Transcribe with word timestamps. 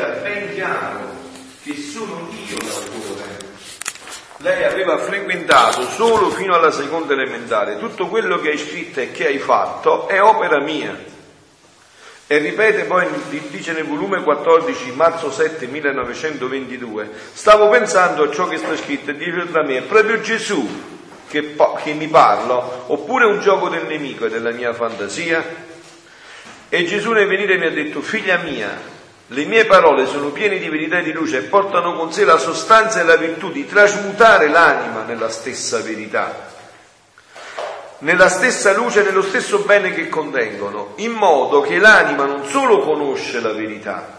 capita 0.00 0.06
ben 0.22 0.54
chiaro 0.54 1.18
che 1.62 1.76
sono 1.76 2.28
io 2.48 2.56
l'autore. 2.56 3.48
Lei 4.38 4.64
aveva 4.64 4.96
frequentato 4.96 5.82
solo 5.90 6.30
fino 6.30 6.54
alla 6.54 6.70
seconda 6.70 7.12
elementare. 7.12 7.78
Tutto 7.78 8.08
quello 8.08 8.38
che 8.40 8.50
hai 8.50 8.58
scritto 8.58 9.00
e 9.00 9.12
che 9.12 9.26
hai 9.26 9.38
fatto 9.38 10.08
è 10.08 10.22
opera 10.22 10.60
mia. 10.60 11.08
E 12.26 12.38
ripete 12.38 12.84
poi, 12.84 13.06
dice 13.50 13.72
nel 13.72 13.84
volume 13.84 14.22
14, 14.22 14.92
marzo 14.92 15.30
7, 15.30 15.66
1922, 15.66 17.10
stavo 17.34 17.68
pensando 17.68 18.22
a 18.22 18.30
ciò 18.30 18.46
che 18.46 18.56
sta 18.56 18.74
scritto 18.76 19.10
e 19.10 19.16
dice 19.16 19.50
da 19.50 19.62
me, 19.62 19.78
è 19.78 19.82
proprio 19.82 20.20
Gesù 20.20 20.66
che, 21.28 21.56
che 21.82 21.92
mi 21.92 22.06
parla, 22.06 22.84
oppure 22.86 23.26
un 23.26 23.40
gioco 23.40 23.68
del 23.68 23.84
nemico 23.84 24.26
e 24.26 24.30
della 24.30 24.52
mia 24.52 24.72
fantasia? 24.72 25.44
E 26.68 26.84
Gesù 26.86 27.10
nel 27.10 27.26
venire 27.26 27.58
mi 27.58 27.66
ha 27.66 27.70
detto, 27.70 28.00
figlia 28.00 28.38
mia, 28.38 28.78
le 29.32 29.44
mie 29.44 29.64
parole 29.64 30.06
sono 30.06 30.30
piene 30.30 30.58
di 30.58 30.68
verità 30.68 30.98
e 30.98 31.02
di 31.02 31.12
luce 31.12 31.38
e 31.38 31.42
portano 31.42 31.94
con 31.94 32.12
sé 32.12 32.24
la 32.24 32.38
sostanza 32.38 33.00
e 33.00 33.04
la 33.04 33.16
virtù 33.16 33.50
di 33.50 33.66
trasmutare 33.66 34.48
l'anima 34.48 35.02
nella 35.02 35.28
stessa 35.28 35.80
verità 35.80 36.50
nella 38.00 38.28
stessa 38.28 38.72
luce, 38.72 39.02
nello 39.02 39.22
stesso 39.22 39.58
bene 39.60 39.92
che 39.92 40.08
contengono, 40.08 40.92
in 40.96 41.12
modo 41.12 41.60
che 41.60 41.78
l'anima 41.78 42.24
non 42.24 42.46
solo 42.46 42.80
conosce 42.80 43.40
la 43.40 43.52
verità, 43.52 44.18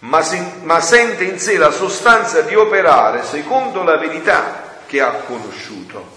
ma, 0.00 0.22
sen- 0.22 0.60
ma 0.62 0.80
sente 0.80 1.24
in 1.24 1.38
sé 1.38 1.56
la 1.56 1.70
sostanza 1.70 2.42
di 2.42 2.54
operare 2.54 3.24
secondo 3.24 3.82
la 3.82 3.96
verità 3.96 4.80
che 4.86 5.00
ha 5.00 5.10
conosciuto. 5.10 6.11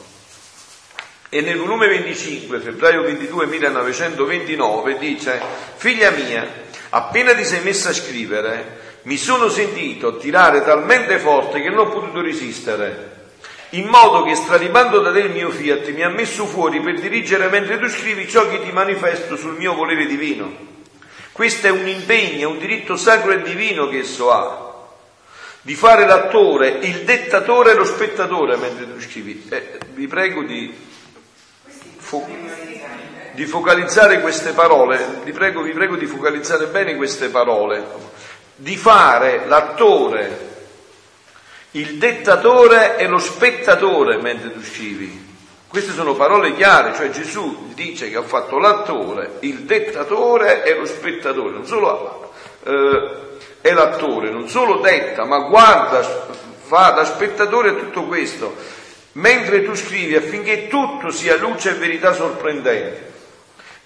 E 1.36 1.42
nel 1.42 1.58
volume 1.58 1.90
25, 1.90 2.62
febbraio 2.62 3.02
22 3.02 3.48
1929, 3.48 4.98
dice, 4.98 5.42
figlia 5.76 6.10
mia, 6.12 6.50
appena 6.92 7.36
ti 7.36 7.44
sei 7.44 7.60
messa 7.60 7.90
a 7.90 7.94
scrivere, 7.94 9.00
mi 9.02 9.18
sono 9.18 9.50
sentito 9.50 10.16
tirare 10.16 10.64
talmente 10.64 11.20
forte 11.20 11.62
che 11.62 11.68
non 11.68 11.80
ho 11.80 11.90
potuto 11.90 12.22
resistere 12.22 13.34
in 13.72 13.88
modo 13.88 14.24
che 14.24 14.34
straripando 14.36 15.02
da 15.02 15.12
te 15.12 15.20
il 15.20 15.32
mio 15.32 15.50
fiat 15.50 15.90
mi 15.90 16.04
ha 16.04 16.10
messo 16.10 16.46
fuori 16.46 16.80
per 16.80 17.02
dirigere 17.02 17.50
mentre 17.50 17.80
tu 17.80 17.90
scrivi 17.90 18.30
ciò 18.30 18.48
che 18.48 18.64
ti 18.64 18.72
manifesto 18.72 19.36
sul 19.36 19.58
mio 19.58 19.74
volere 19.74 20.06
divino. 20.06 20.50
Questo 21.34 21.68
è 21.68 21.70
un 21.70 21.86
impegno, 21.86 22.48
un 22.48 22.60
diritto 22.60 22.96
sacro 22.96 23.32
e 23.32 23.42
divino 23.42 23.90
che 23.90 23.98
esso 23.98 24.32
ha, 24.32 24.88
di 25.60 25.76
fare 25.76 26.06
l'attore, 26.06 26.78
il 26.84 27.02
dettatore 27.02 27.72
e 27.72 27.76
lo 27.76 27.84
spettatore 27.84 28.56
mentre 28.56 28.90
tu 28.90 29.02
scrivi. 29.02 29.48
Eh, 29.50 29.80
vi 29.96 30.08
prego 30.08 30.44
di, 30.44 30.94
fo- 32.06 32.28
di 33.32 33.46
focalizzare 33.46 34.22
queste 34.22 34.52
parole, 34.52 35.22
vi 35.24 35.32
prego, 35.32 35.64
vi 35.64 35.72
prego 35.72 35.96
di 35.96 36.06
focalizzare 36.06 36.68
bene 36.68 36.96
queste 36.96 37.30
parole, 37.30 37.84
di 38.56 38.78
fare 38.78 39.46
l'attore, 39.48 40.54
il 41.72 41.98
dettatore 41.98 42.98
e 42.98 43.08
lo 43.08 43.18
spettatore 43.18 44.18
mentre 44.18 44.54
tu 44.54 44.62
scrivi. 44.62 45.24
Queste 45.68 45.92
sono 45.92 46.14
parole 46.14 46.54
chiare, 46.54 46.94
cioè 46.96 47.10
Gesù 47.10 47.72
dice 47.74 48.10
che 48.10 48.18
ha 48.18 48.22
fatto 48.22 48.60
l'attore, 48.60 49.38
il 49.40 49.64
dettatore 49.64 50.64
e 50.64 50.76
lo 50.76 50.86
spettatore, 50.86 51.52
non 51.52 51.66
solo 51.66 52.32
eh, 52.64 53.10
è 53.60 53.74
l'attore, 53.74 54.30
non 54.30 54.48
solo 54.48 54.78
detta, 54.78 55.26
ma 55.26 55.40
guarda, 55.40 56.02
fa 56.04 56.92
da 56.92 57.04
spettatore 57.04 57.70
a 57.72 57.74
tutto 57.74 58.06
questo, 58.06 58.56
mentre 59.16 59.64
tu 59.64 59.76
scrivi 59.76 60.16
affinché 60.16 60.68
tutto 60.68 61.12
sia 61.12 61.38
luce 61.38 61.72
e 61.72 61.74
verità 61.74 62.14
sorprendente, 62.14 63.14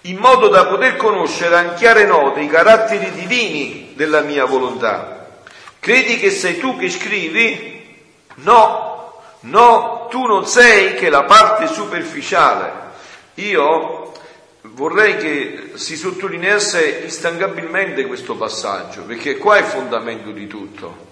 in 0.02 0.16
modo 0.16 0.48
da 0.48 0.66
poter 0.66 0.96
conoscere 0.96 1.56
a 1.56 1.74
chiare 1.74 2.04
note 2.04 2.40
i 2.40 2.48
caratteri 2.48 3.10
divini 3.12 3.92
della 3.94 4.20
mia 4.20 4.44
volontà. 4.44 5.42
Credi 5.78 6.18
che 6.18 6.30
sei 6.30 6.58
tu 6.58 6.76
che 6.76 6.90
scrivi? 6.90 7.96
No, 8.36 9.22
no, 9.40 10.06
tu 10.10 10.24
non 10.26 10.46
sei 10.46 10.94
che 10.94 11.10
la 11.10 11.24
parte 11.24 11.66
superficiale. 11.66 12.88
Io 13.34 14.12
vorrei 14.62 15.16
che 15.16 15.72
si 15.74 15.96
sottolineasse 15.96 17.02
instancabilmente 17.04 18.06
questo 18.06 18.36
passaggio, 18.36 19.02
perché 19.02 19.36
qua 19.36 19.56
è 19.56 19.60
il 19.60 19.66
fondamento 19.66 20.30
di 20.30 20.46
tutto. 20.46 21.09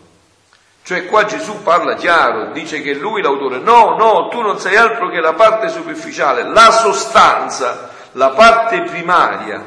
Cioè 0.89 1.05
qua 1.05 1.27
Gesù 1.27 1.63
parla 1.63 1.97
chiaro, 1.97 2.51
dice 2.53 2.81
che 2.81 2.95
lui 2.95 3.21
è 3.21 3.23
l'autore. 3.23 3.59
No, 3.59 3.95
no, 3.99 4.29
tu 4.29 4.41
non 4.41 4.59
sei 4.59 4.75
altro 4.75 5.11
che 5.11 5.21
la 5.21 5.35
parte 5.35 5.69
superficiale, 5.69 6.45
la 6.45 6.71
sostanza, 6.71 7.91
la 8.13 8.31
parte 8.31 8.81
primaria. 8.85 9.67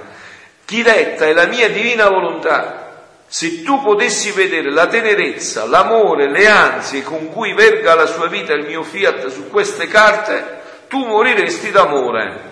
Chi 0.65 0.81
detta 0.81 1.27
è 1.27 1.33
la 1.33 1.45
mia 1.45 1.69
divina 1.69 2.09
volontà. 2.09 2.93
Se 3.27 3.61
tu 3.61 3.83
potessi 3.83 4.31
vedere 4.31 4.71
la 4.71 4.87
tenerezza, 4.87 5.67
l'amore, 5.67 6.27
le 6.27 6.47
ansie 6.47 7.03
con 7.03 7.31
cui 7.31 7.53
verga 7.53 7.93
la 7.93 8.07
sua 8.07 8.25
vita 8.25 8.53
il 8.53 8.65
mio 8.65 8.81
fiat 8.81 9.27
su 9.27 9.47
queste 9.47 9.85
carte, 9.85 10.61
tu 10.87 11.05
moriresti 11.05 11.69
d'amore. 11.69 12.50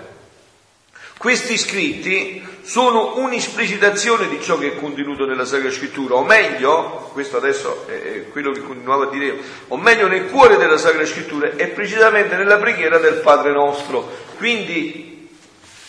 Questi 1.19 1.57
scritti 1.57 2.41
sono 2.61 3.17
un'esplicitazione 3.17 4.29
di 4.29 4.41
ciò 4.41 4.57
che 4.57 4.67
è 4.67 4.79
contenuto 4.79 5.25
nella 5.25 5.43
Sacra 5.43 5.69
Scrittura, 5.69 6.15
o 6.15 6.23
meglio, 6.23 7.09
questo 7.11 7.35
adesso 7.35 7.85
è 7.89 8.29
quello 8.29 8.53
che 8.53 8.61
continuavo 8.61 9.03
a 9.03 9.09
dire, 9.09 9.37
o 9.67 9.75
meglio 9.75 10.07
nel 10.07 10.29
cuore 10.29 10.55
della 10.55 10.77
Sacra 10.77 11.05
Scrittura 11.05 11.57
è 11.57 11.67
precisamente 11.67 12.37
nella 12.37 12.55
preghiera 12.55 12.99
del 12.99 13.15
Padre 13.15 13.51
nostro. 13.51 14.09
Quindi, 14.37 15.29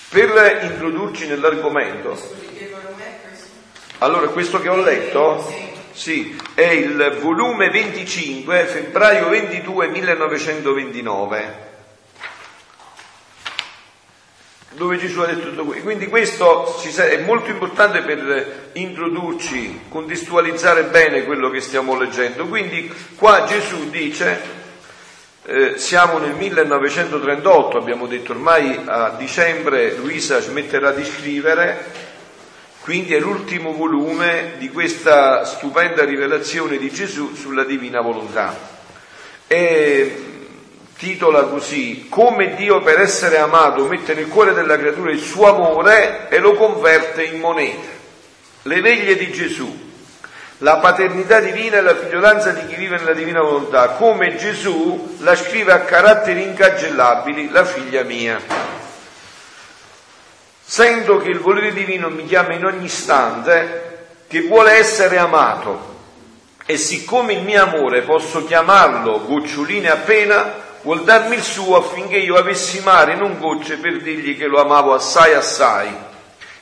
per 0.08 0.62
introdurci 0.62 1.28
nell'argomento, 1.28 2.18
allora, 3.98 4.26
questo 4.30 4.60
che 4.60 4.68
ho 4.68 4.82
letto, 4.82 5.48
sì, 5.92 6.36
è 6.54 6.70
il 6.70 7.18
volume 7.20 7.70
25, 7.70 8.64
febbraio 8.64 9.28
22, 9.28 9.86
1929 9.90 11.68
dove 14.72 14.98
Gesù 14.98 15.20
ha 15.20 15.26
detto 15.26 15.48
tutto 15.48 15.64
questo. 15.64 15.82
Quindi 15.82 16.06
questo 16.06 16.80
è 16.96 17.18
molto 17.18 17.50
importante 17.50 18.02
per 18.02 18.70
introdurci, 18.72 19.82
contestualizzare 19.88 20.84
bene 20.84 21.24
quello 21.24 21.50
che 21.50 21.60
stiamo 21.60 21.98
leggendo. 21.98 22.46
Quindi 22.46 22.92
qua 23.16 23.44
Gesù 23.44 23.90
dice, 23.90 24.40
eh, 25.44 25.74
siamo 25.76 26.18
nel 26.18 26.34
1938, 26.34 27.76
abbiamo 27.78 28.06
detto 28.06 28.32
ormai 28.32 28.80
a 28.84 29.14
dicembre 29.18 29.96
Luisa 29.96 30.40
smetterà 30.40 30.92
di 30.92 31.04
scrivere, 31.04 32.08
quindi 32.80 33.14
è 33.14 33.18
l'ultimo 33.18 33.72
volume 33.72 34.54
di 34.58 34.70
questa 34.70 35.44
stupenda 35.44 36.04
rivelazione 36.04 36.78
di 36.78 36.90
Gesù 36.90 37.34
sulla 37.34 37.64
divina 37.64 38.00
volontà. 38.00 38.78
E 39.46 40.29
titola 41.00 41.44
così, 41.44 42.08
come 42.10 42.54
Dio 42.56 42.82
per 42.82 43.00
essere 43.00 43.38
amato 43.38 43.86
mette 43.86 44.12
nel 44.12 44.28
cuore 44.28 44.52
della 44.52 44.76
creatura 44.76 45.10
il 45.10 45.18
suo 45.18 45.48
amore 45.48 46.28
e 46.28 46.38
lo 46.40 46.52
converte 46.52 47.24
in 47.24 47.40
monete. 47.40 47.88
Le 48.62 48.82
veglie 48.82 49.16
di 49.16 49.32
Gesù, 49.32 49.88
la 50.58 50.76
paternità 50.76 51.40
divina 51.40 51.78
e 51.78 51.80
la 51.80 51.96
figliolanza 51.96 52.50
di 52.50 52.66
chi 52.66 52.74
vive 52.74 52.98
nella 52.98 53.14
divina 53.14 53.40
volontà, 53.40 53.88
come 53.92 54.36
Gesù 54.36 55.16
la 55.20 55.34
scrive 55.34 55.72
a 55.72 55.80
caratteri 55.80 56.42
incancellabili, 56.42 57.48
la 57.48 57.64
figlia 57.64 58.02
mia. 58.02 58.38
Sento 60.62 61.16
che 61.16 61.30
il 61.30 61.38
volere 61.38 61.72
divino 61.72 62.10
mi 62.10 62.26
chiama 62.26 62.52
in 62.52 62.66
ogni 62.66 62.84
istante, 62.84 64.08
che 64.28 64.42
vuole 64.42 64.72
essere 64.72 65.16
amato. 65.16 65.88
E 66.66 66.76
siccome 66.76 67.32
il 67.32 67.42
mio 67.42 67.62
amore 67.62 68.02
posso 68.02 68.44
chiamarlo 68.44 69.24
goccioline 69.24 69.88
appena, 69.88 70.68
vuol 70.82 71.04
darmi 71.04 71.36
il 71.36 71.42
suo 71.42 71.76
affinché 71.76 72.16
io 72.16 72.36
avessi 72.36 72.80
mare 72.80 73.14
non 73.14 73.38
gocce 73.38 73.76
per 73.78 74.00
dirgli 74.00 74.36
che 74.36 74.46
lo 74.46 74.60
amavo 74.60 74.94
assai 74.94 75.34
assai. 75.34 75.94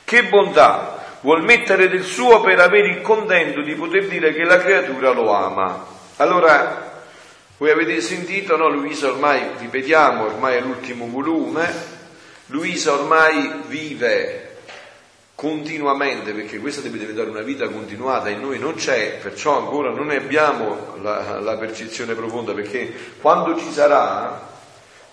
Che 0.04 0.24
bontà! 0.24 0.96
Vuol 1.20 1.42
mettere 1.42 1.88
del 1.88 2.04
suo 2.04 2.40
per 2.40 2.60
avere 2.60 2.88
il 2.90 3.00
contento 3.00 3.60
di 3.60 3.74
poter 3.74 4.06
dire 4.06 4.32
che 4.32 4.44
la 4.44 4.58
creatura 4.58 5.10
lo 5.10 5.32
ama. 5.32 5.84
Allora, 6.16 7.02
voi 7.56 7.70
avete 7.70 8.00
sentito, 8.00 8.56
no 8.56 8.68
Luisa, 8.68 9.08
ormai 9.08 9.42
ripetiamo, 9.58 10.26
ormai 10.26 10.56
è 10.56 10.60
l'ultimo 10.60 11.08
volume, 11.08 11.96
Luisa 12.46 12.92
ormai 12.92 13.62
vive 13.66 14.47
continuamente, 15.38 16.32
perché 16.32 16.58
questa 16.58 16.80
deve 16.80 16.98
diventare 16.98 17.30
una 17.30 17.42
vita 17.42 17.68
continuata 17.68 18.28
e 18.28 18.34
noi 18.34 18.58
non 18.58 18.74
c'è, 18.74 19.18
perciò 19.22 19.56
ancora 19.56 19.92
non 19.92 20.06
ne 20.06 20.16
abbiamo 20.16 20.96
la, 21.00 21.38
la 21.38 21.56
percezione 21.56 22.14
profonda, 22.14 22.52
perché 22.52 22.92
quando 23.20 23.56
ci 23.56 23.70
sarà, 23.70 24.48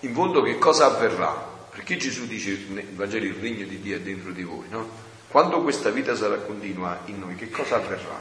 in 0.00 0.12
fondo 0.12 0.42
che 0.42 0.58
cosa 0.58 0.86
avverrà? 0.86 1.30
Perché 1.70 1.96
Gesù 1.96 2.26
dice 2.26 2.58
nel 2.70 2.88
Vangelo 2.94 3.24
il 3.24 3.34
regno 3.34 3.66
di 3.66 3.80
Dio 3.80 3.94
è 3.94 4.00
dentro 4.00 4.32
di 4.32 4.42
voi, 4.42 4.64
no? 4.68 4.88
Quando 5.28 5.62
questa 5.62 5.90
vita 5.90 6.16
sarà 6.16 6.38
continua 6.38 7.02
in 7.04 7.20
noi, 7.20 7.36
che 7.36 7.48
cosa 7.48 7.76
avverrà? 7.76 8.20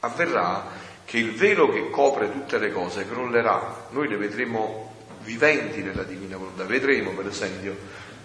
Avverrà 0.00 0.66
che 1.04 1.18
il 1.18 1.32
velo 1.36 1.68
che 1.68 1.90
copre 1.90 2.32
tutte 2.32 2.58
le 2.58 2.72
cose 2.72 3.06
crollerà, 3.08 3.86
noi 3.90 4.08
le 4.08 4.16
vedremo 4.16 4.96
viventi 5.22 5.80
nella 5.80 6.02
divina 6.02 6.36
volontà, 6.36 6.64
vedremo 6.64 7.12
per 7.12 7.28
esempio 7.28 7.76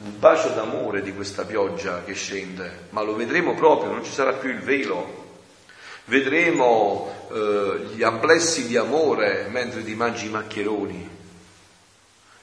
un 0.05 0.19
bacio 0.19 0.49
d'amore 0.49 1.01
di 1.01 1.13
questa 1.13 1.45
pioggia 1.45 2.03
che 2.03 2.13
scende, 2.13 2.87
ma 2.91 3.01
lo 3.01 3.15
vedremo 3.15 3.55
proprio, 3.55 3.91
non 3.91 4.03
ci 4.03 4.11
sarà 4.11 4.33
più 4.33 4.51
il 4.51 4.59
velo. 4.59 5.23
vedremo 6.05 7.27
eh, 7.31 7.87
gli 7.95 8.03
amplessi 8.03 8.67
di 8.67 8.77
amore 8.77 9.47
mentre 9.49 9.83
ti 9.83 9.95
mangi 9.95 10.27
i 10.27 10.29
maccheroni, 10.29 11.09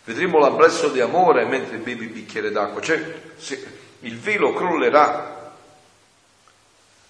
vedremo 0.05 0.41
l'amplesso 0.41 0.89
di 0.89 1.01
amore 1.01 1.45
mentre 1.45 1.77
bevi 1.77 2.07
il 2.07 2.11
bicchiere 2.11 2.51
d'acqua, 2.51 2.81
cioè 2.81 3.01
il 4.01 4.19
velo 4.19 4.53
crollerà. 4.53 5.31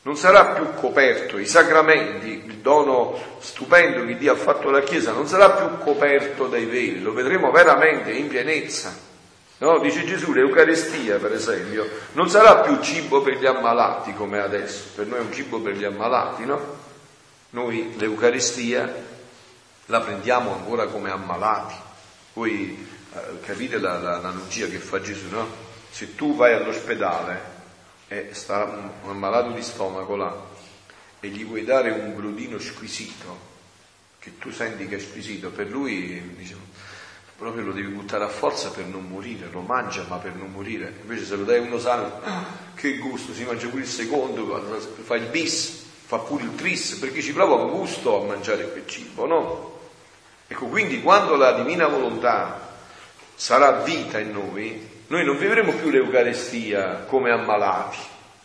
Non 0.04 0.16
sarà 0.16 0.46
più 0.46 0.74
coperto, 0.74 1.38
i 1.38 1.46
sacramenti, 1.46 2.42
il 2.44 2.56
dono 2.56 3.36
stupendo 3.38 4.04
che 4.04 4.18
Dio 4.18 4.32
ha 4.32 4.36
fatto 4.36 4.68
alla 4.68 4.82
Chiesa, 4.82 5.12
non 5.12 5.28
sarà 5.28 5.50
più 5.50 5.78
coperto 5.78 6.48
dai 6.48 6.64
veli, 6.64 7.00
lo 7.00 7.12
vedremo 7.12 7.52
veramente 7.52 8.10
in 8.10 8.26
pienezza. 8.26 9.10
No? 9.58 9.78
Dice 9.78 10.04
Gesù, 10.04 10.32
l'Eucaristia 10.32 11.18
per 11.18 11.32
esempio, 11.32 11.88
non 12.12 12.28
sarà 12.28 12.60
più 12.60 12.80
cibo 12.80 13.22
per 13.22 13.38
gli 13.38 13.46
ammalati 13.46 14.12
come 14.12 14.40
adesso, 14.40 14.86
per 14.94 15.06
noi 15.06 15.18
è 15.18 15.22
un 15.22 15.32
cibo 15.32 15.60
per 15.60 15.76
gli 15.76 15.84
ammalati, 15.84 16.44
no? 16.44 16.80
Noi 17.50 17.94
l'Eucaristia 17.96 18.92
la 19.86 20.00
prendiamo 20.00 20.54
ancora 20.54 20.86
come 20.86 21.10
ammalati. 21.10 21.74
Voi 22.32 22.88
eh, 23.12 23.40
capite 23.40 23.78
la, 23.78 23.98
la, 23.98 24.16
l'analogia 24.18 24.66
che 24.66 24.78
fa 24.78 25.00
Gesù, 25.00 25.28
no? 25.28 25.46
Se 25.90 26.14
tu 26.14 26.34
vai 26.34 26.54
all'ospedale 26.54 27.50
e 28.08 28.30
sta 28.32 28.64
un 29.02 29.10
ammalato 29.10 29.50
di 29.50 29.62
stomaco 29.62 30.16
là 30.16 30.50
e 31.20 31.28
gli 31.28 31.44
vuoi 31.44 31.64
dare 31.64 31.90
un 31.90 32.14
glutino 32.14 32.58
squisito, 32.58 33.50
che 34.18 34.38
tu 34.38 34.50
senti 34.50 34.88
che 34.88 34.96
è 34.96 34.98
squisito, 34.98 35.50
per 35.50 35.68
lui 35.68 36.34
diciamo, 36.36 36.62
proprio 37.42 37.64
lo 37.64 37.72
devi 37.72 37.88
buttare 37.88 38.22
a 38.22 38.28
forza 38.28 38.70
per 38.70 38.84
non 38.84 39.02
morire, 39.08 39.48
lo 39.50 39.62
mangia 39.62 40.04
ma 40.06 40.18
per 40.18 40.32
non 40.36 40.52
morire. 40.52 40.94
Invece 41.00 41.24
se 41.24 41.34
lo 41.34 41.42
dai 41.42 41.58
uno 41.58 41.76
sano, 41.76 42.20
che 42.76 42.98
gusto, 42.98 43.34
si 43.34 43.42
mangia 43.42 43.66
pure 43.66 43.82
il 43.82 43.88
secondo, 43.88 44.78
fa 45.02 45.16
il 45.16 45.26
bis, 45.26 45.84
fa 46.06 46.18
pure 46.18 46.44
il 46.44 46.54
tris, 46.54 46.92
perché 47.00 47.20
ci 47.20 47.32
prova 47.32 47.56
un 47.56 47.70
gusto 47.70 48.22
a 48.22 48.26
mangiare 48.26 48.70
quel 48.70 48.86
cibo, 48.86 49.26
no? 49.26 49.80
Ecco, 50.46 50.66
quindi 50.66 51.02
quando 51.02 51.34
la 51.34 51.50
divina 51.50 51.88
volontà 51.88 52.76
sarà 53.34 53.82
vita 53.82 54.20
in 54.20 54.30
noi, 54.30 54.88
noi 55.08 55.24
non 55.24 55.36
vivremo 55.36 55.72
più 55.72 55.90
l'Eucarestia 55.90 57.06
come 57.08 57.32
ammalati, 57.32 57.98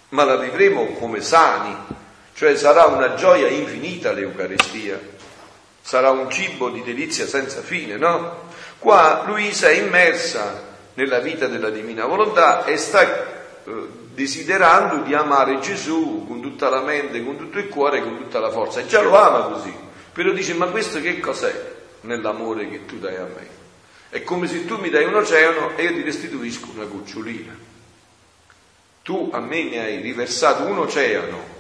ma 0.10 0.24
la 0.24 0.38
vivremo 0.38 0.86
come 0.94 1.22
sani, 1.22 1.76
cioè 2.34 2.56
sarà 2.56 2.86
una 2.86 3.14
gioia 3.14 3.48
infinita 3.48 4.12
l'Eucarestia, 4.12 5.00
sarà 5.82 6.10
un 6.10 6.32
cibo 6.32 6.70
di 6.72 6.82
delizia 6.82 7.28
senza 7.28 7.62
fine, 7.62 7.96
no? 7.96 8.46
Qua 8.80 9.24
Luisa 9.26 9.70
è 9.70 9.74
immersa 9.74 10.66
nella 10.94 11.20
vita 11.20 11.48
della 11.48 11.70
divina 11.70 12.06
volontà 12.06 12.66
e 12.66 12.78
sta 12.78 13.02
eh, 13.64 13.88
desiderando 14.14 15.04
di 15.04 15.14
amare 15.14 15.60
Gesù 15.60 16.26
con 16.28 16.42
tutta 16.42 16.70
la 16.70 16.82
mente, 16.82 17.24
con 17.24 17.38
tutto 17.38 17.60
il 17.60 17.70
cuore, 17.70 18.02
con 18.02 18.18
tutta 18.18 18.40
la 18.40 18.50
forza. 18.50 18.80
E 18.80 18.88
già 18.88 19.02
lo 19.02 19.16
ama 19.16 19.54
così, 19.54 19.74
però 20.12 20.32
dice 20.32 20.54
ma 20.54 20.68
questo 20.68 21.02
che 21.02 21.20
cos'è 21.20 21.76
nell'amore 22.02 22.70
che 22.70 22.86
tu 22.86 22.98
dai 22.98 23.16
a 23.16 23.24
me? 23.26 23.56
È 24.10 24.24
come 24.24 24.48
se 24.48 24.66
tu 24.66 24.78
mi 24.78 24.90
dai 24.90 25.06
un 25.06 25.16
oceano 25.16 25.76
e 25.76 25.84
io 25.84 25.94
ti 25.94 26.02
restituisco 26.02 26.70
una 26.74 26.86
gocciolina. 26.86 27.56
Tu 29.04 29.30
a 29.32 29.40
me 29.40 29.64
mi 29.64 29.78
hai 29.78 30.02
riversato 30.02 30.64
un 30.64 30.78
oceano 30.80 31.56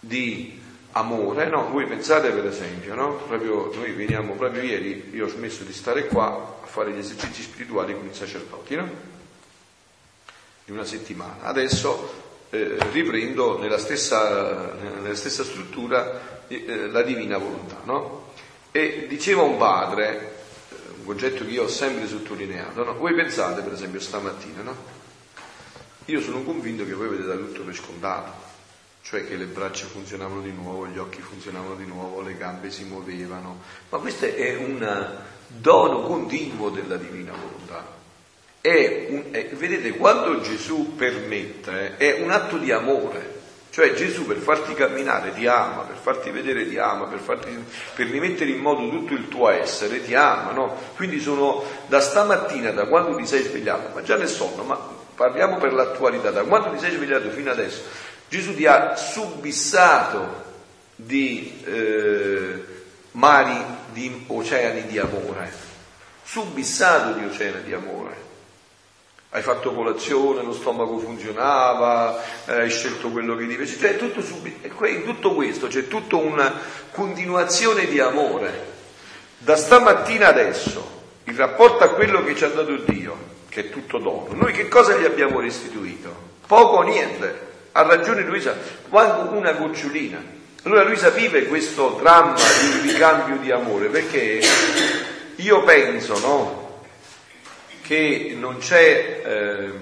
di 0.00 0.62
amore, 0.94 1.48
no? 1.48 1.70
Voi 1.70 1.86
pensate 1.86 2.30
per 2.30 2.46
esempio, 2.46 2.94
no? 2.94 3.16
Proprio, 3.26 3.70
noi 3.74 3.92
veniamo 3.92 4.34
proprio 4.34 4.62
ieri, 4.62 5.10
io 5.12 5.26
ho 5.26 5.28
smesso 5.28 5.64
di 5.64 5.72
stare 5.72 6.06
qua 6.06 6.60
a 6.62 6.66
fare 6.66 6.92
gli 6.92 6.98
esercizi 6.98 7.42
spirituali 7.42 7.94
con 7.94 8.06
i 8.06 8.14
sacerdoti, 8.14 8.76
no? 8.76 8.88
Di 10.64 10.72
una 10.72 10.84
settimana. 10.84 11.42
Adesso 11.42 12.22
eh, 12.50 12.76
riprendo 12.92 13.58
nella 13.58 13.78
stessa, 13.78 14.72
nella 15.00 15.14
stessa 15.16 15.42
struttura 15.42 16.44
eh, 16.46 16.88
la 16.88 17.02
divina 17.02 17.38
volontà, 17.38 17.80
no? 17.84 18.32
E 18.70 19.06
diceva 19.08 19.42
un 19.42 19.56
padre, 19.56 20.32
un 20.98 21.04
concetto 21.04 21.44
che 21.44 21.50
io 21.50 21.64
ho 21.64 21.68
sempre 21.68 22.06
sottolineato. 22.06 22.84
No? 22.84 22.94
Voi 22.94 23.14
pensate, 23.14 23.62
per 23.62 23.72
esempio, 23.72 24.00
stamattina, 24.00 24.62
no? 24.62 24.76
Io 26.06 26.20
sono 26.20 26.42
convinto 26.42 26.84
che 26.84 26.92
voi 26.92 27.06
avete 27.06 27.22
dato 27.22 27.46
tutto 27.46 27.62
per 27.62 27.74
scontato, 27.74 28.32
cioè 29.04 29.26
che 29.26 29.36
le 29.36 29.44
braccia 29.44 29.84
funzionavano 29.84 30.40
di 30.40 30.50
nuovo, 30.50 30.86
gli 30.86 30.96
occhi 30.96 31.20
funzionavano 31.20 31.74
di 31.74 31.84
nuovo, 31.84 32.22
le 32.22 32.38
gambe 32.38 32.70
si 32.70 32.84
muovevano, 32.84 33.60
ma 33.90 33.98
questo 33.98 34.24
è 34.24 34.56
un 34.56 35.18
dono 35.46 36.00
continuo 36.00 36.70
della 36.70 36.96
divina 36.96 37.32
volontà. 37.32 37.86
È 38.62 39.06
un, 39.10 39.24
è, 39.30 39.50
vedete, 39.56 39.90
quando 39.98 40.40
Gesù 40.40 40.94
permette, 40.96 41.98
è 41.98 42.22
un 42.22 42.30
atto 42.30 42.56
di 42.56 42.72
amore. 42.72 43.42
Cioè 43.68 43.92
Gesù 43.92 44.24
per 44.24 44.36
farti 44.38 44.72
camminare 44.72 45.34
ti 45.34 45.46
ama, 45.48 45.82
per 45.82 45.96
farti 45.96 46.30
vedere 46.30 46.66
ti 46.66 46.78
ama, 46.78 47.06
per, 47.06 47.18
farti, 47.18 47.50
per 47.94 48.06
rimettere 48.06 48.50
in 48.50 48.60
moto 48.60 48.88
tutto 48.88 49.14
il 49.14 49.28
tuo 49.28 49.50
essere 49.50 50.02
ti 50.02 50.14
ama, 50.14 50.52
no? 50.52 50.76
Quindi 50.94 51.18
sono 51.18 51.62
da 51.88 52.00
stamattina, 52.00 52.70
da 52.70 52.86
quando 52.86 53.16
ti 53.16 53.26
sei 53.26 53.42
svegliato, 53.42 53.90
ma 53.92 54.02
già 54.02 54.16
nel 54.16 54.28
sonno, 54.28 54.62
ma 54.62 54.78
parliamo 55.14 55.58
per 55.58 55.72
l'attualità, 55.72 56.30
da 56.30 56.44
quando 56.44 56.70
ti 56.70 56.78
sei 56.78 56.92
svegliato 56.92 57.30
fino 57.30 57.50
adesso, 57.50 57.82
Gesù 58.28 58.54
ti 58.54 58.66
ha 58.66 58.96
subissato 58.96 60.42
di 60.96 61.62
eh, 61.64 62.64
mari, 63.12 63.56
di 63.92 64.24
oceani 64.26 64.86
di 64.86 64.98
amore, 64.98 65.52
subissato 66.22 67.18
di 67.18 67.24
oceani 67.24 67.62
di 67.62 67.72
amore 67.72 68.24
hai 69.34 69.42
fatto 69.42 69.74
colazione, 69.74 70.42
lo 70.42 70.52
stomaco 70.52 70.96
funzionava, 70.98 72.22
eh, 72.46 72.52
hai 72.52 72.70
scelto 72.70 73.10
quello 73.10 73.34
che 73.34 73.48
ti 73.48 73.56
piace, 73.56 73.76
cioè 73.76 73.96
tutto 73.96 74.22
subito, 74.22 74.86
in 74.86 75.02
tutto 75.02 75.34
questo 75.34 75.66
c'è 75.66 75.88
tutta 75.88 76.14
una 76.14 76.54
continuazione 76.92 77.86
di 77.86 77.98
amore. 77.98 78.72
Da 79.38 79.56
stamattina 79.56 80.28
adesso, 80.28 81.02
in 81.24 81.34
rapporto 81.34 81.82
a 81.82 81.88
quello 81.88 82.22
che 82.22 82.36
ci 82.36 82.44
ha 82.44 82.48
dato 82.48 82.76
Dio, 82.76 83.16
che 83.48 83.62
è 83.62 83.70
tutto 83.70 83.98
dono, 83.98 84.28
noi 84.34 84.52
che 84.52 84.68
cosa 84.68 84.96
gli 84.96 85.04
abbiamo 85.04 85.40
restituito? 85.40 86.14
Poco 86.46 86.76
o 86.76 86.82
niente. 86.82 87.43
Ha 87.76 87.82
ragione 87.82 88.22
Luisa, 88.22 88.56
quando 88.88 89.36
una 89.36 89.52
gocciolina. 89.52 90.22
Allora 90.62 90.84
Luisa 90.84 91.10
vive 91.10 91.46
questo 91.46 91.98
dramma 92.00 92.34
di 92.34 92.90
ricambio 92.90 93.36
di 93.36 93.50
amore, 93.50 93.88
perché 93.88 94.40
io 95.36 95.62
penso, 95.64 96.18
no? 96.18 96.64
che 97.84 98.34
non 98.38 98.56
c'è 98.58 99.22
eh, 99.24 99.72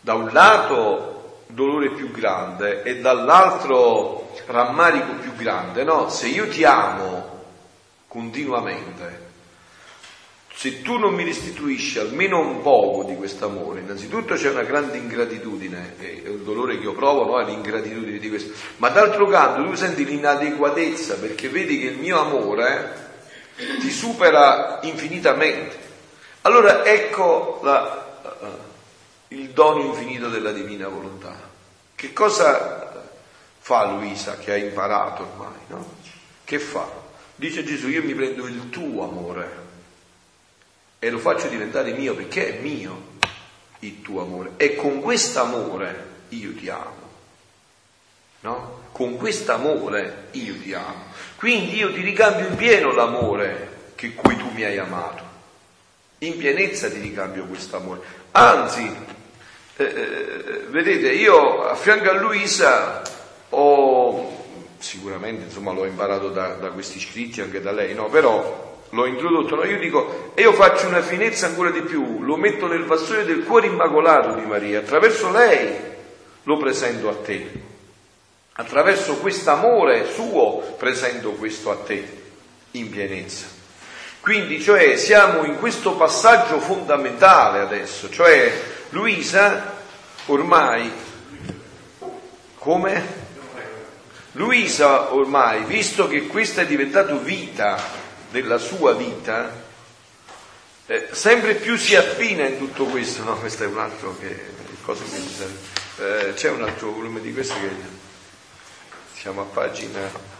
da 0.00 0.14
un 0.14 0.30
lato 0.32 1.42
dolore 1.48 1.90
più 1.90 2.12
grande 2.12 2.84
e 2.84 3.00
dall'altro 3.00 4.32
rammarico 4.46 5.14
più 5.14 5.34
grande, 5.34 5.82
no? 5.82 6.08
Se 6.08 6.28
io 6.28 6.48
ti 6.48 6.62
amo 6.62 7.42
continuamente, 8.06 9.25
se 10.56 10.80
tu 10.80 10.96
non 10.96 11.12
mi 11.12 11.22
restituisci 11.22 11.98
almeno 11.98 12.40
un 12.40 12.62
poco 12.62 13.04
di 13.04 13.14
questo 13.14 13.44
amore, 13.44 13.80
innanzitutto 13.80 14.36
c'è 14.36 14.48
una 14.48 14.62
grande 14.62 14.96
ingratitudine, 14.96 15.96
e 15.98 16.22
il 16.24 16.38
dolore 16.38 16.78
che 16.78 16.84
io 16.84 16.94
provo 16.94 17.26
no, 17.26 17.38
è 17.38 17.44
l'ingratitudine 17.44 18.16
di 18.18 18.28
questo, 18.30 18.54
ma 18.78 18.88
d'altro 18.88 19.26
canto 19.26 19.68
tu 19.68 19.74
senti 19.74 20.06
l'inadeguatezza 20.06 21.16
perché 21.16 21.50
vedi 21.50 21.78
che 21.78 21.88
il 21.88 21.98
mio 21.98 22.18
amore 22.18 23.10
ti 23.80 23.90
supera 23.90 24.78
infinitamente. 24.84 25.76
Allora 26.40 26.86
ecco 26.86 27.60
la, 27.62 28.20
il 29.28 29.50
dono 29.50 29.82
infinito 29.82 30.30
della 30.30 30.52
divina 30.52 30.88
volontà. 30.88 31.38
Che 31.94 32.12
cosa 32.14 33.04
fa 33.58 33.90
Luisa 33.90 34.38
che 34.38 34.52
ha 34.52 34.56
imparato 34.56 35.20
ormai? 35.22 35.58
No? 35.66 35.86
Che 36.44 36.58
fa? 36.58 36.88
Dice 37.34 37.62
Gesù, 37.62 37.88
io 37.88 38.02
mi 38.02 38.14
prendo 38.14 38.46
il 38.46 38.70
tuo 38.70 39.04
amore 39.04 39.64
e 40.98 41.10
lo 41.10 41.18
faccio 41.18 41.48
diventare 41.48 41.92
mio 41.92 42.14
perché 42.14 42.58
è 42.58 42.60
mio 42.60 43.14
il 43.80 44.02
tuo 44.02 44.22
amore 44.22 44.52
e 44.56 44.74
con 44.74 45.00
questo 45.00 45.40
amore 45.40 46.04
io 46.30 46.54
ti 46.54 46.68
amo. 46.68 47.04
No? 48.40 48.84
Con 48.92 49.16
questo 49.16 49.52
amore 49.52 50.28
io 50.32 50.58
ti 50.60 50.72
amo. 50.72 51.04
Quindi 51.36 51.76
io 51.76 51.92
ti 51.92 52.00
ricambio 52.00 52.46
in 52.46 52.56
pieno 52.56 52.92
l'amore 52.92 53.92
che 53.94 54.14
cui 54.14 54.36
tu 54.36 54.50
mi 54.50 54.64
hai 54.64 54.78
amato 54.78 55.26
in 56.18 56.38
pienezza 56.38 56.88
ti 56.88 56.98
ricambio 57.00 57.44
questo 57.44 57.76
amore. 57.76 58.00
Anzi, 58.32 58.90
eh, 59.76 59.84
eh, 59.84 60.64
vedete, 60.68 61.12
io 61.12 61.64
a 61.64 61.74
fianco 61.74 62.08
a 62.08 62.14
Luisa 62.14 63.02
ho 63.50 64.44
sicuramente, 64.78 65.44
insomma, 65.44 65.72
l'ho 65.72 65.84
imparato 65.84 66.30
da, 66.30 66.54
da, 66.54 66.68
questi 66.70 67.00
scritti, 67.00 67.40
anche 67.40 67.60
da 67.60 67.72
lei, 67.72 67.94
no? 67.94 68.08
Però 68.08 68.75
l'ho 68.90 69.06
introdotto, 69.06 69.56
no? 69.56 69.64
Io 69.64 69.78
dico, 69.78 70.32
io 70.36 70.52
faccio 70.52 70.86
una 70.86 71.02
finezza 71.02 71.46
ancora 71.46 71.70
di 71.70 71.82
più, 71.82 72.22
lo 72.22 72.36
metto 72.36 72.66
nel 72.66 72.84
vassone 72.84 73.24
del 73.24 73.44
cuore 73.44 73.66
immacolato 73.66 74.34
di 74.34 74.46
Maria, 74.46 74.80
attraverso 74.80 75.30
lei 75.30 75.74
lo 76.42 76.56
presento 76.56 77.08
a 77.08 77.14
te. 77.14 77.64
Attraverso 78.58 79.16
questo 79.16 79.50
amore 79.50 80.06
suo 80.12 80.76
presento 80.78 81.32
questo 81.32 81.70
a 81.70 81.76
te 81.76 82.22
in 82.72 82.88
pienezza. 82.88 83.46
Quindi, 84.20 84.60
cioè, 84.62 84.96
siamo 84.96 85.44
in 85.44 85.58
questo 85.58 85.92
passaggio 85.92 86.58
fondamentale 86.58 87.60
adesso, 87.60 88.10
cioè 88.10 88.50
Luisa 88.90 89.74
ormai 90.26 90.90
come 92.54 93.24
Luisa 94.32 95.14
ormai, 95.14 95.64
visto 95.64 96.08
che 96.08 96.26
questo 96.26 96.60
è 96.60 96.66
diventato 96.66 97.18
vita 97.18 97.80
della 98.30 98.58
sua 98.58 98.94
vita, 98.94 99.64
eh, 100.86 101.08
sempre 101.12 101.54
più 101.54 101.76
si 101.76 101.96
affina 101.96 102.46
in 102.46 102.58
tutto 102.58 102.84
questo, 102.84 103.24
no? 103.24 103.36
Questo 103.36 103.64
è 103.64 103.66
un 103.66 103.78
altro 103.78 104.16
che, 104.18 104.54
cosa 104.82 105.02
che 105.04 106.28
eh, 106.28 106.34
c'è 106.34 106.50
un 106.50 106.62
altro 106.62 106.92
volume 106.92 107.20
di 107.20 107.32
questo 107.32 107.54
che 107.54 107.70
siamo 109.14 109.40
a 109.40 109.44
pagina 109.44 110.34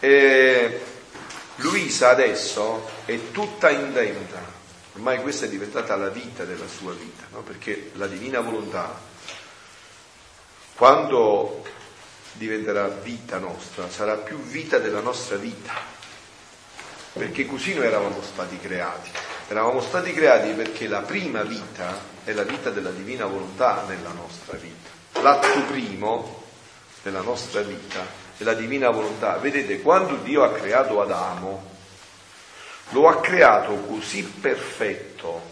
eh, 0.00 0.80
Luisa 1.56 2.08
adesso 2.08 2.88
è 3.04 3.30
tutta 3.32 3.68
intenta, 3.68 4.40
ormai 4.94 5.20
questa 5.20 5.44
è 5.44 5.48
diventata 5.48 5.94
la 5.94 6.08
vita 6.08 6.44
della 6.44 6.66
sua 6.66 6.92
vita, 6.92 7.24
no? 7.32 7.42
perché 7.42 7.90
la 7.94 8.06
divina 8.06 8.40
volontà 8.40 8.98
quando 10.74 11.62
diventerà 12.40 12.88
vita 12.88 13.36
nostra, 13.36 13.90
sarà 13.90 14.14
più 14.14 14.38
vita 14.38 14.78
della 14.78 15.00
nostra 15.00 15.36
vita, 15.36 15.74
perché 17.12 17.44
così 17.44 17.74
noi 17.74 17.84
eravamo 17.84 18.22
stati 18.22 18.58
creati. 18.58 19.10
Eravamo 19.48 19.82
stati 19.82 20.14
creati 20.14 20.52
perché 20.52 20.88
la 20.88 21.02
prima 21.02 21.42
vita 21.42 22.00
è 22.24 22.32
la 22.32 22.44
vita 22.44 22.70
della 22.70 22.92
divina 22.92 23.26
volontà 23.26 23.84
nella 23.86 24.12
nostra 24.12 24.56
vita. 24.56 24.88
L'atto 25.20 25.64
primo 25.64 26.44
della 27.02 27.20
nostra 27.20 27.60
vita 27.60 28.06
è 28.38 28.42
la 28.42 28.54
divina 28.54 28.88
volontà. 28.88 29.36
Vedete, 29.36 29.82
quando 29.82 30.16
Dio 30.16 30.42
ha 30.42 30.52
creato 30.52 31.02
Adamo, 31.02 31.68
lo 32.90 33.06
ha 33.08 33.20
creato 33.20 33.74
così 33.80 34.22
perfetto 34.22 35.42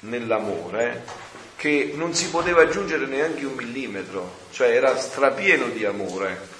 nell'amore 0.00 1.04
che 1.58 1.90
non 1.96 2.14
si 2.14 2.28
poteva 2.28 2.62
aggiungere 2.62 3.06
neanche 3.06 3.44
un 3.44 3.54
millimetro, 3.54 4.32
cioè 4.52 4.68
era 4.68 4.96
strapieno 4.96 5.66
di 5.66 5.84
amore. 5.84 6.56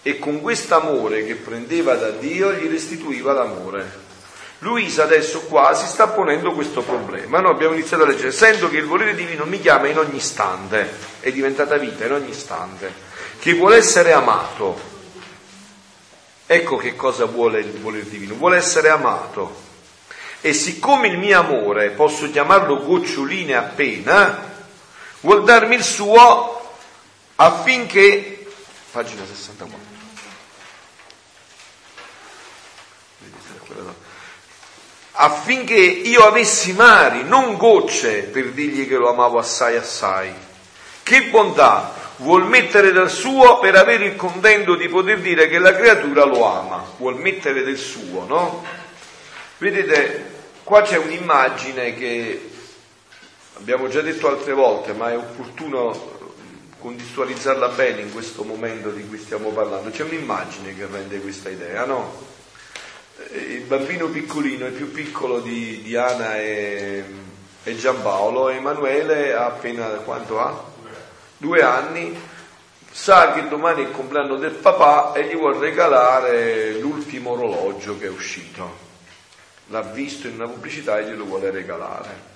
E 0.00 0.18
con 0.18 0.40
questo 0.40 0.74
amore 0.74 1.26
che 1.26 1.34
prendeva 1.34 1.94
da 1.96 2.08
Dio 2.08 2.54
gli 2.54 2.68
restituiva 2.68 3.34
l'amore. 3.34 4.00
Luisa 4.60 5.02
adesso 5.02 5.42
qua 5.42 5.74
si 5.74 5.86
sta 5.86 6.08
ponendo 6.08 6.52
questo 6.52 6.80
problema. 6.80 7.40
Noi 7.40 7.52
abbiamo 7.52 7.74
iniziato 7.74 8.04
a 8.04 8.06
leggere, 8.06 8.32
sento 8.32 8.70
che 8.70 8.78
il 8.78 8.86
volere 8.86 9.14
divino 9.14 9.44
mi 9.44 9.60
chiama 9.60 9.88
in 9.88 9.98
ogni 9.98 10.16
istante, 10.16 10.88
è 11.20 11.30
diventata 11.30 11.76
vita 11.76 12.06
in 12.06 12.12
ogni 12.12 12.30
istante, 12.30 12.90
che 13.40 13.52
vuole 13.52 13.76
essere 13.76 14.12
amato. 14.12 14.80
Ecco 16.46 16.76
che 16.78 16.96
cosa 16.96 17.26
vuole 17.26 17.60
il 17.60 17.78
volere 17.78 18.08
divino, 18.08 18.36
vuole 18.36 18.56
essere 18.56 18.88
amato 18.88 19.71
e 20.42 20.52
siccome 20.52 21.06
il 21.06 21.18
mio 21.18 21.38
amore 21.38 21.90
posso 21.90 22.28
chiamarlo 22.28 22.84
goccioline 22.84 23.54
appena, 23.54 24.50
vuol 25.20 25.44
darmi 25.44 25.76
il 25.76 25.84
suo 25.84 26.74
affinché, 27.36 28.44
pagina 28.90 29.24
64, 29.24 29.78
affinché 35.12 35.76
io 35.76 36.26
avessi 36.26 36.72
mari, 36.72 37.22
non 37.22 37.56
gocce, 37.56 38.22
per 38.22 38.50
dirgli 38.50 38.88
che 38.88 38.96
lo 38.96 39.10
amavo 39.10 39.38
assai 39.38 39.76
assai. 39.76 40.32
Che 41.04 41.22
bontà 41.24 41.94
vuol 42.16 42.46
mettere 42.46 42.90
dal 42.90 43.10
suo 43.10 43.60
per 43.60 43.76
avere 43.76 44.06
il 44.06 44.16
contento 44.16 44.74
di 44.74 44.88
poter 44.88 45.20
dire 45.20 45.48
che 45.48 45.60
la 45.60 45.74
creatura 45.74 46.24
lo 46.24 46.44
ama, 46.44 46.84
vuol 46.96 47.16
mettere 47.16 47.62
del 47.62 47.78
suo, 47.78 48.24
no? 48.24 48.64
Vedete, 49.58 50.31
Qua 50.64 50.82
c'è 50.82 50.96
un'immagine 50.96 51.92
che 51.96 52.50
abbiamo 53.54 53.88
già 53.88 54.00
detto 54.00 54.28
altre 54.28 54.52
volte, 54.52 54.92
ma 54.92 55.10
è 55.10 55.16
opportuno 55.16 56.20
contestualizzarla 56.78 57.68
bene 57.68 58.02
in 58.02 58.12
questo 58.12 58.44
momento 58.44 58.90
di 58.90 59.04
cui 59.08 59.18
stiamo 59.18 59.50
parlando. 59.50 59.90
C'è 59.90 60.04
un'immagine 60.04 60.76
che 60.76 60.86
rende 60.86 61.20
questa 61.20 61.48
idea, 61.48 61.84
no? 61.84 62.12
Eh, 63.32 63.38
il 63.38 63.62
bambino 63.62 64.06
piccolino, 64.06 64.66
il 64.66 64.72
più 64.72 64.92
piccolo 64.92 65.40
di 65.40 65.82
Diana 65.82 66.38
e, 66.38 67.04
e 67.64 67.76
Giampaolo, 67.76 68.48
Emanuele 68.48 69.34
ha 69.34 69.46
appena 69.46 69.86
quanto 70.04 70.38
ha? 70.38 70.70
Due 71.38 71.60
anni, 71.60 72.16
sa 72.88 73.32
che 73.32 73.48
domani 73.48 73.82
è 73.82 73.86
il 73.88 73.92
compleanno 73.92 74.36
del 74.36 74.52
papà 74.52 75.12
e 75.12 75.26
gli 75.26 75.34
vuole 75.34 75.58
regalare 75.58 76.78
l'ultimo 76.78 77.32
orologio 77.32 77.98
che 77.98 78.06
è 78.06 78.10
uscito 78.10 78.91
l'ha 79.72 79.80
visto 79.80 80.28
in 80.28 80.34
una 80.34 80.46
pubblicità 80.46 80.98
e 80.98 81.04
glielo 81.04 81.24
vuole 81.24 81.50
regalare. 81.50 82.30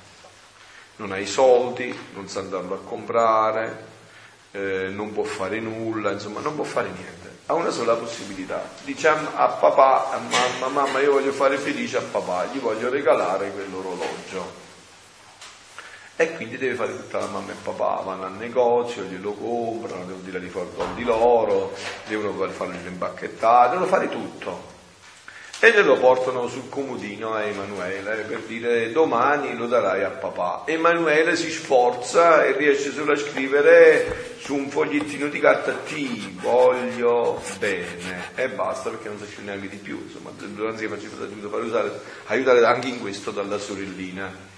Non 0.96 1.12
ha 1.12 1.18
i 1.18 1.26
soldi, 1.26 1.94
non 2.14 2.28
sa 2.28 2.40
andarlo 2.40 2.74
a 2.74 2.78
comprare, 2.78 3.84
eh, 4.52 4.88
non 4.88 5.12
può 5.12 5.22
fare 5.22 5.60
nulla, 5.60 6.10
insomma, 6.10 6.40
non 6.40 6.54
può 6.54 6.64
fare 6.64 6.88
niente. 6.88 7.44
Ha 7.46 7.52
una 7.52 7.70
sola 7.70 7.94
possibilità. 7.94 8.66
Dice 8.82 9.08
a 9.08 9.48
papà, 9.48 10.10
a 10.12 10.18
mamma, 10.18 10.68
mamma, 10.68 11.00
io 11.00 11.12
voglio 11.12 11.32
fare 11.32 11.58
felice 11.58 11.98
a 11.98 12.02
papà, 12.02 12.46
gli 12.46 12.58
voglio 12.58 12.88
regalare 12.88 13.52
quell'orologio. 13.52 14.64
E 16.16 16.34
quindi 16.34 16.56
deve 16.56 16.74
fare 16.74 16.96
tutta 16.96 17.18
la 17.18 17.26
mamma 17.26 17.52
e 17.52 17.56
papà, 17.62 18.00
vanno 18.02 18.24
al 18.24 18.32
negozio, 18.32 19.02
glielo 19.02 19.34
comprano, 19.34 20.06
devono 20.06 20.24
tirare 20.24 20.46
fuori 20.48 20.68
i 20.70 20.74
soldi 20.74 21.04
loro, 21.04 21.74
devono 22.08 22.48
fargli 22.48 22.82
le 22.82 22.88
imbacchettare, 22.88 23.68
devono 23.72 23.86
fare 23.86 24.08
tutto 24.08 24.74
e 25.58 25.72
glielo 25.72 25.96
portano 25.96 26.48
sul 26.48 26.68
comodino 26.68 27.32
a 27.32 27.42
Emanuele 27.42 28.24
per 28.28 28.40
dire 28.40 28.92
domani 28.92 29.56
lo 29.56 29.66
darai 29.66 30.02
a 30.02 30.10
papà. 30.10 30.64
Emanuele 30.66 31.34
si 31.34 31.50
sforza 31.50 32.44
e 32.44 32.52
riesce 32.52 32.92
solo 32.92 33.12
a 33.12 33.16
scrivere 33.16 34.34
su 34.38 34.54
un 34.54 34.68
fogliettino 34.68 35.28
di 35.28 35.40
carta 35.40 35.72
ti 35.72 36.36
voglio 36.40 37.42
bene 37.58 38.32
e 38.34 38.48
basta 38.50 38.90
perché 38.90 39.08
non 39.08 39.18
sa 39.18 39.24
più 39.24 39.42
neanche 39.44 39.68
di 39.68 39.76
più, 39.76 40.02
insomma, 40.06 40.30
durante 40.36 40.86
che 40.86 40.94
è 40.94 41.26
dovuto 41.26 41.48
fare 41.48 41.62
usare, 41.62 42.00
aiutare 42.26 42.64
anche 42.64 42.88
in 42.88 43.00
questo 43.00 43.30
dalla 43.30 43.58
sorellina. 43.58 44.54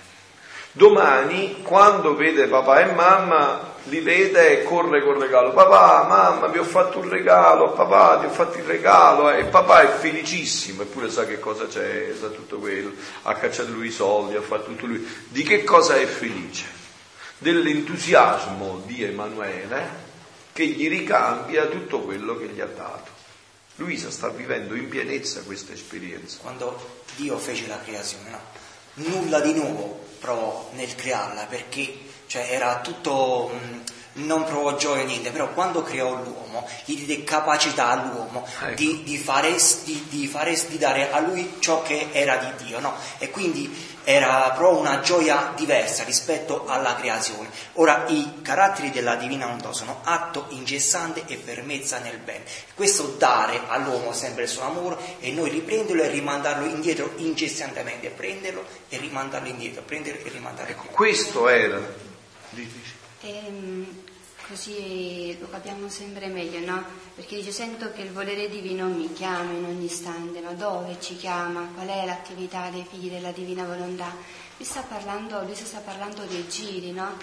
Domani, 0.79 1.63
quando 1.63 2.15
vede 2.15 2.47
papà 2.47 2.83
e 2.83 2.93
mamma, 2.93 3.75
li 3.87 3.99
vede 3.99 4.61
e 4.61 4.63
corre 4.63 5.03
col 5.03 5.19
regalo. 5.19 5.51
Papà, 5.51 6.07
mamma, 6.07 6.47
vi 6.47 6.59
ho 6.59 6.65
fatto 6.65 7.01
un 7.01 7.09
regalo, 7.09 7.73
papà, 7.73 8.21
ti 8.21 8.27
ho 8.27 8.31
fatto 8.31 8.59
il 8.59 8.63
regalo. 8.63 9.29
E 9.33 9.47
papà 9.47 9.81
è 9.81 9.99
felicissimo, 9.99 10.83
eppure 10.83 11.11
sa 11.11 11.27
che 11.27 11.41
cosa 11.41 11.67
c'è, 11.67 12.15
sa 12.17 12.29
tutto 12.29 12.59
quello. 12.59 12.93
Ha 13.23 13.35
cacciato 13.35 13.73
lui 13.73 13.89
i 13.89 13.91
soldi, 13.91 14.37
ha 14.37 14.41
fatto 14.41 14.67
tutto 14.67 14.87
lui. 14.87 15.05
Di 15.27 15.43
che 15.43 15.65
cosa 15.65 15.97
è 15.97 16.07
felice? 16.07 16.67
Dell'entusiasmo 17.39 18.81
di 18.87 19.03
Emanuele 19.03 20.07
che 20.53 20.65
gli 20.65 20.89
ricambia 20.89 21.67
tutto 21.67 22.03
quello 22.03 22.37
che 22.37 22.47
gli 22.47 22.61
ha 22.61 22.67
dato. 22.67 23.11
Luisa 23.75 24.13
sta 24.13 24.29
vivendo 24.29 24.77
in 24.77 24.89
pienezza 24.89 25.43
questa 25.43 25.73
esperienza. 25.73 26.39
Quando 26.41 27.03
Dio 27.17 27.37
fece 27.37 27.67
la 27.67 27.81
creazione, 27.85 28.31
no? 28.31 28.41
nulla 28.95 29.41
di 29.41 29.55
nuovo 29.55 30.07
provò 30.19 30.69
nel 30.73 30.95
crearla 30.95 31.47
perché 31.47 31.99
cioè, 32.27 32.49
era 32.51 32.81
tutto... 32.81 33.51
Mh, 33.53 33.97
non 34.19 34.45
provò 34.45 34.75
gioia 34.77 35.05
niente, 35.05 35.31
però 35.31 35.53
quando 35.53 35.83
creò 35.83 36.15
l'uomo 36.15 36.67
gli 36.85 36.97
diede 36.97 37.25
capacità 37.25 37.89
all'uomo 37.89 38.45
ecco. 38.63 38.75
di, 38.75 39.03
di, 39.05 39.17
fare, 39.17 39.55
di, 39.85 40.07
di, 40.09 40.27
fare, 40.27 40.61
di 40.69 40.79
dare 40.79 41.13
a 41.13 41.21
lui 41.21 41.57
ciò 41.61 41.83
che 41.83 42.09
era 42.13 42.37
di 42.37 42.65
Dio, 42.65 42.81
no? 42.81 42.95
E 43.19 43.31
quindi 43.31 43.73
era 44.09 44.51
proprio 44.57 44.81
una 44.81 45.01
gioia 45.01 45.53
diversa 45.55 46.03
rispetto 46.03 46.65
alla 46.67 46.95
creazione. 46.95 47.51
Ora 47.75 48.07
i 48.09 48.41
caratteri 48.41 48.91
della 48.91 49.17
divina 49.17 49.45
volontà 49.45 49.75
sono 49.75 50.01
atto 50.03 50.47
incessante 50.49 51.25
e 51.27 51.37
fermezza 51.37 51.99
nel 51.99 52.17
bene. 52.17 52.45
Questo 52.75 53.17
dare 53.19 53.61
all'uomo 53.67 54.15
sempre 54.15 54.45
il 54.45 54.49
suo 54.49 54.63
amore 54.63 54.97
e 55.21 55.31
noi 55.33 55.51
riprenderlo 55.51 56.03
e 56.03 56.09
rimandarlo 56.09 56.65
indietro 56.65 57.13
incessantemente, 57.17 58.09
prenderlo 58.09 58.65
e 58.89 58.97
rimandarlo 58.97 59.47
indietro, 59.47 59.83
prenderlo 59.83 60.25
e 60.25 60.31
rimandarlo 60.31 60.71
ecco, 60.71 60.81
indietro. 60.85 60.97
Questo 60.97 61.49
era. 61.49 61.79
Ehm, 63.21 64.03
così 64.49 65.37
lo 65.39 65.49
capiamo 65.51 65.89
sempre 65.89 66.27
meglio, 66.29 66.59
no? 66.61 66.83
Perché 67.15 67.37
dice 67.37 67.53
sento 67.53 67.93
che 67.93 68.03
il 68.03 68.11
volere 68.11 68.49
divino 68.49 68.87
mi 68.87 69.13
chiama 69.13 69.53
in 69.53 69.65
ogni 69.65 69.85
istante, 69.85 70.41
ma 70.41 70.53
dove 70.53 70.97
ci 71.01 71.17
chiama? 71.17 71.69
Qual 71.75 71.87
è 71.87 72.07
l'attività 72.07 72.71
dei 72.71 72.87
figli 72.89 73.11
della 73.11 73.31
divina 73.31 73.65
volontà? 73.65 74.11
Lui 74.57 74.67
sta 74.67 74.81
parlando, 74.81 75.43
lui 75.43 75.55
sta 75.55 75.81
parlando 75.81 76.23
dei 76.25 76.49
giri, 76.49 76.93
no? 76.93 77.17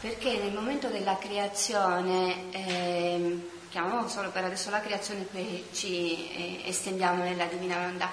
Perché 0.00 0.38
nel 0.38 0.52
momento 0.52 0.88
della 0.88 1.18
creazione, 1.18 2.50
eh, 2.52 3.48
chiamiamo 3.68 4.08
solo 4.08 4.30
per 4.30 4.44
adesso 4.44 4.70
la 4.70 4.80
creazione, 4.80 5.26
poi 5.30 5.66
ci 5.72 6.30
eh, 6.32 6.62
estendiamo 6.64 7.22
nella 7.22 7.44
divina 7.44 7.76
volontà. 7.76 8.10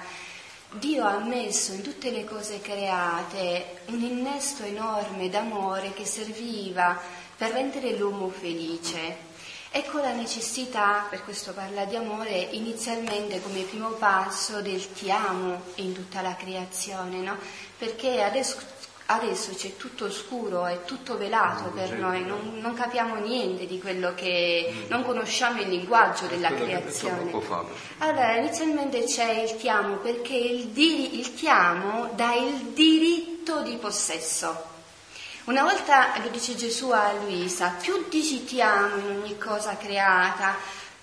Dio 0.70 1.06
ha 1.06 1.18
messo 1.20 1.72
in 1.72 1.80
tutte 1.80 2.10
le 2.10 2.24
cose 2.24 2.60
create 2.60 3.78
un 3.86 4.02
innesto 4.02 4.64
enorme 4.64 5.30
d'amore 5.30 5.94
che 5.94 6.04
serviva 6.04 7.00
per 7.38 7.52
rendere 7.52 7.96
l'uomo 7.96 8.28
felice. 8.28 9.26
Ecco 9.70 9.98
la 9.98 10.12
necessità, 10.12 11.06
per 11.08 11.22
questo 11.22 11.52
parla 11.52 11.84
di 11.84 11.94
amore, 11.94 12.48
inizialmente 12.50 13.40
come 13.40 13.62
primo 13.62 13.90
passo 13.90 14.60
del 14.60 14.92
ti 14.92 15.10
amo 15.10 15.62
in 15.76 15.92
tutta 15.92 16.20
la 16.20 16.34
creazione, 16.34 17.18
no? 17.18 17.36
Perché 17.78 18.22
adesso 18.22 18.56
adesso 19.10 19.52
c'è 19.54 19.76
tutto 19.76 20.10
scuro, 20.10 20.66
è 20.66 20.84
tutto 20.84 21.16
velato 21.16 21.70
per 21.70 21.92
noi, 21.92 22.24
non, 22.24 22.58
non, 22.60 22.74
capiamo 22.74 23.14
niente 23.14 23.66
di 23.66 23.78
quello 23.78 24.12
che 24.14 24.70
mm. 24.70 24.82
non 24.88 25.02
conosciamo 25.02 25.62
il 25.62 25.68
linguaggio 25.68 26.26
della 26.26 26.52
creazione. 26.52 27.30
Allora, 27.98 28.36
inizialmente 28.36 29.04
c'è 29.04 29.42
il 29.42 29.56
ti 29.56 29.68
amo 29.68 29.96
perché 29.96 30.34
il, 30.34 30.66
di, 30.66 31.18
il 31.18 31.34
ti 31.34 31.48
amo 31.48 32.10
dà 32.14 32.34
il 32.34 32.72
diritto 32.74 33.62
di 33.62 33.76
possesso. 33.76 34.76
Una 35.48 35.62
volta 35.62 36.12
lo 36.22 36.28
dice 36.28 36.56
Gesù 36.56 36.90
a 36.90 37.10
Luisa, 37.22 37.74
più 37.80 38.04
dici 38.10 38.44
ti 38.44 38.60
amo 38.60 38.96
in 38.96 39.16
ogni 39.22 39.38
cosa 39.38 39.78
creata, 39.78 40.54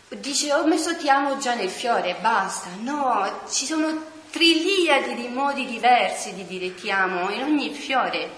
dice 0.10 0.54
ho 0.54 0.68
messo 0.68 0.96
ti 0.98 1.10
amo 1.10 1.40
già 1.40 1.56
nel 1.56 1.72
fiore, 1.72 2.16
basta. 2.22 2.70
No, 2.80 3.42
ci 3.50 3.66
sono 3.66 4.04
triliadi 4.30 5.16
di 5.16 5.30
modi 5.30 5.66
diversi 5.66 6.36
di 6.36 6.46
dire 6.46 6.76
ti 6.76 6.92
amo 6.92 7.32
in 7.32 7.42
ogni 7.42 7.74
fiore. 7.74 8.34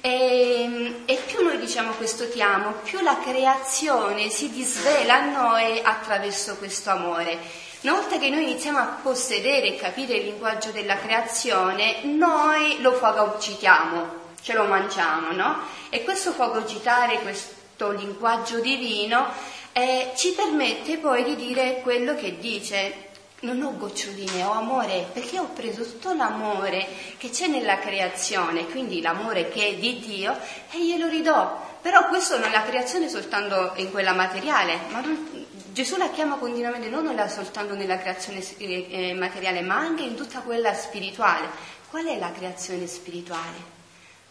E, 0.00 1.02
e, 1.04 1.14
più 1.26 1.42
noi 1.42 1.58
diciamo 1.58 1.90
questo 1.94 2.30
ti 2.30 2.40
amo, 2.40 2.74
più 2.84 3.00
la 3.00 3.18
creazione 3.18 4.28
si 4.28 4.50
disvela 4.50 5.14
a 5.14 5.24
noi 5.24 5.80
attraverso 5.82 6.54
questo 6.54 6.90
amore. 6.90 7.36
Una 7.80 7.94
volta 7.94 8.16
che 8.16 8.30
noi 8.30 8.44
iniziamo 8.44 8.78
a 8.78 8.98
possedere 9.02 9.66
e 9.66 9.76
capire 9.76 10.18
il 10.18 10.26
linguaggio 10.26 10.70
della 10.70 10.98
creazione, 10.98 12.04
noi 12.04 12.80
lo 12.80 12.92
fagocitiamo 12.92 14.17
ce 14.40 14.52
lo 14.54 14.64
mangiamo, 14.64 15.32
no? 15.32 15.60
E 15.90 16.04
questo 16.04 16.32
fagocitare, 16.32 17.20
questo 17.20 17.90
linguaggio 17.90 18.60
divino, 18.60 19.26
eh, 19.72 20.12
ci 20.16 20.32
permette 20.32 20.98
poi 20.98 21.24
di 21.24 21.36
dire 21.36 21.80
quello 21.82 22.14
che 22.14 22.38
dice. 22.38 23.06
Non 23.40 23.62
ho 23.62 23.76
goccioline, 23.76 24.42
ho 24.42 24.50
amore, 24.50 25.06
perché 25.12 25.38
ho 25.38 25.48
preso 25.54 25.84
tutto 25.84 26.12
l'amore 26.12 26.88
che 27.18 27.30
c'è 27.30 27.46
nella 27.46 27.78
creazione, 27.78 28.66
quindi 28.66 29.00
l'amore 29.00 29.48
che 29.48 29.68
è 29.68 29.74
di 29.76 30.00
Dio, 30.00 30.36
e 30.72 30.84
glielo 30.84 31.06
ridò. 31.06 31.78
Però 31.80 32.08
questo 32.08 32.36
non 32.36 32.48
è 32.48 32.50
la 32.50 32.64
creazione 32.64 33.08
soltanto 33.08 33.74
in 33.76 33.92
quella 33.92 34.12
materiale, 34.12 34.80
ma 34.90 35.00
non, 35.00 35.46
Gesù 35.70 35.96
la 35.96 36.10
chiama 36.10 36.34
continuamente 36.34 36.88
non 36.88 37.06
soltanto 37.28 37.76
nella 37.76 37.98
creazione 37.98 38.42
eh, 38.58 39.14
materiale, 39.14 39.60
ma 39.60 39.76
anche 39.76 40.02
in 40.02 40.16
tutta 40.16 40.40
quella 40.40 40.74
spirituale. 40.74 41.48
Qual 41.88 42.04
è 42.04 42.18
la 42.18 42.32
creazione 42.32 42.88
spirituale? 42.88 43.77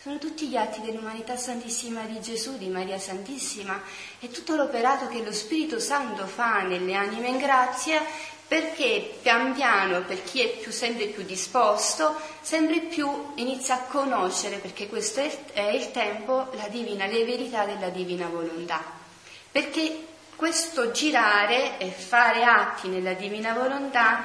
Sono 0.07 0.19
tutti 0.19 0.47
gli 0.47 0.55
atti 0.55 0.79
dell'umanità 0.79 1.35
santissima 1.35 2.03
di 2.03 2.21
Gesù, 2.21 2.57
di 2.57 2.69
Maria 2.69 2.97
Santissima, 2.97 3.81
è 4.19 4.29
tutto 4.29 4.55
l'operato 4.55 5.09
che 5.09 5.21
lo 5.21 5.33
Spirito 5.33 5.81
Santo 5.81 6.25
fa 6.27 6.61
nelle 6.61 6.93
anime 6.93 7.27
in 7.27 7.37
grazia 7.37 8.01
perché 8.47 9.15
pian 9.21 9.53
piano, 9.53 10.03
per 10.03 10.23
chi 10.23 10.39
è 10.39 10.47
più, 10.59 10.71
sempre 10.71 11.07
più 11.07 11.23
disposto, 11.23 12.15
sempre 12.39 12.79
più 12.83 13.33
inizia 13.35 13.75
a 13.75 13.81
conoscere, 13.81 14.59
perché 14.59 14.87
questo 14.87 15.19
è 15.51 15.61
il 15.73 15.91
tempo, 15.91 16.51
divina, 16.69 17.05
le 17.05 17.25
verità 17.25 17.65
della 17.65 17.89
divina 17.89 18.27
volontà. 18.27 18.81
Perché 19.51 20.05
questo 20.37 20.91
girare 20.91 21.79
e 21.79 21.91
fare 21.91 22.45
atti 22.45 22.87
nella 22.87 23.11
divina 23.11 23.51
volontà 23.51 24.23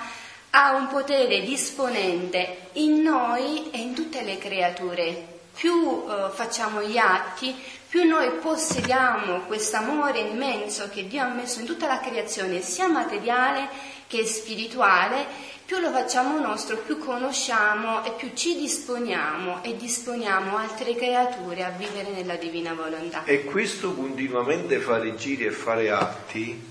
ha 0.51 0.77
un 0.77 0.87
potere 0.87 1.41
disponente 1.41 2.69
in 2.75 3.03
noi 3.03 3.69
e 3.73 3.79
in 3.79 3.95
tutte 3.95 4.23
le 4.23 4.39
creature, 4.39 5.32
più 5.55 6.05
eh, 6.09 6.31
facciamo 6.33 6.83
gli 6.83 6.97
atti, 6.97 7.55
più 7.89 8.05
noi 8.05 8.31
possediamo 8.41 9.41
questo 9.41 9.77
amore 9.77 10.21
immenso 10.21 10.89
che 10.89 11.07
Dio 11.07 11.23
ha 11.23 11.29
messo 11.29 11.61
in 11.61 11.67
tutta 11.67 11.87
la 11.87 12.01
creazione, 12.01 12.63
sia 12.63 12.89
materiale 12.89 13.69
che 14.07 14.25
spirituale, 14.25 15.27
più 15.65 15.79
lo 15.79 15.91
facciamo 15.91 16.39
nostro, 16.39 16.77
più 16.79 16.99
conosciamo 16.99 18.05
e 18.05 18.13
più 18.13 18.33
ci 18.35 18.57
disponiamo 18.57 19.63
e 19.63 19.77
disponiamo 19.77 20.57
altre 20.57 20.95
creature 20.95 21.65
a 21.65 21.71
vivere 21.71 22.11
nella 22.11 22.37
divina 22.37 22.75
volontà. 22.75 23.25
E 23.25 23.45
questo 23.45 23.95
continuamente 23.95 24.79
fare 24.79 25.15
giri 25.15 25.45
e 25.45 25.51
fare 25.51 25.91
atti 25.91 26.71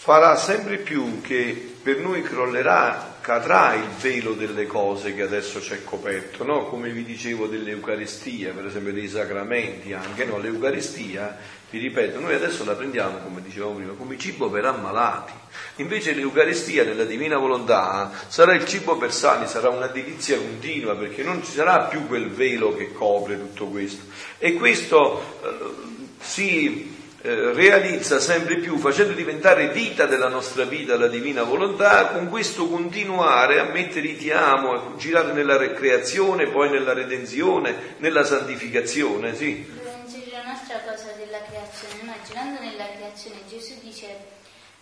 farà 0.00 0.36
sempre 0.36 0.78
più 0.78 1.20
che 1.20 1.74
per 1.82 1.98
noi 1.98 2.22
crollerà, 2.22 3.09
cadrà 3.20 3.74
il 3.74 3.88
velo 4.00 4.32
delle 4.32 4.66
cose 4.66 5.14
che 5.14 5.22
adesso 5.22 5.60
c'è 5.60 5.84
coperto, 5.84 6.44
no? 6.44 6.66
come 6.66 6.90
vi 6.90 7.04
dicevo 7.04 7.46
dell'Eucaristia, 7.46 8.52
per 8.52 8.66
esempio 8.66 8.92
dei 8.92 9.08
sacramenti 9.08 9.92
anche, 9.92 10.24
no? 10.24 10.38
l'Eucaristia, 10.38 11.36
vi 11.70 11.78
ripeto, 11.78 12.18
noi 12.18 12.34
adesso 12.34 12.64
la 12.64 12.74
prendiamo, 12.74 13.18
come 13.18 13.42
dicevamo 13.42 13.74
prima, 13.74 13.92
come 13.92 14.18
cibo 14.18 14.50
per 14.50 14.64
ammalati, 14.64 15.32
invece 15.76 16.12
l'Eucaristia 16.12 16.84
nella 16.84 17.04
divina 17.04 17.36
volontà 17.38 18.10
sarà 18.26 18.54
il 18.54 18.64
cibo 18.64 18.96
per 18.96 19.12
sani, 19.12 19.46
sarà 19.46 19.68
una 19.68 19.86
delizia 19.86 20.36
continua, 20.36 20.96
perché 20.96 21.22
non 21.22 21.44
ci 21.44 21.52
sarà 21.52 21.84
più 21.84 22.06
quel 22.06 22.30
velo 22.30 22.74
che 22.74 22.92
copre 22.92 23.38
tutto 23.38 23.66
questo. 23.66 24.04
E 24.38 24.54
questo 24.54 25.38
eh, 25.42 25.88
si 26.20 26.89
eh, 27.22 27.52
realizza 27.52 28.18
sempre 28.18 28.56
più, 28.56 28.78
facendo 28.78 29.12
diventare 29.12 29.68
vita 29.68 30.06
della 30.06 30.28
nostra 30.28 30.64
vita 30.64 30.96
la 30.96 31.08
divina 31.08 31.42
volontà, 31.42 32.08
con 32.08 32.28
questo 32.30 32.66
continuare 32.66 33.58
a 33.58 33.64
mettere 33.64 34.06
i 34.06 34.16
ti 34.16 34.30
amo, 34.30 34.72
a 34.72 34.96
girare 34.96 35.32
nella 35.32 35.58
recreazione, 35.58 36.46
poi 36.46 36.70
nella 36.70 36.94
redenzione, 36.94 37.96
nella 37.98 38.24
santificazione. 38.24 39.34
Sì. 39.34 39.66
Aggiungere 39.84 40.40
un'altra 40.42 40.80
cosa 40.80 41.12
della 41.18 41.40
creazione, 41.46 42.02
no? 42.04 42.14
girando 42.26 42.60
nella 42.60 42.86
creazione 42.96 43.36
Gesù 43.48 43.74
dice 43.82 44.06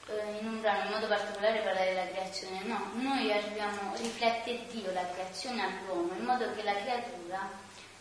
eh, 0.06 0.38
in 0.40 0.46
un 0.46 0.60
brano 0.60 0.84
in 0.84 0.90
modo 0.92 1.06
particolare 1.08 1.58
parla 1.58 1.84
della 1.84 2.06
creazione, 2.06 2.60
no, 2.64 2.92
noi 2.94 3.32
arriviamo, 3.32 3.94
riflette 3.96 4.60
Dio 4.70 4.92
la 4.92 5.06
creazione 5.12 5.60
all'uomo 5.62 6.12
in 6.16 6.24
modo 6.24 6.46
che 6.54 6.62
la 6.62 6.74
creatura 6.74 7.50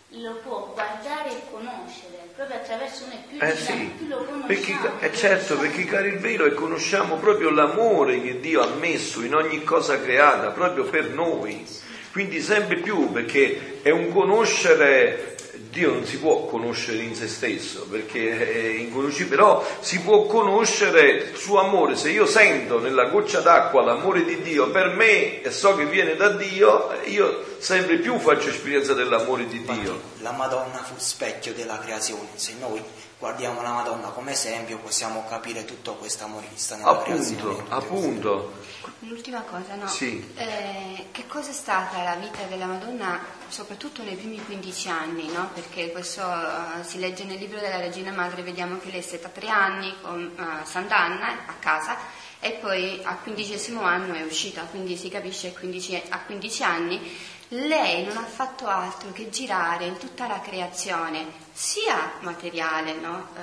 lo 0.10 0.40
può 0.42 0.72
guardare 0.74 1.32
e 1.32 1.42
conoscere 1.52 2.30
proprio 2.34 2.58
attraverso 2.58 3.06
noi 3.08 3.18
più, 3.28 3.38
eh 3.42 3.56
sì, 3.56 3.92
più 3.98 4.08
lo 4.08 4.18
conosciamo. 4.18 4.46
perché, 4.46 4.78
eh 5.00 5.14
certo 5.14 5.58
perché 5.58 5.86
cari 5.86 6.10
il 6.10 6.20
velo 6.20 6.46
e 6.46 6.54
conosciamo 6.54 7.16
proprio 7.18 7.50
l'amore 7.50 8.22
che 8.22 8.40
Dio 8.40 8.62
ha 8.62 8.70
messo 8.80 9.22
in 9.24 9.36
ogni 9.36 9.64
cosa 9.64 10.00
creata 10.00 10.52
proprio 10.52 10.86
per 10.86 11.10
noi. 11.10 11.66
Quindi 12.12 12.42
sempre 12.42 12.78
più 12.78 13.12
perché 13.12 13.82
è 13.82 13.90
un 13.90 14.12
conoscere 14.12 15.37
Dio 15.70 15.92
non 15.92 16.06
si 16.06 16.18
può 16.18 16.46
conoscere 16.46 17.00
in 17.00 17.16
se 17.16 17.28
stesso 17.28 17.86
perché 17.90 18.52
è 18.52 18.68
inconoscibile, 18.80 19.36
però 19.36 19.66
si 19.80 20.00
può 20.00 20.26
conoscere 20.26 21.34
suo 21.36 21.60
amore. 21.60 21.96
Se 21.96 22.10
io 22.10 22.26
sento 22.26 22.80
nella 22.80 23.06
goccia 23.06 23.42
d'acqua 23.42 23.84
l'amore 23.84 24.24
di 24.24 24.42
Dio 24.42 24.70
per 24.70 24.90
me 24.96 25.42
e 25.42 25.52
so 25.52 25.76
che 25.76 25.86
viene 25.86 26.16
da 26.16 26.30
Dio, 26.30 26.92
io 27.06 27.44
sempre 27.60 27.98
più 27.98 28.18
faccio 28.20 28.50
esperienza 28.50 28.94
dell'amore 28.94 29.48
di 29.48 29.64
Dio. 29.64 30.02
La 30.20 30.32
Madonna 30.32 30.84
fu 30.84 30.94
specchio 30.98 31.54
della 31.54 31.80
creazione, 31.80 32.30
se 32.36 32.54
noi 32.60 32.82
guardiamo 33.20 33.62
la 33.62 33.72
Madonna 33.72 34.10
come 34.10 34.34
esempio 34.34 34.78
possiamo 34.78 35.26
capire 35.28 35.66
tutto 35.66 35.96
questo 35.96 36.26
amore 36.26 36.48
che 36.54 36.58
sta 36.60 36.76
nella 36.76 36.90
appunto, 36.90 37.12
creazione. 37.12 37.64
Appunto, 37.70 38.54
L'ultima 39.02 39.42
cosa, 39.42 39.76
no? 39.76 39.88
Sì. 39.88 40.34
Eh, 40.36 41.08
che 41.12 41.28
cosa 41.28 41.52
è 41.52 41.54
stata 41.54 42.02
la 42.04 42.16
vita 42.16 42.44
della 42.50 42.66
Madonna, 42.66 43.20
soprattutto 43.48 44.04
nei 44.04 44.16
primi 44.16 44.44
15 44.44 44.90
anni, 44.90 45.32
no? 45.32 45.50
Perché 45.54 45.92
questo 45.92 46.22
uh, 46.22 46.84
si 46.84 47.00
legge 47.00 47.24
nel 47.24 47.38
libro 47.38 47.60
della 47.60 47.80
Regina 47.80 48.12
Madre, 48.12 48.42
vediamo 48.42 48.80
che 48.80 48.90
lei 48.90 49.00
è 49.00 49.04
stata 49.04 49.30
tre 49.30 49.50
anni 49.50 49.94
con 50.02 50.34
uh, 50.36 50.66
Sant'Anna 50.66 51.46
a 51.46 51.54
casa 51.60 51.98
e 52.40 52.52
poi 52.54 53.00
al 53.04 53.22
quindicesimo 53.22 53.82
anno 53.82 54.14
è 54.14 54.24
uscita, 54.24 54.64
quindi 54.64 54.96
si 54.96 55.10
capisce 55.10 55.54
che 55.54 56.04
a 56.10 56.20
15 56.20 56.64
anni 56.64 57.18
lei 57.50 58.04
non 58.04 58.18
ha 58.18 58.26
fatto 58.26 58.68
altro 58.68 59.14
che 59.14 59.30
girare 59.30 59.86
in 59.86 59.98
tutta 59.98 60.28
la 60.28 60.42
creazione, 60.42 61.46
sia 61.54 62.14
materiale, 62.20 62.94
no? 62.94 63.30
eh, 63.38 63.42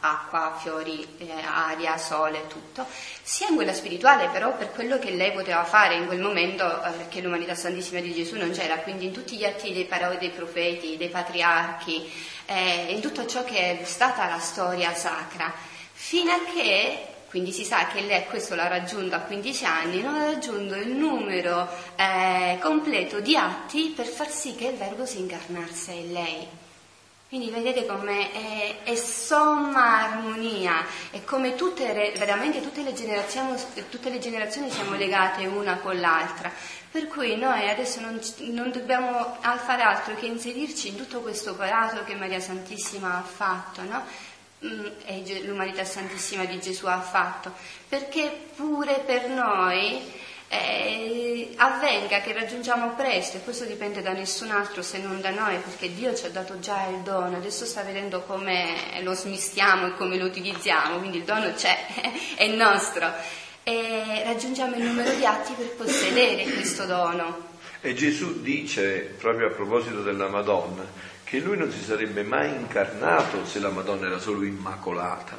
acqua, 0.00 0.56
fiori, 0.60 1.06
eh, 1.18 1.32
aria, 1.42 1.98
sole, 1.98 2.46
tutto, 2.46 2.86
sia 3.22 3.48
in 3.48 3.56
quella 3.56 3.72
spirituale, 3.72 4.28
però 4.28 4.56
per 4.56 4.70
quello 4.70 4.98
che 5.00 5.10
lei 5.10 5.32
poteva 5.32 5.64
fare 5.64 5.96
in 5.96 6.06
quel 6.06 6.20
momento, 6.20 6.64
eh, 6.64 6.90
perché 6.90 7.20
l'umanità 7.20 7.56
santissima 7.56 8.00
di 8.00 8.14
Gesù 8.14 8.36
non 8.36 8.52
c'era, 8.52 8.78
quindi 8.78 9.06
in 9.06 9.12
tutti 9.12 9.36
gli 9.36 9.44
atti 9.44 9.72
dei 9.72 9.84
parole 9.84 10.18
dei 10.18 10.30
profeti, 10.30 10.96
dei 10.96 11.08
patriarchi, 11.08 12.08
eh, 12.46 12.86
in 12.90 13.00
tutto 13.00 13.26
ciò 13.26 13.44
che 13.44 13.80
è 13.80 13.84
stata 13.84 14.28
la 14.28 14.38
storia 14.38 14.94
sacra, 14.94 15.52
fino 15.92 16.32
a 16.32 16.38
che 16.54 17.09
quindi 17.30 17.52
si 17.52 17.64
sa 17.64 17.86
che 17.86 18.00
lei 18.00 18.26
questo 18.26 18.56
l'ha 18.56 18.66
raggiunto 18.66 19.14
a 19.14 19.20
15 19.20 19.64
anni, 19.64 20.02
non 20.02 20.16
ha 20.16 20.24
raggiunto 20.24 20.74
il 20.74 20.88
numero 20.88 21.68
eh, 21.94 22.58
completo 22.60 23.20
di 23.20 23.36
atti 23.36 23.92
per 23.94 24.06
far 24.06 24.28
sì 24.28 24.56
che 24.56 24.66
il 24.66 24.76
verbo 24.76 25.06
si 25.06 25.20
incarnasse 25.20 25.92
in 25.92 26.12
lei. 26.12 26.48
Quindi 27.28 27.50
vedete 27.50 27.86
come 27.86 28.32
è, 28.32 28.82
è 28.82 28.96
somma 28.96 30.10
armonia 30.10 30.84
e 31.12 31.22
come 31.22 31.54
tutte, 31.54 32.12
veramente 32.18 32.60
tutte 32.60 32.82
le, 32.82 32.92
tutte 33.88 34.10
le, 34.10 34.18
generazioni, 34.18 34.68
siamo 34.68 34.96
legate 34.96 35.46
una 35.46 35.76
con 35.76 36.00
l'altra. 36.00 36.50
Per 36.90 37.06
cui 37.06 37.36
noi 37.36 37.70
adesso 37.70 38.00
non, 38.00 38.18
non 38.52 38.72
dobbiamo 38.72 39.36
fare 39.40 39.82
altro 39.82 40.16
che 40.16 40.26
inserirci 40.26 40.88
in 40.88 40.96
tutto 40.96 41.20
questo 41.20 41.52
operato 41.52 42.02
che 42.02 42.16
Maria 42.16 42.40
Santissima 42.40 43.18
ha 43.18 43.22
fatto, 43.22 43.82
no? 43.82 44.04
E 44.62 45.42
l'umanità 45.44 45.84
santissima 45.84 46.44
di 46.44 46.60
Gesù 46.60 46.86
ha 46.86 47.00
fatto, 47.00 47.52
perché 47.88 48.30
pure 48.54 49.02
per 49.06 49.28
noi 49.28 50.02
eh, 50.52 51.52
avvenga 51.56 52.20
che 52.20 52.32
raggiungiamo 52.32 52.94
presto 52.94 53.36
e 53.36 53.40
questo 53.40 53.64
dipende 53.64 54.02
da 54.02 54.12
nessun 54.12 54.50
altro 54.50 54.82
se 54.82 54.98
non 54.98 55.20
da 55.20 55.30
noi 55.30 55.56
perché 55.58 55.94
Dio 55.94 56.12
ci 56.12 56.26
ha 56.26 56.30
dato 56.30 56.58
già 56.58 56.88
il 56.88 56.98
dono, 57.02 57.36
adesso 57.36 57.64
sta 57.64 57.82
vedendo 57.82 58.22
come 58.22 59.00
lo 59.02 59.14
smistiamo 59.14 59.86
e 59.86 59.94
come 59.94 60.18
lo 60.18 60.26
utilizziamo, 60.26 60.98
quindi 60.98 61.18
il 61.18 61.24
dono 61.24 61.54
c'è, 61.54 61.76
è 62.34 62.46
nostro. 62.48 63.12
E 63.62 64.22
raggiungiamo 64.24 64.74
il 64.74 64.82
numero 64.82 65.14
di 65.14 65.24
atti 65.24 65.52
per 65.52 65.70
possedere 65.76 66.42
questo 66.44 66.84
dono. 66.84 67.48
E 67.80 67.94
Gesù 67.94 68.42
dice, 68.42 69.14
proprio 69.18 69.46
a 69.46 69.50
proposito 69.50 70.02
della 70.02 70.28
Madonna, 70.28 70.84
che 71.30 71.38
lui 71.38 71.56
non 71.56 71.70
si 71.70 71.80
sarebbe 71.80 72.24
mai 72.24 72.50
incarnato 72.50 73.46
se 73.46 73.60
la 73.60 73.68
Madonna 73.68 74.08
era 74.08 74.18
solo 74.18 74.42
immacolata. 74.42 75.36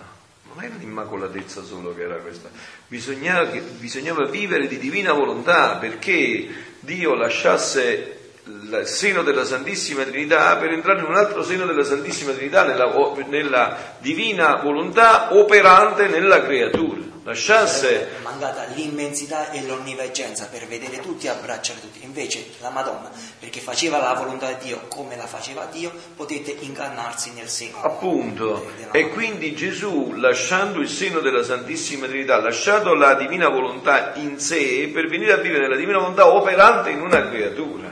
Non 0.53 0.63
era 0.63 0.75
l'immacolatezza 0.79 1.63
solo 1.63 1.93
che 1.93 2.03
era 2.03 2.15
questa, 2.15 2.49
bisognava, 2.87 3.49
bisognava 3.77 4.25
vivere 4.25 4.67
di 4.67 4.77
divina 4.77 5.11
volontà 5.11 5.75
perché 5.75 6.47
Dio 6.79 7.13
lasciasse 7.13 8.19
il 8.45 8.83
seno 8.85 9.21
della 9.21 9.43
Santissima 9.43 10.03
Trinità 10.03 10.55
per 10.55 10.71
entrare 10.71 10.99
in 10.99 11.07
un 11.07 11.15
altro 11.15 11.43
seno 11.43 11.65
della 11.65 11.83
Santissima 11.83 12.31
Trinità, 12.31 12.63
nella, 12.63 13.13
nella 13.27 13.95
divina 13.99 14.61
volontà 14.61 15.35
operante 15.35 16.07
nella 16.07 16.41
creatura 16.41 17.10
lasciasse 17.23 18.09
mancata 18.23 18.65
l'immensità 18.73 19.51
e 19.51 19.63
l'onniveggenza 19.65 20.47
per 20.47 20.67
vedere 20.67 20.99
tutti 20.99 21.27
e 21.27 21.29
abbracciare 21.29 21.79
tutti. 21.79 22.03
Invece 22.03 22.45
la 22.59 22.69
Madonna 22.69 23.11
perché 23.39 23.59
faceva 23.59 23.97
la 23.97 24.13
volontà 24.13 24.51
di 24.53 24.65
Dio 24.65 24.81
come 24.87 25.15
la 25.15 25.27
faceva 25.27 25.65
Dio 25.65 25.91
potete 26.15 26.55
ingannarsi 26.59 27.31
nel 27.33 27.47
seno 27.47 27.81
appunto. 27.81 28.71
e 28.91 29.09
quindi 29.09 29.55
Gesù 29.55 30.13
lasciando 30.15 30.79
il 30.79 30.89
seno 30.89 31.19
della 31.19 31.43
Santissima 31.43 32.07
Trinità 32.07 32.39
lasciato 32.39 32.93
la 32.93 33.13
divina 33.13 33.49
volontà 33.49 34.13
in 34.15 34.39
sé 34.39 34.89
per 34.93 35.07
venire 35.07 35.33
a 35.33 35.37
vivere 35.37 35.67
la 35.67 35.75
divina 35.75 35.97
volontà 35.99 36.27
operante 36.27 36.89
in 36.89 37.01
una 37.01 37.29
creatura 37.29 37.89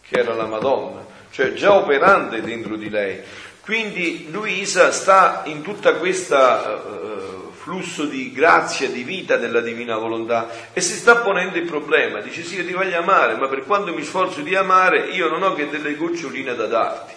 che 0.00 0.18
era 0.18 0.34
la 0.34 0.46
Madonna 0.46 1.06
cioè 1.36 1.52
già 1.52 1.74
operante 1.74 2.40
dentro 2.40 2.76
di 2.76 2.88
lei. 2.88 3.20
Quindi 3.60 4.28
Luisa 4.30 4.90
sta 4.90 5.42
in 5.44 5.60
tutta 5.60 5.96
questa 5.96 6.82
uh, 6.82 7.35
flusso 7.66 8.04
di 8.04 8.30
grazia, 8.30 8.88
di 8.88 9.02
vita 9.02 9.36
della 9.38 9.60
divina 9.60 9.96
volontà 9.96 10.72
e 10.72 10.80
si 10.80 10.94
sta 10.94 11.16
ponendo 11.16 11.58
il 11.58 11.64
problema, 11.64 12.20
dice 12.20 12.44
sì 12.44 12.54
io 12.54 12.64
ti 12.64 12.72
voglio 12.72 12.96
amare, 12.96 13.34
ma 13.34 13.48
per 13.48 13.64
quanto 13.64 13.92
mi 13.92 14.04
sforzo 14.04 14.40
di 14.42 14.54
amare 14.54 15.08
io 15.08 15.28
non 15.28 15.42
ho 15.42 15.52
che 15.52 15.68
delle 15.68 15.96
goccioline 15.96 16.54
da 16.54 16.66
darti. 16.66 17.12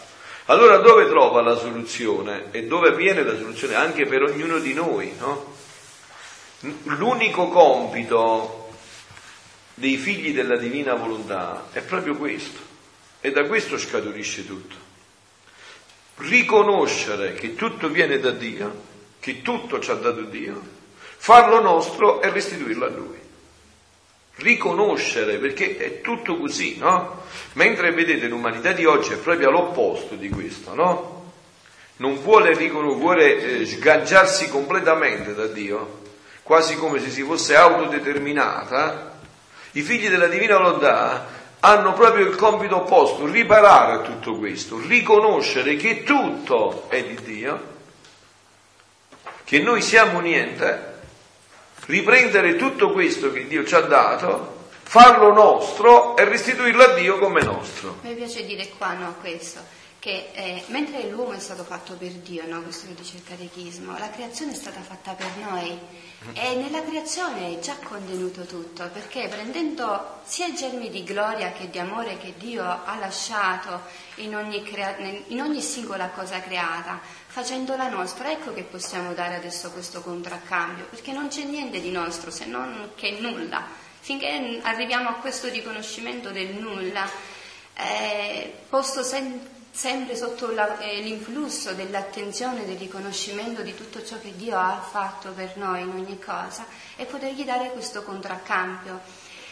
Allora 0.46 0.78
dove 0.78 1.08
trova 1.08 1.44
la 1.44 1.56
soluzione 1.56 2.46
e 2.50 2.64
dove 2.64 2.88
avviene 2.88 3.22
la 3.22 3.38
soluzione 3.38 3.76
anche 3.76 4.08
per 4.08 4.24
ognuno 4.24 4.58
di 4.58 4.74
noi? 4.74 5.14
No? 5.20 5.56
L'unico 6.86 7.50
compito 7.50 8.70
dei 9.76 9.98
figli 9.98 10.34
della 10.34 10.58
divina 10.58 10.96
volontà 10.96 11.68
è 11.72 11.82
proprio 11.82 12.16
questo 12.16 12.60
e 13.22 13.32
da 13.32 13.44
questo 13.44 13.78
scaturisce 13.78 14.48
tutto. 14.48 14.76
Riconoscere 16.16 17.36
che 17.36 17.54
tutto 17.54 17.88
viene 17.88 18.20
da 18.20 18.32
Dio 18.32 18.89
che 19.20 19.42
tutto 19.42 19.80
ci 19.80 19.92
ha 19.92 19.96
dato 19.96 20.22
Dio, 20.22 20.62
farlo 21.18 21.62
nostro 21.62 22.22
e 22.22 22.30
restituirlo 22.30 22.86
a 22.86 22.90
Lui. 22.90 23.18
Riconoscere, 24.36 25.38
perché 25.38 25.78
è 25.78 26.02
tutto 26.02 26.38
così, 26.38 26.78
no? 26.78 27.24
Mentre 27.54 27.92
vedete 27.92 28.28
l'umanità 28.28 28.72
di 28.72 28.86
oggi 28.86 29.12
è 29.12 29.18
proprio 29.18 29.50
all'opposto 29.50 30.16
di 30.16 30.30
questo, 30.30 30.74
no? 30.74 31.18
Non 31.98 32.22
vuole, 32.22 32.54
vuole 32.54 33.60
eh, 33.60 33.66
sganciarsi 33.66 34.48
completamente 34.48 35.36
da 35.36 35.48
Dio, 35.48 36.00
quasi 36.42 36.78
come 36.78 37.02
se 37.02 37.10
si 37.10 37.22
fosse 37.24 37.58
autodeterminata. 37.58 39.20
I 39.74 39.82
figli 39.82 40.08
della 40.08 40.28
divina 40.28 40.58
volontà 40.58 41.28
hanno 41.60 41.92
proprio 41.92 42.26
il 42.26 42.36
compito 42.38 42.78
opposto, 42.78 43.26
riparare 43.26 43.96
a 43.96 44.00
tutto 44.00 44.38
questo, 44.38 44.80
riconoscere 44.80 45.76
che 45.76 46.04
tutto 46.04 46.86
è 46.88 47.04
di 47.04 47.18
Dio 47.22 47.78
che 49.50 49.58
noi 49.58 49.82
siamo 49.82 50.20
niente, 50.20 51.00
riprendere 51.88 52.56
tutto 52.56 52.92
questo 52.92 53.32
che 53.32 53.48
Dio 53.48 53.66
ci 53.66 53.74
ha 53.74 53.80
dato, 53.80 54.68
farlo 54.84 55.34
nostro 55.34 56.16
e 56.16 56.24
restituirlo 56.24 56.84
a 56.84 56.94
Dio 56.94 57.18
come 57.18 57.42
nostro. 57.42 57.98
Mi 58.04 58.14
piace 58.14 58.46
dire 58.46 58.70
qua 58.78 58.94
no, 58.94 59.16
questo, 59.20 59.60
che 60.00 60.30
eh, 60.34 60.64
mentre 60.68 61.10
l'uomo 61.10 61.34
è 61.34 61.40
stato 61.40 61.66
fatto 61.66 61.94
per 61.96 62.12
Dio, 62.12 62.48
no, 62.48 62.62
questo 62.62 62.88
lo 62.88 62.94
dice 62.94 63.18
il 63.18 63.24
catechismo, 63.24 63.98
la 63.98 64.10
creazione 64.10 64.54
è 64.54 64.56
stata 64.56 64.80
fatta 64.80 65.12
per 65.12 65.28
noi 65.38 65.78
e 66.34 66.56
nella 66.56 66.82
creazione 66.84 67.54
è 67.54 67.60
già 67.60 67.76
contenuto 67.84 68.44
tutto, 68.46 68.90
perché 68.94 69.28
prendendo 69.28 70.22
sia 70.24 70.48
i 70.48 70.56
germi 70.56 70.90
di 70.90 71.04
gloria 71.04 71.52
che 71.52 71.70
di 71.70 71.80
amore 71.80 72.18
che 72.18 72.34
Dio 72.38 72.64
ha 72.64 72.96
lasciato 72.98 73.82
in 74.16 74.36
ogni, 74.36 74.64
crea- 74.64 74.98
in 75.28 75.42
ogni 75.42 75.62
singola 75.62 76.08
cosa 76.10 76.40
creata, 76.40 77.02
facendola 77.28 77.90
nostra, 77.90 78.32
ecco 78.32 78.54
che 78.54 78.64
possiamo 78.64 79.14
dare 79.14 79.36
adesso 79.36 79.70
questo 79.72 80.02
contraccambio, 80.02 80.86
perché 80.86 81.12
non 81.12 81.28
c'è 81.28 81.44
niente 81.44 81.82
di 81.82 81.92
nostro 81.92 82.32
se 82.32 82.46
non 82.46 82.92
che 82.96 83.18
nulla. 83.20 83.88
Finché 84.02 84.62
arriviamo 84.64 85.10
a 85.10 85.14
questo 85.16 85.50
riconoscimento 85.50 86.32
del 86.32 86.56
nulla, 86.56 87.08
eh, 87.74 88.54
posto 88.70 89.04
sem- 89.04 89.58
sempre 89.80 90.18
sotto 90.18 90.52
la, 90.52 90.78
eh, 90.80 91.00
l'influsso 91.00 91.72
dell'attenzione, 91.72 92.66
del 92.66 92.76
riconoscimento 92.76 93.62
di 93.62 93.74
tutto 93.74 94.04
ciò 94.04 94.20
che 94.20 94.36
Dio 94.36 94.58
ha 94.58 94.78
fatto 94.82 95.32
per 95.32 95.56
noi 95.56 95.84
in 95.84 95.92
ogni 95.92 96.20
cosa 96.20 96.66
e 96.98 97.06
potergli 97.06 97.46
dare 97.46 97.72
questo 97.72 98.04
contraccambio. 98.04 99.00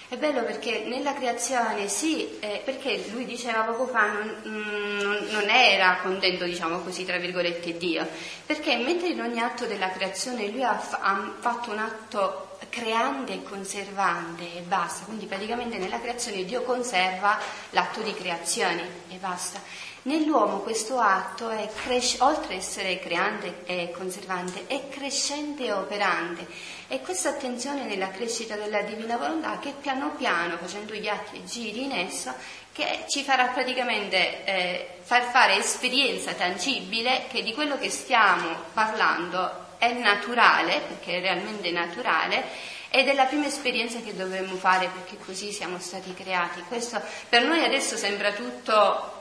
È 0.10 0.18
bello 0.18 0.44
perché 0.44 0.84
nella 0.86 1.14
creazione 1.14 1.88
sì, 1.88 2.40
eh, 2.40 2.62
perché 2.66 3.06
lui 3.12 3.24
diceva 3.24 3.62
poco 3.62 3.88
fa 3.88 4.12
non, 4.12 4.42
mm, 4.46 5.32
non, 5.32 5.50
era 5.50 6.00
contento, 6.02 6.44
diciamo 6.44 6.80
così, 6.80 7.06
tra 7.06 7.18
virgolette, 7.18 7.78
Dio, 7.78 8.06
perché 8.46 8.76
mentre 8.76 9.08
in 9.08 9.22
ogni 9.22 9.40
atto 9.40 9.66
della 9.66 9.92
creazione 9.92 10.48
lui 10.50 10.64
ha, 10.64 10.72
ha 11.00 11.34
fatto 11.40 11.72
un 11.72 11.80
atto 11.80 12.58
creante 12.70 13.34
e 13.34 13.44
conservante 13.44 14.58
e 14.58 14.62
basta, 14.62 15.06
quindi 15.06 15.26
praticamente 15.26 15.78
nella 15.78 16.02
creazione 16.02 16.44
Dio 16.44 16.64
conserva 16.64 17.38
l'atto 17.70 18.02
di 18.02 18.14
creazione 18.14 19.06
e 19.10 19.16
basta. 19.18 19.62
Nell'uomo 20.08 20.60
questo 20.60 21.00
atto 21.00 21.50
è 21.50 21.68
cres- 21.84 22.22
oltre 22.22 22.54
ad 22.54 22.60
essere 22.62 22.98
creante 22.98 23.64
e 23.66 23.92
conservante, 23.92 24.64
è 24.66 24.88
crescente 24.88 25.66
e 25.66 25.74
operante. 25.74 26.48
E 26.88 27.02
questa 27.02 27.28
attenzione 27.28 27.84
nella 27.84 28.10
crescita 28.10 28.56
della 28.56 28.84
divina 28.84 29.18
volontà 29.18 29.60
che 29.60 29.74
piano 29.78 30.12
piano, 30.16 30.56
facendo 30.56 30.94
gli 30.94 31.10
atti 31.10 31.36
e 31.36 31.44
giri 31.44 31.84
in 31.84 31.92
esso, 31.92 32.34
che 32.72 33.04
ci 33.10 33.22
farà 33.22 33.48
praticamente 33.48 34.46
eh, 34.46 34.88
far 35.02 35.24
fare 35.24 35.58
esperienza 35.58 36.32
tangibile 36.32 37.26
che 37.30 37.44
di 37.44 37.54
quello 37.54 37.78
che 37.78 37.90
stiamo 37.90 38.48
parlando 38.72 39.66
è 39.78 39.92
naturale, 39.92 40.84
perché 40.88 41.18
è 41.18 41.20
realmente 41.20 41.70
naturale, 41.72 42.46
ed 42.90 43.10
è 43.10 43.14
la 43.14 43.26
prima 43.26 43.48
esperienza 43.48 44.00
che 44.00 44.16
dovremmo 44.16 44.56
fare 44.56 44.88
perché 44.88 45.18
così 45.18 45.52
siamo 45.52 45.80
stati 45.80 46.14
creati. 46.14 46.64
Questo 46.66 47.02
per 47.28 47.44
noi 47.44 47.62
adesso 47.66 47.98
sembra 47.98 48.32
tutto 48.32 49.17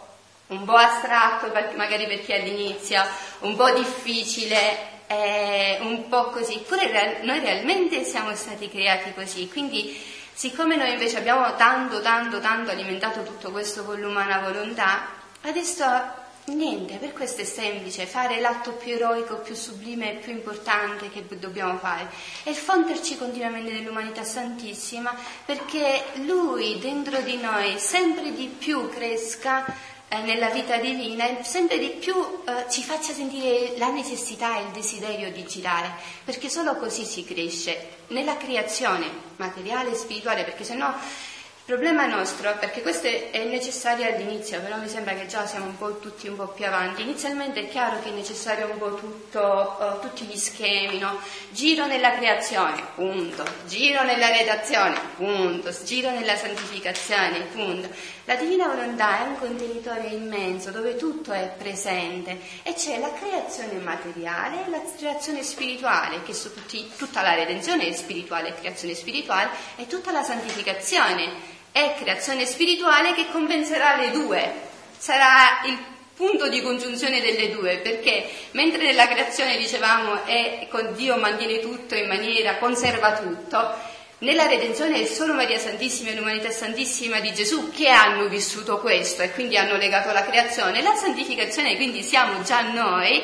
un 0.49 0.65
po' 0.65 0.77
astratto 0.77 1.53
magari 1.75 2.07
per 2.07 2.25
chi 2.25 2.33
all'inizio, 2.33 3.03
un 3.41 3.57
po' 3.57 3.71
difficile, 3.73 4.95
eh, 5.07 5.79
un 5.81 6.09
po' 6.09 6.31
così, 6.31 6.55
eppure 6.55 7.21
noi 7.23 7.41
realmente 7.41 8.05
siamo 8.05 8.35
stati 8.35 8.69
creati 8.69 9.13
così, 9.15 9.49
quindi 9.49 10.01
siccome 10.33 10.77
noi 10.77 10.93
invece 10.93 11.19
abbiamo 11.19 11.55
tanto, 11.57 12.01
tanto, 12.01 12.41
tanto 12.41 12.71
alimentato 12.71 13.23
tutto 13.23 13.51
questo 13.51 13.85
con 13.85 13.99
l'umana 13.99 14.41
volontà, 14.41 15.09
adesso 15.43 15.85
niente, 16.47 16.97
per 16.99 17.13
questo 17.13 17.41
è 17.41 17.45
semplice, 17.45 18.07
fare 18.07 18.39
l'atto 18.39 18.73
più 18.73 18.93
eroico, 18.93 19.39
più 19.39 19.55
sublime 19.55 20.13
e 20.13 20.15
più 20.17 20.33
importante 20.33 21.11
che 21.11 21.25
dobbiamo 21.39 21.77
fare, 21.79 22.09
è 22.45 22.53
fonderci 22.53 23.17
continuamente 23.17 23.73
nell'umanità 23.73 24.23
santissima 24.23 25.13
perché 25.45 26.05
Lui 26.25 26.79
dentro 26.79 27.21
di 27.21 27.37
noi 27.39 27.79
sempre 27.79 28.33
di 28.33 28.47
più 28.47 28.89
cresca 28.89 29.65
eh, 30.09 30.19
nella 30.23 30.51
vita 30.51 30.77
divina 30.77 31.27
e 31.27 31.43
sempre 31.43 31.79
di 31.79 31.91
più 31.91 32.15
eh, 32.15 32.71
ci 32.71 32.83
faccia 32.83 33.13
sentire 33.13 33.77
la 33.79 33.91
necessità 33.91 34.59
e 34.59 34.63
il 34.63 34.69
desiderio 34.69 35.31
di 35.33 35.45
girare, 35.47 35.91
perché 36.25 36.49
solo 36.49 36.77
così 36.77 37.05
si 37.05 37.25
cresce 37.25 37.89
nella 38.09 38.37
creazione 38.37 39.07
materiale 39.37 39.91
e 39.91 39.95
spirituale, 39.95 40.45
perché 40.45 40.65
se 40.65 40.75
no 40.75 40.95
Il 41.69 41.75
problema 41.75 42.07
nostro, 42.07 42.57
perché 42.61 42.81
questo 42.81 43.09
è 43.09 43.43
necessario 43.43 44.07
all'inizio, 44.07 44.61
però 44.61 44.77
mi 44.77 44.87
sembra 44.87 45.15
che 45.15 45.27
già 45.27 45.49
siamo 45.49 45.67
un 45.67 45.77
po' 45.77 45.99
tutti 45.99 46.29
un 46.29 46.37
po' 46.37 46.47
più 46.47 46.65
avanti. 46.65 47.03
Inizialmente 47.03 47.59
è 47.59 47.69
chiaro 47.69 47.99
che 48.01 48.11
è 48.11 48.13
necessario 48.13 48.71
un 48.71 48.79
po' 48.79 48.95
tutto, 48.95 49.77
uh, 49.81 49.99
tutti 49.99 50.25
gli 50.27 50.37
schemi, 50.37 51.01
no? 51.01 51.19
Giro 51.51 51.87
nella 51.87 52.13
creazione, 52.13 52.81
punto. 52.95 53.43
Giro 53.67 54.05
nella 54.05 54.29
redazione, 54.29 54.97
punto. 55.17 55.75
Giro 55.83 56.11
nella 56.11 56.37
santificazione, 56.37 57.41
punto. 57.51 57.89
La 58.27 58.35
divina 58.35 58.67
volontà 58.67 59.21
è 59.21 59.29
un 59.29 59.39
contenitore 59.39 60.09
immenso 60.09 60.73
dove 60.73 60.97
tutto 60.97 61.31
è 61.31 61.49
presente 61.57 62.41
e 62.65 62.75
c'è 62.75 62.99
la 62.99 63.13
creazione 63.13 63.75
materiale 63.75 64.67
e 64.67 64.69
la 64.69 64.83
creazione 64.97 65.45
spirituale, 65.45 66.25
che 66.25 66.35
su 66.35 66.53
tutti, 66.53 66.91
tutta 66.97 67.23
la 67.23 67.35
redenzione 67.35 67.93
spirituale, 67.93 68.57
creazione 68.59 68.95
spirituale, 68.95 69.51
e 69.77 69.87
tutta 69.87 70.11
la 70.11 70.25
santificazione 70.25 71.31
è 71.71 71.95
creazione 71.97 72.47
spirituale 72.47 73.15
che 73.15 73.31
compenserà 73.31 73.95
le 73.95 74.11
due. 74.11 74.53
Sarà 74.99 75.61
il 75.67 75.79
punto 76.17 76.49
di 76.49 76.63
congiunzione 76.63 77.21
delle 77.21 77.51
due, 77.51 77.77
perché 77.77 78.29
mentre 78.53 78.83
nella 78.83 79.07
creazione 79.07 79.57
dicevamo 79.57 80.25
è 80.25 80.67
con 80.69 80.95
Dio 80.97 81.17
mantiene 81.17 81.61
tutto 81.61 81.95
in 81.95 82.09
maniera, 82.09 82.57
conserva 82.57 83.13
tutto, 83.13 83.95
nella 84.19 84.47
redenzione 84.47 85.03
è 85.03 85.05
solo 85.05 85.35
Maria 85.35 85.59
Santissima 85.59 86.09
e 86.11 86.15
l'umanità 86.15 86.51
santissima 86.51 87.21
di 87.21 87.35
Gesù 87.35 87.71
che 87.71 87.89
hanno 87.89 88.29
vissuto 88.29 88.79
questo 88.79 89.21
e 89.21 89.31
quindi 89.33 89.59
hanno 89.59 89.77
legato 89.77 90.11
la 90.11 90.25
creazione. 90.25 90.81
La 90.81 90.95
santificazione, 90.95 91.77
quindi 91.77 92.03
siamo 92.03 92.43
già 92.43 92.63
noi, 92.63 93.23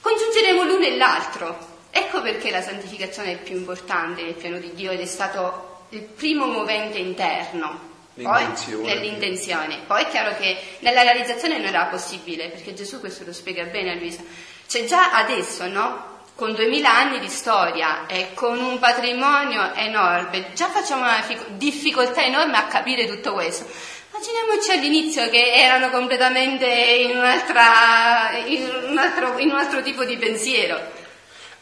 congiungeremo 0.00 0.64
l'uno 0.64 0.84
e 0.84 0.96
l'altro. 0.96 1.72
Ecco 1.90 2.20
perché 2.20 2.50
la 2.50 2.60
santificazione 2.60 3.32
è 3.32 3.38
più 3.38 3.56
importante 3.56 4.22
nel 4.22 4.34
piano 4.34 4.58
di 4.58 4.74
Dio 4.74 4.90
ed 4.90 5.00
è 5.00 5.06
stato 5.06 5.86
il 5.90 6.02
primo 6.02 6.46
movente 6.46 6.98
interno. 6.98 7.92
Poi 8.14 8.46
nell'intenzione. 8.82 9.80
Poi 9.86 10.02
è 10.02 10.08
chiaro 10.08 10.36
che 10.36 10.56
nella 10.80 11.02
realizzazione 11.02 11.56
non 11.56 11.68
era 11.68 11.86
possibile, 11.86 12.48
perché 12.48 12.74
Gesù 12.74 13.00
questo 13.00 13.24
lo 13.24 13.32
spiega 13.32 13.64
bene 13.64 13.92
a 13.92 13.94
Luisa. 13.94 14.22
C'è 14.68 14.84
già 14.84 15.14
adesso, 15.14 15.66
no? 15.68 16.12
Con 16.34 16.52
duemila 16.52 16.96
anni 16.96 17.20
di 17.20 17.28
storia 17.28 18.06
e 18.06 18.34
con 18.34 18.58
un 18.58 18.80
patrimonio 18.80 19.72
enorme, 19.74 20.52
già 20.54 20.68
facciamo 20.68 21.02
una 21.02 21.24
difficoltà 21.50 22.24
enorme 22.24 22.56
a 22.56 22.66
capire 22.66 23.06
tutto 23.06 23.34
questo. 23.34 23.64
Immaginiamoci 24.10 24.72
all'inizio 24.72 25.30
che 25.30 25.52
erano 25.52 25.90
completamente 25.90 26.66
in, 26.66 27.10
in, 27.10 27.16
un, 27.18 28.98
altro, 28.98 29.38
in 29.38 29.50
un 29.50 29.56
altro 29.56 29.80
tipo 29.82 30.04
di 30.04 30.16
pensiero. 30.16 30.80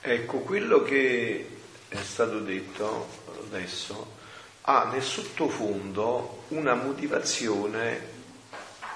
Ecco, 0.00 0.38
quello 0.38 0.82
che 0.82 1.48
è 1.88 2.02
stato 2.02 2.38
detto 2.38 3.08
adesso 3.44 4.20
ha 4.62 4.88
nel 4.90 5.02
sottofondo 5.02 6.44
una 6.48 6.74
motivazione 6.74 8.08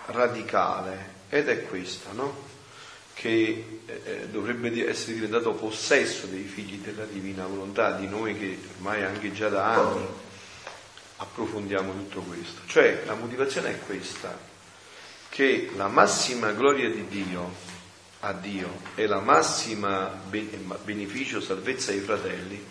radicale 0.07 1.15
ed 1.29 1.49
è 1.49 1.65
questa, 1.65 2.13
no? 2.13 2.46
Che 3.19 3.81
eh, 3.87 4.29
dovrebbe 4.31 4.87
essere 4.87 5.15
diventato 5.15 5.53
possesso 5.55 6.27
dei 6.27 6.43
figli 6.43 6.77
della 6.77 7.07
divina 7.07 7.47
volontà, 7.47 7.93
di 7.93 8.07
noi 8.07 8.39
che 8.39 8.59
ormai 8.77 9.05
anche 9.05 9.33
già 9.33 9.49
da 9.49 9.73
anni 9.73 10.07
approfondiamo 11.17 11.93
tutto 11.93 12.21
questo. 12.21 12.61
Cioè 12.67 13.05
la 13.07 13.15
motivazione 13.15 13.71
è 13.71 13.79
questa, 13.79 14.39
che 15.31 15.71
la 15.77 15.89
massima 15.89 16.53
gloria 16.53 16.91
di 16.91 17.07
Dio 17.09 17.75
a 18.21 18.33
Dio 18.35 18.81
e 18.95 19.07
la 19.07 19.21
massima 19.21 20.09
beneficio, 20.85 21.41
salvezza 21.41 21.93
ai 21.93 22.01
fratelli 22.01 22.63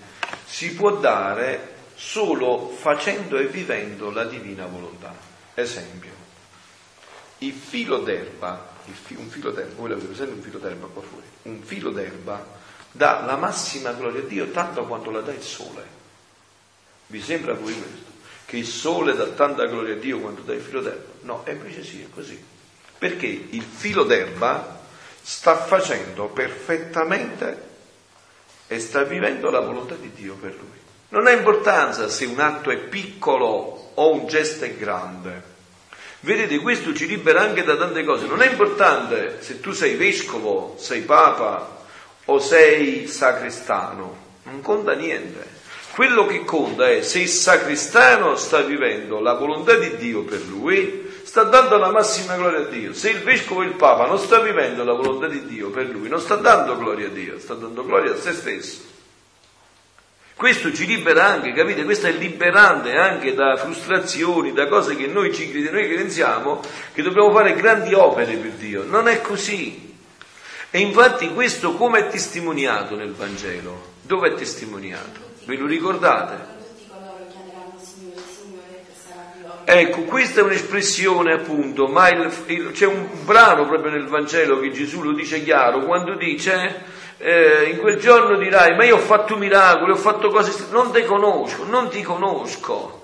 si 0.45 0.75
può 0.75 0.97
dare 0.97 1.73
solo 1.95 2.69
facendo 2.69 3.37
e 3.37 3.47
vivendo 3.47 4.11
la 4.11 4.25
divina 4.25 4.67
volontà. 4.67 5.15
Esempio, 5.55 6.11
il 7.39 7.53
filo 7.53 7.99
d'erba, 7.99 8.73
fi, 8.91 9.15
un 9.15 9.29
filo 9.29 9.51
d'erba, 9.51 9.73
voi 9.75 9.89
l'avete 9.89 10.07
presente 10.07 10.33
un 10.33 10.41
filo 10.41 10.59
d'erba 10.59 10.87
qua 10.87 11.01
fuori? 11.01 11.25
Un 11.43 11.61
filo 11.63 11.91
d'erba 11.91 12.45
dà 12.91 13.23
la 13.25 13.35
massima 13.35 13.91
gloria 13.91 14.21
a 14.21 14.25
Dio 14.25 14.49
tanto 14.51 14.85
quanto 14.85 15.11
la 15.11 15.21
dà 15.21 15.33
il 15.33 15.41
sole. 15.41 15.83
Vi 17.07 17.21
sembra 17.21 17.51
a 17.51 17.55
voi 17.55 17.73
questo? 17.73 18.13
Che 18.45 18.57
il 18.57 18.65
sole 18.65 19.15
dà 19.15 19.25
tanta 19.27 19.65
gloria 19.65 19.95
a 19.95 19.97
Dio 19.97 20.19
quanto 20.19 20.41
dà 20.41 20.53
il 20.53 20.61
filo 20.61 20.81
d'erba? 20.81 21.11
No, 21.21 21.45
e 21.45 21.51
invece 21.51 21.83
sì, 21.83 22.01
è 22.01 22.09
così. 22.13 22.41
Perché 22.97 23.25
il 23.25 23.63
filo 23.63 24.03
d'erba 24.03 24.81
sta 25.21 25.57
facendo 25.57 26.27
perfettamente 26.27 27.73
e 28.67 28.79
sta 28.79 29.03
vivendo 29.03 29.49
la 29.49 29.59
volontà 29.59 29.95
di 29.95 30.11
Dio 30.13 30.35
per 30.35 30.55
lui. 30.55 30.79
Non 31.09 31.27
ha 31.27 31.31
importanza 31.31 32.09
se 32.09 32.25
un 32.25 32.39
atto 32.39 32.69
è 32.69 32.77
piccolo 32.77 33.91
o 33.93 34.11
un 34.11 34.27
gesto 34.27 34.65
è 34.65 34.75
grande. 34.75 35.53
Vedete, 36.25 36.57
questo 36.57 36.91
ci 36.91 37.05
libera 37.05 37.41
anche 37.41 37.63
da 37.63 37.77
tante 37.77 38.03
cose. 38.03 38.25
Non 38.25 38.41
è 38.41 38.49
importante 38.49 39.37
se 39.41 39.59
tu 39.59 39.73
sei 39.73 39.93
vescovo, 39.93 40.73
sei 40.79 41.01
papa 41.01 41.85
o 42.25 42.39
sei 42.39 43.05
sacrestano, 43.05 44.17
non 44.45 44.59
conta 44.61 44.93
niente. 44.93 45.45
Quello 45.93 46.25
che 46.25 46.43
conta 46.43 46.89
è 46.89 47.03
se 47.03 47.19
il 47.19 47.27
sacrestano 47.27 48.37
sta 48.37 48.61
vivendo 48.61 49.19
la 49.19 49.35
volontà 49.35 49.75
di 49.75 49.97
Dio 49.97 50.23
per 50.23 50.41
lui, 50.47 51.11
sta 51.21 51.43
dando 51.43 51.77
la 51.77 51.91
massima 51.91 52.35
gloria 52.35 52.61
a 52.61 52.69
Dio. 52.69 52.91
Se 52.95 53.11
il 53.11 53.19
vescovo 53.19 53.61
e 53.61 53.65
il 53.67 53.73
papa 53.73 54.07
non 54.07 54.17
sta 54.17 54.39
vivendo 54.39 54.83
la 54.83 54.93
volontà 54.93 55.27
di 55.27 55.45
Dio 55.45 55.69
per 55.69 55.85
lui, 55.89 56.09
non 56.09 56.19
sta 56.19 56.37
dando 56.37 56.75
gloria 56.75 57.05
a 57.05 57.11
Dio, 57.11 57.37
sta 57.37 57.53
dando 57.53 57.85
gloria 57.85 58.13
a 58.13 58.17
se 58.17 58.33
stesso. 58.33 58.94
Questo 60.35 60.73
ci 60.73 60.85
libera 60.85 61.27
anche, 61.27 61.53
capite? 61.53 61.85
Questo 61.85 62.07
è 62.07 62.11
liberante 62.11 62.97
anche 62.97 63.33
da 63.33 63.55
frustrazioni, 63.55 64.51
da 64.51 64.67
cose 64.67 64.97
che 64.97 65.07
noi 65.07 65.33
ci 65.33 65.49
noi 65.71 65.87
credenziamo 65.87 66.61
che 66.93 67.01
dobbiamo 67.01 67.31
fare 67.31 67.53
grandi 67.53 67.93
opere 67.93 68.35
per 68.35 68.51
Dio. 68.51 68.83
Non 68.83 69.07
è 69.07 69.21
così. 69.21 69.95
E 70.71 70.79
infatti 70.79 71.29
questo 71.29 71.75
come 71.75 71.99
è 71.99 72.07
testimoniato 72.09 72.97
nel 72.97 73.13
Vangelo? 73.13 73.93
Dove 74.01 74.29
è 74.29 74.33
testimoniato? 74.33 75.21
Ve 75.45 75.55
lo 75.55 75.67
ricordate? 75.67 76.53
Ecco, 79.63 80.01
questa 80.01 80.41
è 80.41 80.43
un'espressione 80.43 81.31
appunto, 81.31 81.87
ma 81.87 82.09
il, 82.09 82.31
il, 82.47 82.71
c'è 82.71 82.85
un 82.85 83.07
brano 83.23 83.65
proprio 83.65 83.91
nel 83.91 84.07
Vangelo 84.07 84.59
che 84.59 84.71
Gesù 84.71 85.01
lo 85.01 85.13
dice 85.13 85.41
chiaro, 85.43 85.85
quando 85.85 86.15
dice 86.15 86.83
eh, 87.17 87.69
in 87.71 87.79
quel 87.79 87.97
giorno 87.99 88.37
dirai, 88.37 88.75
ma 88.75 88.83
io 88.83 88.95
ho 88.95 88.99
fatto 88.99 89.37
miracoli, 89.37 89.91
ho 89.91 89.97
fatto 89.97 90.29
cose, 90.29 90.67
non 90.71 90.91
ti 90.91 91.03
conosco, 91.03 91.63
non 91.63 91.89
ti 91.89 92.01
conosco. 92.01 93.03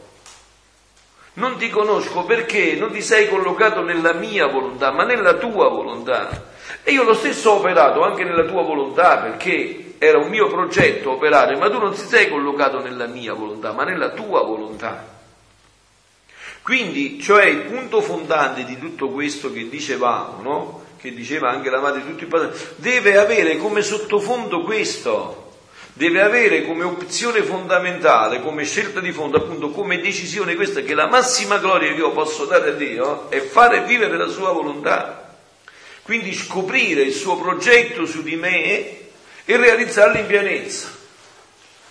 Non 1.34 1.58
ti 1.58 1.70
conosco 1.70 2.26
perché 2.26 2.76
non 2.76 2.92
ti 2.92 3.02
sei 3.02 3.30
collocato 3.30 3.82
nella 3.82 4.12
mia 4.12 4.48
volontà, 4.48 4.92
ma 4.92 5.06
nella 5.06 5.36
tua 5.36 5.70
volontà. 5.70 6.50
E 6.84 6.92
io 6.92 7.04
lo 7.04 7.14
stesso 7.14 7.52
ho 7.52 7.56
operato 7.56 8.04
anche 8.04 8.26
nella 8.26 8.44
tua 8.44 8.64
volontà 8.64 9.18
perché 9.18 9.96
era 9.98 10.18
un 10.18 10.28
mio 10.28 10.48
progetto 10.48 11.12
operare, 11.12 11.56
ma 11.56 11.70
tu 11.70 11.80
non 11.80 11.94
ti 11.94 12.02
sei 12.02 12.28
collocato 12.28 12.82
nella 12.82 13.06
mia 13.06 13.34
volontà, 13.34 13.72
ma 13.72 13.86
nella 13.86 14.10
tua 14.10 14.42
volontà. 14.42 15.20
Quindi, 16.64 17.20
cioè 17.22 17.46
il 17.46 17.62
punto 17.62 18.02
fondante 18.02 18.66
di 18.66 18.78
tutto 18.78 19.10
questo 19.10 19.54
che 19.54 19.70
dicevamo, 19.70 20.42
no? 20.42 20.81
Che 21.02 21.14
diceva 21.14 21.50
anche 21.50 21.72
la 21.72 21.80
madre 21.80 22.02
di 22.02 22.10
tutti 22.10 22.24
i 22.24 22.28
padri, 22.28 22.56
deve 22.76 23.18
avere 23.18 23.58
come 23.58 23.82
sottofondo 23.82 24.62
questo, 24.62 25.54
deve 25.94 26.22
avere 26.22 26.64
come 26.64 26.84
opzione 26.84 27.42
fondamentale, 27.42 28.42
come 28.42 28.64
scelta 28.64 29.00
di 29.00 29.12
fondo, 29.12 29.38
appunto 29.38 29.72
come 29.72 30.00
decisione 30.00 30.56
questa, 30.56 30.82
che 30.82 30.94
la 30.94 31.08
massima 31.08 31.58
gloria 31.58 31.92
che 31.92 31.98
io 31.98 32.12
posso 32.12 32.46
dare 32.46 32.70
a 32.70 32.74
Dio 32.74 33.32
è 33.32 33.40
fare 33.42 33.84
vivere 33.84 34.16
la 34.16 34.28
sua 34.28 34.52
volontà, 34.52 35.38
quindi 36.04 36.34
scoprire 36.34 37.02
il 37.02 37.14
suo 37.14 37.36
progetto 37.36 38.06
su 38.06 38.22
di 38.22 38.36
me 38.36 38.64
e 38.64 39.58
realizzarlo 39.58 40.20
in 40.20 40.28
pienezza. 40.28 41.00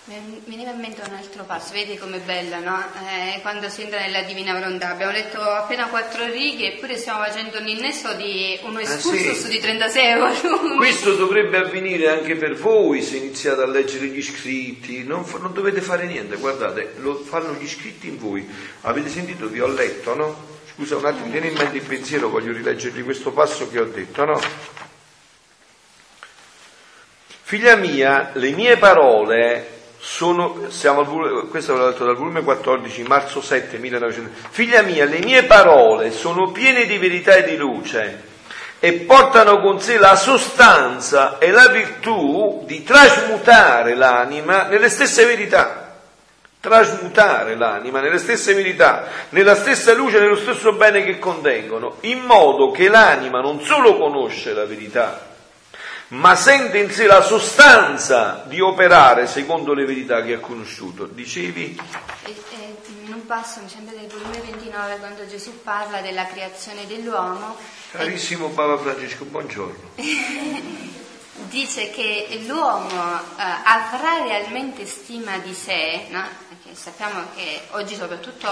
Mi 0.05 0.41
veniva 0.45 0.71
in 0.71 0.79
mente 0.79 1.03
un 1.05 1.13
altro 1.13 1.43
passo, 1.43 1.73
vedi 1.73 1.95
com'è 1.95 2.17
bella, 2.21 2.57
no? 2.57 2.83
Eh, 3.07 3.39
quando 3.41 3.69
si 3.69 3.83
entra 3.83 3.99
nella 3.99 4.23
Divina 4.23 4.51
Volontà. 4.51 4.89
Abbiamo 4.89 5.11
letto 5.11 5.39
appena 5.39 5.89
quattro 5.89 6.25
righe, 6.25 6.73
eppure 6.73 6.97
stiamo 6.97 7.23
facendo 7.23 7.59
un 7.59 7.67
innesto 7.67 8.11
di 8.15 8.57
uno 8.63 8.79
excursus 8.79 9.27
ah, 9.27 9.43
sì. 9.43 9.49
di 9.49 9.59
36 9.59 10.17
volumi. 10.17 10.77
Questo 10.77 11.13
dovrebbe 11.13 11.57
avvenire 11.57 12.09
anche 12.09 12.35
per 12.35 12.55
voi 12.55 13.03
se 13.03 13.17
iniziate 13.17 13.61
a 13.61 13.67
leggere 13.67 14.07
gli 14.07 14.23
scritti. 14.23 15.03
Non, 15.03 15.23
non 15.39 15.53
dovete 15.53 15.81
fare 15.81 16.07
niente, 16.07 16.35
guardate, 16.37 16.93
lo 16.97 17.17
fanno 17.17 17.53
gli 17.53 17.67
scritti 17.67 18.07
in 18.07 18.17
voi. 18.17 18.49
Avete 18.81 19.07
sentito? 19.07 19.49
Vi 19.49 19.59
ho 19.59 19.67
letto, 19.67 20.15
no? 20.15 20.47
Scusa 20.73 20.97
un 20.97 21.05
attimo, 21.05 21.29
tieni 21.29 21.49
in 21.49 21.53
mente 21.53 21.77
il 21.77 21.83
pensiero, 21.83 22.29
voglio 22.29 22.51
rileggervi 22.53 23.03
questo 23.03 23.31
passo 23.31 23.69
che 23.69 23.79
ho 23.79 23.85
detto, 23.85 24.25
no? 24.25 24.41
Figlia 27.43 27.75
mia, 27.75 28.31
le 28.33 28.49
mie 28.51 28.77
parole 28.77 29.79
sono, 30.01 30.65
siamo 30.69 31.01
al, 31.01 31.47
questo 31.49 31.75
l'ho 31.75 31.91
dal 31.91 32.15
volume 32.15 32.41
14, 32.41 33.03
marzo 33.03 33.39
7, 33.39 33.77
1900. 33.77 34.49
Figlia 34.49 34.81
mia, 34.81 35.05
le 35.05 35.19
mie 35.19 35.43
parole 35.43 36.11
sono 36.11 36.51
piene 36.51 36.85
di 36.85 36.97
verità 36.97 37.35
e 37.35 37.43
di 37.43 37.55
luce 37.55 38.29
e 38.79 38.93
portano 38.93 39.59
con 39.59 39.79
sé 39.79 39.99
la 39.99 40.15
sostanza 40.15 41.37
e 41.37 41.51
la 41.51 41.67
virtù 41.67 42.63
di 42.65 42.83
trasmutare 42.83 43.93
l'anima 43.93 44.63
nelle 44.63 44.89
stesse 44.89 45.25
verità. 45.25 45.77
trasmutare 46.59 47.55
l'anima 47.55 48.01
nelle 48.01 48.19
stesse 48.19 48.53
verità, 48.53 49.07
nella 49.29 49.55
stessa 49.55 49.93
luce, 49.93 50.19
nello 50.19 50.35
stesso 50.35 50.73
bene 50.73 51.03
che 51.03 51.17
contengono, 51.17 51.97
in 52.01 52.19
modo 52.19 52.69
che 52.69 52.87
l'anima 52.87 53.41
non 53.41 53.61
solo 53.61 53.97
conosce 53.97 54.53
la 54.53 54.65
verità, 54.65 55.30
ma 56.11 56.35
sente 56.35 56.77
in 56.77 56.91
sé 56.91 57.05
la 57.05 57.21
sostanza 57.21 58.43
di 58.47 58.59
operare 58.59 59.27
secondo 59.27 59.73
le 59.73 59.85
verità 59.85 60.21
che 60.23 60.33
ha 60.33 60.39
conosciuto. 60.39 61.05
Dicevi? 61.05 61.79
in 63.03 63.13
un 63.13 63.25
passo, 63.25 63.61
mi 63.61 63.69
sembra 63.69 63.95
del 63.95 64.07
volume 64.07 64.39
29, 64.39 64.97
quando 64.97 65.27
Gesù 65.27 65.61
parla 65.63 66.01
della 66.01 66.25
creazione 66.25 66.85
dell'uomo. 66.85 67.57
Carissimo 67.91 68.49
Papa 68.49 68.77
Francesco, 68.77 69.25
buongiorno. 69.25 69.89
dice 71.49 71.89
che 71.91 72.43
l'uomo 72.45 73.19
eh, 73.19 73.43
avrà 73.63 74.23
realmente 74.23 74.85
stima 74.85 75.37
di 75.39 75.53
sé, 75.53 76.07
no? 76.09 76.23
sappiamo 76.73 77.25
che 77.35 77.61
oggi 77.71 77.95
soprattutto 77.95 78.49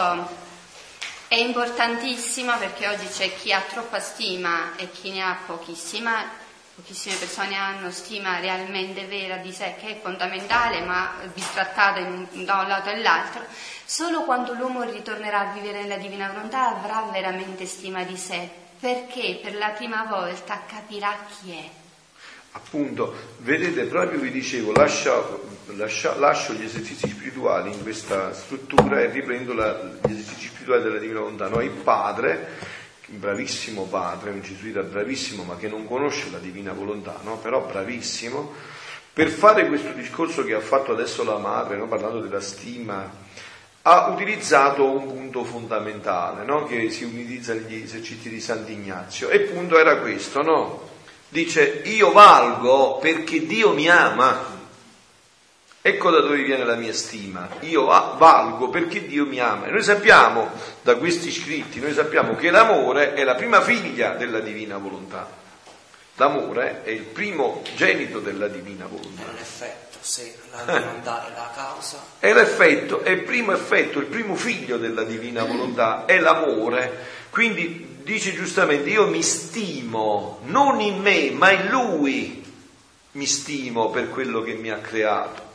è 1.27 1.35
importantissima 1.35 2.55
perché 2.55 2.87
oggi 2.87 3.07
c'è 3.07 3.33
chi 3.35 3.53
ha 3.53 3.61
troppa 3.61 3.99
stima 3.99 4.75
e 4.75 4.89
chi 4.91 5.11
ne 5.11 5.21
ha 5.21 5.37
pochissima 5.45 6.47
pochissime 6.79 7.15
persone 7.15 7.55
hanno 7.55 7.91
stima 7.91 8.39
realmente 8.39 9.05
vera 9.05 9.37
di 9.37 9.51
sé, 9.51 9.75
che 9.79 9.87
è 9.89 9.99
fondamentale, 10.01 10.81
ma 10.81 11.11
bistrattata 11.33 11.99
un, 11.99 12.25
da 12.45 12.61
un 12.61 12.67
lato 12.67 12.89
e 12.89 13.01
l'altro, 13.01 13.43
solo 13.83 14.23
quando 14.23 14.53
l'uomo 14.53 14.83
ritornerà 14.83 15.49
a 15.49 15.53
vivere 15.53 15.81
nella 15.81 15.97
divina 15.97 16.29
volontà 16.29 16.77
avrà 16.77 17.09
veramente 17.11 17.65
stima 17.65 18.03
di 18.03 18.15
sé, 18.15 18.49
perché 18.79 19.39
per 19.43 19.55
la 19.55 19.69
prima 19.69 20.05
volta 20.05 20.63
capirà 20.65 21.17
chi 21.27 21.51
è. 21.51 21.69
Appunto, 22.51 23.13
vedete, 23.39 23.83
proprio 23.83 24.19
vi 24.19 24.31
dicevo, 24.31 24.71
lascio, 24.71 25.57
lascio, 25.75 26.17
lascio 26.17 26.53
gli 26.53 26.63
esercizi 26.63 27.07
spirituali 27.07 27.71
in 27.71 27.83
questa 27.83 28.33
struttura 28.33 29.01
e 29.01 29.11
riprendo 29.11 29.53
la, 29.53 29.79
gli 30.07 30.11
esercizi 30.11 30.47
spirituali 30.47 30.81
della 30.81 30.97
divina 30.97 31.19
volontà. 31.19 31.47
Noi 31.47 31.69
padre 31.69 32.77
un 32.78 32.78
bravissimo 33.17 33.83
padre, 33.83 34.31
un 34.31 34.41
gesuita 34.41 34.81
bravissimo, 34.81 35.43
ma 35.43 35.57
che 35.57 35.67
non 35.67 35.87
conosce 35.87 36.29
la 36.31 36.37
divina 36.37 36.71
volontà, 36.73 37.19
no? 37.23 37.37
però 37.37 37.65
bravissimo, 37.65 38.53
per 39.11 39.29
fare 39.29 39.67
questo 39.67 39.91
discorso 39.91 40.43
che 40.43 40.53
ha 40.53 40.59
fatto 40.59 40.91
adesso 40.91 41.23
la 41.23 41.37
madre, 41.37 41.77
no? 41.77 41.87
parlando 41.87 42.19
della 42.19 42.41
stima, 42.41 43.11
ha 43.81 44.07
utilizzato 44.09 44.85
un 44.85 45.07
punto 45.07 45.43
fondamentale 45.43 46.43
no? 46.45 46.65
che 46.65 46.89
si 46.89 47.03
utilizza 47.05 47.53
negli 47.53 47.81
esercizi 47.83 48.29
di 48.29 48.39
Sant'Ignazio, 48.39 49.29
e 49.29 49.37
il 49.37 49.49
punto 49.49 49.79
era 49.79 49.97
questo, 49.97 50.89
dice 51.29 51.81
io 51.85 52.11
valgo 52.11 52.97
perché 52.97 53.45
Dio 53.45 53.73
mi 53.73 53.89
ama. 53.89 54.57
Ecco 55.81 56.09
da 56.11 56.19
dove 56.19 56.43
viene 56.43 56.65
la 56.65 56.75
mia 56.75 56.91
stima. 56.91 57.47
Io 57.61 57.85
valgo 57.85 58.69
perché 58.69 59.05
Dio 59.05 59.25
mi 59.25 59.39
ama. 59.39 59.67
E 59.67 59.71
noi 59.71 59.81
sappiamo 59.81 60.51
da 60.81 60.95
questi 60.97 61.31
scritti, 61.31 61.79
noi 61.79 61.93
sappiamo 61.93 62.35
che 62.35 62.51
l'amore 62.51 63.13
è 63.13 63.23
la 63.23 63.35
prima 63.35 63.61
figlia 63.61 64.15
della 64.15 64.41
divina 64.41 64.77
volontà. 64.77 65.37
L'amore 66.15 66.83
è 66.83 66.89
il 66.89 67.03
primo 67.03 67.63
genito 67.75 68.19
della 68.19 68.49
divina 68.49 68.87
volontà. 68.87 69.21
È 69.21 69.33
l'effetto, 69.37 69.97
se 70.01 70.37
la 70.51 70.63
volontà 70.65 71.25
è 71.25 71.29
la 71.33 71.49
causa. 71.55 71.97
È 72.19 72.33
l'effetto, 72.33 73.01
è 73.03 73.11
il 73.11 73.23
primo 73.23 73.53
effetto, 73.53 73.99
il 73.99 74.07
primo 74.07 74.35
figlio 74.35 74.75
della 74.75 75.03
divina 75.03 75.45
volontà, 75.45 76.03
è 76.03 76.19
l'amore. 76.19 77.05
Quindi 77.29 78.01
dice 78.03 78.33
giustamente, 78.33 78.89
io 78.89 79.07
mi 79.07 79.23
stimo, 79.23 80.39
non 80.43 80.81
in 80.81 80.99
me, 80.99 81.31
ma 81.31 81.51
in 81.51 81.69
lui 81.69 82.43
mi 83.13 83.25
stimo 83.25 83.89
per 83.89 84.09
quello 84.09 84.41
che 84.41 84.55
mi 84.55 84.69
ha 84.69 84.79
creato. 84.79 85.48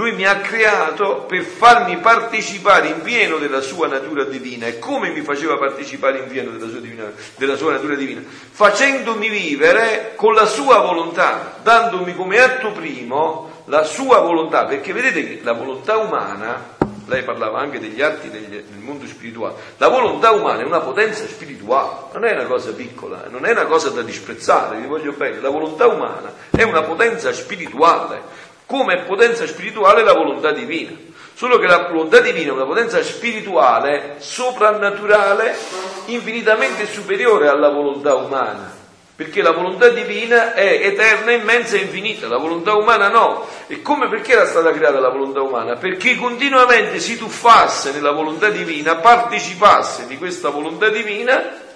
Lui 0.00 0.12
mi 0.12 0.24
ha 0.24 0.38
creato 0.38 1.26
per 1.28 1.42
farmi 1.42 1.98
partecipare 1.98 2.88
in 2.88 3.02
pieno 3.02 3.36
della 3.36 3.60
sua 3.60 3.86
natura 3.86 4.24
divina. 4.24 4.66
E 4.66 4.78
come 4.78 5.10
mi 5.10 5.20
faceva 5.20 5.58
partecipare 5.58 6.20
in 6.20 6.26
pieno 6.26 6.52
della 6.52 6.70
sua, 6.70 6.80
divina, 6.80 7.12
della 7.36 7.54
sua 7.54 7.72
natura 7.72 7.94
divina? 7.96 8.22
Facendomi 8.24 9.28
vivere 9.28 10.14
con 10.16 10.32
la 10.32 10.46
sua 10.46 10.78
volontà, 10.78 11.58
dandomi 11.62 12.14
come 12.14 12.38
atto 12.38 12.72
primo 12.72 13.64
la 13.66 13.84
sua 13.84 14.20
volontà. 14.20 14.64
Perché 14.64 14.94
vedete 14.94 15.22
che 15.22 15.40
la 15.42 15.52
volontà 15.52 15.98
umana, 15.98 16.76
lei 17.04 17.22
parlava 17.22 17.58
anche 17.58 17.78
degli 17.78 18.00
atti 18.00 18.30
del 18.30 18.64
mondo 18.78 19.04
spirituale, 19.04 19.56
la 19.76 19.88
volontà 19.88 20.30
umana 20.30 20.62
è 20.62 20.64
una 20.64 20.80
potenza 20.80 21.26
spirituale, 21.26 22.08
non 22.14 22.24
è 22.24 22.32
una 22.32 22.46
cosa 22.46 22.72
piccola, 22.72 23.26
non 23.28 23.44
è 23.44 23.50
una 23.50 23.66
cosa 23.66 23.90
da 23.90 24.00
disprezzare, 24.00 24.78
vi 24.78 24.86
voglio 24.86 25.12
bene, 25.12 25.42
la 25.42 25.50
volontà 25.50 25.88
umana 25.88 26.32
è 26.48 26.62
una 26.62 26.80
potenza 26.84 27.34
spirituale 27.34 28.48
come 28.70 28.98
potenza 28.98 29.48
spirituale 29.48 30.04
la 30.04 30.12
volontà 30.12 30.52
divina. 30.52 30.92
Solo 31.34 31.58
che 31.58 31.66
la 31.66 31.88
volontà 31.88 32.20
divina 32.20 32.52
è 32.52 32.54
una 32.54 32.66
potenza 32.66 33.02
spirituale 33.02 34.14
soprannaturale 34.18 35.56
infinitamente 36.04 36.86
superiore 36.86 37.48
alla 37.48 37.70
volontà 37.70 38.14
umana. 38.14 38.72
Perché 39.16 39.42
la 39.42 39.50
volontà 39.50 39.88
divina 39.88 40.54
è 40.54 40.86
eterna, 40.86 41.32
immensa 41.32 41.74
e 41.74 41.80
infinita, 41.80 42.28
la 42.28 42.36
volontà 42.36 42.74
umana 42.76 43.08
no. 43.08 43.44
E 43.66 43.82
come 43.82 44.08
perché 44.08 44.32
era 44.32 44.46
stata 44.46 44.70
creata 44.70 45.00
la 45.00 45.08
volontà 45.08 45.40
umana? 45.40 45.74
Perché 45.74 46.14
continuamente 46.14 47.00
si 47.00 47.18
tuffasse 47.18 47.90
nella 47.90 48.12
volontà 48.12 48.50
divina, 48.50 48.94
partecipasse 48.94 50.06
di 50.06 50.16
questa 50.16 50.50
volontà 50.50 50.88
divina 50.90 51.68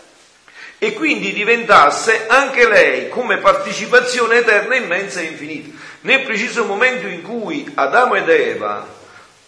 e 0.84 0.92
quindi 0.92 1.32
diventasse 1.32 2.26
anche 2.26 2.68
lei 2.68 3.08
come 3.08 3.38
partecipazione 3.38 4.36
eterna, 4.36 4.76
immensa 4.76 5.20
e 5.20 5.24
infinita. 5.24 5.70
Nel 6.02 6.24
preciso 6.24 6.66
momento 6.66 7.06
in 7.06 7.22
cui 7.22 7.72
Adamo 7.74 8.16
ed 8.16 8.28
Eva, 8.28 8.86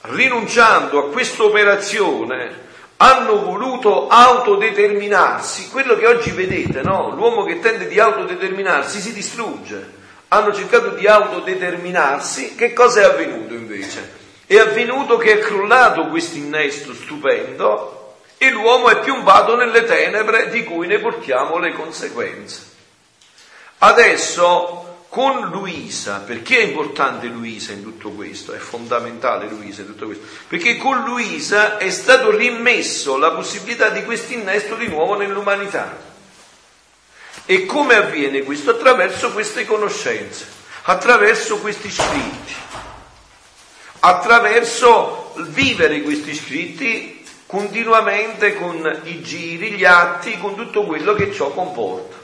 rinunciando 0.01 0.99
a 0.99 1.11
questa 1.11 1.43
operazione, 1.43 2.65
hanno 2.97 3.43
voluto 3.43 4.09
autodeterminarsi, 4.09 5.69
quello 5.69 5.99
che 5.99 6.07
oggi 6.07 6.31
vedete, 6.31 6.81
no? 6.81 7.13
l'uomo 7.15 7.45
che 7.45 7.61
tende 7.61 7.87
di 7.87 8.01
autodeterminarsi 8.01 8.99
si 8.99 9.13
distrugge. 9.13 9.93
Hanno 10.29 10.55
cercato 10.55 10.89
di 10.89 11.07
autodeterminarsi, 11.07 12.55
che 12.55 12.73
cosa 12.73 13.03
è 13.03 13.05
avvenuto 13.05 13.53
invece? 13.53 14.11
È 14.47 14.57
avvenuto 14.57 15.19
che 15.19 15.33
è 15.35 15.39
crollato 15.41 16.07
questo 16.07 16.39
innesto 16.39 16.95
stupendo 16.95 17.96
e 18.39 18.51
l'uomo 18.51 18.89
è 18.89 19.01
piombato 19.01 19.57
nelle 19.57 19.85
tenebre 19.85 20.51
di 20.51 20.65
cui 20.65 20.87
ne 20.87 20.99
portiamo 20.99 21.59
le 21.59 21.73
conseguenze. 21.73 22.75
Adesso 23.79 24.87
con 25.09 25.49
Luisa, 25.49 26.19
perché 26.19 26.59
è 26.59 26.65
importante 26.65 27.27
Luisa 27.27 27.73
in 27.73 27.83
tutto 27.83 28.11
questo? 28.11 28.53
È 28.53 28.59
fondamentale 28.59 29.49
Luisa 29.49 29.81
in 29.81 29.87
tutto 29.87 30.07
questo? 30.07 30.27
Perché 30.47 30.77
con 30.77 31.05
Luisa 31.05 31.79
è 31.79 31.89
stato 31.91 32.37
rimesso 32.37 33.17
la 33.17 33.31
possibilità 33.31 33.89
di 33.89 34.05
questo 34.05 34.35
innesto 34.35 34.75
di 34.75 34.89
nuovo 34.89 35.17
nell'umanità. 35.17 36.15
E 37.47 37.65
come 37.65 37.95
avviene 37.95 38.43
questo? 38.43 38.73
Attraverso 38.73 39.33
queste 39.33 39.65
conoscenze, 39.65 40.47
attraverso 40.83 41.61
questi 41.61 41.91
scritti, 41.91 42.55
attraverso 44.01 45.33
vivere 45.37 46.03
questi 46.03 46.35
scritti 46.35 47.16
continuamente 47.47 48.55
con 48.55 49.01
i 49.05 49.23
giri, 49.23 49.73
gli 49.73 49.85
atti, 49.85 50.39
con 50.39 50.57
tutto 50.57 50.85
quello 50.85 51.15
che 51.15 51.33
ciò 51.33 51.51
comporta. 51.51 52.17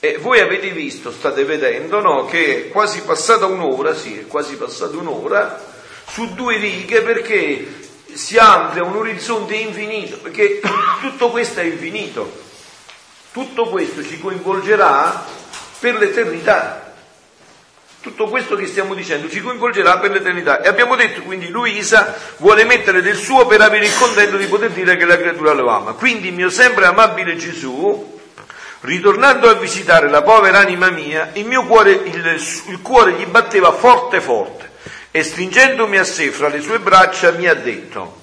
E 0.00 0.18
voi 0.18 0.40
avete 0.40 0.68
visto, 0.70 1.10
state 1.10 1.44
vedendo, 1.44 2.00
no, 2.00 2.26
che 2.26 2.66
è 2.66 2.68
quasi 2.68 3.00
passata 3.02 3.46
un'ora, 3.46 3.94
sì, 3.94 4.18
è 4.18 4.26
quasi 4.26 4.56
passata 4.56 4.98
un'ora, 4.98 5.72
su 6.06 6.34
due 6.34 6.58
righe 6.58 7.00
perché 7.00 7.82
si 8.12 8.36
amplia 8.36 8.84
un 8.84 8.96
orizzonte 8.96 9.54
infinito, 9.54 10.18
perché 10.18 10.60
tutto 11.00 11.30
questo 11.30 11.60
è 11.60 11.64
infinito, 11.64 12.30
tutto 13.32 13.68
questo 13.68 14.04
ci 14.04 14.20
coinvolgerà 14.20 15.24
per 15.78 15.96
l'eternità. 15.96 16.83
Tutto 18.04 18.28
questo 18.28 18.54
che 18.54 18.66
stiamo 18.66 18.92
dicendo 18.92 19.30
ci 19.30 19.40
coinvolgerà 19.40 19.96
per 19.98 20.10
l'eternità. 20.10 20.60
E 20.60 20.68
abbiamo 20.68 20.94
detto 20.94 21.22
quindi 21.22 21.48
Luisa 21.48 22.14
vuole 22.36 22.64
mettere 22.64 23.00
del 23.00 23.16
suo 23.16 23.46
per 23.46 23.62
avere 23.62 23.86
il 23.86 23.96
contento 23.98 24.36
di 24.36 24.44
poter 24.44 24.72
dire 24.72 24.96
che 24.98 25.06
la 25.06 25.16
creatura 25.16 25.54
lo 25.54 25.70
ama. 25.70 25.92
Quindi 25.92 26.28
il 26.28 26.34
mio 26.34 26.50
sempre 26.50 26.84
amabile 26.84 27.34
Gesù 27.36 28.12
Ritornando 28.80 29.48
a 29.48 29.54
visitare 29.54 30.10
la 30.10 30.20
povera 30.20 30.58
anima 30.58 30.90
mia, 30.90 31.30
il 31.32 31.46
mio 31.46 31.64
cuore, 31.64 31.92
il, 31.92 32.38
il 32.66 32.82
cuore 32.82 33.12
gli 33.12 33.24
batteva 33.24 33.72
forte 33.72 34.20
forte 34.20 34.72
e 35.10 35.22
stringendomi 35.22 35.96
a 35.96 36.04
sé 36.04 36.30
fra 36.30 36.48
le 36.48 36.60
sue 36.60 36.80
braccia 36.80 37.30
mi 37.30 37.48
ha 37.48 37.54
detto, 37.54 38.20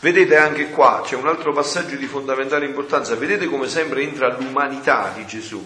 Vedete 0.00 0.36
anche 0.36 0.68
qua 0.68 1.02
c'è 1.02 1.16
un 1.16 1.26
altro 1.26 1.54
passaggio 1.54 1.96
di 1.96 2.06
fondamentale 2.06 2.66
importanza, 2.66 3.14
vedete 3.14 3.46
come 3.46 3.66
sempre 3.66 4.02
entra 4.02 4.36
l'umanità 4.38 5.10
di 5.14 5.24
Gesù. 5.24 5.64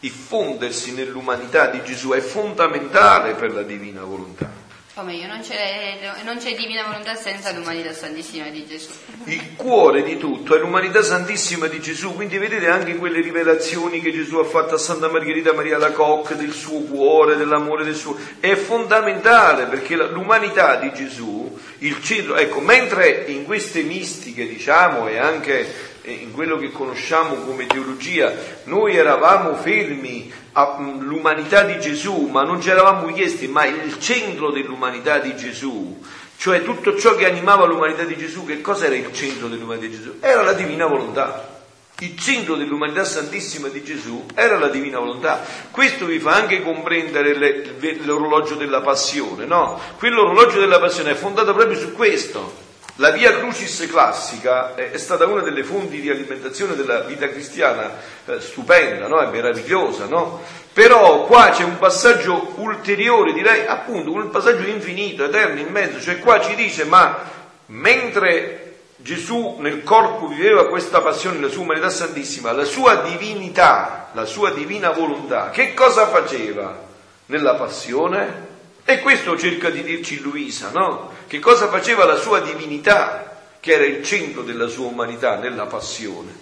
Il 0.00 0.10
fondersi 0.10 0.94
nell'umanità 0.94 1.66
di 1.66 1.82
Gesù 1.84 2.10
è 2.10 2.20
fondamentale 2.20 3.34
per 3.34 3.52
la 3.52 3.62
divina 3.62 4.02
volontà. 4.02 4.60
O 4.94 5.02
meglio, 5.02 5.28
non 5.28 5.40
c'è, 5.40 5.98
non 6.24 6.38
c'è 6.38 6.54
divina 6.54 6.84
volontà 6.84 7.14
senza 7.14 7.52
l'umanità 7.52 7.92
santissima 7.92 8.48
di 8.48 8.66
Gesù. 8.66 8.90
Il 9.24 9.54
cuore 9.56 10.02
di 10.02 10.18
tutto 10.18 10.56
è 10.56 10.58
l'umanità 10.58 11.02
santissima 11.02 11.68
di 11.68 11.80
Gesù, 11.80 12.14
quindi 12.14 12.38
vedete 12.38 12.68
anche 12.68 12.96
quelle 12.96 13.20
rivelazioni 13.20 14.00
che 14.00 14.10
Gesù 14.10 14.36
ha 14.36 14.44
fatto 14.44 14.74
a 14.74 14.78
Santa 14.78 15.08
Margherita 15.08 15.52
Maria 15.52 15.78
Lacocque 15.78 16.34
del 16.34 16.52
suo 16.52 16.80
cuore, 16.80 17.36
dell'amore 17.36 17.84
del 17.84 17.94
suo... 17.94 18.16
È 18.40 18.54
fondamentale 18.56 19.66
perché 19.66 19.96
l'umanità 19.96 20.76
di 20.76 20.92
Gesù, 20.92 21.58
il 21.78 22.02
centro, 22.02 22.36
ecco, 22.36 22.60
mentre 22.60 23.24
in 23.28 23.44
queste 23.44 23.82
mistiche, 23.82 24.48
diciamo, 24.48 25.08
e 25.08 25.18
anche 25.18 25.89
in 26.04 26.32
quello 26.32 26.56
che 26.56 26.70
conosciamo 26.70 27.34
come 27.36 27.66
teologia, 27.66 28.32
noi 28.64 28.96
eravamo 28.96 29.54
fermi 29.56 30.32
all'umanità 30.52 31.62
di 31.62 31.78
Gesù, 31.78 32.26
ma 32.26 32.42
non 32.42 32.60
ci 32.60 32.70
eravamo 32.70 33.12
chiesti, 33.12 33.48
ma 33.48 33.66
il 33.66 33.98
centro 33.98 34.50
dell'umanità 34.50 35.18
di 35.18 35.36
Gesù, 35.36 36.00
cioè 36.36 36.62
tutto 36.62 36.98
ciò 36.98 37.14
che 37.16 37.26
animava 37.26 37.66
l'umanità 37.66 38.04
di 38.04 38.16
Gesù, 38.16 38.46
che 38.46 38.60
cosa 38.60 38.86
era 38.86 38.94
il 38.94 39.12
centro 39.12 39.48
dell'umanità 39.48 39.86
di 39.86 39.96
Gesù? 39.96 40.16
Era 40.20 40.42
la 40.42 40.54
divina 40.54 40.86
volontà. 40.86 41.58
Il 41.98 42.18
centro 42.18 42.54
dell'umanità 42.54 43.04
santissima 43.04 43.68
di 43.68 43.84
Gesù 43.84 44.24
era 44.34 44.58
la 44.58 44.68
divina 44.68 44.98
volontà. 44.98 45.44
Questo 45.70 46.06
vi 46.06 46.18
fa 46.18 46.32
anche 46.32 46.62
comprendere 46.62 47.36
le, 47.36 47.98
l'orologio 48.04 48.54
della 48.54 48.80
passione, 48.80 49.44
no? 49.44 49.78
Quell'orologio 49.98 50.60
della 50.60 50.78
passione 50.78 51.10
è 51.10 51.14
fondato 51.14 51.52
proprio 51.52 51.78
su 51.78 51.92
questo 51.92 52.68
la 53.00 53.10
via 53.12 53.38
crucis 53.38 53.86
classica 53.88 54.74
è 54.74 54.98
stata 54.98 55.24
una 55.24 55.40
delle 55.40 55.64
fonti 55.64 56.02
di 56.02 56.10
alimentazione 56.10 56.74
della 56.76 57.00
vita 57.00 57.30
cristiana 57.30 57.92
eh, 58.26 58.40
stupenda, 58.40 59.08
no? 59.08 59.20
è 59.20 59.26
meravigliosa, 59.26 60.04
no? 60.04 60.42
però 60.70 61.24
qua 61.24 61.48
c'è 61.48 61.64
un 61.64 61.78
passaggio 61.78 62.52
ulteriore, 62.56 63.32
direi 63.32 63.66
appunto 63.66 64.12
un 64.12 64.28
passaggio 64.28 64.68
infinito, 64.68 65.24
eterno 65.24 65.60
in 65.60 65.68
mezzo, 65.68 65.98
cioè 65.98 66.18
qua 66.18 66.40
ci 66.42 66.54
dice 66.54 66.84
ma 66.84 67.18
mentre 67.66 68.76
Gesù 68.96 69.56
nel 69.60 69.82
corpo 69.82 70.26
viveva 70.26 70.68
questa 70.68 71.00
passione, 71.00 71.40
la 71.40 71.48
sua 71.48 71.62
umanità 71.62 71.88
santissima, 71.88 72.52
la 72.52 72.64
sua 72.64 72.96
divinità, 72.96 74.10
la 74.12 74.26
sua 74.26 74.50
divina 74.50 74.90
volontà, 74.90 75.48
che 75.48 75.72
cosa 75.72 76.06
faceva 76.06 76.78
nella 77.26 77.54
passione? 77.54 78.48
E 78.84 79.00
questo 79.00 79.38
cerca 79.38 79.70
di 79.70 79.82
dirci 79.82 80.20
Luisa, 80.20 80.70
no? 80.72 81.12
Che 81.30 81.38
cosa 81.38 81.68
faceva 81.68 82.04
la 82.06 82.16
sua 82.16 82.40
divinità, 82.40 83.42
che 83.60 83.74
era 83.74 83.84
il 83.84 84.02
centro 84.02 84.42
della 84.42 84.66
sua 84.66 84.86
umanità 84.86 85.36
nella 85.36 85.66
passione? 85.66 86.36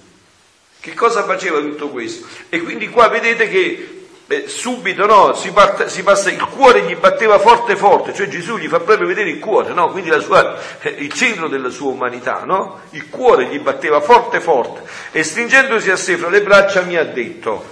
Che 0.80 0.94
cosa 0.94 1.24
faceva 1.24 1.58
tutto 1.60 1.90
questo? 1.90 2.26
E 2.48 2.62
quindi 2.62 2.88
qua 2.88 3.08
vedete 3.08 3.50
che 3.50 4.06
eh, 4.26 4.48
subito 4.48 5.04
no, 5.04 5.34
si, 5.34 5.50
parte, 5.50 5.90
si, 5.90 6.02
passa, 6.02 6.30
il 6.30 6.42
cuore 6.42 6.84
gli 6.84 6.96
batteva 6.96 7.38
forte 7.38 7.76
forte, 7.76 8.14
cioè 8.14 8.28
Gesù 8.28 8.56
gli 8.56 8.66
fa 8.66 8.80
proprio 8.80 9.06
vedere 9.06 9.28
il 9.28 9.40
cuore, 9.40 9.74
no? 9.74 9.90
quindi 9.90 10.10
sua, 10.22 10.58
eh, 10.80 10.88
il 10.88 11.12
centro 11.12 11.48
della 11.48 11.68
sua 11.68 11.90
umanità, 11.90 12.44
no? 12.46 12.80
il 12.92 13.10
cuore 13.10 13.44
gli 13.48 13.60
batteva 13.60 14.00
forte 14.00 14.40
forte 14.40 14.88
e 15.10 15.22
stringendosi 15.22 15.90
a 15.90 15.96
sé 15.96 16.16
fra 16.16 16.30
le 16.30 16.40
braccia 16.40 16.80
mi 16.80 16.96
ha 16.96 17.04
detto, 17.04 17.62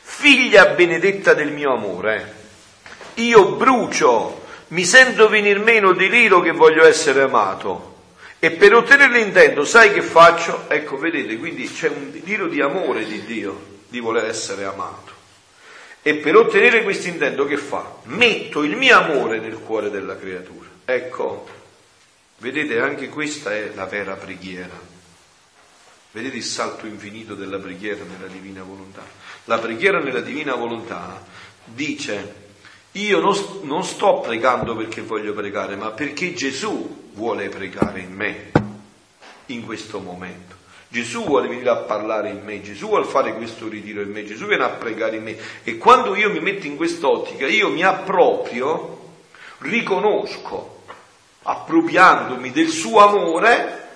figlia 0.00 0.66
benedetta 0.66 1.32
del 1.32 1.52
mio 1.52 1.72
amore, 1.72 2.34
io 3.14 3.52
brucio, 3.52 4.41
mi 4.72 4.84
sento 4.84 5.28
venir 5.28 5.58
meno 5.60 5.92
deliro 5.92 6.40
che 6.40 6.52
voglio 6.52 6.84
essere 6.84 7.22
amato. 7.22 7.90
E 8.38 8.50
per 8.52 8.74
ottenere 8.74 9.18
l'intento, 9.18 9.64
sai 9.64 9.92
che 9.92 10.02
faccio? 10.02 10.68
Ecco, 10.68 10.96
vedete, 10.98 11.36
quindi 11.36 11.70
c'è 11.70 11.88
un 11.88 12.10
deliro 12.10 12.48
di 12.48 12.60
amore 12.60 13.04
di 13.04 13.22
Dio, 13.24 13.80
di 13.88 14.00
voler 14.00 14.24
essere 14.24 14.64
amato. 14.64 15.12
E 16.02 16.14
per 16.14 16.36
ottenere 16.36 16.82
questo 16.82 17.08
intento 17.08 17.44
che 17.44 17.58
fa? 17.58 17.98
Metto 18.04 18.62
il 18.64 18.76
mio 18.76 18.98
amore 18.98 19.38
nel 19.38 19.58
cuore 19.58 19.90
della 19.90 20.16
creatura. 20.16 20.68
Ecco, 20.84 21.48
vedete, 22.38 22.80
anche 22.80 23.08
questa 23.08 23.54
è 23.54 23.70
la 23.74 23.84
vera 23.84 24.14
preghiera. 24.14 24.90
Vedete 26.10 26.36
il 26.36 26.42
salto 26.42 26.86
infinito 26.86 27.34
della 27.34 27.58
preghiera 27.58 28.02
nella 28.04 28.30
divina 28.30 28.62
volontà. 28.62 29.04
La 29.44 29.58
preghiera 29.58 30.00
nella 30.00 30.20
divina 30.20 30.54
volontà 30.54 31.24
dice 31.64 32.41
io 32.92 33.20
non, 33.20 33.34
non 33.62 33.84
sto 33.84 34.20
pregando 34.20 34.76
perché 34.76 35.00
voglio 35.00 35.32
pregare, 35.32 35.76
ma 35.76 35.90
perché 35.90 36.34
Gesù 36.34 37.10
vuole 37.14 37.48
pregare 37.48 38.00
in 38.00 38.12
me 38.12 38.50
in 39.46 39.64
questo 39.64 40.00
momento. 40.00 40.56
Gesù 40.88 41.24
vuole 41.24 41.48
venire 41.48 41.70
a 41.70 41.76
parlare 41.76 42.28
in 42.28 42.42
me, 42.44 42.60
Gesù 42.60 42.88
vuole 42.88 43.06
fare 43.06 43.34
questo 43.34 43.66
ritiro 43.66 44.02
in 44.02 44.10
me, 44.10 44.26
Gesù 44.26 44.44
viene 44.44 44.64
a 44.64 44.68
pregare 44.68 45.16
in 45.16 45.22
me. 45.22 45.38
E 45.62 45.78
quando 45.78 46.14
io 46.14 46.30
mi 46.30 46.40
metto 46.40 46.66
in 46.66 46.76
quest'ottica, 46.76 47.46
io 47.46 47.70
mi 47.70 47.82
approprio, 47.82 48.98
riconosco, 49.58 50.82
appropriandomi 51.44 52.50
del 52.50 52.68
suo 52.68 52.98
amore 52.98 53.88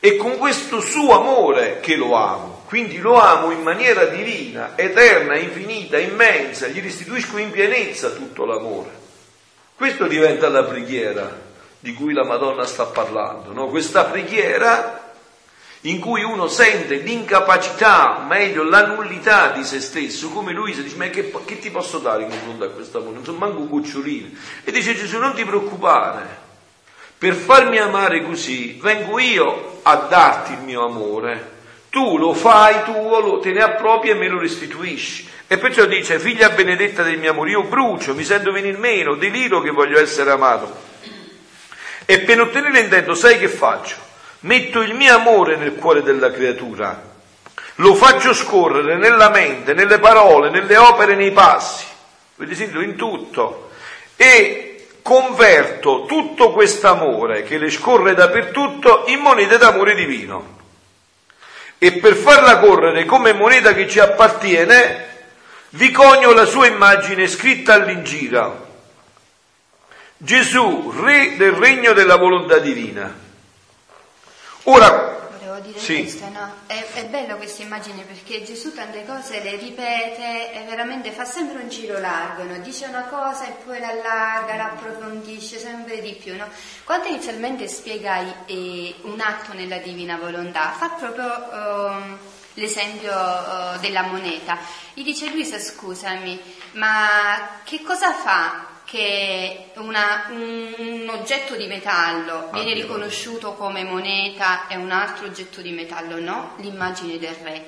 e 0.00 0.16
con 0.16 0.38
questo 0.38 0.80
suo 0.80 1.20
amore 1.20 1.80
che 1.80 1.96
lo 1.96 2.14
amo. 2.14 2.57
Quindi 2.68 2.98
lo 2.98 3.14
amo 3.14 3.50
in 3.50 3.62
maniera 3.62 4.04
divina, 4.04 4.76
eterna, 4.76 5.38
infinita, 5.38 5.96
immensa, 5.96 6.66
gli 6.66 6.82
restituisco 6.82 7.38
in 7.38 7.50
pienezza 7.50 8.10
tutto 8.10 8.44
l'amore. 8.44 8.90
Questo 9.74 10.06
diventa 10.06 10.50
la 10.50 10.64
preghiera 10.64 11.34
di 11.78 11.94
cui 11.94 12.12
la 12.12 12.26
Madonna 12.26 12.66
sta 12.66 12.84
parlando, 12.84 13.54
no? 13.54 13.68
Questa 13.68 14.04
preghiera 14.04 15.14
in 15.82 15.98
cui 15.98 16.22
uno 16.22 16.46
sente 16.46 16.96
l'incapacità, 16.96 18.26
meglio 18.28 18.64
la 18.64 18.84
nullità 18.84 19.52
di 19.52 19.64
se 19.64 19.80
stesso, 19.80 20.28
come 20.28 20.52
lui 20.52 20.74
si 20.74 20.82
dice, 20.82 20.96
ma 20.96 21.08
che, 21.08 21.32
che 21.46 21.58
ti 21.58 21.70
posso 21.70 21.96
dare 22.00 22.24
in 22.24 22.28
confronto 22.28 22.64
a 22.64 22.68
questo 22.68 22.98
amore? 22.98 23.14
Non 23.14 23.24
sono 23.24 23.38
manco 23.38 23.60
un 23.60 23.68
gocciolino. 23.68 24.28
E 24.64 24.70
dice 24.72 24.94
Gesù, 24.94 25.16
non 25.16 25.32
ti 25.32 25.42
preoccupare, 25.42 26.26
per 27.16 27.32
farmi 27.32 27.78
amare 27.78 28.22
così, 28.26 28.78
vengo 28.78 29.18
io 29.18 29.80
a 29.84 29.94
darti 30.06 30.52
il 30.52 30.60
mio 30.60 30.84
amore 30.84 31.56
tu 31.90 32.18
lo 32.18 32.34
fai 32.34 32.82
tuo, 32.84 33.20
lo, 33.20 33.38
te 33.38 33.52
ne 33.52 33.62
appropri 33.62 34.10
e 34.10 34.14
me 34.14 34.28
lo 34.28 34.38
restituisci. 34.38 35.28
E 35.46 35.56
perciò 35.56 35.86
dice, 35.86 36.18
figlia 36.18 36.50
benedetta 36.50 37.02
del 37.02 37.18
mio 37.18 37.30
amore, 37.30 37.50
io 37.50 37.62
brucio, 37.62 38.14
mi 38.14 38.24
sento 38.24 38.52
venire 38.52 38.76
meno, 38.76 39.14
deliro 39.14 39.60
che 39.60 39.70
voglio 39.70 39.98
essere 39.98 40.30
amato. 40.30 40.86
E 42.04 42.20
per 42.20 42.40
ottenere 42.40 42.80
l'intento, 42.80 43.14
sai 43.14 43.38
che 43.38 43.48
faccio? 43.48 43.96
Metto 44.40 44.82
il 44.82 44.94
mio 44.94 45.14
amore 45.14 45.56
nel 45.56 45.74
cuore 45.74 46.02
della 46.02 46.30
creatura, 46.30 47.02
lo 47.76 47.94
faccio 47.94 48.34
scorrere 48.34 48.96
nella 48.96 49.30
mente, 49.30 49.72
nelle 49.72 49.98
parole, 49.98 50.50
nelle 50.50 50.76
opere, 50.76 51.14
nei 51.14 51.32
passi, 51.32 51.86
in 52.36 52.94
tutto, 52.96 53.70
e 54.16 54.88
converto 55.00 56.04
tutto 56.06 56.52
questo 56.52 56.88
amore 56.88 57.42
che 57.42 57.56
le 57.56 57.70
scorre 57.70 58.14
dappertutto 58.14 59.04
in 59.06 59.20
monete 59.20 59.56
d'amore 59.56 59.94
divino 59.94 60.57
e 61.78 61.92
per 61.92 62.14
farla 62.14 62.58
correre 62.58 63.04
come 63.04 63.32
moneta 63.32 63.72
che 63.72 63.88
ci 63.88 64.00
appartiene, 64.00 65.06
vi 65.70 65.90
conio 65.90 66.32
la 66.32 66.44
sua 66.44 66.66
immagine 66.66 67.28
scritta 67.28 67.74
all'ingira. 67.74 68.66
Gesù, 70.16 70.92
re 71.00 71.36
del 71.36 71.52
regno 71.52 71.92
della 71.92 72.16
volontà 72.16 72.58
divina. 72.58 73.14
Ora, 74.64 75.17
volevo 75.58 75.66
dire 75.66 75.78
sì. 75.78 76.00
questo, 76.00 76.28
no? 76.28 76.54
È, 76.66 76.86
è 76.94 77.06
bello 77.06 77.36
questa 77.36 77.62
immagine 77.62 78.02
perché 78.02 78.42
Gesù 78.44 78.72
tante 78.72 79.04
cose 79.04 79.42
le 79.42 79.56
ripete 79.56 80.52
e 80.52 80.64
veramente 80.64 81.10
fa 81.10 81.24
sempre 81.24 81.62
un 81.62 81.68
giro 81.68 81.98
largo, 81.98 82.44
no? 82.44 82.58
Dice 82.58 82.86
una 82.86 83.04
cosa 83.04 83.46
e 83.46 83.52
poi 83.64 83.78
la 83.80 83.88
allarga, 83.88 84.56
la 84.56 84.72
approfondisce 84.72 85.58
sempre 85.58 86.00
di 86.00 86.14
più, 86.14 86.36
no? 86.36 86.48
Quando 86.84 87.08
inizialmente 87.08 87.68
spiega 87.68 88.44
eh, 88.46 88.94
un 89.02 89.20
atto 89.20 89.52
nella 89.52 89.78
divina 89.78 90.16
volontà, 90.16 90.70
fa 90.70 90.90
proprio 90.90 91.52
eh, 91.52 92.36
l'esempio 92.54 93.12
eh, 93.12 93.78
della 93.80 94.02
moneta. 94.02 94.58
Gli 94.94 95.02
dice 95.02 95.30
Luisa, 95.30 95.58
scusami, 95.58 96.40
ma 96.72 97.60
che 97.64 97.82
cosa 97.82 98.12
fa 98.12 98.67
che 98.88 99.66
una, 99.74 100.28
un, 100.30 101.06
oggetto 101.10 101.56
di 101.56 101.66
metallo 101.66 102.48
viene 102.52 102.72
riconosciuto 102.72 103.52
come 103.52 103.84
moneta 103.84 104.66
e 104.66 104.76
un 104.76 104.90
altro 104.90 105.26
oggetto 105.26 105.60
di 105.60 105.72
metallo 105.72 106.18
no, 106.18 106.54
l'immagine 106.56 107.18
del 107.18 107.36
re. 107.42 107.66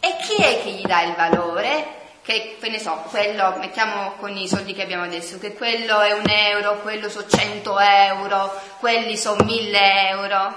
E 0.00 0.16
chi 0.22 0.42
è 0.42 0.62
che 0.62 0.70
gli 0.70 0.86
dà 0.86 1.02
il 1.02 1.14
valore? 1.14 2.00
Che, 2.22 2.56
ne 2.62 2.78
so, 2.78 3.04
quello, 3.10 3.56
mettiamo 3.58 4.12
con 4.12 4.34
i 4.34 4.48
soldi 4.48 4.72
che 4.72 4.84
abbiamo 4.84 5.04
adesso, 5.04 5.38
che 5.38 5.52
quello 5.52 6.00
è 6.00 6.12
un 6.12 6.26
euro, 6.26 6.80
quello 6.80 7.10
sono 7.10 7.26
100 7.28 7.78
euro, 7.78 8.58
quelli 8.78 9.18
sono 9.18 9.44
1000 9.44 10.08
euro. 10.08 10.56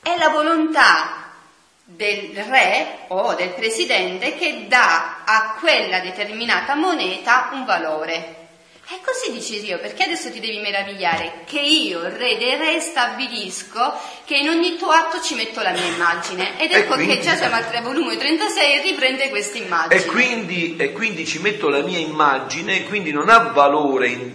È 0.00 0.16
la 0.16 0.28
volontà 0.30 1.32
del 1.84 2.34
re 2.48 3.00
o 3.08 3.34
del 3.34 3.50
presidente 3.50 4.36
che 4.36 4.64
dà 4.68 5.22
a 5.26 5.56
quella 5.60 5.98
determinata 5.98 6.74
moneta 6.74 7.50
un 7.52 7.66
valore. 7.66 8.43
E 8.86 9.00
così 9.02 9.32
dici 9.32 9.62
Dio, 9.62 9.78
perché 9.78 10.02
adesso 10.02 10.30
ti 10.30 10.40
devi 10.40 10.58
meravigliare? 10.58 11.44
Che 11.46 11.58
io, 11.58 12.00
il 12.00 12.10
re 12.10 12.36
dei 12.36 12.54
re, 12.54 12.80
stabilisco 12.80 13.94
che 14.26 14.36
in 14.36 14.50
ogni 14.50 14.76
tuo 14.76 14.90
atto 14.90 15.22
ci 15.22 15.34
metto 15.34 15.62
la 15.62 15.70
mia 15.70 15.86
immagine. 15.86 16.60
Ed 16.60 16.70
ecco 16.70 16.92
quindi, 16.92 17.14
che 17.14 17.22
già 17.22 17.34
siamo 17.34 17.54
al 17.54 17.64
volume 17.82 18.18
36 18.18 18.74
e 18.74 18.82
riprende 18.82 19.30
questa 19.30 19.56
immagine. 19.56 19.94
E 19.94 20.04
quindi, 20.04 20.76
e 20.76 20.92
quindi 20.92 21.24
ci 21.24 21.38
metto 21.38 21.70
la 21.70 21.80
mia 21.80 21.96
immagine, 21.96 22.84
quindi 22.84 23.10
non 23.10 23.30
ha 23.30 23.38
valore 23.54 24.08
in, 24.08 24.32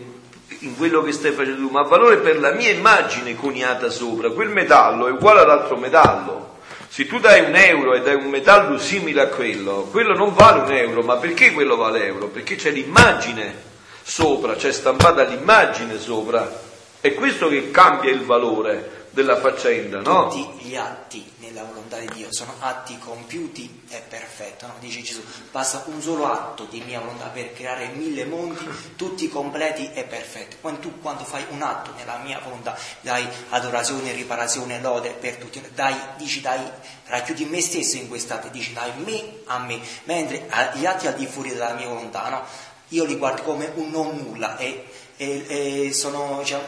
in 0.61 0.75
quello 0.75 1.03
che 1.03 1.11
stai 1.11 1.31
facendo 1.31 1.67
tu, 1.67 1.71
ma 1.71 1.81
ha 1.81 1.87
valore 1.87 2.17
per 2.17 2.39
la 2.39 2.51
mia 2.51 2.71
immagine 2.71 3.35
coniata 3.35 3.91
sopra. 3.91 4.31
Quel 4.31 4.49
metallo 4.49 5.07
è 5.07 5.11
uguale 5.11 5.41
all'altro 5.41 5.77
metallo. 5.77 6.57
Se 6.87 7.05
tu 7.05 7.19
dai 7.19 7.41
un 7.41 7.55
euro 7.55 7.93
e 7.93 8.01
dai 8.01 8.15
un 8.15 8.25
metallo 8.25 8.79
simile 8.79 9.21
a 9.21 9.27
quello, 9.27 9.87
quello 9.91 10.15
non 10.15 10.33
vale 10.33 10.61
un 10.61 10.71
euro, 10.71 11.03
ma 11.03 11.17
perché 11.17 11.51
quello 11.51 11.75
vale 11.75 12.03
euro? 12.07 12.29
Perché 12.29 12.55
c'è 12.55 12.71
l'immagine 12.71 13.68
sopra, 14.09 14.55
c'è 14.55 14.71
stampata 14.71 15.23
l'immagine 15.23 15.99
sopra. 15.99 16.67
È 16.99 17.13
questo 17.13 17.47
che 17.47 17.69
cambia 17.69 18.11
il 18.11 18.25
valore 18.25 19.07
della 19.11 19.37
faccenda, 19.37 20.01
no? 20.01 20.29
Tutti 20.29 20.65
gli 20.65 20.75
atti 20.75 21.31
nella 21.37 21.63
volontà 21.63 21.97
di 21.99 22.09
Dio 22.13 22.27
sono 22.31 22.53
atti 22.59 22.97
compiuti 22.97 23.83
e 23.89 24.01
perfetti, 24.07 24.65
no? 24.65 24.73
Dice 24.79 25.01
Gesù, 25.01 25.23
basta 25.51 25.83
un 25.85 26.01
solo 26.01 26.29
atto 26.29 26.65
di 26.69 26.81
mia 26.81 26.99
volontà 26.99 27.27
per 27.27 27.53
creare 27.53 27.87
mille 27.93 28.25
mondi, 28.25 28.67
tutti 28.95 29.29
completi 29.29 29.91
e 29.93 30.03
perfetti. 30.03 30.57
Quando 30.59 30.79
tu 30.81 30.99
quando 30.99 31.23
fai 31.23 31.45
un 31.49 31.61
atto 31.61 31.91
nella 31.95 32.17
mia 32.17 32.39
volontà, 32.43 32.77
dai 33.01 33.27
adorazione, 33.49 34.11
riparazione, 34.11 34.81
lode 34.81 35.11
per 35.11 35.35
tutti, 35.35 35.61
dai, 35.73 35.95
dici 36.17 36.41
dai, 36.41 36.61
racchiudi 37.05 37.45
me 37.45 37.61
stesso 37.61 37.97
in 37.97 38.07
quest'atto, 38.07 38.49
dici 38.49 38.73
dai 38.73 38.91
me 38.97 39.41
a 39.45 39.59
me, 39.59 39.79
mentre 40.03 40.47
gli 40.73 40.85
atti 40.85 41.07
al 41.07 41.15
di 41.15 41.25
fuori 41.25 41.49
della 41.49 41.73
mia 41.73 41.87
volontà, 41.87 42.29
no? 42.29 42.43
Io 42.89 43.05
li 43.05 43.15
guardo 43.17 43.43
come 43.43 43.71
un 43.75 43.89
non 43.89 44.17
nulla 44.17 44.57
e, 44.57 44.85
e, 45.17 45.45
e 45.87 45.93
sono, 45.93 46.37
diciamo, 46.39 46.63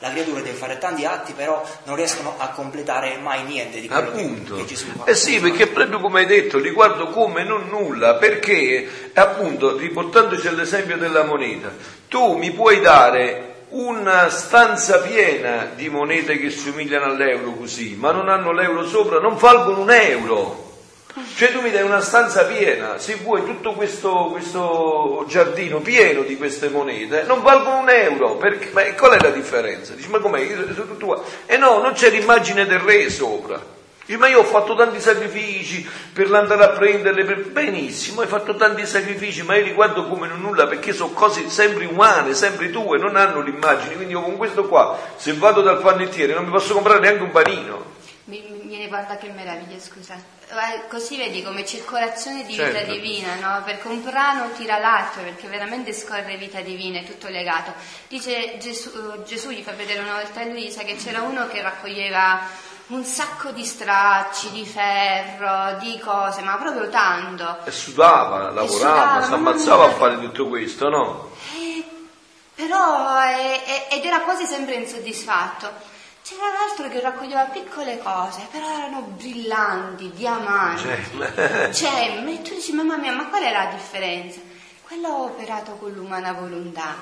la 0.00 0.10
creatura 0.10 0.40
deve 0.40 0.56
fare 0.56 0.78
tanti 0.78 1.04
atti, 1.04 1.32
però 1.32 1.62
non 1.84 1.94
riescono 1.94 2.34
a 2.38 2.48
completare 2.48 3.18
mai 3.18 3.44
niente 3.44 3.80
di 3.80 3.86
quello 3.86 4.08
appunto. 4.08 4.56
che, 4.56 4.64
Gesù 4.64 4.86
fa. 4.96 5.04
Eh 5.04 5.14
sì, 5.14 5.38
perché 5.40 5.66
proprio 5.66 6.00
come 6.00 6.20
hai 6.20 6.26
detto, 6.26 6.58
li 6.58 6.70
guardo 6.70 7.08
come 7.08 7.44
non 7.44 7.68
nulla, 7.68 8.14
perché 8.14 9.10
appunto, 9.12 9.76
riportandoci 9.76 10.48
all'esempio 10.48 10.96
della 10.96 11.24
moneta, 11.24 11.70
tu 12.08 12.36
mi 12.36 12.50
puoi 12.52 12.80
dare 12.80 13.48
una 13.70 14.30
stanza 14.30 15.00
piena 15.00 15.70
di 15.76 15.88
monete 15.90 16.38
che 16.38 16.50
somigliano 16.50 17.04
all'euro 17.04 17.52
così, 17.52 17.94
ma 17.94 18.10
non 18.10 18.28
hanno 18.28 18.52
l'euro 18.52 18.86
sopra, 18.88 19.20
non 19.20 19.36
valgono 19.36 19.82
un 19.82 19.90
euro. 19.90 20.68
Cioè 21.34 21.50
tu 21.50 21.60
mi 21.60 21.70
dai 21.72 21.82
una 21.82 22.00
stanza 22.00 22.44
piena, 22.44 22.98
se 22.98 23.16
vuoi 23.16 23.44
tutto 23.44 23.72
questo, 23.72 24.28
questo 24.30 25.24
giardino 25.26 25.80
pieno 25.80 26.22
di 26.22 26.36
queste 26.36 26.68
monete, 26.68 27.24
non 27.24 27.42
valgono 27.42 27.78
un 27.78 27.90
euro, 27.90 28.36
perché, 28.36 28.70
ma 28.72 28.82
qual 28.94 29.18
è 29.18 29.20
la 29.20 29.30
differenza? 29.30 29.94
Dici, 29.94 30.08
ma 30.08 30.18
com'è? 30.18 30.46
Tutto 30.74 31.24
eh 31.46 31.56
no, 31.56 31.80
non 31.80 31.92
c'è 31.94 32.10
l'immagine 32.10 32.64
del 32.64 32.78
re 32.78 33.10
sopra. 33.10 33.60
Dici, 34.04 34.18
ma 34.18 34.28
io 34.28 34.40
ho 34.40 34.44
fatto 34.44 34.76
tanti 34.76 35.00
sacrifici 35.00 35.88
per 36.12 36.32
andare 36.32 36.62
a 36.62 36.68
prenderle, 36.68 37.24
per... 37.24 37.48
benissimo, 37.48 38.20
hai 38.20 38.28
fatto 38.28 38.54
tanti 38.54 38.86
sacrifici, 38.86 39.42
ma 39.42 39.56
io 39.56 39.64
li 39.64 39.72
guardo 39.72 40.06
come 40.06 40.28
non 40.28 40.40
nulla 40.40 40.68
perché 40.68 40.92
sono 40.92 41.10
cose 41.12 41.48
sempre 41.48 41.86
umane, 41.86 42.34
sempre 42.34 42.70
tue, 42.70 42.98
non 42.98 43.16
hanno 43.16 43.40
l'immagine. 43.40 43.94
Quindi 43.94 44.12
io 44.12 44.22
con 44.22 44.36
questo 44.36 44.68
qua, 44.68 44.96
se 45.16 45.32
vado 45.32 45.60
dal 45.60 45.80
panettiere, 45.80 46.34
non 46.34 46.44
mi 46.44 46.50
posso 46.50 46.72
comprare 46.74 47.00
neanche 47.00 47.22
un 47.22 47.30
panino. 47.30 47.84
Mi, 48.24 48.44
mi 48.62 48.86
guarda 48.86 49.16
che 49.16 49.28
meraviglia, 49.34 49.78
scusa. 49.80 50.39
Così 50.88 51.16
vedi 51.16 51.44
come 51.44 51.64
circolazione 51.64 52.44
di 52.44 52.54
certo. 52.54 52.78
vita 52.78 52.92
divina, 52.92 53.34
no? 53.36 53.62
Perché 53.62 53.86
un 53.86 54.02
brano 54.02 54.50
tira 54.56 54.78
l'altro, 54.78 55.22
perché 55.22 55.46
veramente 55.46 55.92
scorre 55.92 56.36
vita 56.36 56.60
divina, 56.60 56.98
è 56.98 57.04
tutto 57.04 57.28
legato. 57.28 57.72
Dice 58.08 58.58
Gesù, 58.58 59.22
Gesù 59.24 59.50
gli 59.50 59.62
fa 59.62 59.72
vedere 59.72 60.00
una 60.00 60.14
volta 60.14 60.40
a 60.40 60.44
Luisa 60.44 60.82
che 60.82 60.96
c'era 60.96 61.22
uno 61.22 61.46
che 61.46 61.62
raccoglieva 61.62 62.48
un 62.88 63.04
sacco 63.04 63.52
di 63.52 63.64
stracci, 63.64 64.50
di 64.50 64.66
ferro, 64.66 65.78
di 65.78 65.98
cose, 66.00 66.42
ma 66.42 66.56
proprio 66.56 66.88
tanto. 66.88 67.58
E 67.64 67.70
sudava, 67.70 68.50
lavorava, 68.50 69.22
si 69.22 69.32
ammazzava 69.32 69.84
a 69.84 69.90
fare 69.90 70.18
tutto 70.18 70.48
questo, 70.48 70.88
no? 70.88 71.30
Eh, 71.54 71.84
però, 72.56 73.22
eh, 73.22 73.86
ed 73.90 74.04
era 74.04 74.20
quasi 74.20 74.44
sempre 74.46 74.74
insoddisfatto. 74.74 75.89
C'era 76.30 76.44
un 76.44 76.70
altro 76.70 76.88
che 76.88 77.00
raccoglieva 77.00 77.46
piccole 77.46 77.98
cose, 77.98 78.46
però 78.52 78.64
erano 78.72 79.00
brillanti, 79.00 80.12
diamanti, 80.12 80.84
gemme. 80.84 81.70
gemme. 81.74 82.34
E 82.34 82.42
tu 82.42 82.54
dici, 82.54 82.72
mamma 82.72 82.96
mia, 82.98 83.10
ma 83.10 83.26
qual 83.26 83.42
è 83.42 83.50
la 83.50 83.68
differenza? 83.72 84.38
Quello 84.86 85.08
ha 85.08 85.22
operato 85.22 85.72
con 85.72 85.90
l'umana 85.90 86.32
volontà, 86.32 86.94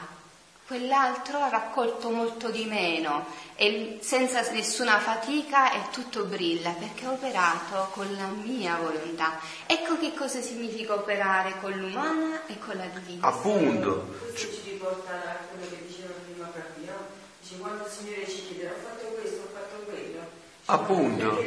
quell'altro 0.66 1.42
ha 1.42 1.50
raccolto 1.50 2.08
molto 2.08 2.48
di 2.48 2.64
meno 2.64 3.26
e 3.54 3.98
senza 4.00 4.40
nessuna 4.50 4.98
fatica 4.98 5.72
e 5.72 5.90
tutto 5.90 6.24
brilla 6.24 6.70
perché 6.70 7.04
ha 7.04 7.10
operato 7.10 7.88
con 7.90 8.10
la 8.16 8.28
mia 8.28 8.78
volontà. 8.80 9.38
Ecco 9.66 9.98
che 9.98 10.14
cosa 10.14 10.40
significa 10.40 10.94
operare 10.94 11.52
con 11.60 11.72
l'umana 11.72 12.46
e 12.46 12.58
con 12.58 12.78
la 12.78 12.86
divina. 12.86 13.26
Appunto. 13.26 14.06
Questo 14.22 14.54
ci 14.54 14.70
riporta 14.70 15.12
a 15.12 15.36
quello 15.50 15.68
che 15.68 15.86
diceva 15.86 16.14
prima 16.24 16.46
no? 16.46 17.16
Dice, 17.48 17.60
quando 17.60 17.84
il 17.84 17.90
Signore 17.90 18.28
ci 18.28 18.44
chiederà, 18.46 18.72
ho 18.72 18.78
fatto 18.82 19.06
questo, 19.06 19.40
ho 19.40 19.48
fatto 19.54 19.76
quello. 19.84 20.20
Dice, 20.57 20.57
Appunto. 20.70 21.42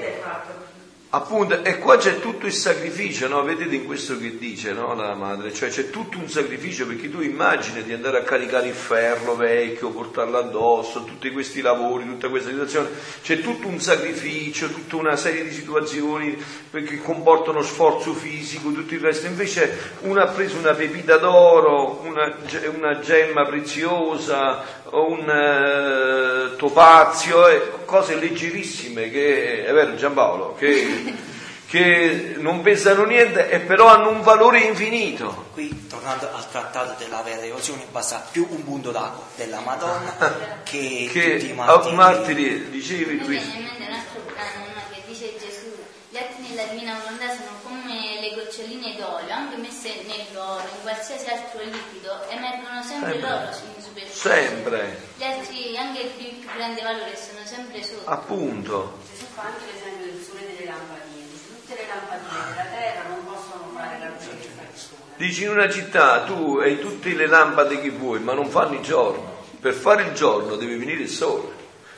Appunto, 1.13 1.61
e 1.65 1.77
qua 1.77 1.97
c'è 1.97 2.21
tutto 2.21 2.45
il 2.45 2.53
sacrificio, 2.53 3.27
no? 3.27 3.43
Vedete 3.43 3.75
in 3.75 3.85
questo 3.85 4.17
che 4.17 4.37
dice 4.37 4.71
no? 4.71 4.95
la 4.95 5.13
madre, 5.13 5.53
cioè 5.53 5.67
c'è 5.67 5.89
tutto 5.89 6.17
un 6.17 6.29
sacrificio 6.29 6.87
perché 6.87 7.09
tu 7.09 7.19
immagini 7.19 7.83
di 7.83 7.91
andare 7.91 8.19
a 8.19 8.23
caricare 8.23 8.69
il 8.69 8.73
ferro 8.73 9.35
vecchio, 9.35 9.89
portarlo 9.89 10.37
addosso, 10.37 11.03
tutti 11.03 11.29
questi 11.31 11.59
lavori, 11.59 12.05
tutta 12.05 12.29
questa 12.29 12.49
situazione, 12.49 12.91
c'è 13.21 13.41
tutto 13.41 13.67
un 13.67 13.81
sacrificio, 13.81 14.69
tutta 14.69 14.95
una 14.95 15.17
serie 15.17 15.43
di 15.43 15.51
situazioni 15.51 16.41
che 16.71 17.01
comportano 17.01 17.61
sforzo 17.61 18.13
fisico, 18.13 18.71
tutto 18.71 18.93
il 18.93 19.01
resto. 19.01 19.27
Invece 19.27 19.97
uno 20.03 20.21
ha 20.21 20.27
preso 20.27 20.57
una 20.59 20.73
pepita 20.73 21.17
d'oro, 21.17 21.99
una, 22.05 22.37
una 22.73 22.99
gemma 22.99 23.43
preziosa, 23.43 24.63
un 24.91 26.51
uh, 26.53 26.55
topazio, 26.57 27.47
eh, 27.47 27.71
cose 27.85 28.15
leggerissime 28.15 29.09
che, 29.09 29.65
è 29.65 29.71
vero 29.73 29.95
Giampaolo, 29.95 30.55
che, 30.55 31.15
che 31.67 32.35
non 32.37 32.61
pesano 32.61 33.05
niente 33.05 33.49
e 33.49 33.59
però 33.59 33.87
hanno 33.87 34.09
un 34.09 34.21
valore 34.21 34.59
infinito. 34.59 35.45
Qui, 35.53 35.87
tornando 35.87 36.29
al 36.33 36.49
trattato 36.49 36.95
della 37.01 37.21
vera 37.21 37.41
devozione, 37.41 37.85
basta 37.91 38.25
più 38.31 38.45
un 38.49 38.63
punto 38.63 38.91
d'acqua 38.91 39.23
della 39.35 39.59
Madonna 39.61 40.61
che, 40.63 41.09
che 41.11 41.37
tutti 41.37 41.51
i 41.51 41.53
martiri. 41.53 41.95
martiri 41.95 42.69
dicevi 42.69 43.17
qui. 43.19 43.35
Mi 43.37 43.41
viene 43.41 43.57
in 43.57 43.63
mente 43.63 43.83
un 43.87 43.93
altro 43.93 44.21
brano 44.25 44.81
che 44.91 45.01
dice 45.07 45.35
Gesù, 45.39 45.71
gli 46.09 46.17
atti 46.17 46.41
nella 46.49 46.63
divina 46.65 46.99
volontà 47.01 47.29
sono 47.29 47.59
come 47.63 48.19
le 48.19 48.35
goccioline 48.35 48.95
d'olio, 48.97 49.33
anche 49.33 49.55
messe 49.55 50.03
nell'oro, 50.05 50.63
in 50.63 50.81
qualsiasi 50.81 51.29
altro 51.29 51.61
liquido, 51.63 52.27
emergono 52.29 52.83
sempre, 52.83 53.11
Sempre. 53.13 53.29
loro. 53.29 53.80
Sempre, 54.21 54.99
Gli 55.17 55.23
altri, 55.23 55.75
anche 55.75 56.01
il 56.01 56.09
più, 56.11 56.45
grande 56.53 56.83
valore, 56.83 57.17
sono 57.17 57.43
sempre 57.43 57.81
sotto. 57.81 58.07
appunto. 58.07 58.99
Gesù 59.11 59.25
fa 59.33 59.41
anche 59.45 59.65
l'esempio 59.73 60.05
del 60.05 60.23
sole 60.23 60.45
delle 60.45 60.65
lampadine. 60.69 61.25
Tutte 61.47 61.73
le 61.73 61.87
lampadine 61.87 62.49
della 62.49 62.63
terra 62.69 63.09
non 63.09 63.25
possono 63.25 63.71
fare 63.75 63.97
la 63.97 64.09
luce 64.09 64.37
che 64.39 64.47
fa 64.55 64.61
il 64.61 64.77
sole. 64.77 65.01
Dici 65.15 65.41
in 65.43 65.49
una 65.49 65.67
città 65.71 66.21
tu 66.25 66.57
hai 66.61 66.79
tutte 66.79 67.15
le 67.15 67.25
lampade 67.25 67.81
che 67.81 67.89
vuoi, 67.89 68.19
ma 68.19 68.33
non 68.33 68.47
fanno 68.47 68.75
il 68.75 68.81
giorno. 68.81 69.39
Per 69.59 69.73
fare 69.73 70.03
il 70.03 70.13
giorno 70.13 70.55
deve 70.55 70.77
venire 70.77 71.01
il 71.01 71.09
sole. 71.09 71.49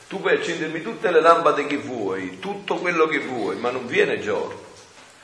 Tu 0.08 0.18
puoi 0.18 0.36
accendermi 0.36 0.80
tutte 0.80 1.10
le 1.10 1.20
lampade 1.20 1.66
che 1.66 1.76
vuoi, 1.76 2.38
tutto 2.38 2.76
quello 2.76 3.06
che 3.06 3.18
vuoi, 3.18 3.56
ma 3.56 3.68
non 3.70 3.86
viene 3.86 4.18
giorno. 4.18 4.58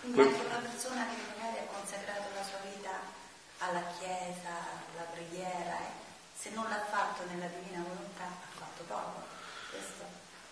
Quindi 0.03 0.21
anche 0.21 0.45
una 0.47 0.69
persona 0.71 1.07
che 1.09 1.17
magari 1.35 1.65
ha 1.65 1.73
consacrato 1.73 2.29
la 2.35 2.45
sua 2.45 2.59
vita 2.71 2.91
alla 3.61 3.85
Chiesa, 3.99 4.53
alla 4.93 5.07
preghiera, 5.15 5.79
eh, 5.81 5.99
se 6.41 6.51
non 6.55 6.65
l'ha 6.71 6.83
fatto 6.91 7.20
nella 7.33 7.49
divina 7.63 7.85
volontà 7.87 8.25
ha 8.25 8.59
fatto 8.59 8.83
poco. 8.87 9.23
Questo 9.71 10.05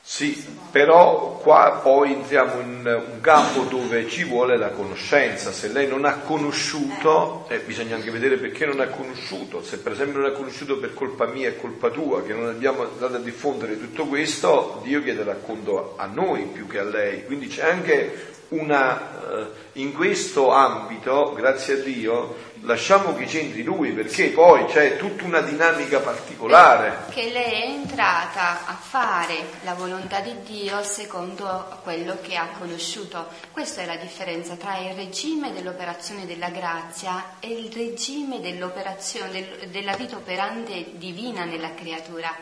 Sì, 0.02 0.44
però 0.70 1.38
qua 1.42 1.80
poi 1.82 2.12
entriamo 2.12 2.60
in 2.60 3.04
un 3.12 3.20
campo 3.20 3.62
dove 3.62 4.08
ci 4.08 4.24
vuole 4.24 4.56
la 4.56 4.70
conoscenza. 4.70 5.52
Se 5.52 5.68
lei 5.68 5.88
non 5.88 6.04
ha 6.04 6.18
conosciuto, 6.18 7.46
eh, 7.48 7.58
bisogna 7.58 7.96
anche 7.96 8.10
vedere 8.10 8.36
perché 8.36 8.66
non 8.66 8.80
ha 8.80 8.86
conosciuto. 8.86 9.62
Se 9.62 9.78
per 9.78 9.92
esempio 9.92 10.20
non 10.20 10.30
ha 10.30 10.34
conosciuto 10.34 10.78
per 10.78 10.94
colpa 10.94 11.26
mia 11.26 11.48
e 11.48 11.56
colpa 11.56 11.90
tua, 11.90 12.22
che 12.22 12.32
non 12.32 12.48
abbiamo 12.48 12.84
dato 12.98 13.16
a 13.16 13.20
diffondere 13.20 13.78
tutto 13.78 14.06
questo, 14.06 14.80
Dio 14.84 15.02
chiede 15.02 15.24
racconto 15.24 15.94
a 15.96 16.06
noi 16.06 16.44
più 16.44 16.66
che 16.66 16.78
a 16.78 16.84
lei. 16.84 17.24
Quindi 17.24 17.48
c'è 17.48 17.68
anche 17.68 18.36
una, 18.48 19.30
eh, 19.30 19.46
in 19.74 19.92
questo 19.92 20.50
ambito, 20.50 21.34
grazie 21.34 21.74
a 21.74 21.82
Dio, 21.82 22.34
lasciamo 22.62 23.14
che 23.14 23.24
c'entri 23.24 23.62
lui 23.62 23.92
perché 23.92 24.28
poi 24.28 24.66
c'è 24.66 24.96
tutta 24.96 25.24
una 25.24 25.40
dinamica 25.40 26.00
particolare. 26.00 27.06
Che 27.10 27.30
lei 27.30 27.62
è 27.62 27.66
entrata 27.70 28.66
a 28.66 28.74
fare 28.74 29.36
la 29.62 29.74
volontà 29.74 30.20
di 30.20 30.34
Dio 30.42 30.82
secondo 30.82 31.78
quello 31.82 32.18
che 32.20 32.36
ha 32.36 32.48
conosciuto. 32.58 33.28
Questa 33.52 33.82
è 33.82 33.86
la 33.86 33.96
differenza 33.96 34.54
tra 34.54 34.76
il 34.78 34.94
regime 34.94 35.52
dell'operazione 35.52 36.26
della 36.26 36.50
grazia 36.50 37.36
e 37.40 37.48
il 37.48 37.72
regime 37.72 38.40
dell'operazione, 38.40 39.30
del- 39.30 39.68
della 39.68 39.96
vita 39.96 40.16
operante 40.16 40.92
divina 40.92 41.44
nella 41.44 41.74
creatura, 41.74 42.34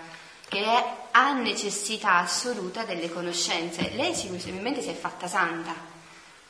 che 0.49 0.63
è- 0.63 0.85
ha 1.11 1.33
necessità 1.33 2.19
assoluta 2.19 2.85
delle 2.85 3.11
conoscenze. 3.11 3.91
Lei 3.95 4.15
sicuramente 4.15 4.83
si 4.83 4.91
è 4.91 4.95
fatta 4.95 5.27
santa 5.27 5.95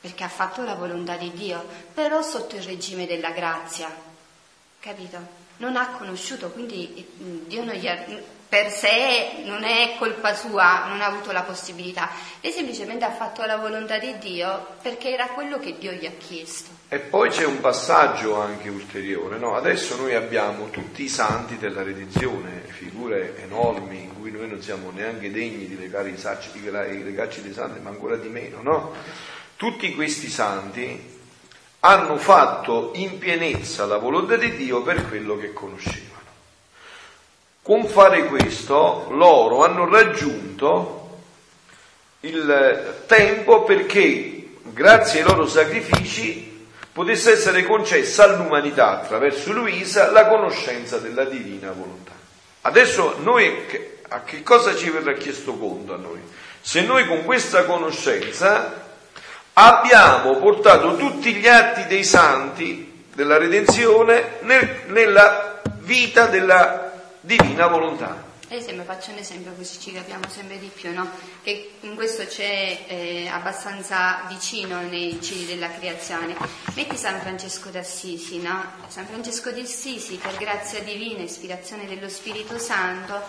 perché 0.01 0.23
ha 0.23 0.29
fatto 0.29 0.63
la 0.63 0.75
volontà 0.75 1.15
di 1.15 1.31
Dio, 1.31 1.65
però 1.93 2.21
sotto 2.21 2.55
il 2.55 2.63
regime 2.63 3.05
della 3.05 3.31
grazia. 3.31 3.89
Capito? 4.79 5.45
non 5.57 5.75
ha 5.75 5.89
conosciuto, 5.97 6.49
quindi 6.49 6.93
eh, 6.95 7.05
Dio 7.47 7.63
non 7.63 7.75
gli 7.75 7.87
ha, 7.87 7.97
per 8.47 8.69
sé 8.69 9.43
non 9.43 9.63
è 9.63 9.95
colpa 9.97 10.33
sua, 10.33 10.85
non 10.87 11.01
ha 11.01 11.05
avuto 11.05 11.31
la 11.31 11.41
possibilità, 11.41 12.09
lei 12.41 12.51
semplicemente 12.51 13.05
ha 13.05 13.11
fatto 13.11 13.43
la 13.43 13.57
volontà 13.57 13.97
di 13.97 14.17
Dio 14.19 14.75
perché 14.81 15.11
era 15.11 15.27
quello 15.27 15.59
che 15.59 15.77
Dio 15.77 15.91
gli 15.91 16.05
ha 16.05 16.11
chiesto. 16.17 16.75
E 16.89 16.99
poi 16.99 17.29
c'è 17.29 17.45
un 17.45 17.59
passaggio 17.59 18.39
anche 18.39 18.69
ulteriore, 18.69 19.37
no? 19.37 19.55
adesso 19.55 19.97
noi 19.97 20.15
abbiamo 20.15 20.69
tutti 20.69 21.03
i 21.03 21.09
santi 21.09 21.57
della 21.57 21.83
redenzione, 21.83 22.63
figure 22.67 23.41
enormi 23.43 24.03
in 24.03 24.19
cui 24.19 24.31
noi 24.31 24.47
non 24.47 24.61
siamo 24.61 24.91
neanche 24.91 25.31
degni 25.31 25.67
di 25.67 25.77
legare 25.77 26.09
i, 26.09 26.17
sacci, 26.17 26.51
di 26.53 26.69
legarci 26.69 27.41
dei 27.41 27.53
santi, 27.53 27.79
ma 27.81 27.89
ancora 27.89 28.15
di 28.15 28.29
meno. 28.29 28.61
No? 28.61 28.93
Tutti 29.57 29.95
questi 29.95 30.29
santi 30.29 31.15
hanno 31.79 32.17
fatto 32.17 32.91
in 32.93 33.17
pienezza 33.17 33.87
la 33.87 33.97
volontà 33.97 34.35
di 34.35 34.55
Dio 34.55 34.83
per 34.83 35.07
quello 35.07 35.35
che 35.35 35.51
conoscevano. 35.51 36.05
Con 37.63 37.87
fare 37.87 38.25
questo 38.27 39.07
loro 39.09 39.63
hanno 39.63 39.89
raggiunto 39.89 41.21
il 42.19 43.03
tempo 43.07 43.63
perché 43.63 44.49
grazie 44.61 45.21
ai 45.21 45.27
loro 45.27 45.47
sacrifici 45.47 46.67
potesse 46.93 47.31
essere 47.31 47.65
concessa 47.65 48.25
all'umanità 48.25 49.01
attraverso 49.01 49.53
Luisa 49.53 50.11
la 50.11 50.27
conoscenza 50.27 50.99
della 50.99 51.25
divina 51.25 51.71
volontà. 51.71 52.11
Adesso 52.61 53.17
noi 53.23 53.65
a 54.09 54.21
che 54.21 54.43
cosa 54.43 54.75
ci 54.75 54.91
verrà 54.91 55.13
chiesto 55.13 55.53
conto 55.55 55.95
a 55.95 55.97
noi? 55.97 56.19
Se 56.61 56.81
noi 56.81 57.07
con 57.07 57.23
questa 57.23 57.65
conoscenza 57.65 58.85
abbiamo 59.59 60.35
portato 60.35 60.95
tutti 60.97 61.33
gli 61.33 61.47
atti 61.47 61.87
dei 61.87 62.03
santi 62.03 63.05
della 63.13 63.37
redenzione 63.37 64.37
nel, 64.41 64.83
nella 64.87 65.61
vita 65.79 66.27
della 66.27 66.91
divina 67.21 67.65
volontà. 67.65 68.25
Ad 68.49 68.55
esempio, 68.55 68.83
faccio 68.83 69.11
un 69.11 69.17
esempio 69.17 69.51
così 69.53 69.79
ci 69.79 69.91
capiamo 69.91 70.29
sempre 70.29 70.59
di 70.59 70.71
più, 70.73 70.93
no? 70.93 71.09
che 71.41 71.71
in 71.81 71.95
questo 71.95 72.25
c'è 72.25 72.85
eh, 72.87 73.27
abbastanza 73.29 74.21
vicino 74.29 74.79
nei 74.81 75.19
cili 75.21 75.45
della 75.47 75.69
creazione. 75.71 76.35
Metti 76.75 76.95
San 76.95 77.19
Francesco 77.19 77.69
d'Assisi, 77.69 78.39
no? 78.39 78.63
San 78.87 79.05
Francesco 79.05 79.51
d'Assisi, 79.51 80.15
per 80.15 80.37
grazia 80.37 80.81
divina, 80.81 81.23
ispirazione 81.23 81.87
dello 81.87 82.07
Spirito 82.07 82.57
Santo, 82.57 83.21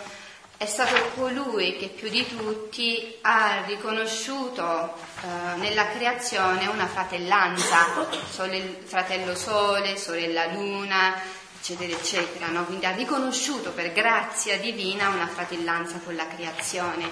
è 0.59 0.67
stato 0.67 0.97
colui 1.15 1.77
che 1.77 1.87
più 1.87 2.09
di 2.09 2.27
tutti 2.27 3.17
ha 3.21 3.63
riconosciuto 3.65 4.93
eh, 5.23 5.57
nella 5.59 5.87
creazione 5.87 6.67
una 6.67 6.89
fratellanza, 6.89 7.87
sole, 8.29 8.81
fratello 8.85 9.37
Sole, 9.37 9.97
sorella 9.97 10.47
Luna, 10.47 11.15
eccetera, 11.61 11.93
eccetera. 11.93 12.49
No? 12.49 12.65
Quindi 12.65 12.87
ha 12.87 12.91
riconosciuto 12.91 13.71
per 13.71 13.93
grazia 13.93 14.59
divina 14.59 15.11
una 15.11 15.29
fratellanza 15.29 16.01
con 16.05 16.17
la 16.17 16.27
creazione. 16.27 17.09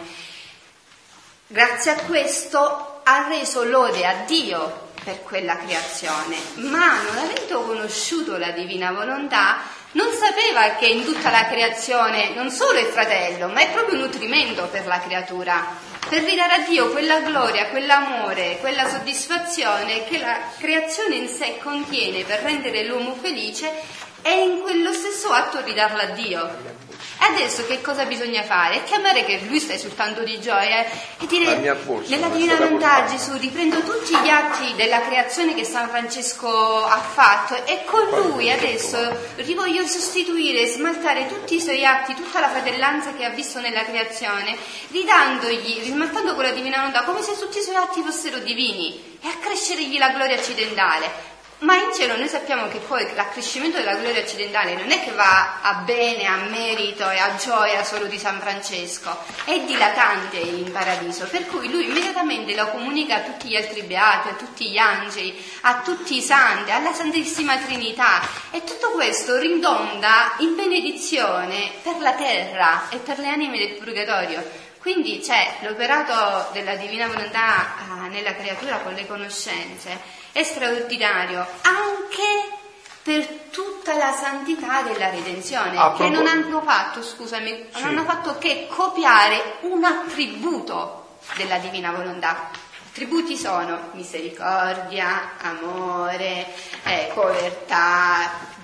Grazie 1.46 1.92
a 1.92 2.02
questo 2.04 3.00
ha 3.04 3.28
reso 3.28 3.62
lode 3.62 4.04
a 4.04 4.24
Dio 4.26 4.88
per 5.04 5.22
quella 5.22 5.56
creazione, 5.56 6.36
ma 6.56 7.00
non 7.00 7.16
avendo 7.16 7.62
conosciuto 7.62 8.36
la 8.38 8.50
divina 8.50 8.90
volontà, 8.90 9.60
non 9.96 10.12
sapeva 10.12 10.76
che 10.76 10.86
in 10.86 11.04
tutta 11.04 11.30
la 11.30 11.46
creazione 11.46 12.34
non 12.34 12.50
solo 12.50 12.78
è 12.78 12.84
fratello, 12.84 13.48
ma 13.48 13.60
è 13.60 13.70
proprio 13.70 13.98
nutrimento 13.98 14.68
per 14.70 14.86
la 14.86 15.00
creatura, 15.00 15.66
per 16.06 16.22
ridare 16.22 16.54
a 16.54 16.68
Dio 16.68 16.90
quella 16.90 17.20
gloria, 17.20 17.68
quell'amore, 17.68 18.58
quella 18.60 18.86
soddisfazione 18.86 20.04
che 20.04 20.18
la 20.18 20.38
creazione 20.58 21.16
in 21.16 21.28
sé 21.28 21.56
contiene 21.62 22.24
per 22.24 22.40
rendere 22.40 22.84
l'uomo 22.84 23.14
felice 23.14 23.72
e 24.20 24.42
in 24.42 24.60
quello 24.60 24.92
stesso 24.92 25.30
atto 25.30 25.62
ridarla 25.64 26.02
a 26.02 26.10
Dio. 26.10 26.85
Adesso 27.18 27.66
che 27.66 27.80
cosa 27.80 28.04
bisogna 28.04 28.42
fare? 28.42 28.82
Chiamare 28.84 29.24
che 29.24 29.40
lui 29.46 29.58
sta 29.58 29.72
esultando 29.72 30.22
di 30.22 30.40
gioia 30.40 30.84
e 30.84 31.26
dire 31.26 31.56
nella 31.56 32.28
Divina 32.28 32.56
Volontà 32.56 33.06
Gesù 33.06 33.36
riprendo 33.36 33.80
tutti 33.80 34.14
gli 34.22 34.28
atti 34.28 34.74
della 34.74 35.00
creazione 35.00 35.54
che 35.54 35.64
San 35.64 35.88
Francesco 35.88 36.84
ha 36.84 36.98
fatto 36.98 37.64
e 37.64 37.84
con 37.84 38.06
lui 38.10 38.50
adesso 38.50 39.34
voglio 39.54 39.86
sostituire, 39.86 40.66
smaltare 40.66 41.26
tutti 41.26 41.56
i 41.56 41.60
suoi 41.60 41.84
atti, 41.84 42.14
tutta 42.14 42.40
la 42.40 42.50
fratellanza 42.50 43.14
che 43.14 43.24
ha 43.24 43.30
visto 43.30 43.60
nella 43.60 43.84
creazione, 43.84 44.56
ridandogli, 44.90 45.80
rismaltando 45.82 46.34
con 46.34 46.44
la 46.44 46.50
Divina 46.50 46.76
Volontà 46.76 47.02
come 47.02 47.22
se 47.22 47.36
tutti 47.38 47.58
i 47.58 47.62
suoi 47.62 47.76
atti 47.76 48.02
fossero 48.02 48.38
divini 48.38 49.18
e 49.20 49.28
accrescergli 49.28 49.98
la 49.98 50.10
gloria 50.10 50.36
occidentale. 50.36 51.34
Ma 51.60 51.74
in 51.76 51.90
cielo 51.94 52.18
noi 52.18 52.28
sappiamo 52.28 52.68
che 52.68 52.80
poi 52.80 53.06
l'accrescimento 53.14 53.78
della 53.78 53.94
gloria 53.94 54.20
occidentale 54.20 54.74
non 54.74 54.90
è 54.90 55.02
che 55.02 55.12
va 55.12 55.60
a 55.62 55.74
bene, 55.86 56.26
a 56.26 56.36
merito 56.50 57.08
e 57.08 57.16
a 57.16 57.34
gioia 57.36 57.82
solo 57.82 58.04
di 58.04 58.18
San 58.18 58.38
Francesco, 58.40 59.16
è 59.44 59.58
dilatante 59.60 60.36
in 60.36 60.70
paradiso, 60.70 61.26
per 61.26 61.46
cui 61.46 61.70
lui 61.70 61.86
immediatamente 61.86 62.54
lo 62.54 62.68
comunica 62.68 63.16
a 63.16 63.20
tutti 63.20 63.48
gli 63.48 63.56
altri 63.56 63.80
beati, 63.82 64.28
a 64.28 64.34
tutti 64.34 64.70
gli 64.70 64.76
angeli, 64.76 65.42
a 65.62 65.80
tutti 65.80 66.18
i 66.18 66.20
santi, 66.20 66.72
alla 66.72 66.92
Santissima 66.92 67.56
Trinità 67.56 68.20
e 68.50 68.62
tutto 68.62 68.90
questo 68.90 69.38
ridonda 69.38 70.34
in 70.40 70.56
benedizione 70.56 71.72
per 71.82 71.96
la 72.00 72.12
terra 72.12 72.90
e 72.90 72.98
per 72.98 73.18
le 73.18 73.28
anime 73.28 73.56
del 73.56 73.76
purgatorio. 73.76 74.65
Quindi 74.86 75.18
c'è 75.18 75.56
l'operato 75.62 76.52
della 76.52 76.76
divina 76.76 77.08
volontà 77.08 77.74
ah, 77.76 78.06
nella 78.06 78.36
creatura 78.36 78.78
con 78.78 78.92
le 78.92 79.04
conoscenze 79.04 79.98
è 80.30 80.44
straordinario 80.44 81.44
anche 81.62 82.56
per 83.02 83.26
tutta 83.50 83.96
la 83.96 84.12
santità 84.12 84.82
della 84.82 85.10
redenzione, 85.10 85.76
ah, 85.76 85.92
che 85.92 86.08
non 86.08 86.28
hanno 86.28 86.62
fatto, 86.62 87.02
scusami, 87.02 87.48
sì. 87.48 87.80
non 87.80 87.88
hanno 87.88 88.04
fatto 88.04 88.38
che 88.38 88.68
copiare 88.70 89.56
un 89.62 89.82
attributo 89.82 91.16
della 91.34 91.58
divina 91.58 91.90
volontà. 91.90 92.50
Attributi 92.88 93.36
sono 93.36 93.88
misericordia, 93.94 95.32
amore, 95.38 96.46
eh, 96.84 97.10
povertà, 97.12 98.22
eh, 98.22 98.55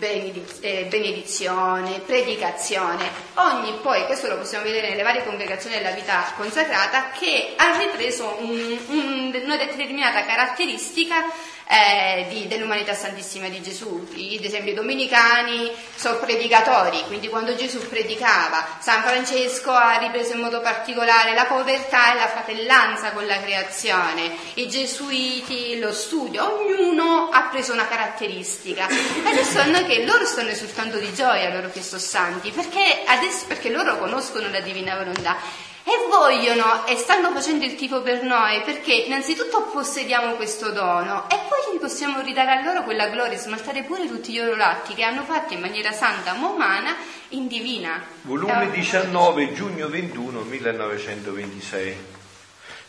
benedizione, 0.89 2.01
predicazione. 2.01 3.09
Ogni 3.35 3.79
poi, 3.81 4.05
questo 4.07 4.29
lo 4.29 4.39
possiamo 4.39 4.65
vedere 4.65 4.89
nelle 4.89 5.03
varie 5.03 5.25
congregazioni 5.25 5.77
della 5.77 5.93
vita 5.93 6.33
consacrata, 6.37 7.11
che 7.11 7.55
ha 7.57 7.77
ripreso 7.79 8.37
un, 8.41 8.79
un, 8.89 9.41
una 9.45 9.57
determinata 9.57 10.25
caratteristica 10.25 11.25
eh, 11.73 12.27
di, 12.29 12.49
dell'umanità 12.49 12.95
santissima 12.95 13.49
di 13.49 13.63
Gesù. 13.63 14.07
Ad 14.11 14.45
esempio 14.45 14.73
i 14.73 14.75
domenicani 14.75 15.71
sono 15.95 16.19
predicatori, 16.19 17.03
quindi 17.07 17.29
quando 17.29 17.55
Gesù 17.55 17.79
predicava, 17.89 18.79
San 18.81 19.03
Francesco 19.03 19.71
ha 19.71 19.97
ripreso 19.99 20.35
in 20.35 20.41
modo 20.41 20.61
particolare 20.61 21.35
la 21.35 21.45
povertà 21.47 22.13
e 22.13 22.17
la 22.17 22.29
fratellanza 22.29 23.13
con 23.13 23.27
la 23.27 23.41
creazione, 23.41 24.37
i 24.55 24.69
gesuiti 24.69 25.79
lo 25.79 25.93
studio, 25.93 26.61
ognuno 26.61 27.31
ha 27.33 27.43
preso 27.45 27.73
una 27.73 27.87
caratteristica. 27.87 28.87
Adesso 29.25 29.61
a 29.61 29.65
noi 29.65 29.87
che 29.87 29.91
loro 30.05 30.24
stanno 30.24 30.51
esultando 30.51 30.99
di 30.99 31.12
gioia, 31.14 31.53
loro 31.53 31.70
che 31.70 31.82
sono 31.82 32.01
santi, 32.01 32.51
perché, 32.51 33.03
adesso, 33.07 33.47
perché 33.47 33.70
loro 33.70 33.99
conoscono 33.99 34.49
la 34.51 34.61
divina 34.61 34.97
volontà 34.97 35.36
e 35.84 36.07
vogliono 36.09 36.86
e 36.86 36.97
stanno 36.97 37.32
facendo 37.32 37.64
il 37.64 37.74
tifo 37.74 38.03
per 38.03 38.22
noi 38.22 38.62
perché 38.62 38.93
innanzitutto 38.93 39.62
possediamo 39.62 40.34
questo 40.34 40.70
dono 40.70 41.28
e 41.28 41.36
poi 41.49 41.62
possiamo 41.80 42.20
ridare 42.20 42.53
a 42.53 42.62
loro 42.62 42.84
quella 42.84 43.09
gloria, 43.09 43.36
smaltare 43.36 43.82
pure 43.82 44.07
tutti 44.07 44.32
gli 44.32 44.40
loro 44.40 44.62
atti 44.62 44.95
che 44.95 45.03
hanno 45.03 45.24
fatto 45.24 45.55
in 45.55 45.61
maniera 45.61 45.90
santa 45.90 46.34
ma 46.34 46.47
umana 46.47 46.95
in 47.30 47.49
divina. 47.49 48.01
Volume 48.22 48.70
19, 48.70 49.53
giugno 49.53 49.88
21, 49.88 50.43
1926. 50.43 51.97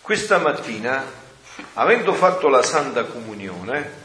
Questa 0.01 0.37
mattina, 0.37 1.03
avendo 1.73 2.13
fatto 2.13 2.47
la 2.49 2.61
Santa 2.61 3.05
Comunione, 3.05 4.02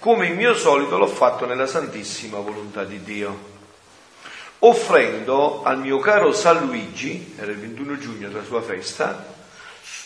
come 0.00 0.26
il 0.26 0.34
mio 0.34 0.54
solito 0.54 0.98
l'ho 0.98 1.06
fatto 1.06 1.46
nella 1.46 1.66
Santissima 1.66 2.38
Volontà 2.38 2.84
di 2.84 3.02
Dio 3.04 3.50
offrendo 4.60 5.62
al 5.62 5.78
mio 5.78 5.98
caro 5.98 6.32
San 6.32 6.66
Luigi, 6.66 7.34
era 7.38 7.50
il 7.50 7.58
21 7.58 7.98
giugno 7.98 8.28
della 8.28 8.44
sua 8.44 8.62
festa, 8.62 9.24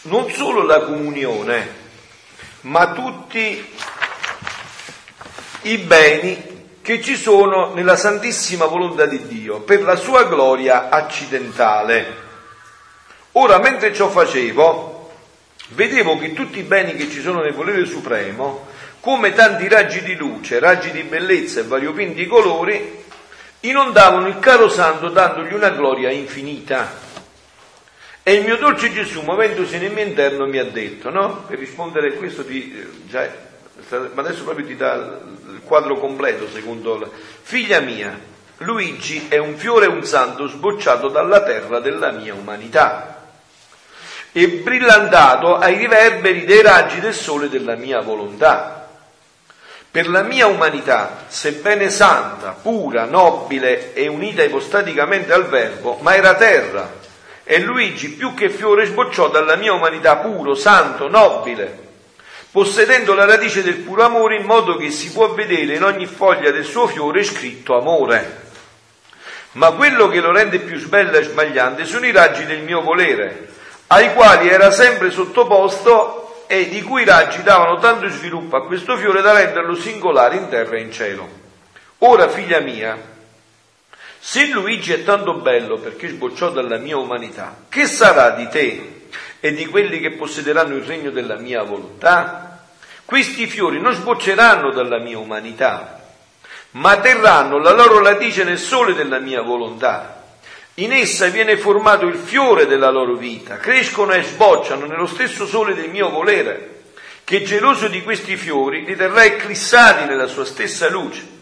non 0.02 0.30
solo 0.30 0.62
la 0.62 0.80
comunione, 0.80 1.82
ma 2.62 2.92
tutti 2.92 3.72
i 5.62 5.78
beni 5.78 6.52
che 6.82 7.00
ci 7.00 7.16
sono 7.16 7.72
nella 7.72 7.96
santissima 7.96 8.66
volontà 8.66 9.06
di 9.06 9.26
Dio, 9.26 9.60
per 9.60 9.82
la 9.82 9.96
sua 9.96 10.24
gloria 10.24 10.88
accidentale. 10.88 12.22
Ora, 13.32 13.58
mentre 13.58 13.94
ciò 13.94 14.08
facevo, 14.08 15.10
vedevo 15.68 16.18
che 16.18 16.32
tutti 16.32 16.58
i 16.58 16.62
beni 16.62 16.94
che 16.94 17.10
ci 17.10 17.20
sono 17.20 17.40
nel 17.40 17.54
volere 17.54 17.86
supremo, 17.86 18.66
come 19.04 19.34
tanti 19.34 19.68
raggi 19.68 20.02
di 20.02 20.14
luce, 20.14 20.58
raggi 20.58 20.90
di 20.90 21.02
bellezza 21.02 21.60
e 21.60 21.64
variopinti 21.64 22.26
colori, 22.26 23.04
inondavano 23.60 24.28
il 24.28 24.38
caro 24.38 24.70
santo 24.70 25.10
dandogli 25.10 25.52
una 25.52 25.68
gloria 25.68 26.10
infinita. 26.10 26.90
E 28.22 28.32
il 28.32 28.44
mio 28.44 28.56
dolce 28.56 28.90
Gesù, 28.90 29.20
muovendosi 29.20 29.76
nel 29.76 29.92
mio 29.92 30.04
interno, 30.04 30.46
mi 30.46 30.56
ha 30.56 30.64
detto, 30.64 31.10
no? 31.10 31.44
Per 31.46 31.58
rispondere 31.58 32.08
a 32.08 32.12
questo, 32.12 32.46
ti, 32.46 32.74
già, 33.06 33.28
ma 33.90 34.22
adesso 34.22 34.42
proprio 34.42 34.64
ti 34.64 34.74
dà 34.74 34.94
il 34.94 35.60
quadro 35.62 35.98
completo, 35.98 36.48
secondo 36.48 36.96
la... 36.96 37.08
Figlia 37.42 37.80
mia, 37.80 38.18
Luigi 38.58 39.26
è 39.28 39.36
un 39.36 39.54
fiore 39.56 39.84
e 39.84 39.88
un 39.88 40.04
santo 40.04 40.46
sbocciato 40.46 41.08
dalla 41.08 41.42
terra 41.42 41.78
della 41.78 42.10
mia 42.10 42.32
umanità 42.32 43.32
e 44.32 44.48
brillantato 44.48 45.58
ai 45.58 45.76
riverberi 45.76 46.46
dei 46.46 46.62
raggi 46.62 47.00
del 47.00 47.12
sole 47.12 47.50
della 47.50 47.74
mia 47.74 48.00
volontà. 48.00 48.83
Per 49.94 50.08
la 50.08 50.22
mia 50.22 50.48
umanità, 50.48 51.22
sebbene 51.28 51.88
santa, 51.88 52.50
pura, 52.60 53.04
nobile 53.04 53.94
e 53.94 54.08
unita 54.08 54.42
ipostaticamente 54.42 55.32
al 55.32 55.46
Verbo, 55.46 55.98
ma 56.00 56.16
era 56.16 56.34
terra, 56.34 56.94
e 57.44 57.60
Luigi 57.60 58.08
più 58.08 58.34
che 58.34 58.50
fiore 58.50 58.86
sbocciò 58.86 59.28
dalla 59.28 59.54
mia 59.54 59.72
umanità 59.72 60.16
puro, 60.16 60.56
santo, 60.56 61.06
nobile, 61.06 61.78
possedendo 62.50 63.14
la 63.14 63.24
radice 63.24 63.62
del 63.62 63.76
puro 63.76 64.02
amore 64.02 64.34
in 64.34 64.46
modo 64.46 64.76
che 64.76 64.90
si 64.90 65.12
può 65.12 65.32
vedere 65.32 65.76
in 65.76 65.84
ogni 65.84 66.06
foglia 66.06 66.50
del 66.50 66.64
suo 66.64 66.88
fiore 66.88 67.22
scritto 67.22 67.78
amore. 67.78 68.48
Ma 69.52 69.70
quello 69.70 70.08
che 70.08 70.18
lo 70.18 70.32
rende 70.32 70.58
più 70.58 70.76
sbella 70.76 71.18
e 71.18 71.22
sbagliante 71.22 71.84
sono 71.84 72.04
i 72.04 72.10
raggi 72.10 72.44
del 72.46 72.62
mio 72.62 72.80
volere, 72.80 73.46
ai 73.86 74.12
quali 74.12 74.48
era 74.48 74.72
sempre 74.72 75.12
sottoposto 75.12 76.23
e 76.54 76.68
di 76.68 76.82
cui 76.82 77.02
i 77.02 77.04
raggi 77.04 77.42
davano 77.42 77.78
tanto 77.78 78.08
sviluppo 78.08 78.56
a 78.56 78.64
questo 78.64 78.96
fiore 78.96 79.22
da 79.22 79.32
renderlo 79.32 79.74
singolare 79.74 80.36
in 80.36 80.48
terra 80.48 80.76
e 80.76 80.80
in 80.80 80.92
cielo. 80.92 81.28
Ora, 81.98 82.28
figlia 82.28 82.60
mia, 82.60 82.96
se 84.20 84.46
Luigi 84.46 84.92
è 84.92 85.02
tanto 85.02 85.34
bello 85.34 85.78
perché 85.78 86.08
sbocciò 86.08 86.50
dalla 86.50 86.78
mia 86.78 86.96
umanità, 86.96 87.56
che 87.68 87.86
sarà 87.86 88.30
di 88.30 88.48
te 88.48 89.06
e 89.40 89.52
di 89.52 89.66
quelli 89.66 89.98
che 89.98 90.12
possederanno 90.12 90.76
il 90.76 90.84
regno 90.84 91.10
della 91.10 91.36
mia 91.36 91.62
volontà? 91.62 92.66
Questi 93.04 93.46
fiori 93.46 93.80
non 93.80 93.92
sbocceranno 93.92 94.70
dalla 94.70 94.98
mia 94.98 95.18
umanità, 95.18 96.02
ma 96.72 96.96
terranno 96.98 97.58
la 97.58 97.72
loro 97.72 98.02
radice 98.02 98.44
nel 98.44 98.58
sole 98.58 98.94
della 98.94 99.18
mia 99.18 99.42
volontà 99.42 100.23
in 100.78 100.92
essa 100.92 101.28
viene 101.28 101.56
formato 101.56 102.06
il 102.06 102.16
fiore 102.16 102.66
della 102.66 102.90
loro 102.90 103.14
vita, 103.14 103.58
crescono 103.58 104.12
e 104.12 104.24
sbocciano 104.24 104.86
nello 104.86 105.06
stesso 105.06 105.46
sole 105.46 105.72
del 105.74 105.88
mio 105.88 106.10
volere, 106.10 106.82
che 107.22 107.44
geloso 107.44 107.86
di 107.86 108.02
questi 108.02 108.36
fiori 108.36 108.84
li 108.84 108.96
terrà 108.96 109.24
eclissati 109.24 110.04
nella 110.04 110.26
sua 110.26 110.44
stessa 110.44 110.88
luce. 110.90 111.32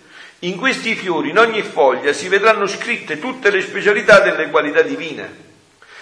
In 0.40 0.56
questi 0.58 0.94
fiori, 0.94 1.30
in 1.30 1.38
ogni 1.38 1.62
foglia, 1.62 2.12
si 2.12 2.28
vedranno 2.28 2.66
scritte 2.66 3.18
tutte 3.18 3.48
le 3.48 3.62
specialità 3.62 4.20
delle 4.20 4.50
qualità 4.50 4.82
divine. 4.82 5.50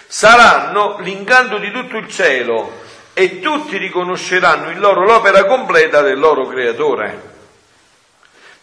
Saranno 0.07 0.99
l'incanto 0.99 1.57
di 1.57 1.71
tutto 1.71 1.95
il 1.97 2.09
cielo 2.09 2.81
e 3.13 3.39
tutti 3.39 3.77
riconosceranno 3.77 4.71
in 4.71 4.79
loro 4.79 5.05
l'opera 5.05 5.45
completa 5.45 6.01
del 6.01 6.19
loro 6.19 6.47
creatore. 6.47 7.30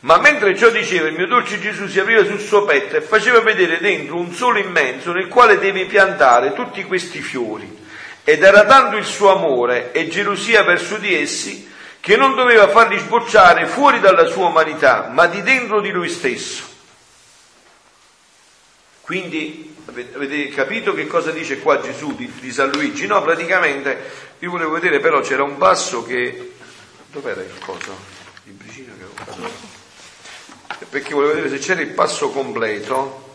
Ma 0.00 0.18
mentre 0.18 0.56
ciò 0.56 0.70
diceva, 0.70 1.08
il 1.08 1.14
mio 1.14 1.26
dolce 1.26 1.58
Gesù 1.58 1.88
si 1.88 1.98
apriva 1.98 2.24
sul 2.24 2.38
suo 2.38 2.64
petto 2.64 2.96
e 2.96 3.00
faceva 3.00 3.40
vedere 3.40 3.80
dentro 3.80 4.16
un 4.16 4.32
sole 4.32 4.60
immenso 4.60 5.12
nel 5.12 5.26
quale 5.26 5.58
deve 5.58 5.86
piantare 5.86 6.52
tutti 6.52 6.84
questi 6.84 7.20
fiori. 7.20 7.86
Ed 8.22 8.42
era 8.42 8.64
tanto 8.64 8.96
il 8.96 9.04
suo 9.04 9.34
amore 9.34 9.90
e 9.90 10.08
gelosia 10.08 10.62
verso 10.62 10.98
di 10.98 11.14
essi 11.14 11.68
che 12.00 12.16
non 12.16 12.36
doveva 12.36 12.68
farli 12.68 12.96
sbocciare 12.98 13.66
fuori 13.66 13.98
dalla 13.98 14.26
sua 14.26 14.46
umanità, 14.46 15.08
ma 15.12 15.26
di 15.26 15.42
dentro 15.42 15.80
di 15.80 15.90
lui 15.90 16.08
stesso. 16.08 16.62
Quindi 19.00 19.74
avete 19.86 20.48
capito 20.50 20.92
che 20.92 21.06
cosa 21.06 21.32
dice 21.32 21.58
qua 21.58 21.80
Gesù 21.80 22.14
di, 22.14 22.30
di 22.38 22.52
San 22.52 22.70
Luigi? 22.70 23.06
No, 23.06 23.22
praticamente 23.22 24.10
io 24.38 24.50
volevo 24.50 24.72
vedere 24.72 25.00
però 25.00 25.20
c'era 25.22 25.42
un 25.42 25.56
passo 25.56 26.04
che... 26.04 26.52
Dov'era 27.10 27.40
il 27.40 27.58
coso? 27.58 27.96
Il 28.44 28.52
bricino 28.52 28.92
che 28.96 29.04
avevo 29.04 29.14
fatto? 29.14 29.67
Perché 30.86 31.12
volevo 31.12 31.34
vedere 31.34 31.58
se 31.58 31.64
c'era 31.64 31.80
il 31.80 31.90
passo 31.90 32.30
completo. 32.30 33.26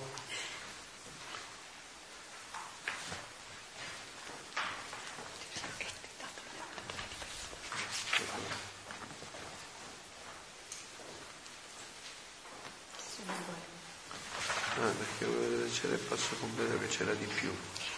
Ah, 14.76 14.92
perché 14.98 15.26
volevo 15.26 15.50
vedere 15.50 15.70
se 15.70 15.82
c'era 15.82 15.94
il 15.94 16.00
passo 16.00 16.36
completo 16.40 16.78
che 16.80 16.88
c'era 16.88 17.14
di 17.14 17.26
più. 17.26 17.50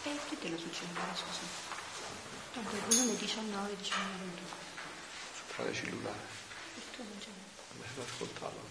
E 0.03 0.09
eh, 0.09 0.19
che 0.29 0.37
te 0.39 0.49
lo 0.49 0.57
succede, 0.57 0.91
scusa? 1.13 1.39
Tanto 2.53 2.75
il 2.75 2.81
volume 2.81 3.15
19, 3.17 3.75
19, 3.77 4.09
22. 4.19 4.47
Su 5.35 5.55
quale 5.55 5.73
cellulare? 5.73 6.27
Il 6.75 6.83
tuo 6.91 7.03
non 7.03 7.17
c'è. 7.19 7.27
Ma 7.79 7.85
se 7.85 7.99
l'ascoltavo. 7.99 8.64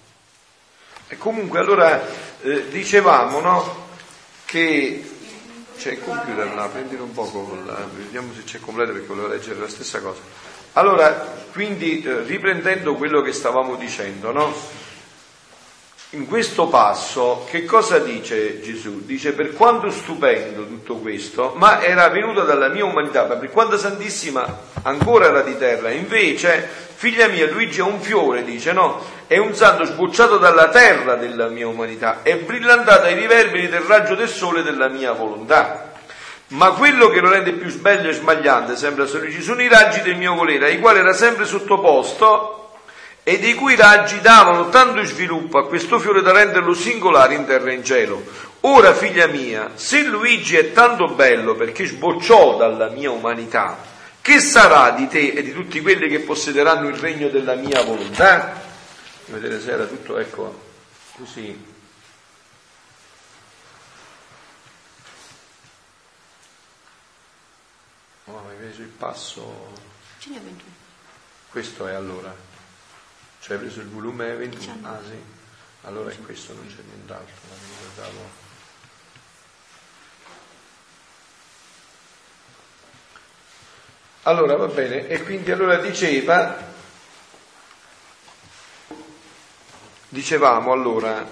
E 1.08 1.18
comunque 1.18 1.58
allora 1.58 2.06
eh, 2.42 2.68
dicevamo 2.68 3.40
no, 3.40 3.86
che 4.44 5.10
c'è 5.76 5.92
il 5.92 6.00
computer 6.00 6.54
là, 6.54 6.66
prendilo 6.66 7.04
un 7.04 7.12
poco, 7.12 7.58
là, 7.66 7.86
vediamo 7.94 8.32
se 8.34 8.44
c'è 8.44 8.60
completo 8.60 8.92
perché 8.92 9.06
volevo 9.06 9.28
leggere 9.28 9.60
la 9.60 9.68
stessa 9.68 10.00
cosa. 10.00 10.20
Allora, 10.72 11.10
quindi 11.52 12.02
eh, 12.02 12.22
riprendendo 12.22 12.94
quello 12.94 13.22
che 13.22 13.32
stavamo 13.32 13.76
dicendo, 13.76 14.32
no? 14.32 14.52
In 16.14 16.28
questo 16.28 16.68
passo 16.68 17.44
che 17.50 17.64
cosa 17.64 17.98
dice 17.98 18.60
Gesù? 18.60 19.04
Dice 19.04 19.32
per 19.32 19.52
quanto 19.52 19.90
stupendo 19.90 20.64
tutto 20.64 20.94
questo, 20.98 21.54
ma 21.56 21.82
era 21.82 22.08
venuto 22.08 22.42
dalla 22.42 22.68
mia 22.68 22.84
umanità, 22.84 23.24
per 23.24 23.50
quanto 23.50 23.76
santissima 23.76 24.60
ancora 24.82 25.26
era 25.26 25.42
di 25.42 25.58
terra, 25.58 25.90
invece 25.90 26.68
figlia 26.94 27.26
mia 27.26 27.50
Luigi 27.50 27.80
è 27.80 27.82
un 27.82 28.00
fiore, 28.00 28.44
dice 28.44 28.72
no, 28.72 29.02
è 29.26 29.38
un 29.38 29.56
santo 29.56 29.84
sbucciato 29.86 30.38
dalla 30.38 30.68
terra 30.68 31.16
della 31.16 31.48
mia 31.48 31.66
umanità, 31.66 32.22
è 32.22 32.36
brillantato 32.36 33.06
ai 33.06 33.14
riverberi 33.14 33.68
del 33.68 33.80
raggio 33.80 34.14
del 34.14 34.28
sole 34.28 34.62
della 34.62 34.86
mia 34.86 35.10
volontà. 35.10 35.94
Ma 36.48 36.70
quello 36.70 37.08
che 37.08 37.18
lo 37.18 37.30
rende 37.30 37.54
più 37.54 37.68
sbello 37.68 38.08
e 38.08 38.12
smagliante, 38.12 38.76
sembra 38.76 39.04
Luigi, 39.12 39.42
sono 39.42 39.62
i 39.62 39.68
raggi 39.68 40.00
del 40.02 40.16
mio 40.16 40.34
volere, 40.34 40.66
ai 40.66 40.78
quali 40.78 41.00
era 41.00 41.12
sempre 41.12 41.44
sottoposto 41.44 42.63
e 43.24 43.38
di 43.38 43.54
cui 43.54 43.74
raggi 43.74 44.20
davano 44.20 44.68
tanto 44.68 45.02
sviluppo 45.04 45.58
a 45.58 45.66
questo 45.66 45.98
fiore 45.98 46.20
da 46.22 46.30
renderlo 46.30 46.74
singolare 46.74 47.34
in 47.34 47.46
terra 47.46 47.70
e 47.70 47.74
in 47.74 47.84
cielo. 47.84 48.22
Ora, 48.60 48.94
figlia 48.94 49.26
mia, 49.26 49.72
se 49.74 50.02
Luigi 50.04 50.56
è 50.56 50.72
tanto 50.72 51.08
bello 51.14 51.54
perché 51.54 51.86
sbocciò 51.86 52.56
dalla 52.56 52.90
mia 52.90 53.10
umanità, 53.10 53.78
che 54.20 54.40
sarà 54.40 54.90
di 54.90 55.08
te 55.08 55.32
e 55.32 55.42
di 55.42 55.52
tutti 55.52 55.80
quelli 55.80 56.08
che 56.08 56.20
possederanno 56.20 56.88
il 56.88 56.96
regno 56.96 57.28
della 57.28 57.54
mia 57.54 57.82
volontà? 57.82 58.60
Vedete 59.26 59.60
se 59.60 59.70
era 59.70 59.84
tutto, 59.86 60.18
ecco, 60.18 60.62
così. 61.16 61.72
Oh, 68.26 68.42
preso 68.56 68.80
il 68.80 68.88
passo? 68.88 69.72
Questo 71.50 71.86
è 71.86 71.92
allora. 71.94 72.53
Cioè 73.44 73.56
hai 73.56 73.62
preso 73.62 73.80
il 73.80 73.88
volume 73.88 74.34
21? 74.36 74.88
Ah 74.88 74.98
sì, 75.06 75.18
allora 75.82 76.10
è 76.10 76.16
questo, 76.24 76.54
non 76.54 76.66
c'è 76.66 76.80
nient'altro, 76.82 77.34
ma 77.50 77.54
mi 77.60 77.74
ricordavo. 77.78 78.30
Allora 84.22 84.56
va 84.56 84.66
bene, 84.68 85.08
e 85.08 85.22
quindi 85.22 85.50
allora 85.50 85.76
diceva, 85.76 86.56
dicevamo 90.08 90.72
allora, 90.72 91.28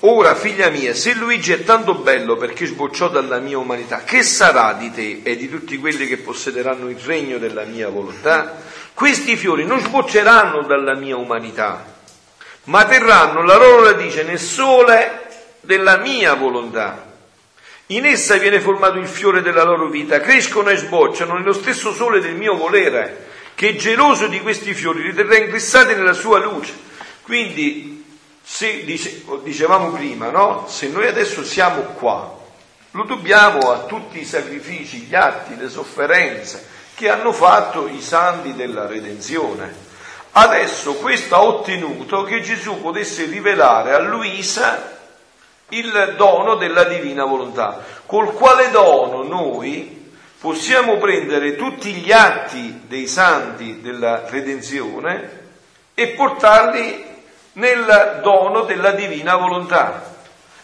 ora 0.00 0.34
figlia 0.34 0.68
mia, 0.70 0.94
se 0.94 1.14
Luigi 1.14 1.52
è 1.52 1.62
tanto 1.62 1.94
bello 1.94 2.36
perché 2.36 2.66
sbocciò 2.66 3.08
dalla 3.08 3.38
mia 3.38 3.58
umanità, 3.58 4.02
che 4.02 4.24
sarà 4.24 4.72
di 4.72 4.90
te 4.90 5.20
e 5.22 5.36
di 5.36 5.48
tutti 5.48 5.78
quelli 5.78 6.08
che 6.08 6.16
possederanno 6.16 6.88
il 6.88 6.98
regno 6.98 7.38
della 7.38 7.62
mia 7.62 7.88
volontà? 7.88 8.84
Questi 8.96 9.36
fiori 9.36 9.66
non 9.66 9.78
sbocceranno 9.80 10.62
dalla 10.62 10.94
mia 10.94 11.18
umanità, 11.18 11.84
ma 12.64 12.86
terranno 12.86 13.42
la 13.42 13.58
loro 13.58 13.84
radice 13.84 14.22
nel 14.22 14.38
sole 14.38 15.26
della 15.60 15.98
mia 15.98 16.32
volontà. 16.32 17.04
In 17.88 18.06
essa 18.06 18.38
viene 18.38 18.58
formato 18.58 18.96
il 18.96 19.06
fiore 19.06 19.42
della 19.42 19.64
loro 19.64 19.88
vita, 19.88 20.18
crescono 20.20 20.70
e 20.70 20.78
sbocciano 20.78 21.34
nello 21.34 21.52
stesso 21.52 21.92
sole 21.92 22.20
del 22.20 22.36
mio 22.36 22.56
volere, 22.56 23.26
che 23.54 23.76
geloso 23.76 24.28
di 24.28 24.40
questi 24.40 24.72
fiori 24.72 25.02
li 25.02 25.12
terrà 25.12 25.36
ingrissati 25.36 25.94
nella 25.94 26.14
sua 26.14 26.38
luce. 26.38 26.72
Quindi, 27.20 28.02
se, 28.42 28.82
dice, 28.86 29.22
dicevamo 29.42 29.90
prima, 29.90 30.30
no? 30.30 30.64
se 30.70 30.88
noi 30.88 31.06
adesso 31.06 31.44
siamo 31.44 31.82
qua, 31.82 32.34
lo 32.92 33.04
dobbiamo 33.04 33.72
a 33.72 33.80
tutti 33.80 34.20
i 34.20 34.24
sacrifici, 34.24 35.00
gli 35.00 35.14
atti, 35.14 35.54
le 35.54 35.68
sofferenze, 35.68 36.75
che 36.96 37.10
hanno 37.10 37.32
fatto 37.32 37.86
i 37.86 38.00
santi 38.00 38.54
della 38.54 38.86
redenzione. 38.86 39.84
Adesso 40.32 40.94
questo 40.94 41.34
ha 41.34 41.42
ottenuto 41.42 42.22
che 42.22 42.40
Gesù 42.40 42.80
potesse 42.80 43.26
rivelare 43.26 43.92
a 43.92 43.98
Luisa 43.98 44.94
il 45.68 46.14
dono 46.16 46.54
della 46.54 46.84
divina 46.84 47.26
volontà, 47.26 47.84
col 48.06 48.32
quale 48.32 48.70
dono 48.70 49.22
noi 49.22 50.10
possiamo 50.40 50.96
prendere 50.96 51.54
tutti 51.54 51.92
gli 51.92 52.12
atti 52.12 52.82
dei 52.86 53.06
santi 53.06 53.82
della 53.82 54.22
redenzione 54.28 55.44
e 55.92 56.08
portarli 56.08 57.04
nel 57.54 58.20
dono 58.22 58.62
della 58.62 58.92
divina 58.92 59.36
volontà. 59.36 60.14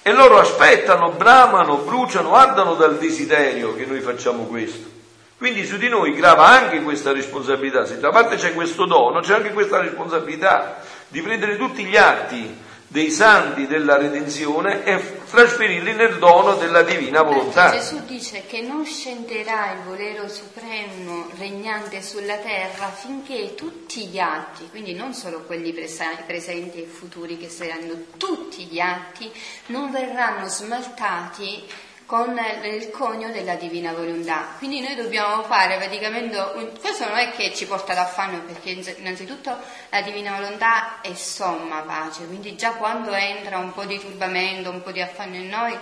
E 0.01 0.13
loro 0.13 0.39
aspettano, 0.39 1.11
bramano, 1.11 1.77
bruciano, 1.77 2.35
ardano 2.35 2.75
dal 2.75 2.97
desiderio 2.97 3.75
che 3.75 3.85
noi 3.85 4.01
facciamo 4.01 4.45
questo. 4.45 5.02
Quindi 5.43 5.67
su 5.67 5.77
di 5.77 5.89
noi 5.89 6.15
grava 6.15 6.47
anche 6.47 6.81
questa 6.83 7.11
responsabilità. 7.11 7.85
Se 7.85 7.99
da 7.99 8.11
parte 8.11 8.37
c'è 8.37 8.55
questo 8.55 8.87
dono, 8.87 9.19
c'è 9.19 9.35
anche 9.35 9.53
questa 9.53 9.81
responsabilità 9.81 10.85
di 11.09 11.21
prendere 11.21 11.57
tutti 11.57 11.85
gli 11.85 11.97
atti 11.97 12.57
dei 12.87 13.11
santi 13.11 13.67
della 13.67 13.97
redenzione 13.97 14.85
e 14.85 15.25
trasferirli 15.29 15.95
nel 15.95 16.19
dono 16.19 16.55
della 16.55 16.83
divina 16.83 17.23
volontà. 17.23 17.73
Gesù 17.73 18.05
dice 18.05 18.45
che 18.47 18.61
non 18.61 18.85
scenderà 18.85 19.73
il 19.73 19.81
volero 19.85 20.29
supremo 20.29 21.27
regnante 21.37 22.03
sulla 22.03 22.37
terra 22.37 22.87
finché 22.91 23.57
tutti 23.57 24.07
gli 24.07 24.21
atti, 24.21 24.69
quindi 24.71 24.95
non 24.95 25.13
solo 25.13 25.41
quelli 25.41 25.73
presenti 25.73 26.85
e 26.85 26.87
futuri 26.87 27.37
che 27.37 27.49
saranno, 27.49 28.05
tutti 28.17 28.67
gli 28.67 28.79
atti 28.79 29.29
non 29.67 29.91
verranno 29.91 30.47
smaltati 30.47 31.65
con 32.13 32.39
il 32.65 32.91
conio 32.91 33.33
della 33.33 33.55
divina 33.55 33.95
volontà. 33.95 34.49
Quindi 34.59 34.83
noi 34.83 34.95
dobbiamo 34.95 35.45
fare 35.45 35.79
praticamente, 35.79 36.37
questo 36.79 37.09
non 37.09 37.17
è 37.17 37.31
che 37.31 37.55
ci 37.55 37.65
porta 37.65 37.95
d'affanno 37.95 38.43
perché 38.43 38.93
innanzitutto 38.99 39.57
la 39.89 40.03
divina 40.03 40.35
volontà 40.37 41.01
è 41.01 41.15
somma 41.15 41.81
pace, 41.81 42.27
quindi 42.27 42.55
già 42.55 42.73
quando 42.73 43.15
entra 43.15 43.57
un 43.57 43.73
po' 43.73 43.87
di 43.87 43.99
turbamento, 43.99 44.69
un 44.69 44.83
po' 44.83 44.93
di 44.93 45.01
affanno 45.01 45.37
in 45.37 45.49
noi, 45.49 45.75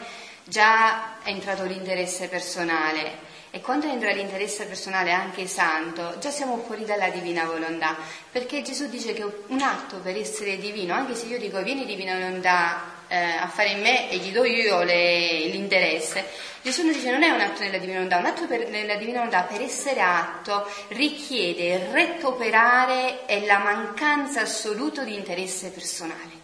già 0.44 1.20
è 1.20 1.30
entrato 1.30 1.64
l'interesse 1.64 2.28
personale. 2.28 3.26
E 3.50 3.60
quando 3.60 3.88
entra 3.88 4.12
l'interesse 4.12 4.66
personale 4.66 5.10
anche 5.10 5.48
santo, 5.48 6.16
già 6.20 6.30
siamo 6.30 6.58
fuori 6.58 6.84
dalla 6.84 7.08
divina 7.08 7.44
volontà, 7.44 7.96
perché 8.30 8.62
Gesù 8.62 8.88
dice 8.88 9.14
che 9.14 9.26
un 9.48 9.60
atto 9.62 9.96
per 9.96 10.16
essere 10.16 10.58
divino, 10.58 10.94
anche 10.94 11.16
se 11.16 11.26
io 11.26 11.38
dico 11.38 11.60
vieni 11.60 11.84
divina 11.86 12.14
volontà 12.14 12.98
eh, 13.10 13.16
a 13.16 13.48
fare 13.48 13.70
in 13.70 13.80
me 13.80 14.08
e 14.08 14.18
gli 14.18 14.30
do 14.30 14.44
io 14.44 14.84
le, 14.84 15.46
l'interesse, 15.46 16.24
Gesù 16.62 16.82
dice 16.82 17.10
non 17.10 17.24
è 17.24 17.30
un 17.30 17.40
atto 17.40 17.62
della 17.62 17.78
divina 17.78 17.94
volontà, 17.94 18.18
un 18.18 18.26
atto 18.26 18.46
per, 18.46 18.68
della 18.68 18.94
divina 18.94 19.18
volontà 19.18 19.42
per 19.42 19.60
essere 19.60 20.00
atto 20.00 20.70
richiede 20.88 21.74
il 21.74 21.80
retto 21.90 22.28
operare 22.28 23.26
e 23.26 23.44
la 23.46 23.58
mancanza 23.58 24.42
assoluta 24.42 25.02
di 25.02 25.14
interesse 25.14 25.70
personale. 25.70 26.38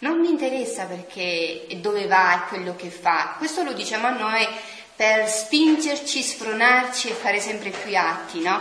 Non 0.00 0.18
mi 0.18 0.28
interessa 0.28 0.86
perché 0.86 1.66
dove 1.76 2.06
va 2.06 2.34
e 2.34 2.48
quello 2.48 2.74
che 2.74 2.88
fa, 2.88 3.34
questo 3.38 3.62
lo 3.62 3.72
diciamo 3.72 4.08
a 4.08 4.10
noi 4.10 4.46
per 4.96 5.28
spingerci, 5.28 6.22
sfronarci 6.22 7.10
e 7.10 7.12
fare 7.12 7.38
sempre 7.38 7.70
più 7.70 7.96
atti, 7.96 8.40
no? 8.40 8.60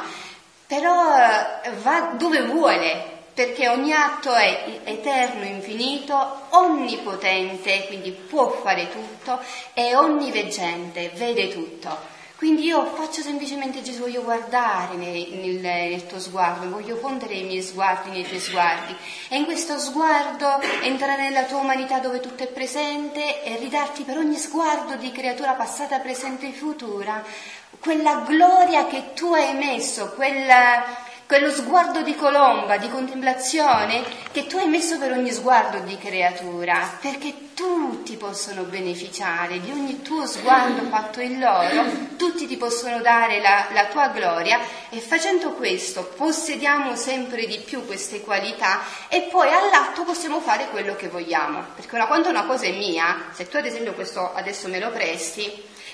Però 0.68 1.16
eh, 1.64 1.72
va 1.82 2.14
dove 2.18 2.43
vuole, 2.43 3.16
perché 3.38 3.70
ogni 3.70 3.94
atto 3.94 4.34
è 4.34 4.80
eterno, 4.84 5.44
infinito, 5.44 6.48
onnipotente, 6.50 7.86
quindi 7.86 8.10
può 8.10 8.50
fare 8.50 8.90
tutto, 8.90 9.40
è 9.74 9.96
onniveggente, 9.96 11.12
vede 11.14 11.50
tutto. 11.50 12.16
Quindi 12.36 12.64
io 12.64 12.84
faccio 12.96 13.22
semplicemente 13.22 13.84
Gesù, 13.84 14.02
voglio 14.02 14.24
guardare 14.24 14.96
nel, 14.96 15.28
nel, 15.34 15.60
nel, 15.60 16.08
tuo 16.08 16.20
sguardo, 16.20 16.68
voglio 16.68 16.96
fondere 16.96 17.36
i 17.36 17.44
miei 17.44 17.62
sguardi 17.62 18.10
nei 18.10 18.28
tuoi 18.28 18.40
sguardi 18.40 18.96
e 19.28 19.38
in 19.38 19.46
questo 19.46 19.78
sguardo 19.78 20.60
entrare 20.82 21.22
nella 21.22 21.44
tua 21.44 21.60
umanità 21.60 22.00
dove 22.00 22.20
tutto 22.20 22.42
è 22.42 22.48
presente 22.48 23.44
e 23.44 23.58
ridarti 23.58 24.02
per 24.02 24.18
ogni 24.18 24.38
sguardo 24.38 24.96
di 24.96 25.12
creatura 25.12 25.54
passata, 25.54 26.00
presente 26.00 26.48
e 26.48 26.54
futura 26.54 27.24
quella 27.80 28.24
gloria 28.26 28.88
che 28.88 29.14
tu 29.14 29.34
hai 29.34 29.54
messo, 29.54 30.14
quella 30.16 31.06
quello 31.28 31.51
sguardo 31.51 32.01
di 32.03 32.15
colomba, 32.15 32.78
di 32.78 32.89
contemplazione 32.89 34.01
che 34.32 34.47
tu 34.47 34.57
hai 34.57 34.69
messo 34.69 34.97
per 34.97 35.11
ogni 35.11 35.32
sguardo 35.32 35.80
di 35.80 35.97
creatura, 35.97 36.97
perché 37.01 37.53
tutti 37.53 38.15
possono 38.15 38.63
beneficiare 38.63 39.59
di 39.59 39.69
ogni 39.69 40.01
tuo 40.01 40.25
sguardo 40.25 40.84
fatto 40.89 41.19
in 41.19 41.39
loro, 41.39 42.15
tutti 42.15 42.47
ti 42.47 42.55
possono 42.55 43.01
dare 43.01 43.41
la, 43.41 43.67
la 43.73 43.88
tua 43.88 44.07
gloria 44.07 44.59
e 44.89 44.99
facendo 44.99 45.51
questo 45.51 46.13
possediamo 46.15 46.95
sempre 46.95 47.45
di 47.45 47.59
più 47.59 47.86
queste 47.86 48.21
qualità 48.21 48.82
e 49.09 49.23
poi 49.23 49.49
all'atto 49.51 50.03
possiamo 50.03 50.39
fare 50.39 50.69
quello 50.69 50.95
che 50.95 51.09
vogliamo, 51.09 51.61
perché 51.75 51.95
una, 51.95 52.07
quando 52.07 52.30
una 52.30 52.45
cosa 52.45 52.67
è 52.67 52.71
mia, 52.71 53.32
se 53.34 53.49
tu 53.49 53.57
ad 53.57 53.65
esempio 53.65 53.93
questo 53.93 54.34
adesso 54.34 54.69
me 54.69 54.80
lo 54.80 54.91
presti, 54.91 55.51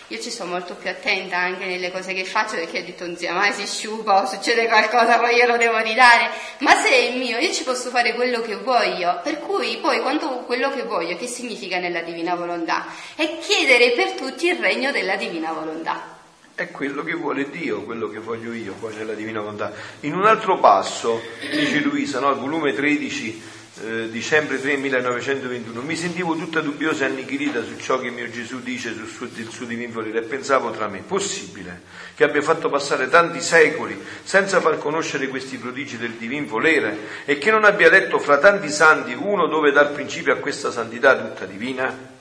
io 0.08 0.20
ci 0.20 0.30
sto 0.30 0.46
molto 0.46 0.76
più 0.76 0.90
attenta 0.90 1.38
anche 1.38 1.66
nelle 1.66 1.92
cose 1.92 2.14
che 2.14 2.26
faccio 2.26 2.56
perché 2.56 2.80
ho 2.80 2.84
detto 2.84 3.06
non 3.06 3.16
sia 3.16 3.34
mai 3.34 3.54
si 3.54 3.66
sciupa 3.66 4.22
o 4.22 4.26
succede 4.26 4.68
qualcosa 4.68 5.18
poi 5.18 5.36
io 5.36 5.48
lo 5.48 5.58
devo 5.58 5.78
ridare, 5.80 6.30
ma 6.60 6.76
se 6.82 6.90
è 6.90 7.18
mio 7.18 7.38
io 7.38 7.52
ci 7.54 7.64
posso 7.64 7.90
fare 7.90 8.14
quello 8.14 8.42
che 8.42 8.58
voglio, 8.58 9.20
per 9.24 9.40
cui 9.40 9.78
poi 9.82 10.02
quando 10.02 10.28
quello 10.46 10.70
che 10.72 10.84
voglio, 10.84 11.16
che 11.16 11.28
significa 11.28 11.80
nella 11.80 12.02
divina 12.02 12.36
volontà? 12.36 12.86
È 13.16 13.38
chiedere 13.40 13.92
per 13.92 14.12
tutti 14.12 14.48
il 14.48 14.58
regno 14.58 14.92
della 14.92 15.16
divina 15.16 15.52
volontà. 15.54 16.12
È 16.56 16.70
quello 16.70 17.04
che 17.04 17.14
vuole 17.14 17.50
Dio, 17.50 17.82
quello 17.82 18.10
che 18.10 18.20
voglio 18.20 18.54
io, 18.54 18.74
poi 18.74 18.96
nella 18.96 19.14
divina 19.14 19.40
volontà. 19.40 19.74
In 20.02 20.14
un 20.14 20.26
altro 20.26 20.60
passo, 20.60 21.20
dice 21.40 21.80
Luisa, 21.80 22.20
no, 22.20 22.28
al 22.28 22.38
volume 22.38 22.74
13, 22.74 23.42
eh, 23.86 24.10
dicembre 24.10 24.60
3 24.60 24.78
1921, 24.78 25.82
mi 25.82 25.96
sentivo 25.96 26.36
tutta 26.36 26.62
dubbiosa 26.62 27.04
e 27.06 27.10
annichilita 27.10 27.64
su 27.64 27.78
ciò 27.78 28.00
che 28.00 28.10
mio 28.10 28.30
Gesù 28.30 28.62
dice 28.62 28.94
sul 28.94 29.08
suo, 29.08 29.28
del 29.28 29.50
suo 29.50 29.66
divin 29.66 29.92
volere 29.92 30.20
e 30.20 30.22
pensavo 30.22 30.72
tra 30.72 30.88
me, 30.88 31.00
possibile 31.00 31.82
che 32.16 32.24
abbia 32.24 32.42
fatto 32.42 32.70
passare 32.70 33.10
tanti 33.10 33.42
secoli 33.42 34.02
senza 34.24 34.62
far 34.62 34.78
conoscere 34.78 35.28
questi 35.28 35.58
prodigi 35.58 35.98
del 35.98 36.12
divin 36.12 36.46
volere 36.46 36.98
e 37.26 37.38
che 37.38 37.52
non 37.52 37.66
abbia 37.66 37.90
letto 37.90 38.20
fra 38.20 38.38
tanti 38.38 38.70
santi 38.70 39.14
uno 39.14 39.48
dove 39.48 39.72
dar 39.72 39.92
principio 39.92 40.34
a 40.34 40.38
questa 40.38 40.72
santità 40.72 41.18
tutta 41.18 41.46
divina? 41.46 42.12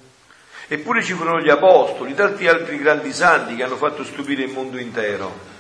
Eppure 0.67 1.03
ci 1.03 1.13
furono 1.13 1.41
gli 1.41 1.51
apostoli, 1.51 2.15
tanti 2.15 2.49
altri 2.49 2.79
grandi 2.79 3.13
santi 3.13 3.55
che 3.55 3.63
hanno 3.63 3.77
fatto 3.77 4.03
stupire 4.05 4.43
il 4.43 4.51
mondo 4.51 4.79
intero. 4.79 5.52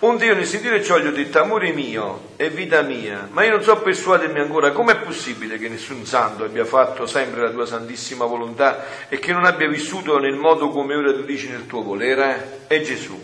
Onde 0.00 0.26
io 0.26 0.34
nel 0.34 0.44
sentire 0.44 0.84
ciò 0.84 0.98
gli 0.98 1.06
ho 1.06 1.10
detto, 1.10 1.40
amore 1.40 1.72
mio 1.72 2.32
e 2.36 2.50
vita 2.50 2.82
mia, 2.82 3.28
ma 3.30 3.44
io 3.44 3.52
non 3.52 3.62
so 3.62 3.78
persuadermi 3.78 4.40
ancora 4.40 4.70
com'è 4.70 4.96
possibile 4.96 5.56
che 5.56 5.70
nessun 5.70 6.04
santo 6.04 6.44
abbia 6.44 6.66
fatto 6.66 7.06
sempre 7.06 7.40
la 7.40 7.50
tua 7.50 7.64
santissima 7.64 8.26
volontà 8.26 8.84
e 9.08 9.18
che 9.18 9.32
non 9.32 9.46
abbia 9.46 9.66
vissuto 9.68 10.18
nel 10.18 10.34
modo 10.34 10.68
come 10.68 10.94
ora 10.94 11.14
tu 11.14 11.24
dici 11.24 11.48
nel 11.48 11.66
tuo 11.66 11.82
volere? 11.82 12.64
E 12.66 12.82
Gesù, 12.82 13.18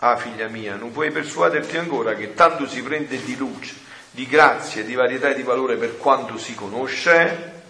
ah 0.00 0.18
figlia 0.18 0.48
mia, 0.48 0.74
non 0.74 0.92
puoi 0.92 1.10
persuaderti 1.10 1.78
ancora 1.78 2.12
che 2.12 2.34
tanto 2.34 2.66
si 2.66 2.82
prende 2.82 3.24
di 3.24 3.34
luce, 3.34 3.74
di 4.10 4.26
grazia, 4.26 4.84
di 4.84 4.94
varietà 4.94 5.30
e 5.30 5.34
di 5.34 5.42
valore 5.42 5.76
per 5.76 5.96
quanto 5.96 6.36
si 6.36 6.54
conosce? 6.54 7.62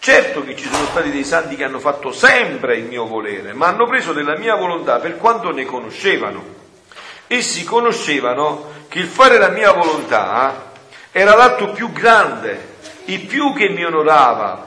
Certo 0.00 0.42
che 0.42 0.56
ci 0.56 0.68
sono 0.68 0.86
stati 0.86 1.12
dei 1.12 1.22
santi 1.22 1.54
che 1.54 1.62
hanno 1.62 1.78
fatto 1.78 2.10
sempre 2.10 2.78
il 2.78 2.86
mio 2.86 3.06
volere, 3.06 3.52
ma 3.52 3.68
hanno 3.68 3.86
preso 3.86 4.12
della 4.12 4.36
mia 4.36 4.56
volontà 4.56 4.98
per 4.98 5.18
quanto 5.18 5.52
ne 5.52 5.64
conoscevano. 5.64 6.61
Essi 7.32 7.64
conoscevano 7.64 8.70
che 8.88 8.98
il 8.98 9.06
fare 9.06 9.38
la 9.38 9.48
mia 9.48 9.72
volontà 9.72 10.72
era 11.10 11.34
l'atto 11.34 11.70
più 11.70 11.90
grande, 11.90 12.74
il 13.06 13.20
più 13.20 13.54
che 13.54 13.70
mi 13.70 13.82
onorava 13.82 14.66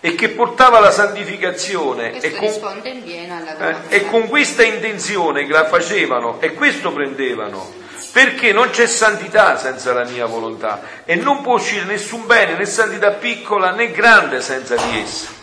e 0.00 0.14
che 0.14 0.30
portava 0.30 0.78
alla 0.78 0.90
santificazione 0.90 2.18
e 2.18 2.32
con, 2.34 2.48
eh, 2.48 3.76
e 3.88 4.06
con 4.06 4.26
questa 4.26 4.62
intenzione 4.62 5.44
che 5.44 5.52
la 5.52 5.66
facevano 5.66 6.40
e 6.40 6.54
questo 6.54 6.92
prendevano 6.92 7.70
perché 8.10 8.54
non 8.54 8.70
c'è 8.70 8.86
santità 8.86 9.58
senza 9.58 9.92
la 9.92 10.04
mia 10.04 10.24
volontà 10.24 10.80
e 11.04 11.14
non 11.14 11.42
può 11.42 11.56
uscire 11.56 11.84
nessun 11.84 12.24
bene 12.24 12.56
né 12.56 12.64
santità 12.64 13.10
piccola 13.10 13.72
né 13.72 13.90
grande 13.90 14.40
senza 14.40 14.76
di 14.76 14.98
essa. 14.98 15.37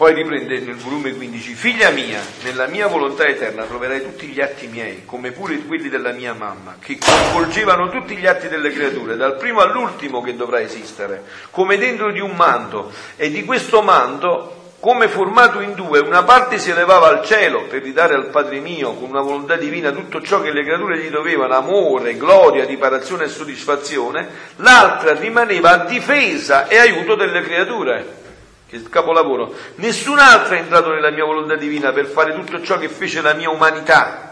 Poi 0.00 0.14
riprende 0.14 0.60
nel 0.60 0.76
volume 0.76 1.12
15, 1.12 1.52
figlia 1.52 1.90
mia, 1.90 2.22
nella 2.44 2.66
mia 2.68 2.86
volontà 2.86 3.26
eterna 3.26 3.64
troverai 3.64 4.00
tutti 4.00 4.28
gli 4.28 4.40
atti 4.40 4.66
miei, 4.66 5.02
come 5.04 5.30
pure 5.30 5.58
quelli 5.58 5.90
della 5.90 6.12
mia 6.12 6.32
mamma, 6.32 6.76
che 6.80 6.96
coinvolgevano 6.96 7.90
tutti 7.90 8.16
gli 8.16 8.26
atti 8.26 8.48
delle 8.48 8.70
creature, 8.70 9.16
dal 9.16 9.36
primo 9.36 9.60
all'ultimo 9.60 10.22
che 10.22 10.36
dovrà 10.36 10.62
esistere, 10.62 11.24
come 11.50 11.76
dentro 11.76 12.10
di 12.12 12.20
un 12.20 12.34
manto, 12.34 12.90
e 13.14 13.30
di 13.30 13.44
questo 13.44 13.82
manto, 13.82 14.70
come 14.80 15.06
formato 15.08 15.60
in 15.60 15.74
due, 15.74 15.98
una 15.98 16.22
parte 16.22 16.58
si 16.58 16.70
elevava 16.70 17.08
al 17.08 17.22
cielo 17.22 17.64
per 17.64 17.82
ridare 17.82 18.14
al 18.14 18.30
Padre 18.30 18.58
mio, 18.58 18.94
con 18.94 19.10
una 19.10 19.20
volontà 19.20 19.56
divina, 19.56 19.90
tutto 19.90 20.22
ciò 20.22 20.40
che 20.40 20.50
le 20.50 20.64
creature 20.64 20.96
gli 20.96 21.10
dovevano, 21.10 21.54
amore, 21.54 22.16
gloria, 22.16 22.64
riparazione 22.64 23.24
e 23.24 23.28
soddisfazione, 23.28 24.28
l'altra 24.56 25.12
rimaneva 25.12 25.72
a 25.72 25.84
difesa 25.84 26.68
e 26.68 26.78
aiuto 26.78 27.16
delle 27.16 27.42
creature 27.42 28.19
che 28.70 28.80
capolavoro, 28.88 29.52
nessun 29.76 30.20
altro 30.20 30.54
è 30.54 30.58
entrato 30.58 30.92
nella 30.92 31.10
mia 31.10 31.24
volontà 31.24 31.56
divina 31.56 31.90
per 31.90 32.06
fare 32.06 32.32
tutto 32.32 32.62
ciò 32.62 32.78
che 32.78 32.88
fece 32.88 33.20
la 33.20 33.34
mia 33.34 33.50
umanità. 33.50 34.28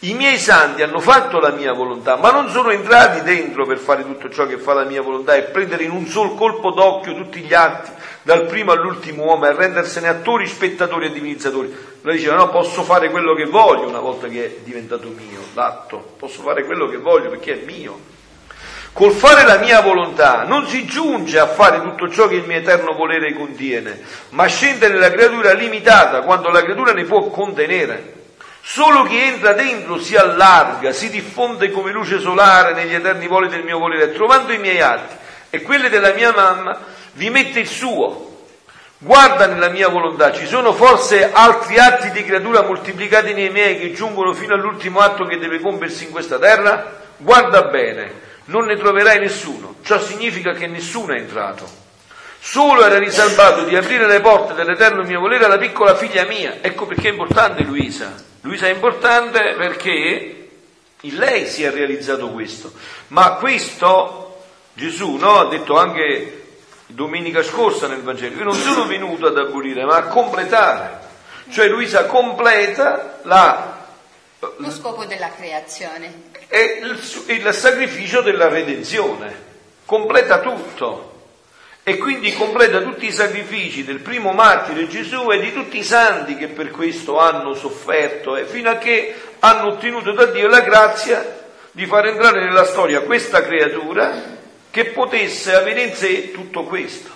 I 0.00 0.14
miei 0.14 0.38
santi 0.38 0.82
hanno 0.82 1.00
fatto 1.00 1.40
la 1.40 1.50
mia 1.50 1.72
volontà, 1.72 2.14
ma 2.16 2.30
non 2.30 2.48
sono 2.48 2.70
entrati 2.70 3.22
dentro 3.22 3.66
per 3.66 3.78
fare 3.78 4.04
tutto 4.04 4.30
ciò 4.30 4.46
che 4.46 4.58
fa 4.58 4.72
la 4.72 4.84
mia 4.84 5.02
volontà 5.02 5.34
e 5.34 5.44
prendere 5.44 5.82
in 5.82 5.90
un 5.90 6.06
sol 6.06 6.36
colpo 6.36 6.70
d'occhio 6.70 7.16
tutti 7.16 7.40
gli 7.40 7.54
atti, 7.54 7.90
dal 8.22 8.46
primo 8.46 8.70
all'ultimo 8.70 9.24
uomo, 9.24 9.46
e 9.46 9.54
rendersene 9.54 10.06
attori, 10.06 10.46
spettatori 10.46 11.06
e 11.06 11.12
divinizzatori. 11.12 11.74
Lei 12.02 12.16
diceva, 12.16 12.36
no, 12.36 12.50
posso 12.50 12.82
fare 12.82 13.10
quello 13.10 13.34
che 13.34 13.46
voglio 13.46 13.88
una 13.88 13.98
volta 13.98 14.28
che 14.28 14.44
è 14.44 14.58
diventato 14.62 15.08
mio 15.08 15.40
l'atto, 15.54 16.14
posso 16.18 16.42
fare 16.42 16.64
quello 16.64 16.86
che 16.86 16.98
voglio 16.98 17.30
perché 17.30 17.62
è 17.62 17.64
mio. 17.64 18.14
Col 18.96 19.12
fare 19.12 19.44
la 19.44 19.58
mia 19.58 19.82
volontà 19.82 20.44
non 20.44 20.66
si 20.66 20.86
giunge 20.86 21.38
a 21.38 21.46
fare 21.46 21.82
tutto 21.82 22.08
ciò 22.08 22.28
che 22.28 22.36
il 22.36 22.46
mio 22.46 22.56
eterno 22.56 22.94
volere 22.94 23.34
contiene, 23.34 24.00
ma 24.30 24.46
scende 24.46 24.88
nella 24.88 25.10
creatura 25.10 25.52
limitata 25.52 26.22
quando 26.22 26.48
la 26.48 26.62
creatura 26.62 26.94
ne 26.94 27.04
può 27.04 27.24
contenere. 27.26 28.14
Solo 28.62 29.02
chi 29.02 29.18
entra 29.18 29.52
dentro 29.52 29.98
si 30.00 30.16
allarga, 30.16 30.92
si 30.92 31.10
diffonde 31.10 31.70
come 31.72 31.92
luce 31.92 32.20
solare 32.20 32.72
negli 32.72 32.94
eterni 32.94 33.26
voli 33.26 33.48
del 33.48 33.64
mio 33.64 33.78
volere, 33.78 34.14
trovando 34.14 34.54
i 34.54 34.58
miei 34.58 34.80
atti 34.80 35.14
e 35.50 35.60
quelli 35.60 35.90
della 35.90 36.14
mia 36.14 36.32
mamma, 36.32 36.78
vi 37.12 37.28
mette 37.28 37.60
il 37.60 37.68
suo. 37.68 38.44
Guarda 38.96 39.44
nella 39.44 39.68
mia 39.68 39.88
volontà, 39.88 40.32
ci 40.32 40.46
sono 40.46 40.72
forse 40.72 41.32
altri 41.34 41.76
atti 41.76 42.10
di 42.12 42.24
creatura 42.24 42.62
moltiplicati 42.62 43.34
nei 43.34 43.50
miei 43.50 43.78
che 43.78 43.92
giungono 43.92 44.32
fino 44.32 44.54
all'ultimo 44.54 45.00
atto 45.00 45.26
che 45.26 45.36
deve 45.36 45.60
compiersi 45.60 46.04
in 46.04 46.12
questa 46.12 46.38
terra? 46.38 47.04
Guarda 47.18 47.64
bene, 47.64 48.24
non 48.46 48.66
ne 48.66 48.76
troverai 48.76 49.18
nessuno. 49.18 49.76
Ciò 49.82 50.00
significa 50.00 50.52
che 50.52 50.66
nessuno 50.66 51.14
è 51.14 51.18
entrato. 51.18 51.84
Solo 52.38 52.84
era 52.84 52.98
riservato 52.98 53.64
di 53.64 53.76
aprire 53.76 54.06
le 54.06 54.20
porte 54.20 54.54
dell'eterno 54.54 55.02
mio 55.02 55.20
volere 55.20 55.46
alla 55.46 55.58
piccola 55.58 55.96
figlia 55.96 56.24
mia. 56.24 56.58
Ecco 56.60 56.86
perché 56.86 57.08
è 57.08 57.12
importante 57.12 57.62
Luisa. 57.62 58.14
Luisa 58.42 58.66
è 58.66 58.72
importante 58.72 59.54
perché 59.56 60.48
in 61.00 61.16
lei 61.16 61.46
si 61.46 61.64
è 61.64 61.70
realizzato 61.70 62.30
questo. 62.30 62.72
Ma 63.08 63.32
questo 63.32 64.26
Gesù 64.74 65.16
no, 65.16 65.38
ha 65.38 65.48
detto 65.48 65.78
anche 65.78 66.44
domenica 66.86 67.42
scorsa 67.42 67.88
nel 67.88 68.02
Vangelo, 68.02 68.36
io 68.36 68.44
non 68.44 68.54
sono 68.54 68.86
venuto 68.86 69.26
ad 69.26 69.38
abolire, 69.38 69.84
ma 69.84 69.96
a 69.96 70.02
completare. 70.04 71.00
Cioè 71.50 71.68
Luisa 71.68 72.04
completa 72.04 73.20
la, 73.22 73.75
lo 74.38 74.70
scopo 74.70 75.04
della 75.04 75.30
creazione. 75.30 76.30
È 76.46 76.80
il, 76.82 76.98
il 77.26 77.54
sacrificio 77.54 78.20
della 78.20 78.48
redenzione, 78.48 79.34
completa 79.84 80.40
tutto. 80.40 81.14
E 81.88 81.98
quindi 81.98 82.32
completa 82.32 82.80
tutti 82.80 83.06
i 83.06 83.12
sacrifici 83.12 83.84
del 83.84 84.00
primo 84.00 84.32
martire 84.32 84.88
Gesù 84.88 85.30
e 85.30 85.38
di 85.38 85.52
tutti 85.52 85.78
i 85.78 85.84
santi 85.84 86.36
che 86.36 86.48
per 86.48 86.72
questo 86.72 87.20
hanno 87.20 87.54
sofferto 87.54 88.34
e 88.34 88.44
fino 88.44 88.70
a 88.70 88.76
che 88.76 89.14
hanno 89.38 89.68
ottenuto 89.68 90.10
da 90.10 90.26
Dio 90.26 90.48
la 90.48 90.62
grazia 90.62 91.44
di 91.70 91.86
far 91.86 92.06
entrare 92.06 92.42
nella 92.42 92.64
storia 92.64 93.02
questa 93.02 93.40
creatura 93.42 94.20
che 94.68 94.86
potesse 94.86 95.54
avere 95.54 95.82
in 95.82 95.94
sé 95.94 96.32
tutto 96.32 96.64
questo. 96.64 97.15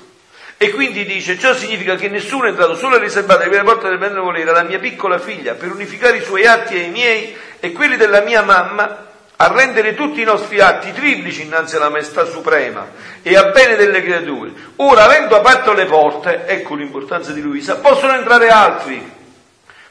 E 0.63 0.73
quindi 0.73 1.07
dice, 1.07 1.39
ciò 1.39 1.55
significa 1.55 1.95
che 1.95 2.11
nessuno 2.11 2.45
è 2.45 2.49
entrato 2.49 2.75
solo 2.75 2.97
a 2.97 2.99
riservare 2.99 3.49
le 3.49 3.63
porte 3.63 3.89
del 3.89 3.97
bene 3.97 4.21
volere 4.21 4.51
alla 4.51 4.63
mia 4.63 4.79
piccola 4.79 5.19
figlia 5.19 5.55
per 5.55 5.73
unificare 5.73 6.19
i 6.19 6.23
suoi 6.23 6.45
atti 6.45 6.75
e 6.75 6.81
i 6.81 6.91
miei 6.91 7.35
e 7.59 7.73
quelli 7.73 7.97
della 7.97 8.21
mia 8.21 8.43
mamma, 8.43 9.07
a 9.37 9.53
rendere 9.55 9.95
tutti 9.95 10.21
i 10.21 10.25
nostri 10.25 10.61
atti 10.61 10.93
triplici 10.93 11.45
innanzi 11.45 11.77
alla 11.77 11.89
maestà 11.89 12.27
suprema 12.27 12.89
e 13.23 13.37
a 13.37 13.45
bene 13.45 13.75
delle 13.75 14.03
creature. 14.03 14.53
Ora, 14.77 15.05
avendo 15.05 15.35
aperto 15.35 15.73
le 15.73 15.87
porte, 15.87 16.45
ecco 16.45 16.75
l'importanza 16.75 17.33
di 17.33 17.41
Luisa, 17.41 17.77
possono 17.77 18.13
entrare 18.13 18.49
altri, 18.49 19.11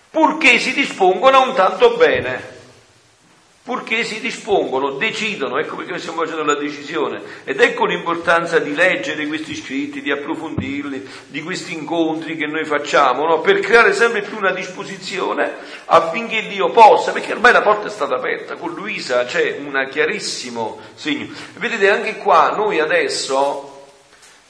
purché 0.07 0.59
si 0.59 0.71
dispongono 0.73 1.41
un 1.41 1.55
tanto 1.55 1.97
bene 1.97 2.57
purché 3.69 4.03
si 4.03 4.19
dispongono, 4.19 4.93
decidono, 4.93 5.59
ecco 5.59 5.75
perché 5.75 5.99
stiamo 5.99 6.23
facendo 6.23 6.43
la 6.43 6.55
decisione, 6.55 7.21
ed 7.43 7.61
ecco 7.61 7.85
l'importanza 7.85 8.57
di 8.57 8.73
leggere 8.73 9.27
questi 9.27 9.53
scritti, 9.53 10.01
di 10.01 10.09
approfondirli, 10.09 11.07
di 11.27 11.43
questi 11.43 11.73
incontri 11.73 12.35
che 12.35 12.47
noi 12.47 12.65
facciamo, 12.65 13.27
no? 13.27 13.41
per 13.41 13.59
creare 13.59 13.93
sempre 13.93 14.23
più 14.23 14.37
una 14.37 14.53
disposizione 14.53 15.53
affinché 15.85 16.47
Dio 16.47 16.71
possa, 16.71 17.11
perché 17.11 17.33
ormai 17.33 17.51
la 17.51 17.61
porta 17.61 17.85
è 17.85 17.91
stata 17.91 18.15
aperta, 18.15 18.55
con 18.55 18.73
Luisa 18.73 19.25
c'è 19.25 19.59
un 19.59 19.87
chiarissimo 19.91 20.79
segno. 20.95 21.27
Vedete 21.53 21.91
anche 21.91 22.17
qua 22.17 22.55
noi 22.55 22.79
adesso 22.79 23.85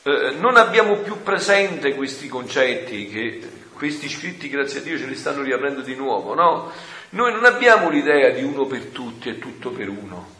eh, 0.04 0.36
non 0.40 0.56
abbiamo 0.56 0.96
più 0.96 1.24
presente 1.24 1.94
questi 1.94 2.30
concetti 2.30 3.10
che 3.10 3.42
questi 3.80 4.10
scritti, 4.10 4.50
grazie 4.50 4.80
a 4.80 4.84
Dio, 4.84 4.98
ce 4.98 5.06
li 5.06 5.16
stanno 5.16 5.42
riaprendo 5.42 5.80
di 5.80 5.96
nuovo, 5.96 6.34
no? 6.34 6.70
Noi 7.12 7.32
non 7.32 7.46
abbiamo 7.46 7.90
l'idea 7.90 8.30
di 8.30 8.44
uno 8.44 8.66
per 8.66 8.86
tutti 8.86 9.30
e 9.30 9.40
tutto 9.40 9.72
per 9.72 9.90
uno. 9.90 10.38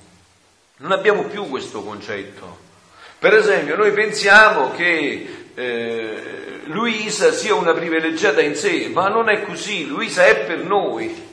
Non 0.78 0.92
abbiamo 0.92 1.24
più 1.24 1.48
questo 1.48 1.84
concetto. 1.84 2.68
Per 3.18 3.34
esempio, 3.34 3.76
noi 3.76 3.92
pensiamo 3.92 4.72
che 4.72 5.48
eh, 5.56 6.62
Luisa 6.66 7.32
sia 7.32 7.56
una 7.56 7.74
privilegiata 7.74 8.42
in 8.42 8.56
sé, 8.56 8.90
ma 8.94 9.10
non 9.10 9.30
è 9.30 9.42
così. 9.42 9.88
Luisa 9.88 10.26
è 10.26 10.46
per 10.46 10.60
noi 10.60 11.29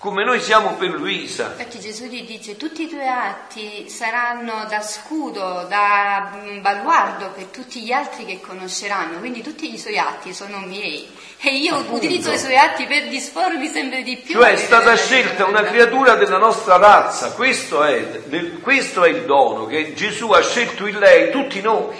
come 0.00 0.24
noi 0.24 0.40
siamo 0.40 0.76
per 0.76 0.88
Luisa. 0.88 1.54
Infatti 1.58 1.78
Gesù 1.78 2.04
gli 2.06 2.24
dice 2.24 2.56
tutti 2.56 2.84
i 2.84 2.88
tuoi 2.88 3.06
atti 3.06 3.86
saranno 3.90 4.64
da 4.66 4.80
scudo, 4.80 5.66
da 5.68 6.32
mm, 6.36 6.62
baluardo 6.62 7.28
per 7.34 7.44
tutti 7.44 7.82
gli 7.82 7.92
altri 7.92 8.24
che 8.24 8.40
conosceranno, 8.40 9.18
quindi 9.18 9.42
tutti 9.42 9.70
i 9.70 9.78
suoi 9.78 9.98
atti 9.98 10.32
sono 10.32 10.60
miei 10.60 11.06
e 11.38 11.54
io 11.54 11.74
Appunto. 11.74 11.96
utilizzo 11.96 12.32
i 12.32 12.38
suoi 12.38 12.56
atti 12.56 12.86
per 12.86 13.08
dispormi 13.08 13.68
sempre 13.68 14.02
di 14.02 14.16
più. 14.16 14.36
Cioè 14.36 14.52
è 14.52 14.56
stata 14.56 14.96
scelta 14.96 15.44
una 15.44 15.64
creatura 15.64 16.14
della 16.14 16.38
nostra 16.38 16.78
razza, 16.78 17.32
questo 17.32 17.84
è, 17.84 18.22
questo 18.62 19.04
è 19.04 19.10
il 19.10 19.26
dono 19.26 19.66
che 19.66 19.92
Gesù 19.92 20.30
ha 20.30 20.40
scelto 20.40 20.86
in 20.86 20.98
lei 20.98 21.30
tutti 21.30 21.60
noi. 21.60 21.94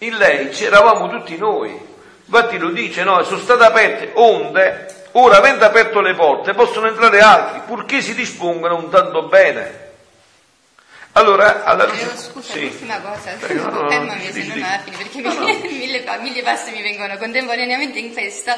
In 0.00 0.16
lei 0.18 0.50
c'eravamo 0.50 1.08
tutti 1.08 1.38
noi. 1.38 1.86
Infatti 2.26 2.58
lo 2.58 2.68
dice, 2.68 3.02
no, 3.02 3.22
sono 3.22 3.40
state 3.40 3.64
aperte 3.64 4.10
onde 4.12 4.96
Ora, 5.12 5.38
avendo 5.38 5.64
aperto 5.64 6.00
le 6.00 6.14
porte, 6.14 6.54
possono 6.54 6.88
entrare 6.88 7.20
altri, 7.20 7.60
purché 7.66 8.00
si 8.02 8.14
dispongano 8.14 8.76
un 8.76 8.90
tanto 8.90 9.22
bene. 9.28 9.86
Allora, 11.12 11.64
alla 11.64 11.86
luce... 11.86 12.12
Eh, 12.12 12.16
scusa, 12.16 12.52
sì. 12.52 12.60
l'ultima 12.62 13.00
cosa, 13.00 13.32
Prego, 13.38 13.68
no, 13.70 13.82
no, 13.82 13.90
fermami 13.90 14.32
se 14.32 14.44
non 14.44 14.62
alla 14.62 14.78
fine, 14.78 14.96
perché 14.96 15.20
no, 15.20 15.34
mille, 15.40 16.04
mille 16.20 16.42
passi 16.42 16.70
mi 16.70 16.82
vengono 16.82 17.16
contemporaneamente 17.16 17.98
in 17.98 18.12
questo, 18.12 18.52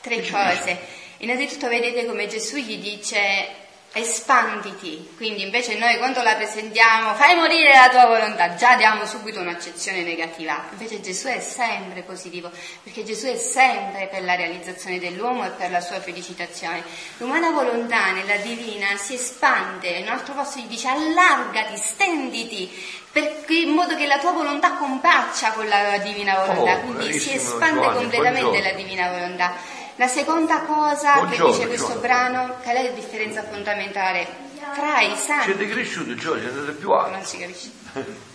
tre 0.00 0.28
cose. 0.28 0.78
Innanzitutto 1.18 1.68
vedete 1.68 2.04
come 2.04 2.26
Gesù 2.26 2.56
gli 2.56 2.78
dice 2.78 3.61
espanditi, 3.92 5.12
quindi 5.16 5.42
invece 5.42 5.76
noi 5.76 5.98
quando 5.98 6.22
la 6.22 6.34
presentiamo 6.34 7.14
fai 7.14 7.36
morire 7.36 7.72
la 7.74 7.90
tua 7.90 8.06
volontà, 8.06 8.54
già 8.54 8.74
diamo 8.76 9.04
subito 9.04 9.40
un'accezione 9.40 10.02
negativa, 10.02 10.64
invece 10.70 11.00
Gesù 11.00 11.26
è 11.26 11.40
sempre 11.40 12.02
positivo, 12.02 12.50
perché 12.82 13.04
Gesù 13.04 13.26
è 13.26 13.36
sempre 13.36 14.08
per 14.10 14.24
la 14.24 14.34
realizzazione 14.34 14.98
dell'uomo 14.98 15.44
e 15.44 15.50
per 15.50 15.70
la 15.70 15.80
sua 15.80 16.00
felicitazione. 16.00 16.82
L'umana 17.18 17.50
volontà 17.50 18.12
nella 18.12 18.36
divina 18.36 18.96
si 18.96 19.14
espande, 19.14 19.88
in 19.88 20.04
un 20.04 20.12
altro 20.12 20.32
posto 20.34 20.58
gli 20.58 20.66
dice 20.66 20.88
allargati, 20.88 21.76
stenditi, 21.76 23.00
perché, 23.12 23.56
in 23.56 23.74
modo 23.74 23.94
che 23.94 24.06
la 24.06 24.18
tua 24.18 24.32
volontà 24.32 24.72
compaccia 24.72 25.50
con 25.52 25.68
la 25.68 25.98
divina 25.98 26.46
volontà, 26.46 26.76
oh, 26.76 26.80
quindi 26.80 27.12
si 27.18 27.34
espande 27.34 27.92
completamente 27.92 28.40
buongiorno. 28.40 28.70
la 28.70 28.72
divina 28.72 29.10
volontà. 29.10 29.71
La 29.96 30.08
seconda 30.08 30.60
cosa 30.62 31.14
Buongiorno, 31.14 31.44
che 31.44 31.52
dice 31.52 31.66
questo 31.66 31.86
Giovanni. 31.86 32.00
brano, 32.00 32.54
qual 32.62 32.76
è 32.76 32.82
la 32.82 32.90
differenza 32.90 33.42
fondamentale 33.42 34.26
tra 34.74 35.00
i 35.00 35.14
santi? 35.16 35.44
Siete 35.44 35.68
cresciuti, 35.68 36.14
Giovanni, 36.14 36.46
andate 36.46 36.72
più 36.72 36.90
alto. 36.90 37.10
Non 37.10 37.24
si 37.24 37.38
capisce. 37.38 37.70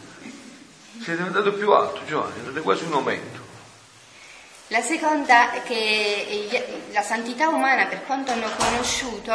Siete 1.04 1.22
andato 1.22 1.54
più 1.54 1.72
alto, 1.72 2.02
Giovanni, 2.06 2.40
andate 2.40 2.62
quasi 2.62 2.84
un 2.84 2.94
aumento. 2.94 3.46
La 4.68 4.82
seconda 4.82 5.52
è 5.54 5.64
che 5.64 6.82
la 6.92 7.02
santità 7.02 7.48
umana, 7.50 7.86
per 7.86 8.06
quanto 8.06 8.34
hanno 8.34 8.50
conosciuto, 8.58 9.34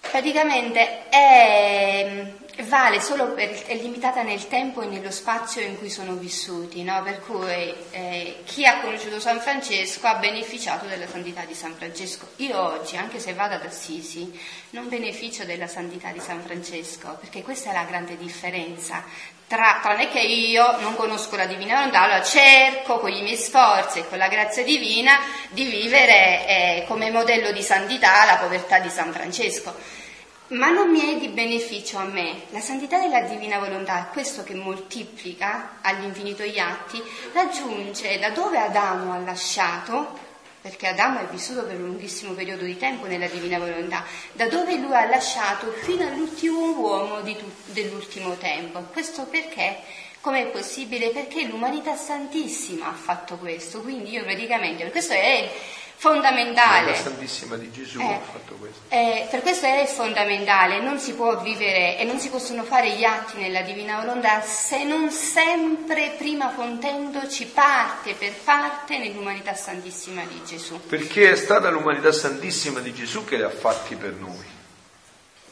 praticamente 0.00 1.08
è 1.08 2.32
vale 2.62 3.00
solo 3.00 3.32
per, 3.32 3.50
è 3.64 3.74
limitata 3.74 4.22
nel 4.22 4.46
tempo 4.46 4.80
e 4.80 4.86
nello 4.86 5.10
spazio 5.10 5.60
in 5.60 5.76
cui 5.76 5.90
sono 5.90 6.14
vissuti, 6.14 6.82
no? 6.84 7.02
per 7.02 7.20
cui 7.20 7.74
eh, 7.90 8.42
chi 8.44 8.64
ha 8.64 8.80
conosciuto 8.80 9.18
San 9.18 9.40
Francesco 9.40 10.06
ha 10.06 10.14
beneficiato 10.14 10.86
della 10.86 11.08
santità 11.08 11.44
di 11.44 11.54
San 11.54 11.74
Francesco. 11.74 12.28
Io 12.36 12.58
oggi, 12.60 12.96
anche 12.96 13.18
se 13.18 13.34
vado 13.34 13.54
ad 13.54 13.64
Assisi, 13.64 14.38
non 14.70 14.88
beneficio 14.88 15.44
della 15.44 15.66
santità 15.66 16.10
di 16.10 16.20
San 16.20 16.42
Francesco, 16.42 17.16
perché 17.18 17.42
questa 17.42 17.70
è 17.70 17.72
la 17.72 17.84
grande 17.84 18.16
differenza. 18.16 19.04
Tra, 19.46 19.80
tranne 19.82 20.08
che 20.08 20.20
io 20.20 20.80
non 20.80 20.94
conosco 20.96 21.36
la 21.36 21.46
divina 21.46 21.74
volontà, 21.74 22.02
allora 22.02 22.22
cerco 22.22 22.98
con 22.98 23.12
i 23.12 23.22
miei 23.22 23.36
sforzi 23.36 23.98
e 23.98 24.08
con 24.08 24.16
la 24.16 24.28
grazia 24.28 24.64
divina 24.64 25.18
di 25.50 25.64
vivere 25.64 26.46
eh, 26.46 26.84
come 26.86 27.10
modello 27.10 27.52
di 27.52 27.62
santità 27.62 28.24
la 28.24 28.36
povertà 28.36 28.78
di 28.78 28.88
San 28.88 29.12
Francesco 29.12 30.02
ma 30.48 30.70
non 30.70 30.90
mi 30.90 31.00
è 31.00 31.18
di 31.18 31.28
beneficio 31.28 31.98
a 31.98 32.04
me. 32.04 32.42
La 32.50 32.60
santità 32.60 32.98
della 33.00 33.22
divina 33.22 33.58
volontà, 33.58 34.08
questo 34.12 34.44
che 34.44 34.54
moltiplica 34.54 35.78
all'infinito 35.80 36.44
gli 36.44 36.58
atti, 36.58 37.02
raggiunge 37.32 38.18
da 38.18 38.30
dove 38.30 38.58
Adamo 38.58 39.12
ha 39.12 39.18
lasciato, 39.18 40.18
perché 40.60 40.88
Adamo 40.88 41.20
è 41.20 41.26
vissuto 41.26 41.64
per 41.64 41.76
un 41.76 41.86
lunghissimo 41.86 42.32
periodo 42.32 42.64
di 42.64 42.76
tempo 42.76 43.06
nella 43.06 43.26
divina 43.26 43.58
volontà, 43.58 44.04
da 44.32 44.46
dove 44.48 44.76
lui 44.76 44.94
ha 44.94 45.06
lasciato 45.06 45.72
fino 45.72 46.06
all'ultimo 46.06 46.72
uomo 46.72 47.22
tu, 47.22 47.50
dell'ultimo 47.66 48.36
tempo. 48.36 48.80
Questo 48.92 49.24
perché? 49.24 49.78
Com'è 50.20 50.46
possibile? 50.46 51.10
Perché 51.10 51.44
l'umanità 51.44 51.96
santissima 51.96 52.88
ha 52.88 52.94
fatto 52.94 53.36
questo, 53.36 53.80
quindi 53.80 54.10
io 54.10 54.24
praticamente, 54.24 54.90
questo 54.90 55.12
è 55.12 55.50
fondamentale. 55.96 56.90
La 56.90 56.96
Santissima 56.96 57.56
di 57.56 57.70
Gesù 57.70 58.00
Eh, 58.00 58.12
ha 58.12 58.20
fatto 58.20 58.54
questo. 58.54 58.80
eh, 58.88 59.26
per 59.30 59.42
questo 59.42 59.66
è 59.66 59.86
fondamentale, 59.86 60.80
non 60.80 60.98
si 60.98 61.14
può 61.14 61.40
vivere 61.40 61.98
e 61.98 62.04
non 62.04 62.18
si 62.18 62.28
possono 62.28 62.62
fare 62.64 62.90
gli 62.90 63.04
atti 63.04 63.38
nella 63.38 63.62
Divina 63.62 64.00
Volontà 64.00 64.42
se 64.42 64.84
non 64.84 65.10
sempre, 65.10 66.14
prima 66.18 66.50
fontendoci 66.50 67.46
parte 67.46 68.14
per 68.14 68.32
parte 68.44 68.98
nell'umanità 68.98 69.54
santissima 69.54 70.22
di 70.24 70.40
Gesù. 70.44 70.80
Perché 70.86 71.30
è 71.30 71.36
stata 71.36 71.70
l'umanità 71.70 72.12
santissima 72.12 72.80
di 72.80 72.92
Gesù 72.92 73.24
che 73.24 73.36
li 73.36 73.42
ha 73.42 73.50
fatti 73.50 73.94
per 73.94 74.12
noi. 74.12 74.52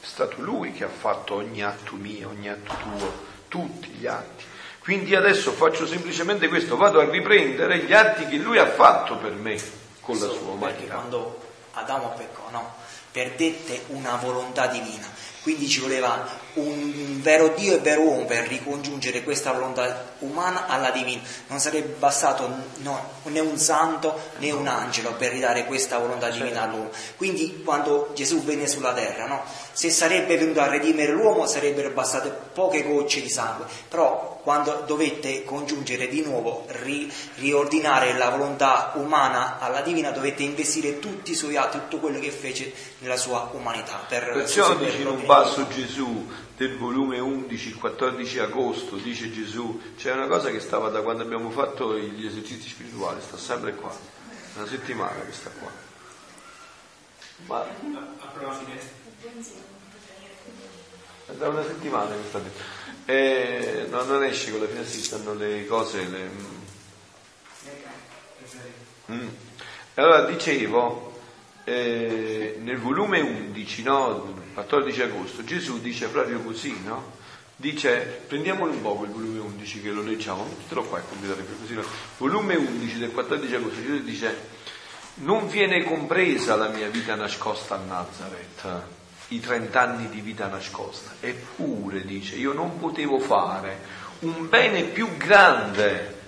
È 0.00 0.04
stato 0.06 0.40
Lui 0.40 0.72
che 0.72 0.84
ha 0.84 0.88
fatto 0.88 1.34
ogni 1.34 1.62
atto 1.62 1.94
mio, 1.94 2.28
ogni 2.28 2.48
atto 2.48 2.74
tuo, 2.82 3.24
tutti 3.48 3.88
gli 3.88 4.06
atti. 4.06 4.44
Quindi 4.80 5.14
adesso 5.14 5.52
faccio 5.52 5.86
semplicemente 5.86 6.48
questo, 6.48 6.76
vado 6.76 6.98
a 6.98 7.08
riprendere 7.08 7.78
gli 7.78 7.92
atti 7.92 8.26
che 8.26 8.36
Lui 8.36 8.58
ha 8.58 8.66
fatto 8.66 9.16
per 9.16 9.30
me 9.32 9.56
con 10.02 10.18
la 10.18 10.26
sua 10.26 10.34
Perché 10.34 10.50
umanità. 10.50 10.94
quando 10.94 11.40
Adamo 11.72 12.10
peccò, 12.10 12.50
no? 12.50 12.74
Perdette 13.10 13.84
una 13.88 14.16
volontà 14.16 14.66
divina. 14.66 15.08
Quindi 15.42 15.68
ci 15.68 15.80
voleva 15.80 16.26
un 16.54 17.20
vero 17.22 17.48
Dio 17.56 17.76
e 17.76 17.78
vero 17.78 18.02
uomo 18.02 18.24
per 18.24 18.46
ricongiungere 18.46 19.22
questa 19.22 19.52
volontà 19.52 20.14
umana 20.20 20.66
alla 20.66 20.90
divina. 20.90 21.22
Non 21.46 21.58
sarebbe 21.58 21.94
bastato 21.98 22.48
no, 22.78 23.10
né 23.24 23.40
un 23.40 23.56
santo 23.56 24.30
né 24.38 24.50
un 24.50 24.66
angelo 24.66 25.14
per 25.14 25.32
ridare 25.32 25.64
questa 25.64 25.98
volontà 25.98 26.28
divina 26.30 26.62
all'uomo. 26.62 26.90
Quindi 27.16 27.62
quando 27.64 28.10
Gesù 28.14 28.42
venne 28.42 28.66
sulla 28.66 28.92
terra, 28.92 29.26
no? 29.26 29.42
se 29.72 29.90
sarebbe 29.90 30.36
venuto 30.36 30.60
a 30.60 30.68
redimere 30.68 31.12
l'uomo 31.12 31.46
sarebbero 31.46 31.90
bastate 31.90 32.28
poche 32.52 32.82
gocce 32.82 33.22
di 33.22 33.30
sangue. 33.30 33.66
Però 33.88 34.40
quando 34.42 34.82
dovette 34.86 35.44
congiungere 35.44 36.08
di 36.08 36.22
nuovo, 36.22 36.66
ri- 36.82 37.10
riordinare 37.36 38.12
la 38.14 38.28
volontà 38.30 38.92
umana 38.94 39.58
alla 39.60 39.80
divina, 39.80 40.10
dovette 40.10 40.42
investire 40.42 40.98
tutti 40.98 41.30
i 41.30 41.34
suoi 41.34 41.56
atti, 41.56 41.78
tutto 41.78 41.98
quello 41.98 42.18
che 42.18 42.30
fece 42.30 42.72
nella 42.98 43.16
sua 43.16 43.48
umanità. 43.52 44.04
Per 44.08 44.32
Perciò 44.32 44.74
dice 44.74 44.98
l'ordine 45.02 45.26
passo 45.26 45.66
Gesù 45.68 46.26
del 46.56 46.76
volume 46.76 47.18
11, 47.18 47.68
il 47.68 47.76
14 47.76 48.38
agosto, 48.40 48.96
dice 48.96 49.32
Gesù, 49.32 49.80
c'è 49.96 50.12
una 50.12 50.26
cosa 50.26 50.50
che 50.50 50.60
stava 50.60 50.88
da 50.88 51.00
quando 51.02 51.22
abbiamo 51.22 51.50
fatto 51.50 51.98
gli 51.98 52.26
esercizi 52.26 52.68
spirituali, 52.68 53.20
sta 53.20 53.36
sempre 53.36 53.74
qua, 53.74 53.94
una 54.56 54.66
settimana 54.66 55.24
che 55.24 55.32
sta 55.32 55.50
qua. 55.50 55.70
Ma 57.46 57.66
è 61.26 61.32
da 61.32 61.48
una 61.48 61.64
settimana 61.64 62.14
che 62.14 62.28
sta 62.28 62.38
dentro. 62.38 62.64
E 63.06 63.86
no, 63.90 64.02
non 64.04 64.22
esce 64.24 64.50
con 64.50 64.60
la 64.60 64.66
finestra, 64.66 65.18
stanno 65.18 65.34
le 65.34 65.66
cose, 65.66 66.04
le... 66.04 66.30
Mm. 69.10 69.28
Allora 69.94 70.24
dicevo, 70.24 71.11
eh, 71.64 72.58
nel 72.60 72.78
volume 72.78 73.20
11, 73.20 73.82
no, 73.82 74.34
14 74.54 75.02
agosto, 75.02 75.44
Gesù 75.44 75.80
dice 75.80 76.08
proprio 76.08 76.40
così, 76.40 76.76
no? 76.84 77.20
Dice, 77.56 78.22
prendiamolo 78.26 78.72
un 78.72 78.82
po' 78.82 78.94
quel 78.94 79.10
volume 79.10 79.38
11 79.38 79.82
che 79.82 79.90
lo 79.90 80.02
leggiamo, 80.02 80.44
mettetelo 80.44 80.82
qua 80.84 80.98
il 80.98 81.04
computer 81.08 81.44
così. 81.60 81.74
no? 81.74 81.84
Volume 82.18 82.56
11 82.56 82.98
del 82.98 83.12
14 83.12 83.54
agosto, 83.54 83.80
Gesù 83.80 84.02
dice, 84.02 84.36
non 85.14 85.48
viene 85.48 85.84
compresa 85.84 86.56
la 86.56 86.68
mia 86.68 86.88
vita 86.88 87.14
nascosta 87.14 87.76
a 87.76 87.78
Nazareth, 87.78 88.82
i 89.28 89.40
30 89.40 89.80
anni 89.80 90.08
di 90.08 90.20
vita 90.20 90.48
nascosta, 90.48 91.12
eppure, 91.20 92.04
dice, 92.04 92.36
io 92.36 92.52
non 92.52 92.78
potevo 92.78 93.20
fare 93.20 94.00
un 94.20 94.48
bene 94.48 94.82
più 94.84 95.16
grande 95.16 96.21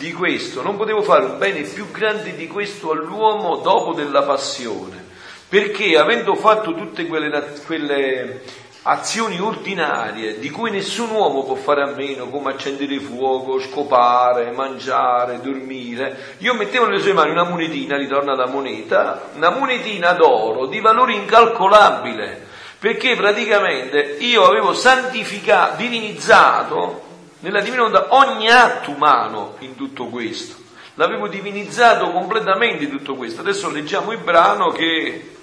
di 0.00 0.14
questo, 0.14 0.62
non 0.62 0.78
potevo 0.78 1.02
fare 1.02 1.26
un 1.26 1.36
bene 1.36 1.60
più 1.60 1.90
grande 1.90 2.34
di 2.34 2.46
questo 2.46 2.92
all'uomo 2.92 3.56
dopo 3.56 3.92
della 3.92 4.22
passione, 4.22 5.04
perché 5.46 5.98
avendo 5.98 6.34
fatto 6.36 6.74
tutte 6.74 7.06
quelle, 7.06 7.60
quelle 7.66 8.40
azioni 8.84 9.38
ordinarie 9.38 10.38
di 10.38 10.48
cui 10.48 10.70
nessun 10.70 11.10
uomo 11.10 11.44
può 11.44 11.54
fare 11.54 11.82
a 11.82 11.92
meno, 11.94 12.30
come 12.30 12.52
accendere 12.52 12.98
fuoco, 12.98 13.60
scopare, 13.60 14.52
mangiare, 14.52 15.38
dormire, 15.42 16.36
io 16.38 16.54
mettevo 16.54 16.86
nelle 16.86 17.02
sue 17.02 17.12
mani 17.12 17.32
una 17.32 17.44
monetina, 17.44 17.98
ritorna 17.98 18.34
la 18.34 18.46
moneta, 18.46 19.28
una 19.34 19.50
monetina 19.50 20.12
d'oro 20.12 20.64
di 20.64 20.80
valore 20.80 21.12
incalcolabile, 21.12 22.46
perché 22.78 23.16
praticamente 23.16 24.16
io 24.20 24.46
avevo 24.46 24.72
santificato, 24.72 25.76
divinizzato 25.76 27.08
nella 27.40 27.60
divina 27.60 27.82
volontà 27.82 28.14
ogni 28.14 28.48
atto 28.48 28.90
umano 28.90 29.56
in 29.60 29.74
tutto 29.76 30.06
questo. 30.06 30.56
L'avevo 30.94 31.28
divinizzato 31.28 32.10
completamente 32.12 32.84
in 32.84 32.90
tutto 32.90 33.16
questo. 33.16 33.40
Adesso 33.40 33.70
leggiamo 33.70 34.12
il 34.12 34.18
brano 34.18 34.70
che 34.70 35.36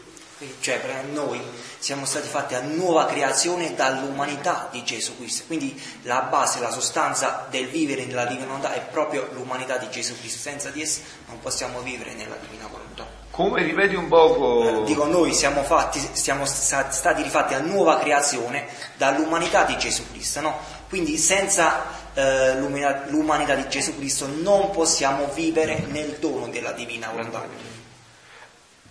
Cioè, 0.59 0.79
per 0.79 1.05
noi 1.05 1.41
siamo 1.79 2.05
stati 2.05 2.27
fatti 2.27 2.53
a 2.53 2.61
nuova 2.61 3.05
creazione 3.05 3.73
dall'umanità 3.73 4.67
di 4.71 4.83
Gesù 4.83 5.15
Cristo. 5.17 5.43
Quindi 5.47 5.79
la 6.03 6.21
base, 6.21 6.59
la 6.59 6.69
sostanza 6.69 7.47
del 7.49 7.67
vivere 7.67 8.05
nella 8.05 8.25
divina 8.25 8.45
volontà 8.45 8.73
è 8.73 8.81
proprio 8.81 9.29
l'umanità 9.33 9.77
di 9.77 9.89
Gesù 9.89 10.17
Cristo. 10.19 10.39
Senza 10.39 10.69
di 10.69 10.81
essa 10.81 11.01
non 11.27 11.39
possiamo 11.39 11.79
vivere 11.81 12.13
nella 12.13 12.35
divina 12.35 12.67
volontà. 12.69 13.05
Come 13.31 13.61
ripeti 13.61 13.95
un 13.95 14.07
poco. 14.07 14.81
Eh, 14.81 14.83
Dico, 14.85 15.05
noi 15.05 15.33
siamo, 15.33 15.63
fatti, 15.63 15.99
siamo 16.13 16.45
sta- 16.45 16.89
stati 16.91 17.21
rifatti 17.21 17.53
a 17.53 17.59
nuova 17.59 17.97
creazione 17.99 18.67
dall'umanità 18.97 19.63
di 19.63 19.77
Gesù 19.77 20.03
Cristo, 20.11 20.41
no? 20.41 20.59
Quindi 20.89 21.17
senza 21.17 21.85
eh, 22.13 22.59
l'umanità 22.59 23.55
di 23.55 23.67
Gesù 23.67 23.95
Cristo 23.97 24.27
non 24.27 24.71
possiamo 24.71 25.27
vivere 25.33 25.85
nel 25.87 26.17
dono 26.19 26.47
della 26.47 26.71
divina 26.71 27.09
volontà. 27.09 27.45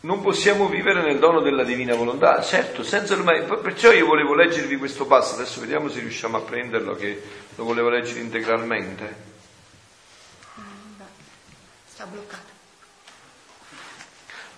Non 0.00 0.20
possiamo 0.20 0.68
vivere 0.68 1.02
nel 1.02 1.18
dono 1.18 1.40
della 1.40 1.64
divina 1.64 1.94
volontà, 1.94 2.40
certo, 2.42 2.82
senza 2.84 3.16
l'umanità. 3.16 3.56
Perciò 3.56 3.90
io 3.90 4.06
volevo 4.06 4.34
leggervi 4.34 4.76
questo 4.76 5.06
passo, 5.06 5.34
adesso 5.34 5.58
vediamo 5.60 5.88
se 5.88 6.00
riusciamo 6.00 6.36
a 6.36 6.40
prenderlo, 6.42 6.94
che 6.94 7.22
lo 7.54 7.64
volevo 7.64 7.88
leggere 7.88 8.20
integralmente. 8.20 9.16
Sta 11.88 12.04
bloccato. 12.04 12.54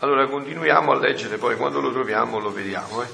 Allora 0.01 0.27
continuiamo 0.27 0.93
a 0.93 0.97
leggere, 0.97 1.39
poi 1.39 1.57
quando 1.57 1.81
lo 1.81 1.93
troviamo 1.93 2.39
lo 2.39 2.53
vediamo. 2.53 3.03
eh. 3.03 3.07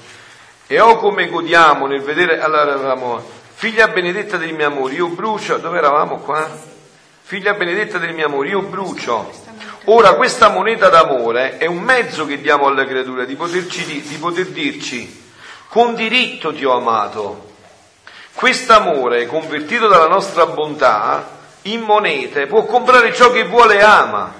E 0.67 0.79
oh 0.79 0.97
come 0.97 1.29
godiamo 1.29 1.87
nel 1.87 2.01
vedere, 2.01 2.41
allora 2.41 2.73
eravamo, 2.73 3.23
figlia 3.57 3.87
benedetta 3.87 4.35
del 4.35 4.53
mio 4.53 4.67
amore, 4.67 4.95
io 4.95 5.07
brucio, 5.07 5.57
dove 5.57 5.77
eravamo 5.77 6.17
qua? 6.17 6.45
Figlia 7.23 7.53
benedetta 7.53 7.97
del 7.97 8.13
mio 8.13 8.25
amore, 8.25 8.49
io 8.49 8.61
brucio. 8.61 9.31
Ora 9.85 10.15
questa 10.15 10.49
moneta 10.49 10.89
d'amore 10.89 11.57
è 11.57 11.65
un 11.65 11.79
mezzo 11.79 12.25
che 12.25 12.41
diamo 12.41 12.67
alla 12.67 12.85
creatura 12.85 13.23
di, 13.23 13.35
poterci, 13.35 14.01
di 14.01 14.17
poter 14.17 14.47
dirci, 14.47 15.23
con 15.69 15.95
diritto 15.95 16.53
ti 16.53 16.65
ho 16.65 16.75
amato. 16.75 17.53
Quest'amore, 18.33 19.25
convertito 19.25 19.87
dalla 19.87 20.07
nostra 20.07 20.47
bontà 20.47 21.25
in 21.63 21.81
monete, 21.81 22.47
può 22.47 22.65
comprare 22.65 23.13
ciò 23.13 23.31
che 23.31 23.45
vuole 23.45 23.77
e 23.77 23.83
ama. 23.83 24.33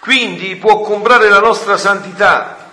Quindi 0.00 0.56
può 0.56 0.80
comprare 0.80 1.28
la 1.28 1.40
nostra 1.40 1.76
santità, 1.76 2.70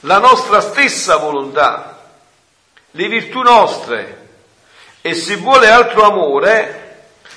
la 0.00 0.18
nostra 0.18 0.60
stessa 0.60 1.16
volontà, 1.16 1.95
le 2.96 3.08
virtù 3.08 3.42
nostre 3.42 4.24
e 5.02 5.14
se 5.14 5.36
vuole 5.36 5.68
altro 5.68 6.02
amore 6.02 6.84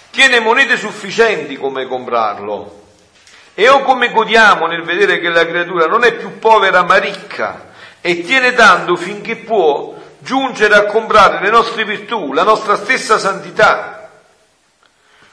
tiene 0.10 0.40
monete 0.40 0.78
sufficienti 0.78 1.58
come 1.58 1.86
comprarlo. 1.86 2.78
E 3.54 3.68
o 3.68 3.82
come 3.82 4.12
godiamo 4.12 4.68
nel 4.68 4.84
vedere 4.84 5.20
che 5.20 5.28
la 5.28 5.46
creatura 5.46 5.86
non 5.86 6.06
è 6.06 6.14
più 6.14 6.40
povera 6.40 6.84
ma 6.84 6.96
ricca 6.96 7.68
e 8.00 8.24
tiene 8.24 8.54
dando 8.54 8.96
finché 8.96 9.36
può 9.36 9.96
giungere 10.20 10.76
a 10.76 10.86
comprare 10.86 11.42
le 11.42 11.50
nostre 11.50 11.84
virtù, 11.84 12.32
la 12.32 12.44
nostra 12.44 12.78
stessa 12.78 13.20
santità. 13.20 14.10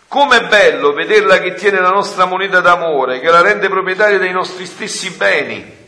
Com'è 0.09 0.47
bello 0.47 0.93
vederla 0.93 1.39
che 1.39 1.55
tiene 1.55 1.79
la 1.79 1.91
nostra 1.91 2.25
moneta 2.25 2.61
d'amore, 2.61 3.21
che 3.21 3.31
la 3.31 3.43
rende 3.43 3.69
proprietaria 3.69 4.19
dei 4.19 4.33
nostri 4.33 4.67
stessi 4.67 5.11
beni. 5.11 5.86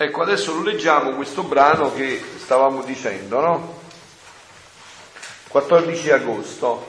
Ecco, 0.00 0.22
adesso 0.22 0.54
lo 0.54 0.62
leggiamo 0.62 1.10
questo 1.10 1.42
brano 1.42 1.92
che 1.92 2.22
stavamo 2.36 2.84
dicendo, 2.84 3.40
no? 3.40 3.80
14 5.48 6.10
agosto. 6.12 6.86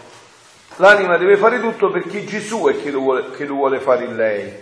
L'anima 0.75 1.17
deve 1.17 1.35
fare 1.35 1.59
tutto 1.59 1.89
perché 1.89 2.23
Gesù 2.23 2.67
è 2.67 2.79
che 2.79 2.91
lo 2.91 2.99
vuole, 2.99 3.31
che 3.31 3.45
lo 3.45 3.55
vuole 3.55 3.79
fare 3.79 4.05
in 4.05 4.15
lei. 4.15 4.53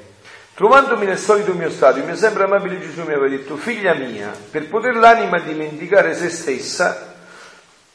Trovandomi 0.53 1.05
nel 1.05 1.17
solito 1.17 1.51
mio 1.55 1.69
stato, 1.69 1.97
il 1.97 2.05
mio 2.05 2.15
sempre 2.15 2.43
amabile 2.43 2.79
Gesù 2.79 3.01
mi 3.01 3.11
aveva 3.11 3.27
detto, 3.27 3.57
figlia 3.57 3.93
mia, 3.95 4.33
per 4.49 4.69
poter 4.69 4.95
l'anima 4.95 5.39
dimenticare 5.39 6.15
se 6.15 6.29
stessa, 6.29 7.15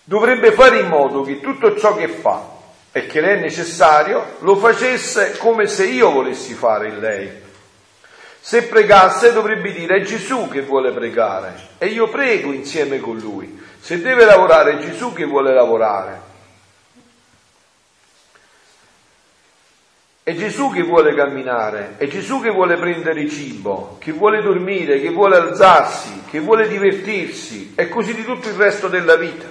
dovrebbe 0.05 0.53
fare 0.53 0.81
in 0.81 0.89
modo 0.89 1.23
che 1.23 1.41
tutto 1.41 1.79
ciò 1.79 1.97
che 1.97 2.09
fa 2.09 2.47
e 2.93 3.07
che 3.07 3.23
le 3.23 3.39
è 3.39 3.41
necessario 3.41 4.37
lo 4.41 4.57
facesse 4.57 5.39
come 5.39 5.67
se 5.67 5.87
io 5.87 6.11
volessi 6.11 6.53
fare 6.53 6.89
in 6.89 6.99
lei. 7.01 7.51
Se 8.45 8.65
pregasse 8.65 9.33
dovrebbe 9.33 9.71
dire 9.71 9.99
è 9.99 10.03
Gesù 10.03 10.49
che 10.49 10.63
vuole 10.63 10.91
pregare 10.91 11.69
e 11.79 11.87
io 11.87 12.09
prego 12.09 12.51
insieme 12.53 12.99
con 12.99 13.17
lui. 13.17 13.57
Se 13.79 14.03
deve 14.03 14.25
lavorare 14.25 14.73
è 14.73 14.79
Gesù 14.79 15.13
che 15.13 15.25
vuole 15.25 15.55
lavorare. 15.55 16.21
È 20.25 20.35
Gesù 20.35 20.73
che 20.73 20.83
vuole 20.83 21.15
camminare, 21.15 21.95
è 21.99 22.09
Gesù 22.09 22.41
che 22.41 22.51
vuole 22.51 22.77
prendere 22.77 23.29
cibo, 23.29 23.97
che 24.01 24.11
vuole 24.11 24.43
dormire, 24.43 25.01
che 25.01 25.11
vuole 25.11 25.37
alzarsi, 25.37 26.25
che 26.29 26.41
vuole 26.41 26.67
divertirsi 26.67 27.75
e 27.77 27.89
così 27.89 28.13
di 28.13 28.25
tutto 28.25 28.49
il 28.49 28.55
resto 28.55 28.89
della 28.89 29.15
vita. 29.15 29.47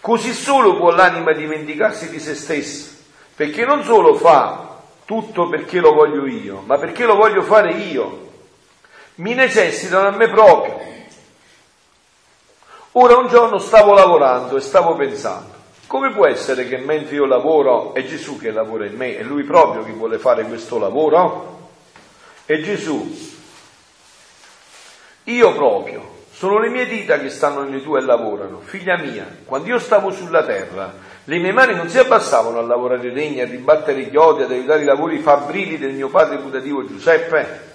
Così 0.00 0.32
solo 0.32 0.76
può 0.76 0.90
l'anima 0.90 1.32
dimenticarsi 1.32 2.10
di 2.10 2.18
se 2.18 2.34
stessa, 2.34 2.90
perché 3.36 3.64
non 3.64 3.84
solo 3.84 4.14
fa 4.14 4.71
tutto 5.12 5.46
perché 5.50 5.78
lo 5.78 5.92
voglio 5.92 6.26
io, 6.26 6.62
ma 6.64 6.78
perché 6.78 7.04
lo 7.04 7.16
voglio 7.16 7.42
fare 7.42 7.72
io. 7.72 8.30
Mi 9.16 9.34
necessitano 9.34 10.08
a 10.08 10.10
me 10.10 10.30
proprio. 10.30 10.80
Ora 12.92 13.18
un 13.18 13.28
giorno 13.28 13.58
stavo 13.58 13.92
lavorando 13.92 14.56
e 14.56 14.60
stavo 14.60 14.94
pensando, 14.94 15.52
come 15.86 16.12
può 16.12 16.26
essere 16.26 16.66
che 16.66 16.78
mentre 16.78 17.16
io 17.16 17.26
lavoro 17.26 17.92
è 17.92 18.06
Gesù 18.06 18.38
che 18.38 18.50
lavora 18.50 18.86
in 18.86 18.96
me, 18.96 19.18
è 19.18 19.22
Lui 19.22 19.44
proprio 19.44 19.84
che 19.84 19.92
vuole 19.92 20.18
fare 20.18 20.44
questo 20.44 20.78
lavoro? 20.78 21.68
È 22.46 22.58
Gesù. 22.60 23.30
Io 25.24 25.52
proprio. 25.52 26.20
Sono 26.32 26.58
le 26.58 26.70
mie 26.70 26.86
dita 26.86 27.18
che 27.18 27.28
stanno 27.28 27.62
nelle 27.62 27.82
tue 27.82 28.00
e 28.00 28.04
lavorano. 28.04 28.60
Figlia 28.60 28.96
mia, 28.96 29.26
quando 29.44 29.68
io 29.68 29.78
stavo 29.78 30.10
sulla 30.10 30.42
terra, 30.42 30.92
le 31.24 31.38
mie 31.38 31.52
mani 31.52 31.74
non 31.74 31.88
si 31.88 31.98
abbassavano 31.98 32.58
a 32.58 32.62
lavorare 32.62 33.08
i 33.08 33.12
legni, 33.12 33.40
a 33.40 33.46
ribattere 33.46 34.02
gli 34.02 34.16
odi, 34.16 34.42
ad 34.42 34.50
aiutare 34.50 34.82
i 34.82 34.86
lavori 34.86 35.18
fabbrili 35.18 35.78
del 35.78 35.92
mio 35.92 36.08
padre 36.08 36.38
putativo 36.38 36.86
Giuseppe. 36.86 37.70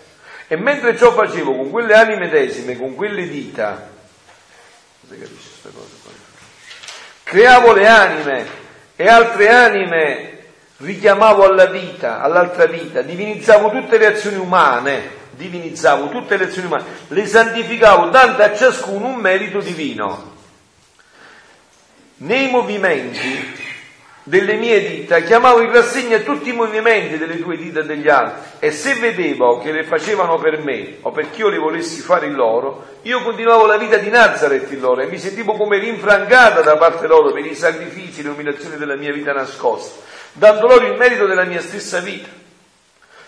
E 0.47 0.55
mentre 0.57 0.97
ciò 0.97 1.11
facevo 1.11 1.55
con 1.55 1.69
quelle 1.69 1.93
anime 1.93 2.29
desime, 2.29 2.77
con 2.77 2.95
quelle 2.95 3.27
dita, 3.27 3.95
Creavo 7.23 7.73
le 7.73 7.87
anime 7.87 8.45
e 8.95 9.07
altre 9.07 9.49
anime 9.49 10.37
richiamavo 10.77 11.43
alla 11.43 11.65
vita, 11.65 12.21
all'altra 12.21 12.65
vita, 12.65 13.01
divinizzavo 13.01 13.69
tutte 13.69 13.97
le 13.97 14.05
azioni 14.07 14.37
umane, 14.37 15.09
divinizzavo 15.31 16.09
tutte 16.09 16.37
le 16.37 16.45
azioni 16.45 16.67
umane, 16.67 16.83
le 17.07 17.25
santificavo 17.25 18.09
dando 18.09 18.43
a 18.43 18.55
ciascuno 18.55 19.07
un 19.07 19.15
merito 19.15 19.59
divino. 19.59 20.35
Nei 22.19 22.49
movimenti 22.49 23.65
delle 24.23 24.55
mie 24.55 24.85
dita, 24.85 25.19
chiamavo 25.19 25.61
in 25.61 25.71
rassegna 25.71 26.17
tutti 26.19 26.49
i 26.49 26.53
movimenti 26.53 27.17
delle 27.17 27.39
tue 27.39 27.55
dita 27.55 27.79
e 27.79 27.85
degli 27.85 28.09
altri 28.09 28.41
e 28.59 28.71
se 28.71 28.95
vedevo 28.95 29.59
che 29.59 29.71
le 29.71 29.83
facevano 29.83 30.37
per 30.37 30.57
me 30.63 30.97
o 31.01 31.11
perché 31.11 31.41
io 31.41 31.49
le 31.49 31.59
volessi 31.59 32.01
fare 32.01 32.25
in 32.25 32.33
loro, 32.33 32.97
io 33.03 33.21
continuavo 33.21 33.65
la 33.67 33.77
vita 33.77 33.97
di 33.97 34.09
Nazareth 34.09 34.71
in 34.71 34.79
loro 34.81 35.01
e 35.01 35.05
mi 35.05 35.17
sentivo 35.17 35.53
come 35.53 35.77
rinfrancata 35.77 36.61
da 36.61 36.75
parte 36.75 37.07
loro 37.07 37.31
per 37.31 37.45
i 37.45 37.55
sacrifici, 37.55 38.21
le 38.21 38.29
umiliazioni 38.29 38.77
della 38.77 38.95
mia 38.95 39.13
vita 39.13 39.31
nascosta, 39.31 40.01
dando 40.33 40.67
loro 40.67 40.87
il 40.87 40.97
merito 40.97 41.25
della 41.25 41.45
mia 41.45 41.61
stessa 41.61 41.99
vita. 41.99 42.29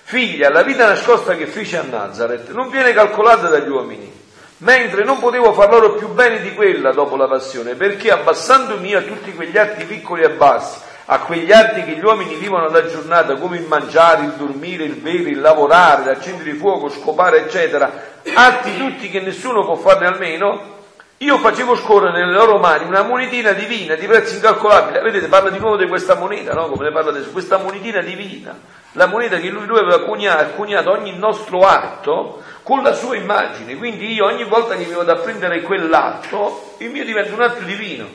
Figlia, 0.04 0.50
la 0.50 0.64
vita 0.64 0.88
nascosta 0.88 1.36
che 1.36 1.46
fece 1.46 1.78
a 1.78 1.84
Nazareth 1.84 2.50
non 2.50 2.70
viene 2.70 2.92
calcolata 2.92 3.48
dagli 3.48 3.70
uomini, 3.70 4.12
mentre 4.60 5.04
non 5.04 5.20
potevo 5.20 5.54
far 5.54 5.70
loro 5.70 5.94
più 5.94 6.10
bene 6.10 6.42
di 6.42 6.54
quella 6.54 6.92
dopo 6.92 7.16
la 7.16 7.28
passione, 7.28 7.76
perché 7.76 8.12
abbassandomi 8.12 8.94
a 8.94 9.02
tutti 9.02 9.34
quegli 9.34 9.58
atti 9.58 9.86
piccoli 9.86 10.24
e 10.24 10.32
bassi, 10.32 10.80
a 11.06 11.20
quegli 11.20 11.52
atti 11.52 11.84
che 11.84 11.94
gli 11.94 12.04
uomini 12.04 12.36
vivono 12.36 12.68
alla 12.68 12.86
giornata, 12.88 13.36
come 13.36 13.58
il 13.58 13.66
mangiare, 13.66 14.24
il 14.24 14.34
dormire, 14.34 14.84
il 14.84 14.96
bere, 14.96 15.30
il 15.30 15.42
lavorare, 15.42 16.06
l'accendere 16.06 16.52
il 16.52 16.58
fuoco, 16.58 16.90
scopare, 16.90 17.46
eccetera, 17.46 17.92
atti 18.34 18.78
tutti 18.78 19.10
che 19.10 19.20
nessuno 19.20 19.64
può 19.64 19.76
farne 19.76 20.08
almeno, 20.08 20.78
io 21.22 21.38
facevo 21.38 21.76
scorrere 21.76 22.18
nelle 22.18 22.32
loro 22.32 22.60
mani 22.60 22.86
una 22.86 23.02
monetina 23.02 23.52
divina 23.52 23.96
di 23.96 24.06
prezzo 24.06 24.36
incalcolabile. 24.36 25.02
Vedete, 25.02 25.28
parla 25.28 25.50
di 25.50 25.60
nuovo 25.60 25.76
di 25.76 25.86
questa 25.86 26.16
moneta, 26.16 26.54
no? 26.54 26.70
Come 26.70 26.86
ne 26.86 26.94
parla 26.94 27.10
adesso? 27.10 27.32
Questa 27.32 27.58
monetina 27.58 28.00
divina, 28.00 28.58
la 28.94 29.06
moneta 29.06 29.38
che 29.38 29.50
lui, 29.50 29.66
lui 29.66 29.80
aveva 29.80 30.06
coniato, 30.06 30.54
coniato 30.56 30.92
ogni 30.92 31.18
nostro 31.18 31.68
atto 31.68 32.42
con 32.70 32.84
la 32.84 32.94
sua 32.94 33.16
immagine. 33.16 33.76
Quindi 33.78 34.14
io 34.14 34.26
ogni 34.26 34.44
volta 34.44 34.76
che 34.76 34.86
mi 34.86 34.94
vado 34.94 35.12
a 35.12 35.16
prendere 35.16 35.64
quell'atto, 35.64 36.76
il 36.78 36.92
mio 36.92 37.04
diventa 37.04 37.34
un 37.34 37.42
atto 37.42 37.64
divino. 37.64 38.08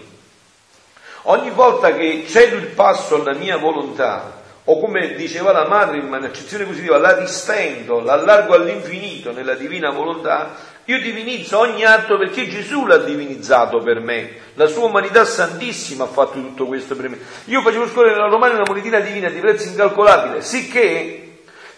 Ogni 1.23 1.51
volta 1.51 1.93
che 1.93 2.25
cedo 2.29 2.55
il 2.55 2.69
passo 2.69 3.17
alla 3.17 3.33
mia 3.33 3.57
volontà, 3.57 4.43
o 4.63 4.79
come 4.79 5.15
diceva 5.17 5.51
la 5.51 5.67
madre 5.67 5.99
in 5.99 6.05
un'accezione 6.05 6.67
positiva, 6.67 6.99
la 6.99 7.15
distendo, 7.15 7.99
l'allargo 7.99 8.55
all'infinito 8.55 9.33
nella 9.33 9.55
divina 9.55 9.91
volontà, 9.91 10.55
io 10.85 11.01
divinizzo 11.01 11.59
ogni 11.59 11.85
atto 11.85 12.17
perché 12.17 12.47
Gesù 12.49 12.87
l'ha 12.87 12.99
divinizzato 12.99 13.79
per 13.79 13.99
me, 13.99 14.35
la 14.55 14.67
sua 14.67 14.85
umanità 14.85 15.25
santissima 15.25 16.05
ha 16.05 16.09
fatto 16.09 16.35
tutto 16.35 16.67
questo 16.67 16.95
per 16.95 17.09
me. 17.09 17.19
Io 17.47 17.61
facevo 17.61 17.89
scorrere 17.89 18.15
nella 18.15 18.29
romana 18.29 18.55
una 18.55 18.65
monetina 18.69 19.01
divina 19.01 19.29
di 19.31 19.41
prezzo 19.41 19.67
incalcolabile, 19.67 20.43
sicché 20.43 21.24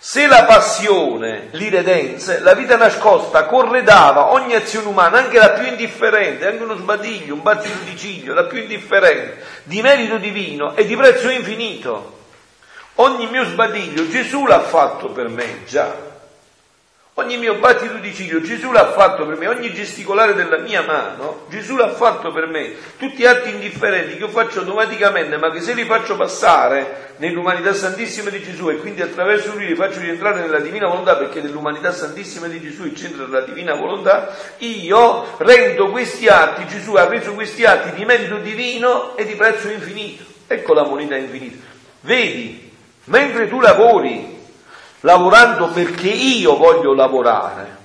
se 0.08 0.28
la 0.28 0.44
passione 0.44 1.48
li 1.50 1.68
redense, 1.68 2.38
la 2.38 2.54
vita 2.54 2.76
nascosta 2.76 3.46
corredava 3.46 4.30
ogni 4.34 4.54
azione 4.54 4.86
umana, 4.86 5.18
anche 5.18 5.36
la 5.36 5.50
più 5.50 5.66
indifferente, 5.66 6.46
anche 6.46 6.62
uno 6.62 6.76
sbadiglio, 6.76 7.34
un 7.34 7.42
battito 7.42 7.78
di 7.82 7.96
ciglio, 7.96 8.32
la 8.32 8.44
più 8.44 8.58
indifferente, 8.58 9.42
di 9.64 9.82
merito 9.82 10.16
divino 10.18 10.76
e 10.76 10.86
di 10.86 10.94
prezzo 10.94 11.28
infinito. 11.28 12.18
Ogni 12.94 13.26
mio 13.26 13.46
sbadiglio 13.46 14.06
Gesù 14.06 14.46
l'ha 14.46 14.60
fatto 14.60 15.08
per 15.08 15.28
me 15.28 15.64
già. 15.66 15.92
Ogni 17.18 17.38
mio 17.38 17.54
battito 17.54 17.94
di 17.94 18.12
ciglio 18.14 18.42
Gesù 18.42 18.70
l'ha 18.72 18.92
fatto 18.92 19.24
per 19.24 19.38
me, 19.38 19.48
ogni 19.48 19.72
gesticolare 19.72 20.34
della 20.34 20.58
mia 20.58 20.82
mano 20.82 21.46
Gesù 21.48 21.74
l'ha 21.74 21.88
fatto 21.88 22.30
per 22.30 22.46
me. 22.46 22.74
Tutti 22.98 23.24
atti 23.24 23.48
indifferenti 23.48 24.18
che 24.18 24.24
io 24.24 24.28
faccio 24.28 24.58
automaticamente, 24.58 25.38
ma 25.38 25.50
che 25.50 25.62
se 25.62 25.72
li 25.72 25.84
faccio 25.84 26.14
passare 26.14 27.14
nell'umanità 27.16 27.72
santissima 27.72 28.28
di 28.28 28.42
Gesù 28.42 28.68
e 28.68 28.76
quindi 28.76 29.00
attraverso 29.00 29.54
lui 29.54 29.64
li 29.64 29.74
faccio 29.74 30.00
rientrare 30.00 30.42
nella 30.42 30.58
divina 30.58 30.88
volontà, 30.88 31.16
perché 31.16 31.40
nell'umanità 31.40 31.90
santissima 31.90 32.48
di 32.48 32.60
Gesù 32.60 32.84
il 32.84 32.94
centro 32.94 33.24
della 33.24 33.46
divina 33.46 33.72
volontà, 33.72 34.36
io 34.58 35.38
rendo 35.38 35.88
questi 35.88 36.28
atti, 36.28 36.66
Gesù 36.66 36.96
ha 36.96 37.08
reso 37.08 37.32
questi 37.32 37.64
atti 37.64 37.96
di 37.96 38.04
merito 38.04 38.36
divino 38.36 39.16
e 39.16 39.24
di 39.24 39.36
prezzo 39.36 39.70
infinito. 39.70 40.22
Ecco 40.46 40.74
la 40.74 40.84
moneta 40.84 41.16
infinita. 41.16 41.64
Vedi, 42.02 42.70
mentre 43.04 43.48
tu 43.48 43.58
lavori 43.58 44.35
lavorando 45.06 45.68
perché 45.68 46.08
io 46.08 46.56
voglio 46.56 46.92
lavorare, 46.92 47.76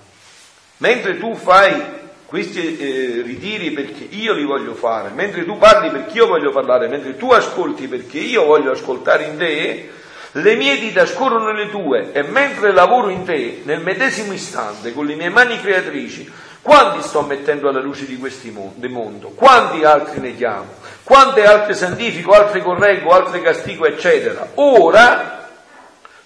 mentre 0.77 1.19
tu 1.19 1.35
fai 1.35 1.99
questi 2.25 2.77
eh, 2.77 3.21
ritiri 3.21 3.69
perché 3.71 4.07
io 4.09 4.33
li 4.33 4.43
voglio 4.43 4.73
fare, 4.73 5.11
mentre 5.13 5.45
tu 5.45 5.55
parli 5.59 5.91
perché 5.91 6.17
io 6.17 6.25
voglio 6.25 6.51
parlare, 6.51 6.87
mentre 6.87 7.17
tu 7.17 7.31
ascolti 7.31 7.87
perché 7.87 8.17
io 8.17 8.45
voglio 8.45 8.71
ascoltare 8.71 9.25
in 9.25 9.37
te, 9.37 9.89
le 10.31 10.55
mie 10.55 10.79
dita 10.79 11.05
scorrono 11.05 11.51
le 11.51 11.69
tue 11.69 12.11
e 12.11 12.23
mentre 12.23 12.71
lavoro 12.71 13.09
in 13.09 13.23
te, 13.23 13.61
nel 13.65 13.81
medesimo 13.81 14.33
istante, 14.33 14.91
con 14.91 15.05
le 15.05 15.13
mie 15.13 15.29
mani 15.29 15.59
creatrici, 15.61 16.31
quanti 16.63 17.07
sto 17.07 17.21
mettendo 17.21 17.69
alla 17.69 17.81
luce 17.81 18.07
di 18.07 18.17
questo 18.17 18.47
mondo? 18.89 19.29
Quanti 19.35 19.83
altri 19.83 20.19
ne 20.21 20.35
chiamo? 20.35 20.79
Quante 21.03 21.45
altre 21.45 21.75
santifico, 21.75 22.31
altre 22.31 22.63
correggo, 22.63 23.11
altre 23.11 23.41
castigo, 23.41 23.85
eccetera? 23.85 24.47
Ora 24.55 25.40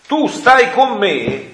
tu 0.07 0.27
stai 0.27 0.71
con 0.71 0.97
me 0.97 1.53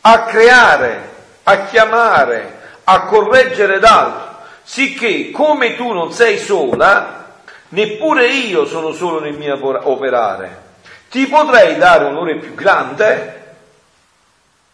a 0.00 0.24
creare, 0.24 1.08
a 1.42 1.64
chiamare, 1.66 2.58
a 2.84 3.02
correggere 3.02 3.78
d'altro, 3.78 4.38
sicché 4.62 5.30
come 5.30 5.76
tu 5.76 5.92
non 5.92 6.12
sei 6.12 6.38
sola, 6.38 7.40
neppure 7.68 8.28
io 8.28 8.64
sono 8.66 8.92
solo 8.92 9.20
nel 9.20 9.36
mio 9.36 9.58
operare. 9.88 10.68
Ti 11.10 11.26
potrei 11.26 11.76
dare 11.76 12.04
un 12.04 12.16
onore 12.16 12.36
più 12.36 12.54
grande, 12.54 13.54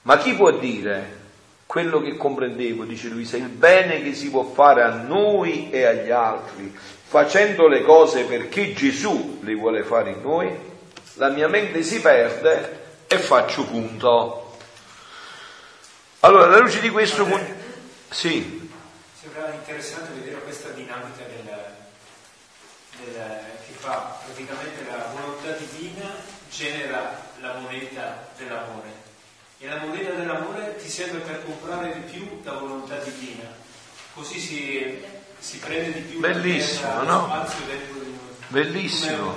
ma 0.03 0.19
chi 0.19 0.35
può 0.35 0.53
dire 0.53 1.15
quello 1.67 2.01
che 2.01 2.17
comprendevo, 2.17 2.85
dice 2.85 3.09
Luisa, 3.09 3.37
il 3.37 3.49
bene 3.49 4.03
che 4.03 4.15
si 4.15 4.31
può 4.31 4.45
fare 4.45 4.83
a 4.83 4.91
noi 4.91 5.71
e 5.71 5.85
agli 5.85 6.11
altri, 6.11 6.73
facendo 7.09 7.67
le 7.67 7.83
cose 7.83 8.25
perché 8.25 8.73
Gesù 8.73 9.41
le 9.43 9.55
vuole 9.55 9.83
fare 9.83 10.11
in 10.11 10.23
noi? 10.23 10.51
La 11.15 11.29
mia 11.31 11.49
mente 11.49 11.83
si 11.83 12.01
perde 12.01 12.85
e 13.07 13.19
faccio 13.19 13.65
punto. 13.65 14.59
Allora, 16.21 16.47
alla 16.47 16.59
luce 16.59 16.81
di 16.81 16.91
questo... 16.91 17.25
Padre, 17.25 17.55
sì. 18.11 18.71
Sembra 19.21 19.53
interessante 19.53 20.13
vedere 20.19 20.41
questa 20.43 20.71
dinamica 20.71 21.25
del, 21.25 21.75
del, 23.05 23.41
che 23.67 23.73
fa 23.73 24.19
praticamente 24.25 24.85
la 24.91 25.13
volontà 25.13 25.51
divina 25.53 26.15
genera 26.51 27.25
la 27.41 27.55
moneta 27.55 28.29
dell'amore 28.37 29.05
e 29.59 29.69
la 29.69 29.77
moneta 29.77 30.11
dell'amore 30.13 30.77
ti 30.77 30.89
serve 30.89 31.19
per 31.19 31.45
comprare 31.45 31.93
di 31.95 32.13
più 32.13 32.41
la 32.45 32.53
volontà 32.53 32.97
divina 32.99 33.49
così 34.15 34.39
si, 34.39 35.05
si 35.39 35.59
prende 35.59 35.93
di 35.93 36.01
più 36.01 36.21
Bellissimo, 36.21 37.03
no? 37.03 37.27
spazio 37.27 37.67
dentro 37.67 38.01
di 38.01 38.11
noi 38.11 38.16
Bellissimo. 38.49 39.35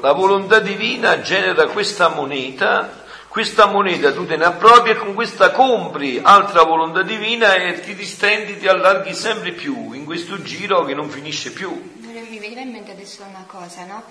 La 0.00 0.12
volontà 0.12 0.60
divina 0.60 1.20
genera 1.20 1.66
questa 1.66 2.08
moneta, 2.08 3.04
questa 3.28 3.66
moneta 3.66 4.12
tu 4.12 4.26
te 4.26 4.36
ne 4.36 4.44
appropri 4.44 4.92
e 4.92 4.96
con 4.96 5.14
questa 5.14 5.50
compri 5.50 6.20
altra 6.22 6.62
volontà 6.62 7.02
divina 7.02 7.54
e 7.54 7.80
ti 7.80 7.94
distendi, 7.94 8.58
ti 8.58 8.68
allarghi 8.68 9.12
sempre 9.12 9.52
più 9.52 9.92
in 9.92 10.04
questo 10.04 10.40
giro 10.42 10.84
che 10.84 10.94
non 10.94 11.10
finisce 11.10 11.52
più. 11.52 11.96
Mi 11.98 12.38
veniva 12.38 12.60
in 12.60 12.70
mente 12.70 12.92
adesso 12.92 13.24
una 13.28 13.44
cosa, 13.46 13.84
no? 13.84 14.02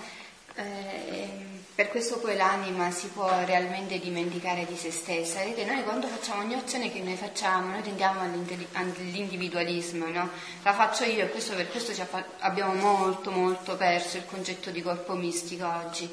Eh, 0.54 1.47
per 1.78 1.90
questo 1.90 2.18
poi 2.18 2.34
l'anima 2.34 2.90
si 2.90 3.06
può 3.06 3.30
realmente 3.44 4.00
dimenticare 4.00 4.66
di 4.66 4.74
se 4.74 4.90
stessa. 4.90 5.44
Vedete, 5.44 5.64
noi 5.64 5.84
quando 5.84 6.08
facciamo 6.08 6.40
ogni 6.42 6.54
azione 6.54 6.90
che 6.90 6.98
noi 6.98 7.14
facciamo, 7.14 7.70
noi 7.70 7.82
tendiamo 7.82 8.22
all'individualismo, 8.72 10.08
no? 10.08 10.28
La 10.64 10.72
faccio 10.72 11.04
io 11.04 11.22
e 11.22 11.28
questo, 11.28 11.54
per 11.54 11.68
questo 11.68 11.92
abbiamo 12.40 12.74
molto 12.74 13.30
molto 13.30 13.76
perso 13.76 14.16
il 14.16 14.26
concetto 14.26 14.70
di 14.70 14.82
corpo 14.82 15.14
mistico 15.14 15.68
oggi. 15.68 16.12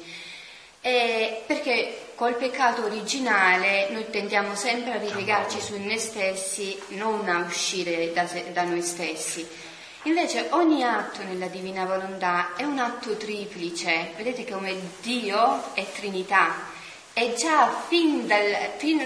E 0.80 1.42
perché 1.44 2.10
col 2.14 2.36
peccato 2.36 2.84
originale 2.84 3.88
noi 3.90 4.08
tendiamo 4.08 4.54
sempre 4.54 4.92
a 4.92 4.98
ripiegarci 4.98 5.60
su 5.60 5.76
noi 5.82 5.98
stessi, 5.98 6.80
non 6.90 7.28
a 7.28 7.38
uscire 7.38 8.12
da, 8.12 8.24
da 8.52 8.62
noi 8.62 8.82
stessi. 8.82 9.44
Invece 10.06 10.46
ogni 10.50 10.84
atto 10.84 11.24
nella 11.24 11.48
divina 11.48 11.84
volontà 11.84 12.54
è 12.54 12.62
un 12.62 12.78
atto 12.78 13.16
triplice, 13.16 14.12
vedete 14.16 14.48
come 14.48 14.72
Dio 15.02 15.74
è 15.74 15.84
Trinità, 15.90 16.74
e 17.18 17.32
già 17.34 17.74
fin, 17.88 18.26
dal, 18.26 18.74
fin 18.76 18.98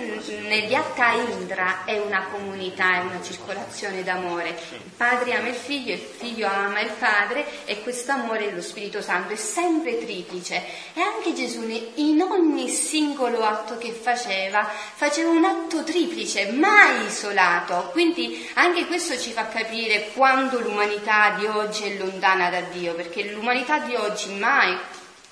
negli 0.49 0.75
Atta 0.75 1.13
Indra 1.13 1.85
è 1.85 1.97
una 1.97 2.27
comunità, 2.33 2.95
è 2.95 2.99
una 3.03 3.23
circolazione 3.23 4.03
d'amore. 4.03 4.49
Il 4.49 4.91
padre 4.97 5.35
ama 5.35 5.47
il 5.47 5.55
figlio, 5.55 5.93
il 5.93 6.01
figlio 6.01 6.49
ama 6.49 6.81
il 6.81 6.91
padre 6.99 7.47
e 7.67 7.81
questo 7.83 8.11
amore 8.11 8.51
lo 8.51 8.63
Spirito 8.63 9.01
Santo 9.01 9.35
è 9.35 9.37
sempre 9.37 9.97
triplice. 9.99 10.61
E 10.93 11.01
anche 11.01 11.35
Gesù 11.35 11.63
in 11.95 12.21
ogni 12.21 12.69
singolo 12.69 13.45
atto 13.45 13.79
che 13.79 13.93
faceva, 13.93 14.65
faceva 14.65 15.31
un 15.31 15.45
atto 15.45 15.85
triplice, 15.85 16.51
mai 16.51 17.07
isolato. 17.07 17.91
Quindi 17.93 18.51
anche 18.55 18.87
questo 18.87 19.17
ci 19.21 19.31
fa 19.31 19.47
capire 19.47 20.11
quando 20.15 20.59
l'umanità 20.59 21.37
di 21.39 21.47
oggi 21.47 21.85
è 21.85 21.97
lontana 21.97 22.51
da 22.51 22.61
Dio, 22.73 22.93
perché 22.95 23.31
l'umanità 23.31 23.79
di 23.79 23.95
oggi 23.95 24.35
mai 24.35 24.77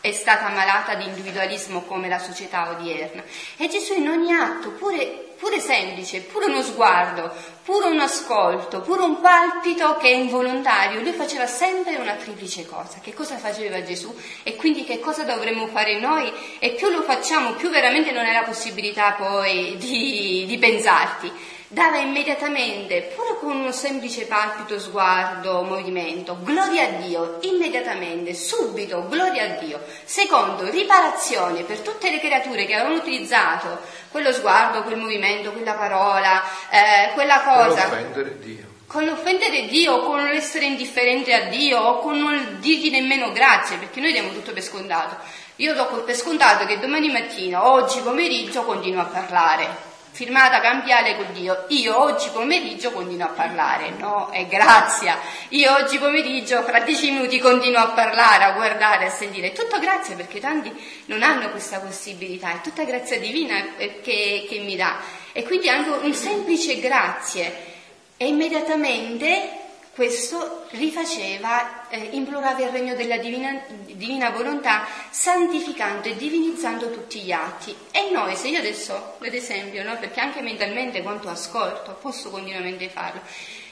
è 0.00 0.12
stata 0.12 0.48
malata 0.48 0.94
di 0.94 1.04
individualismo 1.04 1.82
come 1.82 2.08
la 2.08 2.18
società 2.18 2.70
odierna. 2.70 3.22
E 3.56 3.68
Gesù 3.68 3.94
in 3.94 4.08
ogni 4.08 4.32
atto, 4.32 4.70
pure, 4.70 5.34
pure 5.36 5.58
semplice, 5.58 6.20
pure 6.20 6.46
uno 6.46 6.62
sguardo, 6.62 7.32
pure 7.64 7.88
un 7.88 7.98
ascolto, 7.98 8.80
pure 8.80 9.02
un 9.02 9.20
palpito 9.20 9.96
che 9.96 10.08
è 10.08 10.14
involontario, 10.14 11.00
lui 11.00 11.12
faceva 11.12 11.46
sempre 11.46 11.96
una 11.96 12.14
triplice 12.14 12.64
cosa. 12.64 13.00
Che 13.02 13.12
cosa 13.12 13.36
faceva 13.38 13.82
Gesù? 13.82 14.14
E 14.44 14.54
quindi 14.54 14.84
che 14.84 15.00
cosa 15.00 15.24
dovremmo 15.24 15.66
fare 15.66 15.98
noi? 15.98 16.32
E 16.60 16.70
più 16.70 16.88
lo 16.90 17.02
facciamo, 17.02 17.54
più 17.54 17.68
veramente 17.68 18.12
non 18.12 18.24
è 18.24 18.32
la 18.32 18.44
possibilità 18.44 19.12
poi 19.12 19.76
di, 19.78 20.44
di 20.46 20.58
pensarti 20.58 21.56
dava 21.68 21.98
immediatamente, 21.98 23.12
pure 23.14 23.36
con 23.38 23.56
un 23.60 23.72
semplice 23.72 24.24
palpito, 24.24 24.80
sguardo, 24.80 25.62
movimento, 25.62 26.38
gloria 26.42 26.84
a 26.84 26.90
Dio, 26.92 27.38
immediatamente, 27.42 28.34
subito, 28.34 29.06
gloria 29.06 29.44
a 29.44 29.58
Dio. 29.58 29.80
Secondo, 30.04 30.68
riparazione 30.70 31.62
per 31.64 31.80
tutte 31.80 32.10
le 32.10 32.20
creature 32.20 32.64
che 32.64 32.74
avevano 32.74 32.96
utilizzato 32.96 33.80
quello 34.10 34.32
sguardo, 34.32 34.82
quel 34.82 34.96
movimento, 34.96 35.52
quella 35.52 35.74
parola, 35.74 36.42
eh, 36.70 37.12
quella 37.12 37.42
cosa. 37.42 37.86
Con 37.86 37.98
l'offendere 37.98 38.38
Dio. 38.38 38.66
Con 38.86 39.04
l'offendere 39.04 39.66
Dio, 39.66 40.02
con 40.04 40.24
l'essere 40.24 40.64
indifferente 40.64 41.34
a 41.34 41.44
Dio, 41.50 41.78
o 41.78 41.98
con 41.98 42.18
non 42.18 42.56
dirgli 42.60 42.90
nemmeno 42.90 43.30
grazie, 43.32 43.76
perché 43.76 44.00
noi 44.00 44.12
diamo 44.12 44.30
tutto 44.30 44.54
per 44.54 44.62
scontato. 44.62 45.16
Io 45.56 45.74
do 45.74 45.86
per 46.06 46.16
scontato 46.16 46.64
che 46.64 46.78
domani 46.78 47.10
mattina, 47.10 47.68
oggi 47.70 48.00
pomeriggio, 48.00 48.62
continuo 48.62 49.02
a 49.02 49.06
parlare 49.06 49.87
firmata 50.18 50.58
cambiale 50.58 51.14
con 51.14 51.32
Dio. 51.32 51.66
Io 51.68 51.96
oggi 51.96 52.30
pomeriggio 52.30 52.90
continuo 52.90 53.26
a 53.26 53.30
parlare, 53.30 53.90
no? 53.90 54.30
È 54.30 54.48
grazia. 54.48 55.16
Io 55.50 55.72
oggi 55.72 55.96
pomeriggio, 55.98 56.64
fra 56.64 56.80
dieci 56.80 57.12
minuti, 57.12 57.38
continuo 57.38 57.80
a 57.80 57.90
parlare, 57.90 58.42
a 58.42 58.50
guardare, 58.50 59.06
a 59.06 59.10
sentire. 59.10 59.52
È 59.52 59.52
tutto 59.52 59.78
grazia 59.78 60.16
perché 60.16 60.40
tanti 60.40 60.72
non 61.04 61.22
hanno 61.22 61.50
questa 61.50 61.78
possibilità, 61.78 62.52
è 62.52 62.60
tutta 62.62 62.82
grazia 62.82 63.20
divina 63.20 63.76
eh, 63.76 64.00
che, 64.00 64.44
che 64.48 64.58
mi 64.58 64.74
dà. 64.74 64.98
E 65.30 65.44
quindi 65.44 65.68
anche 65.68 65.90
un 65.90 66.12
semplice 66.12 66.80
grazie. 66.80 67.76
E 68.16 68.26
immediatamente 68.26 69.67
questo 69.98 70.66
rifaceva, 70.70 71.88
eh, 71.88 72.10
implorava 72.12 72.62
il 72.62 72.68
regno 72.68 72.94
della 72.94 73.16
divina, 73.16 73.60
divina, 73.80 74.30
volontà, 74.30 74.86
santificando 75.10 76.06
e 76.06 76.14
divinizzando 76.14 76.92
tutti 76.92 77.18
gli 77.18 77.32
atti. 77.32 77.74
E 77.90 78.08
noi, 78.12 78.36
se 78.36 78.46
io 78.46 78.60
adesso, 78.60 79.16
ad 79.18 79.34
esempio, 79.34 79.82
no, 79.82 79.98
perché 79.98 80.20
anche 80.20 80.40
mentalmente 80.40 81.02
quanto 81.02 81.28
ascolto, 81.28 81.98
posso 82.00 82.30
continuamente 82.30 82.88
farlo, 82.88 83.22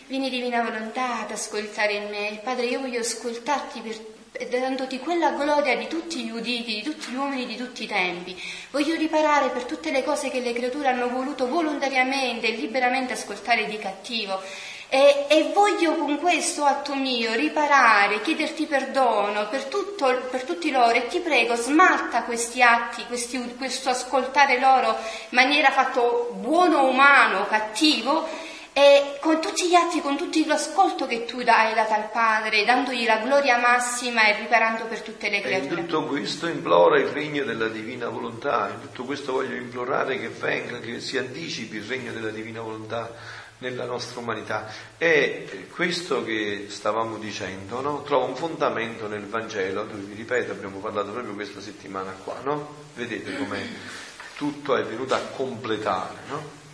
vieni 0.08 0.28
divina 0.28 0.64
volontà 0.64 1.20
ad 1.20 1.30
ascoltare 1.30 1.92
in 1.92 2.08
me, 2.08 2.40
Padre, 2.42 2.66
io 2.66 2.80
voglio 2.80 2.98
ascoltarti 2.98 3.80
per 3.82 4.48
dandoti 4.48 4.98
quella 4.98 5.30
gloria 5.30 5.76
di 5.76 5.86
tutti 5.86 6.24
gli 6.24 6.30
uditi, 6.30 6.74
di 6.74 6.82
tutti 6.82 7.12
gli 7.12 7.14
uomini 7.14 7.46
di 7.46 7.56
tutti 7.56 7.84
i 7.84 7.86
tempi. 7.86 8.36
Voglio 8.72 8.96
riparare 8.96 9.50
per 9.50 9.62
tutte 9.62 9.92
le 9.92 10.02
cose 10.02 10.28
che 10.30 10.40
le 10.40 10.52
creature 10.52 10.88
hanno 10.88 11.08
voluto 11.08 11.46
volontariamente 11.46 12.48
e 12.48 12.56
liberamente 12.56 13.12
ascoltare 13.12 13.66
di 13.66 13.78
cattivo. 13.78 14.42
E, 14.88 15.26
e, 15.28 15.50
voglio 15.52 15.96
con 15.96 16.16
questo 16.18 16.62
atto 16.62 16.94
mio 16.94 17.34
riparare, 17.34 18.20
chiederti 18.20 18.66
perdono 18.66 19.48
per, 19.48 19.64
tutto, 19.64 20.28
per 20.30 20.44
tutti 20.44 20.70
loro 20.70 20.92
e 20.92 21.08
ti 21.08 21.18
prego 21.18 21.56
smalta 21.56 22.22
questi 22.22 22.62
atti, 22.62 23.04
questi, 23.06 23.56
questo 23.56 23.90
ascoltare 23.90 24.60
loro 24.60 24.90
in 24.90 24.96
maniera 25.30 25.72
fatto 25.72 26.30
buono 26.38 26.86
umano, 26.86 27.46
cattivo 27.48 28.28
e 28.72 29.16
con 29.20 29.40
tutti 29.40 29.68
gli 29.68 29.74
atti, 29.74 30.02
con 30.02 30.16
tutto 30.16 30.38
l'ascolto 30.46 31.06
che 31.06 31.24
tu 31.24 31.38
hai 31.44 31.74
dato 31.74 31.94
al 31.94 32.10
Padre, 32.10 32.64
dandogli 32.64 33.06
la 33.06 33.16
gloria 33.16 33.56
massima 33.56 34.26
e 34.26 34.36
riparando 34.36 34.84
per 34.84 35.00
tutte 35.00 35.30
le 35.30 35.40
creature. 35.40 35.74
E 35.74 35.80
in 35.80 35.86
tutto 35.86 36.04
questo 36.04 36.46
implora 36.46 36.98
il 36.98 37.08
regno 37.08 37.42
della 37.42 37.68
divina 37.68 38.08
volontà, 38.08 38.70
in 38.72 38.82
tutto 38.82 39.04
questo 39.04 39.32
voglio 39.32 39.56
implorare 39.56 40.20
che 40.20 40.28
venga, 40.28 40.78
che 40.78 41.00
si 41.00 41.16
anticipi 41.16 41.76
il 41.76 41.84
regno 41.84 42.12
della 42.12 42.28
divina 42.28 42.60
volontà 42.60 43.44
nella 43.58 43.84
nostra 43.84 44.20
umanità. 44.20 44.70
E 44.98 45.68
questo 45.74 46.24
che 46.24 46.66
stavamo 46.68 47.18
dicendo 47.18 47.80
no? 47.80 48.02
trova 48.02 48.26
un 48.26 48.36
fondamento 48.36 49.08
nel 49.08 49.26
Vangelo, 49.26 49.84
dove 49.84 50.02
vi 50.02 50.14
ripeto, 50.14 50.52
abbiamo 50.52 50.78
parlato 50.78 51.10
proprio 51.12 51.34
questa 51.34 51.60
settimana 51.60 52.12
qua, 52.12 52.40
no? 52.42 52.84
Vedete 52.94 53.36
come 53.36 54.04
tutto 54.36 54.76
è 54.76 54.84
venuto 54.84 55.14
a 55.14 55.20
completare, 55.20 56.16
no? 56.28 56.64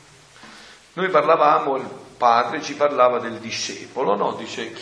Noi 0.95 1.09
parlavamo, 1.09 1.77
il 1.77 1.89
padre 2.17 2.63
ci 2.63 2.75
parlava 2.75 3.19
del 3.19 3.39
discepolo? 3.39 4.35
Dice, 4.37 4.75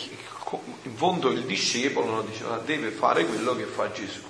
in 0.83 0.95
fondo 0.95 1.29
il 1.29 1.43
discepolo? 1.45 2.21
Diceva, 2.21 2.57
deve 2.57 2.89
fare 2.89 3.25
quello 3.25 3.55
che 3.55 3.63
fa 3.63 3.91
Gesù. 3.91 4.21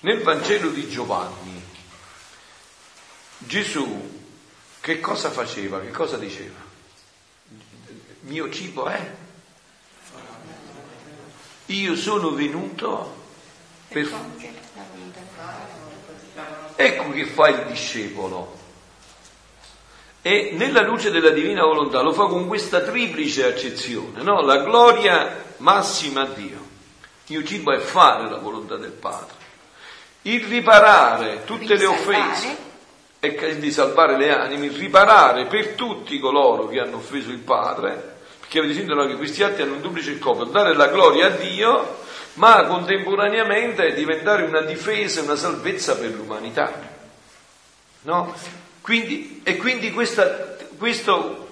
Nel 0.00 0.22
Vangelo 0.22 0.68
di 0.68 0.86
Giovanni, 0.88 1.64
Gesù 3.38 4.24
che 4.86 5.00
cosa 5.00 5.32
faceva? 5.32 5.80
Che 5.80 5.90
cosa 5.90 6.16
diceva? 6.16 6.60
Mio 8.20 8.48
cibo 8.50 8.86
è? 8.86 9.14
Io 11.66 11.96
sono 11.96 12.30
venuto 12.30 13.16
per... 13.88 14.08
Ecco 16.76 17.10
che 17.10 17.26
fa 17.26 17.48
il 17.48 17.64
discepolo. 17.66 18.56
E 20.22 20.52
nella 20.52 20.82
luce 20.82 21.10
della 21.10 21.30
divina 21.30 21.64
volontà 21.64 22.00
lo 22.00 22.12
fa 22.12 22.26
con 22.26 22.46
questa 22.46 22.82
triplice 22.82 23.44
accezione, 23.44 24.22
no? 24.22 24.40
La 24.42 24.58
gloria 24.58 25.46
massima 25.56 26.20
a 26.20 26.26
Dio. 26.26 26.64
Il 27.26 27.38
mio 27.38 27.44
cibo 27.44 27.72
è 27.72 27.80
fare 27.80 28.30
la 28.30 28.38
volontà 28.38 28.76
del 28.76 28.92
Padre. 28.92 29.34
Il 30.22 30.44
riparare 30.44 31.42
tutte 31.44 31.74
le 31.74 31.86
offese 31.86 32.66
e 33.18 33.58
di 33.58 33.70
salvare 33.72 34.16
le 34.16 34.32
anime, 34.32 34.68
riparare 34.68 35.46
per 35.46 35.68
tutti 35.74 36.18
coloro 36.18 36.68
che 36.68 36.80
hanno 36.80 36.96
offeso 36.96 37.30
il 37.30 37.38
Padre, 37.38 38.16
perché 38.40 38.58
avete 38.58 38.74
sentito 38.74 39.06
che 39.06 39.16
questi 39.16 39.42
atti 39.42 39.62
hanno 39.62 39.74
un 39.74 39.80
duplice 39.80 40.16
scopo, 40.18 40.44
dare 40.44 40.74
la 40.74 40.88
gloria 40.88 41.26
a 41.26 41.30
Dio, 41.30 41.98
ma 42.34 42.64
contemporaneamente 42.66 43.94
diventare 43.94 44.44
una 44.44 44.60
difesa, 44.60 45.22
una 45.22 45.36
salvezza 45.36 45.96
per 45.96 46.10
l'umanità. 46.10 46.94
No? 48.02 48.34
Quindi, 48.82 49.40
e 49.42 49.56
quindi 49.56 49.90
questa, 49.90 50.56
questo 50.78 51.45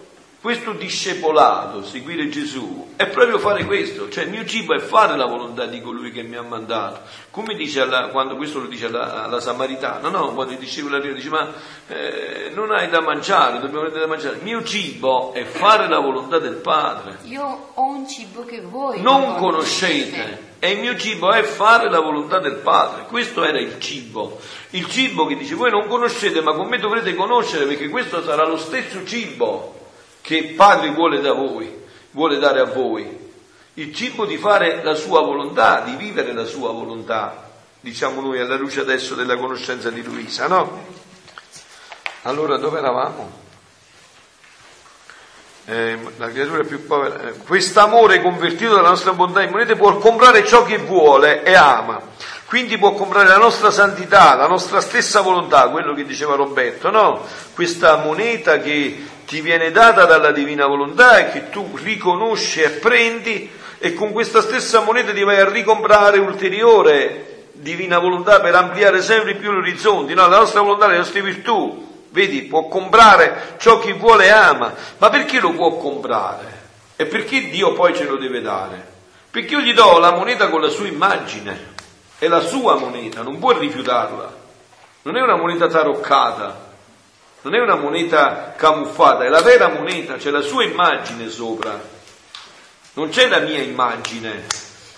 questo 0.44 0.72
discepolato, 0.72 1.82
seguire 1.82 2.28
Gesù, 2.28 2.92
è 2.96 3.06
proprio 3.06 3.38
fare 3.38 3.64
questo, 3.64 4.10
cioè 4.10 4.24
il 4.24 4.30
mio 4.30 4.44
cibo 4.44 4.74
è 4.74 4.78
fare 4.78 5.16
la 5.16 5.24
volontà 5.24 5.64
di 5.64 5.80
colui 5.80 6.12
che 6.12 6.22
mi 6.22 6.36
ha 6.36 6.42
mandato. 6.42 7.00
Come 7.30 7.54
dice 7.54 7.80
alla, 7.80 8.08
quando 8.08 8.36
questo 8.36 8.60
lo 8.60 8.66
dice 8.66 8.84
alla, 8.84 9.24
alla 9.24 9.40
Samaritana, 9.40 10.10
no? 10.10 10.34
Quando 10.34 10.52
il 10.52 10.58
discepolo 10.58 10.96
arriva 10.96 11.14
dice 11.14 11.30
ma 11.30 11.50
eh, 11.88 12.50
non 12.52 12.72
hai 12.72 12.90
da 12.90 13.00
mangiare, 13.00 13.58
dobbiamo 13.58 13.86
avere 13.86 14.00
da 14.00 14.06
mangiare. 14.06 14.36
Il 14.36 14.42
mio 14.42 14.62
cibo 14.62 15.32
è 15.32 15.44
fare 15.44 15.88
la 15.88 15.98
volontà 15.98 16.38
del 16.38 16.56
Padre. 16.56 17.20
Io 17.22 17.70
ho 17.72 17.82
un 17.82 18.06
cibo 18.06 18.44
che 18.44 18.60
voi 18.60 19.00
non, 19.00 19.22
non 19.22 19.36
conoscete. 19.36 20.52
E 20.58 20.72
il 20.72 20.80
mio 20.80 20.94
cibo 20.98 21.32
è 21.32 21.42
fare 21.42 21.88
la 21.88 22.00
volontà 22.00 22.38
del 22.38 22.56
Padre. 22.56 23.04
Questo 23.04 23.44
era 23.44 23.58
il 23.58 23.80
cibo. 23.80 24.38
Il 24.72 24.90
cibo 24.90 25.24
che 25.24 25.38
dice 25.38 25.54
voi 25.54 25.70
non 25.70 25.86
conoscete, 25.86 26.42
ma 26.42 26.52
con 26.52 26.68
me 26.68 26.78
dovrete 26.78 27.14
conoscere 27.14 27.64
perché 27.64 27.88
questo 27.88 28.22
sarà 28.22 28.46
lo 28.46 28.58
stesso 28.58 29.06
cibo 29.06 29.80
che 30.24 30.54
Padre 30.56 30.90
vuole 30.90 31.20
da 31.20 31.34
voi, 31.34 31.70
vuole 32.12 32.38
dare 32.38 32.58
a 32.58 32.64
voi. 32.64 33.06
Il 33.74 33.94
cibo 33.94 34.24
di 34.24 34.38
fare 34.38 34.82
la 34.82 34.94
sua 34.94 35.20
volontà, 35.20 35.82
di 35.82 35.96
vivere 35.96 36.32
la 36.32 36.46
sua 36.46 36.72
volontà. 36.72 37.50
diciamo 37.80 38.22
noi 38.22 38.40
alla 38.40 38.56
luce 38.56 38.80
adesso 38.80 39.14
della 39.14 39.36
conoscenza 39.36 39.90
di 39.90 40.02
Luisa, 40.02 40.46
no? 40.46 40.86
Allora 42.22 42.56
dove 42.56 42.78
eravamo? 42.78 43.42
Eh, 45.66 45.98
la 46.16 46.30
creatura 46.30 46.64
più 46.64 46.86
povera. 46.86 47.28
Eh, 47.28 47.36
Quest'amore 47.40 48.22
convertito 48.22 48.76
dalla 48.76 48.88
nostra 48.88 49.12
bontà 49.12 49.42
in 49.42 49.50
monete 49.50 49.76
può 49.76 49.94
comprare 49.98 50.46
ciò 50.46 50.64
che 50.64 50.78
vuole 50.78 51.42
e 51.42 51.52
ama. 51.52 52.00
Quindi 52.54 52.78
può 52.78 52.92
comprare 52.92 53.26
la 53.26 53.36
nostra 53.36 53.72
santità, 53.72 54.36
la 54.36 54.46
nostra 54.46 54.80
stessa 54.80 55.22
volontà, 55.22 55.70
quello 55.70 55.92
che 55.92 56.04
diceva 56.04 56.36
Roberto, 56.36 56.88
no? 56.88 57.26
Questa 57.52 57.96
moneta 57.96 58.60
che 58.60 59.04
ti 59.26 59.40
viene 59.40 59.72
data 59.72 60.04
dalla 60.04 60.30
divina 60.30 60.64
volontà 60.64 61.18
e 61.18 61.32
che 61.32 61.50
tu 61.50 61.68
riconosci 61.82 62.60
e 62.60 62.70
prendi 62.70 63.50
e 63.80 63.92
con 63.94 64.12
questa 64.12 64.40
stessa 64.40 64.82
moneta 64.82 65.10
ti 65.12 65.24
vai 65.24 65.40
a 65.40 65.50
ricomprare 65.50 66.20
ulteriore 66.20 67.48
divina 67.54 67.98
volontà 67.98 68.38
per 68.38 68.54
ampliare 68.54 69.02
sempre 69.02 69.34
più 69.34 69.50
gli 69.52 69.56
orizzonti, 69.56 70.14
no? 70.14 70.28
La 70.28 70.38
nostra 70.38 70.60
volontà, 70.60 70.86
le 70.86 70.98
nostre 70.98 71.22
virtù, 71.22 72.04
Vedi, 72.10 72.42
può 72.42 72.68
comprare 72.68 73.56
ciò 73.58 73.80
che 73.80 73.94
vuole 73.94 74.26
e 74.26 74.30
ama. 74.30 74.72
Ma 74.98 75.10
perché 75.10 75.40
lo 75.40 75.50
può 75.54 75.76
comprare? 75.78 76.52
E 76.94 77.06
perché 77.06 77.50
Dio 77.50 77.72
poi 77.72 77.96
ce 77.96 78.04
lo 78.04 78.14
deve 78.14 78.40
dare? 78.40 78.92
Perché 79.28 79.54
io 79.54 79.60
gli 79.60 79.74
do 79.74 79.98
la 79.98 80.12
moneta 80.12 80.48
con 80.50 80.60
la 80.60 80.68
sua 80.68 80.86
immagine. 80.86 81.72
È 82.18 82.28
la 82.28 82.40
sua 82.40 82.76
moneta, 82.76 83.22
non 83.22 83.38
può 83.38 83.56
rifiutarla. 83.56 84.42
Non 85.02 85.16
è 85.16 85.20
una 85.20 85.36
moneta 85.36 85.66
taroccata, 85.66 86.72
non 87.42 87.54
è 87.54 87.60
una 87.60 87.76
moneta 87.76 88.54
camuffata, 88.56 89.24
è 89.24 89.28
la 89.28 89.42
vera 89.42 89.68
moneta, 89.68 90.14
c'è 90.14 90.30
la 90.30 90.40
sua 90.40 90.64
immagine 90.64 91.28
sopra. 91.28 91.78
Non 92.94 93.08
c'è 93.08 93.28
la 93.28 93.40
mia 93.40 93.60
immagine 93.60 94.46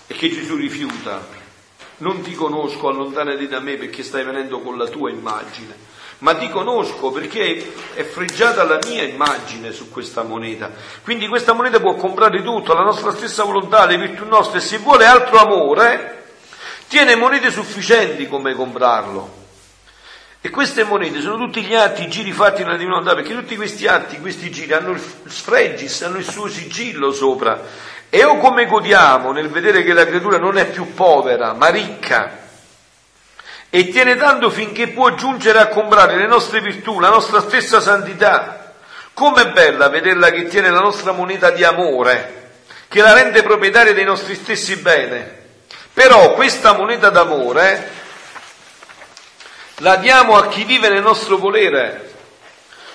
e 0.07 0.13
che 0.13 0.29
Gesù 0.29 0.55
rifiuta. 0.55 1.35
Non 1.97 2.21
ti 2.21 2.33
conosco, 2.35 2.89
allontanati 2.89 3.47
da 3.47 3.59
me 3.59 3.75
perché 3.75 4.03
stai 4.03 4.23
venendo 4.23 4.59
con 4.61 4.77
la 4.77 4.87
tua 4.87 5.09
immagine 5.09 5.95
ma 6.19 6.33
ti 6.35 6.49
conosco 6.49 7.11
perché 7.11 7.73
è 7.93 8.03
freggiata 8.03 8.63
la 8.63 8.79
mia 8.87 9.03
immagine 9.03 9.71
su 9.71 9.91
questa 9.91 10.23
moneta. 10.23 10.71
Quindi 11.03 11.27
questa 11.27 11.53
moneta 11.53 11.79
può 11.79 11.95
comprare 11.95 12.41
tutto, 12.41 12.73
la 12.73 12.83
nostra 12.83 13.11
stessa 13.11 13.43
volontà, 13.43 13.85
le 13.85 13.97
virtù 13.97 14.25
nostre, 14.25 14.59
se 14.59 14.79
vuole 14.79 15.05
altro 15.05 15.37
amore, 15.37 16.16
tiene 16.87 17.15
monete 17.15 17.51
sufficienti 17.51 18.27
come 18.27 18.53
comprarlo. 18.53 19.45
E 20.39 20.49
queste 20.49 20.83
monete 20.83 21.19
sono 21.19 21.37
tutti 21.37 21.61
gli 21.61 21.73
atti, 21.73 22.03
i 22.03 22.09
giri 22.09 22.31
fatti 22.31 22.63
nella 22.63 22.77
divina 22.77 22.99
volontà, 22.99 23.15
perché 23.15 23.33
tutti 23.33 23.55
questi 23.55 23.87
atti, 23.87 24.19
questi 24.19 24.49
giri 24.49 24.73
hanno 24.73 24.91
il 24.91 25.01
sfregis, 25.27 26.03
hanno 26.03 26.17
il 26.17 26.29
suo 26.29 26.47
sigillo 26.47 27.11
sopra. 27.11 27.61
E 28.09 28.23
o 28.23 28.37
come 28.37 28.65
godiamo 28.65 29.31
nel 29.31 29.49
vedere 29.49 29.83
che 29.83 29.93
la 29.93 30.05
creatura 30.05 30.37
non 30.37 30.57
è 30.57 30.67
più 30.67 30.93
povera, 30.93 31.53
ma 31.53 31.67
ricca, 31.67 32.45
e 33.69 33.89
tiene 33.89 34.15
tanto 34.15 34.49
finché 34.49 34.87
può 34.87 35.13
giungere 35.15 35.59
a 35.59 35.67
comprare 35.67 36.15
le 36.15 36.27
nostre 36.27 36.61
virtù, 36.61 36.99
la 36.99 37.09
nostra 37.09 37.41
stessa 37.41 37.81
santità. 37.81 38.73
Com'è 39.13 39.51
bella 39.51 39.89
vederla 39.89 40.29
che 40.29 40.47
tiene 40.47 40.69
la 40.69 40.79
nostra 40.79 41.11
moneta 41.11 41.49
di 41.49 41.63
amore, 41.63 42.51
che 42.87 43.01
la 43.01 43.13
rende 43.13 43.43
proprietaria 43.43 43.93
dei 43.93 44.05
nostri 44.05 44.35
stessi 44.35 44.77
beni. 44.77 45.45
Però 45.97 46.33
questa 46.33 46.73
moneta 46.73 47.09
d'amore 47.09 47.89
la 49.77 49.95
diamo 49.95 50.37
a 50.37 50.47
chi 50.47 50.63
vive 50.63 50.89
nel 50.89 51.01
nostro 51.01 51.37
volere, 51.37 52.13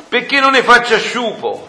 perché 0.07 0.39
non 0.39 0.53
ne 0.53 0.63
faccia 0.63 0.99
sciupo, 0.99 1.69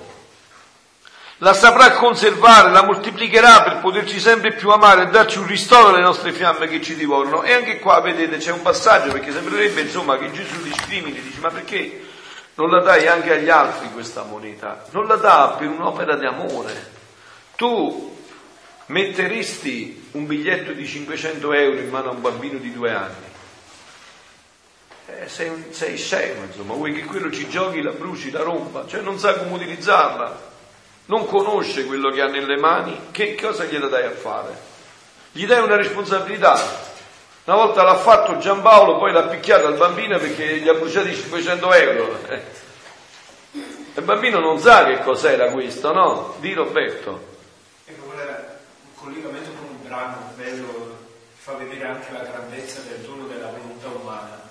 la 1.37 1.55
saprà 1.55 1.93
conservare, 1.93 2.69
la 2.69 2.83
moltiplicherà 2.83 3.63
per 3.63 3.79
poterci 3.79 4.19
sempre 4.19 4.53
più 4.53 4.69
amare 4.69 5.01
e 5.01 5.07
darci 5.07 5.39
un 5.39 5.47
ristoro 5.47 5.87
alle 5.87 6.03
nostre 6.03 6.33
fiamme 6.33 6.67
che 6.67 6.83
ci 6.83 6.95
divorano. 6.95 7.41
E 7.41 7.53
anche 7.53 7.79
qua, 7.79 7.99
vedete, 7.99 8.37
c'è 8.37 8.51
un 8.51 8.61
passaggio 8.61 9.11
perché 9.11 9.31
sembrerebbe 9.31 9.81
insomma 9.81 10.19
che 10.19 10.31
Gesù 10.31 10.61
discrimini, 10.61 11.19
dice 11.19 11.39
ma 11.39 11.49
perché 11.49 12.09
non 12.53 12.69
la 12.69 12.83
dai 12.83 13.07
anche 13.07 13.33
agli 13.33 13.49
altri 13.49 13.89
questa 13.91 14.21
moneta? 14.21 14.85
Non 14.91 15.07
la 15.07 15.15
dà 15.15 15.55
per 15.57 15.67
un'opera 15.67 16.15
di 16.15 16.27
amore. 16.27 16.91
Tu 17.55 18.12
metteresti 18.93 20.09
un 20.11 20.27
biglietto 20.27 20.71
di 20.71 20.85
500 20.85 21.51
euro 21.53 21.79
in 21.79 21.89
mano 21.89 22.09
a 22.09 22.13
un 22.13 22.21
bambino 22.21 22.59
di 22.59 22.71
due 22.71 22.91
anni? 22.91 23.31
Eh, 25.07 25.27
sei, 25.27 25.51
sei 25.71 25.97
scemo, 25.97 26.45
insomma, 26.45 26.75
vuoi 26.75 26.93
che 26.93 27.03
quello 27.03 27.31
ci 27.31 27.49
giochi, 27.49 27.81
la 27.81 27.91
bruci, 27.91 28.31
la 28.31 28.43
rompa, 28.43 28.85
cioè 28.87 29.01
non 29.01 29.17
sa 29.17 29.33
come 29.35 29.55
utilizzarla 29.55 30.51
non 31.05 31.25
conosce 31.25 31.85
quello 31.85 32.11
che 32.11 32.21
ha 32.21 32.27
nelle 32.27 32.55
mani, 32.55 33.07
che 33.11 33.35
cosa 33.35 33.65
gliela 33.65 33.87
dai 33.87 34.05
a 34.05 34.11
fare? 34.11 34.57
Gli 35.31 35.45
dai 35.45 35.61
una 35.61 35.75
responsabilità. 35.75 36.91
Una 37.45 37.57
volta 37.57 37.83
l'ha 37.83 37.97
fatto 37.97 38.37
Giampaolo, 38.37 38.97
poi 38.97 39.11
l'ha 39.11 39.23
picchiato 39.23 39.67
al 39.67 39.75
bambino 39.75 40.17
perché 40.17 40.59
gli 40.59 40.69
ha 40.69 40.73
bruciati 40.73 41.13
500 41.13 41.73
euro. 41.73 42.19
Il 43.95 44.03
bambino 44.03 44.39
non 44.39 44.59
sa 44.59 44.85
che 44.85 44.99
cos'era 44.99 45.51
questo, 45.51 45.91
no? 45.91 46.35
Di 46.39 46.53
Roberto. 46.53 47.31
Collegamento 49.03 49.51
con 49.51 49.67
un 49.67 49.83
brano 49.83 50.31
bello 50.37 50.97
fa 51.35 51.55
vedere 51.55 51.85
anche 51.87 52.13
la 52.13 52.23
grandezza 52.23 52.79
del 52.83 52.99
dono 52.99 53.27
della 53.27 53.49
volontà 53.49 53.89
umana. 53.89 54.49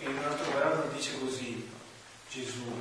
In 0.00 0.08
un 0.08 0.22
altro 0.22 0.50
brano 0.50 0.82
dice 0.92 1.18
così, 1.18 1.66
Gesù, 2.28 2.78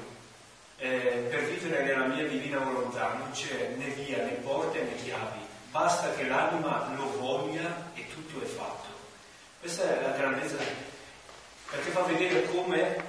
eh, 0.76 1.26
per 1.30 1.46
vivere 1.46 1.86
nella 1.86 2.08
mia 2.08 2.28
divina 2.28 2.60
volontà 2.60 3.14
non 3.14 3.32
c'è 3.32 3.76
né 3.78 3.86
via 3.92 4.26
né 4.26 4.32
porte 4.44 4.82
né 4.82 4.94
chiavi, 4.98 5.40
basta 5.72 6.12
che 6.16 6.28
l'anima 6.28 6.92
lo 6.98 7.18
voglia 7.18 7.92
e 7.94 8.08
tutto 8.10 8.44
è 8.44 8.46
fatto. 8.46 8.88
Questa 9.62 9.84
è 9.84 10.02
la 10.02 10.18
grandezza, 10.18 10.58
perché 11.70 11.92
fa 11.92 12.02
vedere 12.02 12.44
come, 12.50 13.04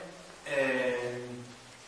eh, 0.45 1.23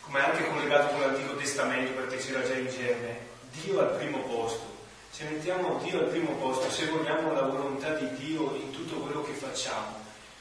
come 0.01 0.19
è 0.19 0.23
anche 0.23 0.49
collegato 0.49 0.95
con 0.95 0.99
l'Antico 0.99 1.37
Testamento, 1.37 1.93
perché 1.93 2.17
c'era 2.17 2.45
già 2.45 2.55
in 2.55 2.67
germe, 2.67 3.19
Dio 3.51 3.79
al 3.79 3.95
primo 3.95 4.19
posto. 4.23 4.78
Se 5.19 5.25
mettiamo 5.25 5.81
Dio 5.83 5.99
al 5.99 6.05
primo 6.05 6.31
posto, 6.35 6.71
se 6.71 6.85
vogliamo 6.85 7.33
la 7.33 7.41
volontà 7.41 7.93
di 7.95 8.07
Dio 8.15 8.55
in 8.55 8.71
tutto 8.71 8.99
quello 8.99 9.21
che 9.21 9.33
facciamo, 9.33 9.97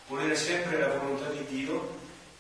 volere 0.07 0.37
sempre 0.37 0.79
la 0.79 0.97
volontà 0.97 1.29
di 1.31 1.45
Dio, 1.49 1.97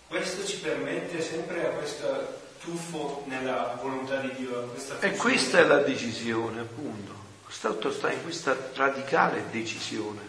questo 0.06 0.46
ci 0.46 0.58
permette 0.58 1.20
sempre 1.20 1.66
a 1.66 1.70
questa 1.70 2.38
tuffo 2.60 3.24
nella 3.26 3.76
volontà 3.82 4.20
di 4.20 4.32
Dio. 4.36 4.72
e 5.00 5.16
questa 5.16 5.58
è 5.58 5.64
la 5.64 5.78
decisione, 5.78 6.60
appunto. 6.60 7.12
Stato 7.48 7.90
sta 7.90 8.12
in 8.12 8.22
questa 8.22 8.56
radicale 8.72 9.46
decisione. 9.50 10.20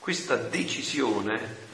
Questa 0.00 0.34
decisione 0.34 1.70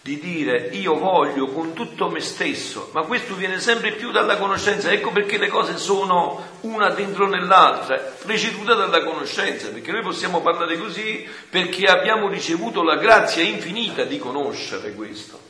di 0.00 0.18
dire 0.18 0.68
io 0.72 0.96
voglio 0.96 1.48
con 1.48 1.74
tutto 1.74 2.08
me 2.08 2.20
stesso, 2.20 2.90
ma 2.92 3.02
questo 3.02 3.34
viene 3.34 3.60
sempre 3.60 3.92
più 3.92 4.10
dalla 4.10 4.36
conoscenza, 4.36 4.90
ecco 4.90 5.10
perché 5.10 5.38
le 5.38 5.48
cose 5.48 5.76
sono 5.76 6.42
una 6.60 6.90
dentro 6.90 7.26
nell'altra, 7.26 7.96
preceduta 7.96 8.74
dalla 8.74 9.02
conoscenza, 9.02 9.68
perché 9.68 9.90
noi 9.90 10.02
possiamo 10.02 10.40
parlare 10.40 10.78
così 10.78 11.28
perché 11.50 11.86
abbiamo 11.86 12.28
ricevuto 12.28 12.82
la 12.82 12.96
grazia 12.96 13.42
infinita 13.42 14.04
di 14.04 14.18
conoscere 14.18 14.92
questo. 14.94 15.46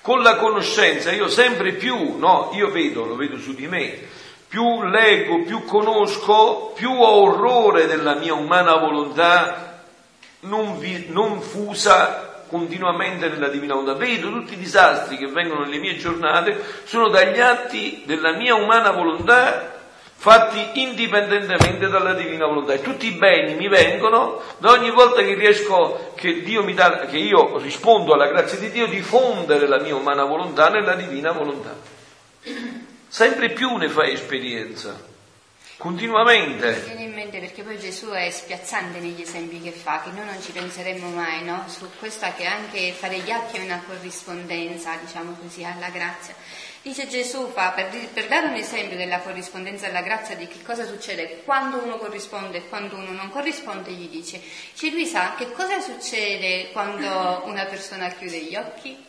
Con 0.00 0.22
la 0.22 0.36
conoscenza 0.36 1.12
io 1.12 1.28
sempre 1.28 1.72
più, 1.72 2.16
no, 2.16 2.50
io 2.54 2.70
vedo, 2.70 3.04
lo 3.04 3.16
vedo 3.16 3.38
su 3.38 3.54
di 3.54 3.68
me, 3.68 3.98
più 4.48 4.82
leggo, 4.82 5.42
più 5.42 5.64
conosco, 5.64 6.72
più 6.74 6.90
ho 6.90 7.22
orrore 7.22 7.86
della 7.86 8.14
mia 8.14 8.34
umana 8.34 8.76
volontà 8.76 9.84
non, 10.40 10.78
vi, 10.78 11.06
non 11.08 11.40
fusa 11.40 12.29
continuamente 12.50 13.28
nella 13.28 13.48
divina 13.48 13.74
volontà. 13.74 13.94
Vedo 13.94 14.30
tutti 14.30 14.54
i 14.54 14.58
disastri 14.58 15.16
che 15.16 15.28
vengono 15.28 15.64
nelle 15.64 15.78
mie 15.78 15.96
giornate, 15.96 16.62
sono 16.84 17.08
dagli 17.08 17.38
atti 17.38 18.02
della 18.04 18.32
mia 18.32 18.54
umana 18.54 18.90
volontà 18.90 19.78
fatti 20.20 20.82
indipendentemente 20.82 21.88
dalla 21.88 22.12
divina 22.12 22.44
volontà 22.44 22.74
e 22.74 22.82
tutti 22.82 23.06
i 23.06 23.12
beni 23.12 23.54
mi 23.54 23.68
vengono 23.68 24.42
da 24.58 24.72
ogni 24.72 24.90
volta 24.90 25.22
che 25.22 25.32
riesco, 25.32 26.12
che, 26.14 26.42
Dio 26.42 26.62
mi 26.62 26.74
dà, 26.74 27.06
che 27.06 27.16
io 27.16 27.56
rispondo 27.56 28.12
alla 28.12 28.26
grazia 28.26 28.58
di 28.58 28.70
Dio, 28.70 28.86
di 28.86 29.00
fondere 29.00 29.66
la 29.66 29.80
mia 29.80 29.96
umana 29.96 30.24
volontà 30.24 30.68
nella 30.68 30.94
divina 30.94 31.32
volontà. 31.32 31.74
Sempre 33.08 33.48
più 33.48 33.74
ne 33.76 33.88
fai 33.88 34.12
esperienza. 34.12 35.09
Continuamente. 35.80 36.72
Mi 36.72 36.84
viene 36.84 37.02
in 37.04 37.14
mente 37.14 37.38
perché 37.38 37.62
poi 37.62 37.78
Gesù 37.78 38.08
è 38.08 38.28
spiazzante 38.28 38.98
negli 38.98 39.22
esempi 39.22 39.62
che 39.62 39.70
fa, 39.70 40.02
che 40.02 40.10
noi 40.10 40.26
non 40.26 40.38
ci 40.42 40.52
penseremmo 40.52 41.08
mai, 41.08 41.42
no? 41.42 41.64
Su 41.68 41.88
questa 41.98 42.34
che 42.34 42.44
anche 42.44 42.92
fare 42.92 43.16
gli 43.20 43.30
atti 43.30 43.56
è 43.56 43.64
una 43.64 43.82
corrispondenza, 43.86 44.96
diciamo 45.02 45.38
così, 45.40 45.64
alla 45.64 45.88
grazia. 45.88 46.34
Dice 46.82 47.08
Gesù, 47.08 47.50
fa, 47.50 47.70
per, 47.70 47.88
per, 48.12 48.28
dare 48.28 48.48
un 48.48 48.56
esempio 48.56 48.98
della 48.98 49.20
corrispondenza 49.20 49.86
alla 49.86 50.02
grazia 50.02 50.36
di 50.36 50.46
che 50.46 50.62
cosa 50.62 50.84
succede 50.84 51.40
quando 51.44 51.78
uno 51.82 51.96
corrisponde 51.96 52.58
e 52.58 52.68
quando 52.68 52.96
uno 52.96 53.12
non 53.12 53.30
corrisponde, 53.30 53.90
gli 53.92 54.10
dice, 54.10 54.38
dice 54.72 54.90
Luisa, 54.90 55.32
che 55.34 55.50
cosa 55.52 55.80
succede 55.80 56.72
quando 56.72 57.40
una 57.46 57.64
persona 57.64 58.10
chiude 58.10 58.44
gli 58.44 58.54
occhi? 58.54 59.08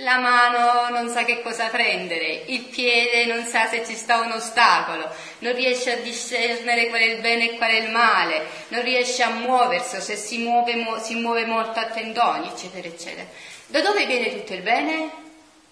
La 0.00 0.18
mano 0.18 0.90
non 0.90 1.08
sa 1.08 1.24
che 1.24 1.42
cosa 1.42 1.66
prendere, 1.68 2.44
il 2.46 2.64
piede 2.64 3.24
non 3.26 3.44
sa 3.44 3.66
se 3.66 3.84
ci 3.84 3.94
sta 3.94 4.20
un 4.20 4.30
ostacolo, 4.30 5.10
non 5.38 5.54
riesce 5.54 5.92
a 5.92 5.96
discernere 5.96 6.86
qual 6.88 7.00
è 7.00 7.04
il 7.04 7.20
bene 7.20 7.50
e 7.50 7.56
qual 7.56 7.70
è 7.70 7.80
il 7.80 7.90
male, 7.90 8.46
non 8.68 8.82
riesce 8.82 9.24
a 9.24 9.30
muoversi 9.30 9.96
o 9.96 10.00
se 10.00 10.14
si 10.14 10.38
muove, 10.38 11.00
si 11.02 11.16
muove 11.16 11.46
molto 11.46 11.80
a 11.80 11.86
tendoni, 11.86 12.46
eccetera, 12.46 12.86
eccetera. 12.86 13.26
Da 13.66 13.80
dove 13.80 14.06
viene 14.06 14.30
tutto 14.30 14.54
il 14.54 14.62
bene? 14.62 15.10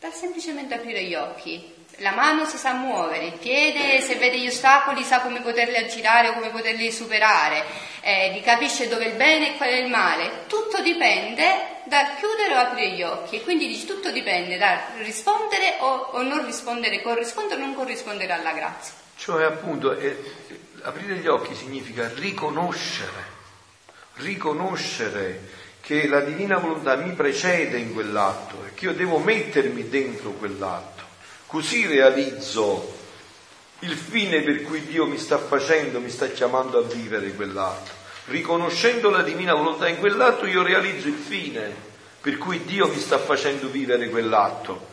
Dal 0.00 0.12
semplicemente 0.12 0.74
aprire 0.74 1.04
gli 1.04 1.14
occhi. 1.14 1.74
La 2.00 2.10
mano 2.10 2.44
si 2.46 2.56
sa 2.56 2.72
muovere, 2.72 3.26
il 3.26 3.38
piede 3.38 4.00
se 4.00 4.16
vede 4.16 4.38
gli 4.38 4.48
ostacoli 4.48 5.04
sa 5.04 5.20
come 5.20 5.40
poterli 5.40 5.76
aggirare 5.76 6.28
o 6.28 6.32
come 6.34 6.50
poterli 6.50 6.90
superare, 6.90 7.64
eh, 8.00 8.42
capisce 8.44 8.88
dove 8.88 9.04
è 9.04 9.08
il 9.08 9.14
bene 9.14 9.50
e 9.50 9.56
qual 9.56 9.68
è 9.68 9.76
il 9.76 9.88
male. 9.88 10.44
Tutto 10.48 10.82
dipende 10.82 11.74
dal 11.86 12.16
chiudere 12.18 12.54
o 12.54 12.58
aprire 12.58 12.90
gli 12.90 13.02
occhi. 13.02 13.36
E 13.36 13.42
quindi 13.42 13.66
dice 13.66 13.86
tutto 13.86 14.10
dipende 14.10 14.58
dal 14.58 14.78
rispondere 14.98 15.76
o, 15.80 16.10
o 16.12 16.22
non 16.22 16.44
rispondere, 16.44 17.02
corrispondere 17.02 17.60
o 17.60 17.64
non 17.64 17.74
corrispondere 17.74 18.32
alla 18.32 18.52
grazia. 18.52 18.94
Cioè 19.16 19.44
appunto 19.44 19.96
eh, 19.96 20.16
aprire 20.82 21.16
gli 21.16 21.26
occhi 21.26 21.54
significa 21.54 22.10
riconoscere, 22.14 23.34
riconoscere 24.16 25.64
che 25.80 26.08
la 26.08 26.20
divina 26.20 26.58
volontà 26.58 26.96
mi 26.96 27.12
precede 27.12 27.78
in 27.78 27.94
quell'atto 27.94 28.64
e 28.66 28.74
che 28.74 28.86
io 28.86 28.92
devo 28.92 29.18
mettermi 29.18 29.88
dentro 29.88 30.30
quell'atto. 30.30 31.04
Così 31.46 31.86
realizzo 31.86 32.94
il 33.80 33.96
fine 33.96 34.42
per 34.42 34.62
cui 34.62 34.84
Dio 34.84 35.06
mi 35.06 35.18
sta 35.18 35.38
facendo, 35.38 36.00
mi 36.00 36.10
sta 36.10 36.28
chiamando 36.28 36.78
a 36.78 36.82
vivere 36.82 37.32
quell'atto. 37.34 37.95
Riconoscendo 38.26 39.10
la 39.10 39.22
divina 39.22 39.54
volontà 39.54 39.88
in 39.88 39.98
quell'atto 39.98 40.46
io 40.46 40.62
realizzo 40.62 41.08
il 41.08 41.14
fine 41.14 41.86
per 42.26 42.38
cui 42.38 42.64
Dio 42.64 42.88
mi 42.88 42.98
sta 42.98 43.18
facendo 43.18 43.68
vivere 43.68 44.08
quell'atto. 44.08 44.84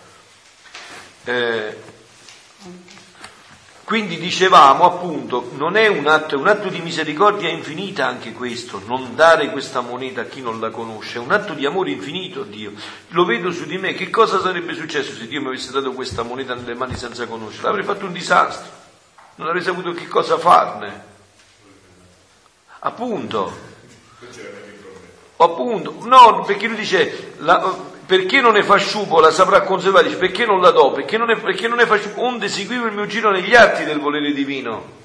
Eh, 1.24 1.76
quindi 3.84 4.20
dicevamo 4.20 4.86
appunto, 4.86 5.50
non 5.56 5.76
è 5.76 5.88
un 5.88 6.06
atto, 6.06 6.36
è 6.36 6.38
un 6.38 6.48
atto 6.48 6.70
di 6.70 6.80
misericordia 6.80 7.50
infinita 7.50 8.06
anche 8.06 8.34
questo, 8.34 8.84
non 8.86 9.16
dare 9.16 9.50
questa 9.50 9.82
moneta 9.82 10.22
a 10.22 10.26
chi 10.26 10.42
non 10.42 10.60
la 10.60 10.70
conosce, 10.70 11.18
è 11.18 11.22
un 11.22 11.32
atto 11.32 11.56
di 11.56 11.66
amore 11.66 11.90
infinito 11.90 12.42
a 12.42 12.46
Dio. 12.46 12.74
Lo 13.10 13.26
vedo 13.26 13.52
su 13.52 13.66
di 13.66 13.80
me, 13.80 13.94
che 13.94 14.12
cosa 14.12 14.40
sarebbe 14.40 14.76
successo 14.76 15.14
se 15.14 15.28
Dio 15.28 15.42
mi 15.42 15.48
avesse 15.48 15.72
dato 15.72 15.92
questa 15.94 16.22
moneta 16.22 16.54
nelle 16.54 16.76
mani 16.76 16.96
senza 16.96 17.26
conoscerla? 17.26 17.70
Avrei 17.70 17.84
fatto 17.84 18.06
un 18.06 18.14
disastro, 18.14 18.72
non 19.38 19.48
avrei 19.48 19.64
saputo 19.64 19.92
che 19.94 20.08
cosa 20.08 20.38
farne. 20.38 21.13
Appunto. 22.86 23.72
Appunto, 25.38 25.96
no, 26.04 26.44
perché 26.46 26.68
lui 26.68 26.76
dice, 26.76 27.34
la, 27.38 27.76
perché 28.06 28.42
non 28.42 28.54
ne 28.54 28.64
fa 28.64 28.76
sciupo 28.76 29.22
la 29.22 29.32
saprà 29.32 29.62
conservare, 29.62 30.06
dice, 30.08 30.18
perché 30.18 30.46
non 30.46 30.60
la 30.60 30.72
do, 30.72 30.92
perché 30.92 31.18
non 31.18 31.28
ne, 31.28 31.38
perché 31.38 31.70
non 31.70 31.78
ne 31.78 31.86
fa 31.86 31.98
sciupo, 31.98 32.22
onde 32.22 32.50
seguivo 32.50 32.86
il 32.86 32.94
mio 32.94 33.06
giro 33.06 33.32
negli 33.32 33.56
atti 33.56 33.86
del 33.86 34.00
volere 34.00 34.34
divino. 34.34 35.02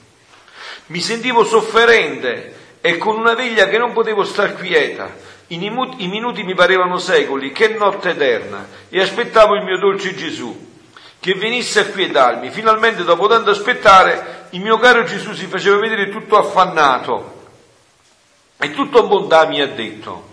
Mi 0.87 1.01
sentivo 1.01 1.45
sofferente 1.45 2.79
e 2.81 2.97
con 2.99 3.17
una 3.17 3.35
veglia 3.35 3.69
che 3.69 3.79
non 3.79 3.93
potevo 3.93 4.25
star 4.25 4.57
quieta. 4.57 5.15
I 5.49 5.65
I 5.65 6.09
minuti 6.09 6.43
mi 6.43 6.55
parevano 6.55 6.99
secoli, 6.99 7.53
che 7.53 7.69
notte 7.69 8.11
eterna, 8.11 8.67
e 8.89 9.01
aspettavo 9.01 9.55
il 9.55 9.63
mio 9.63 9.79
dolce 9.79 10.17
Gesù, 10.17 10.75
che 11.21 11.35
venisse 11.35 11.81
a 11.81 11.87
quietarmi. 11.87 12.51
Finalmente, 12.51 13.05
dopo 13.05 13.29
tanto 13.29 13.51
aspettare, 13.51 14.47
il 14.51 14.61
mio 14.61 14.79
caro 14.79 15.05
Gesù 15.05 15.33
si 15.33 15.47
faceva 15.47 15.79
vedere 15.79 16.11
tutto 16.11 16.37
affannato 16.37 17.37
e 18.59 18.73
tutto 18.73 19.07
bontà 19.07 19.47
mi 19.47 19.61
ha 19.61 19.69
detto, 19.69 20.29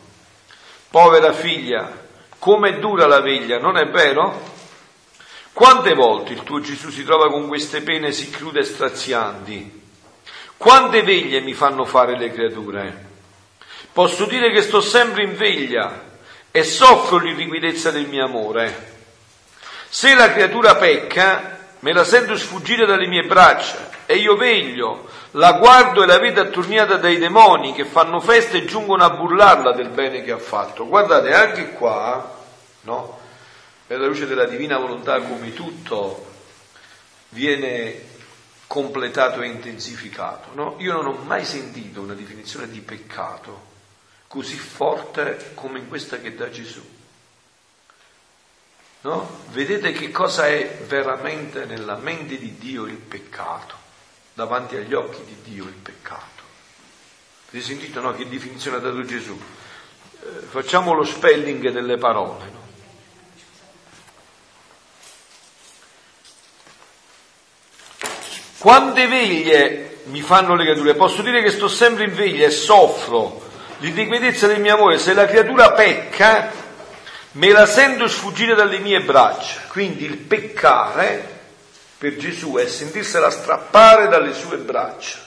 povera 0.90 1.32
figlia, 1.32 2.04
come 2.40 2.80
dura 2.80 3.06
la 3.06 3.22
veglia, 3.22 3.60
non 3.60 3.78
è 3.78 3.88
vero? 3.88 4.54
Quante 5.54 5.94
volte 5.94 6.34
il 6.34 6.44
tuo 6.44 6.60
Gesù 6.60 6.90
si 6.90 7.04
trova 7.04 7.30
con 7.30 7.48
queste 7.48 7.82
pene 7.82 8.12
sì 8.12 8.30
crude 8.30 8.60
e 8.60 8.64
strazianti? 8.64 9.84
Quante 10.58 11.04
veglie 11.04 11.42
mi 11.42 11.54
fanno 11.54 11.86
fare 11.86 12.18
le 12.18 12.32
creature? 12.32 13.06
Posso 13.92 14.26
dire 14.26 14.52
che 14.52 14.62
sto 14.62 14.82
sempre 14.82 15.24
in 15.24 15.36
veglia 15.36 16.04
e 16.52 16.64
soffro 16.64 17.18
l'irriquidezza 17.18 17.92
del 17.92 18.08
mio 18.08 18.26
amore. 18.26 18.94
Se 19.88 20.14
la 20.14 20.32
creatura 20.32 20.76
pecca, 20.76 21.60
me 21.80 21.94
la 21.94 22.04
sento 22.04 22.36
sfuggire 22.36 22.86
dalle 22.86 23.08
mie 23.08 23.24
braccia 23.24 23.90
e 24.06 24.16
io 24.16 24.36
veglio, 24.36 25.08
la 25.36 25.54
guardo 25.54 26.04
e 26.04 26.06
la 26.06 26.20
vedo 26.20 26.42
attorniata 26.42 26.98
dai 26.98 27.18
demoni 27.18 27.74
che 27.74 27.86
fanno 27.86 28.20
festa 28.20 28.58
e 28.58 28.66
giungono 28.66 29.04
a 29.04 29.12
burlarla 29.12 29.74
del 29.74 29.90
bene 29.90 30.24
che 30.24 30.32
ha 30.32 30.38
fatto. 30.38 30.88
Guardate, 30.88 31.34
anche 31.34 31.72
qua 31.72 32.36
no? 32.86 33.20
La 33.88 34.08
luce 34.08 34.26
della 34.26 34.46
divina 34.46 34.78
volontà 34.78 35.22
come 35.22 35.54
tutto 35.54 36.34
viene 37.30 38.14
completato 38.68 39.42
e 39.42 39.48
intensificato, 39.48 40.50
no? 40.54 40.76
Io 40.80 40.94
non 40.94 41.06
ho 41.06 41.14
mai 41.24 41.46
sentito 41.46 42.02
una 42.02 42.14
definizione 42.14 42.68
di 42.70 42.80
peccato 42.80 43.74
così 44.28 44.58
forte 44.58 45.52
come 45.54 45.80
in 45.80 45.88
questa 45.88 46.18
che 46.18 46.34
dà 46.36 46.50
Gesù. 46.50 46.94
No? 49.02 49.44
Vedete 49.52 49.92
che 49.92 50.10
cosa 50.10 50.48
è 50.48 50.80
veramente 50.88 51.66
nella 51.66 51.96
mente 51.96 52.40
di 52.40 52.58
Dio 52.58 52.86
il 52.86 52.98
peccato, 52.98 53.76
davanti 54.36 54.76
agli 54.76 54.94
occhi 54.94 55.24
di 55.24 55.54
Dio 55.54 55.64
il 55.64 55.74
peccato. 55.74 56.44
Avete 57.50 57.66
sentito 57.66 58.02
no? 58.02 58.14
che 58.14 58.28
definizione 58.28 58.78
ha 58.78 58.80
dato 58.82 59.04
Gesù? 59.06 59.40
Eh, 60.22 60.42
facciamo 60.50 60.94
lo 60.94 61.06
spelling 61.06 61.70
delle 61.70 61.98
parole. 61.98 62.44
No? 62.52 62.64
Quante 68.58 69.08
veglie 69.08 70.00
mi 70.06 70.22
fanno 70.22 70.56
le 70.56 70.66
creature? 70.66 70.96
Posso 70.96 71.22
dire 71.22 71.42
che 71.42 71.52
sto 71.52 71.70
sempre 71.70 72.04
in 72.04 72.14
veglia 72.14 72.48
e 72.48 72.52
soffro 72.52 73.42
l'iniquitezza 73.78 74.48
del 74.48 74.60
mio 74.60 74.76
amore. 74.76 74.98
Se 74.98 75.14
la 75.14 75.28
creatura 75.28 75.72
pecca, 75.72 76.52
me 77.34 77.52
la 77.52 77.66
sento 77.68 78.08
sfuggire 78.08 78.54
dalle 78.54 78.80
mie 78.80 79.02
braccia. 79.02 79.62
Quindi 79.68 80.04
il 80.04 80.18
peccare 80.18 81.35
per 81.98 82.16
Gesù 82.18 82.56
è 82.56 82.68
sentirsela 82.68 83.30
strappare 83.30 84.08
dalle 84.08 84.34
sue 84.34 84.58
braccia. 84.58 85.24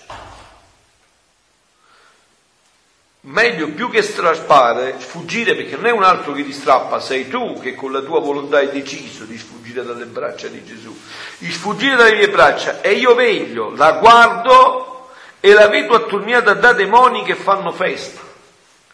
Meglio 3.20 3.68
più 3.70 3.90
che 3.90 4.02
strappare, 4.02 4.96
sfuggire 4.98 5.54
perché 5.54 5.76
non 5.76 5.86
è 5.86 5.90
un 5.90 6.04
altro 6.04 6.32
che 6.32 6.44
ti 6.44 6.52
strappa, 6.52 7.00
sei 7.00 7.28
tu 7.28 7.58
che 7.60 7.74
con 7.74 7.92
la 7.92 8.00
tua 8.00 8.20
volontà 8.20 8.58
hai 8.58 8.70
deciso 8.70 9.24
di 9.24 9.36
sfuggire 9.36 9.84
dalle 9.84 10.06
braccia 10.06 10.46
di 10.48 10.64
Gesù 10.64 10.96
di 11.38 11.50
sfuggire 11.52 11.96
dalle 11.96 12.16
mie 12.16 12.28
braccia 12.28 12.80
e 12.80 12.92
io 12.92 13.14
veglio, 13.14 13.70
la 13.74 13.92
guardo 13.92 15.10
e 15.40 15.52
la 15.52 15.68
vedo 15.68 15.94
attorniata 15.94 16.54
da 16.54 16.72
demoni 16.72 17.22
che 17.22 17.36
fanno 17.36 17.72
festa. 17.72 18.20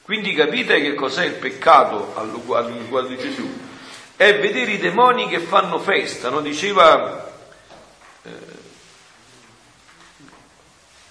Quindi 0.02 0.34
capite 0.34 0.82
che 0.82 0.94
cos'è 0.94 1.24
il 1.24 1.34
peccato 1.34 2.12
all'uguale 2.14 3.08
di 3.08 3.16
Gesù? 3.16 3.50
È 4.14 4.38
vedere 4.38 4.72
i 4.72 4.78
demoni 4.78 5.26
che 5.26 5.38
fanno 5.38 5.78
festa, 5.78 6.28
no? 6.28 6.40
Diceva 6.40 7.32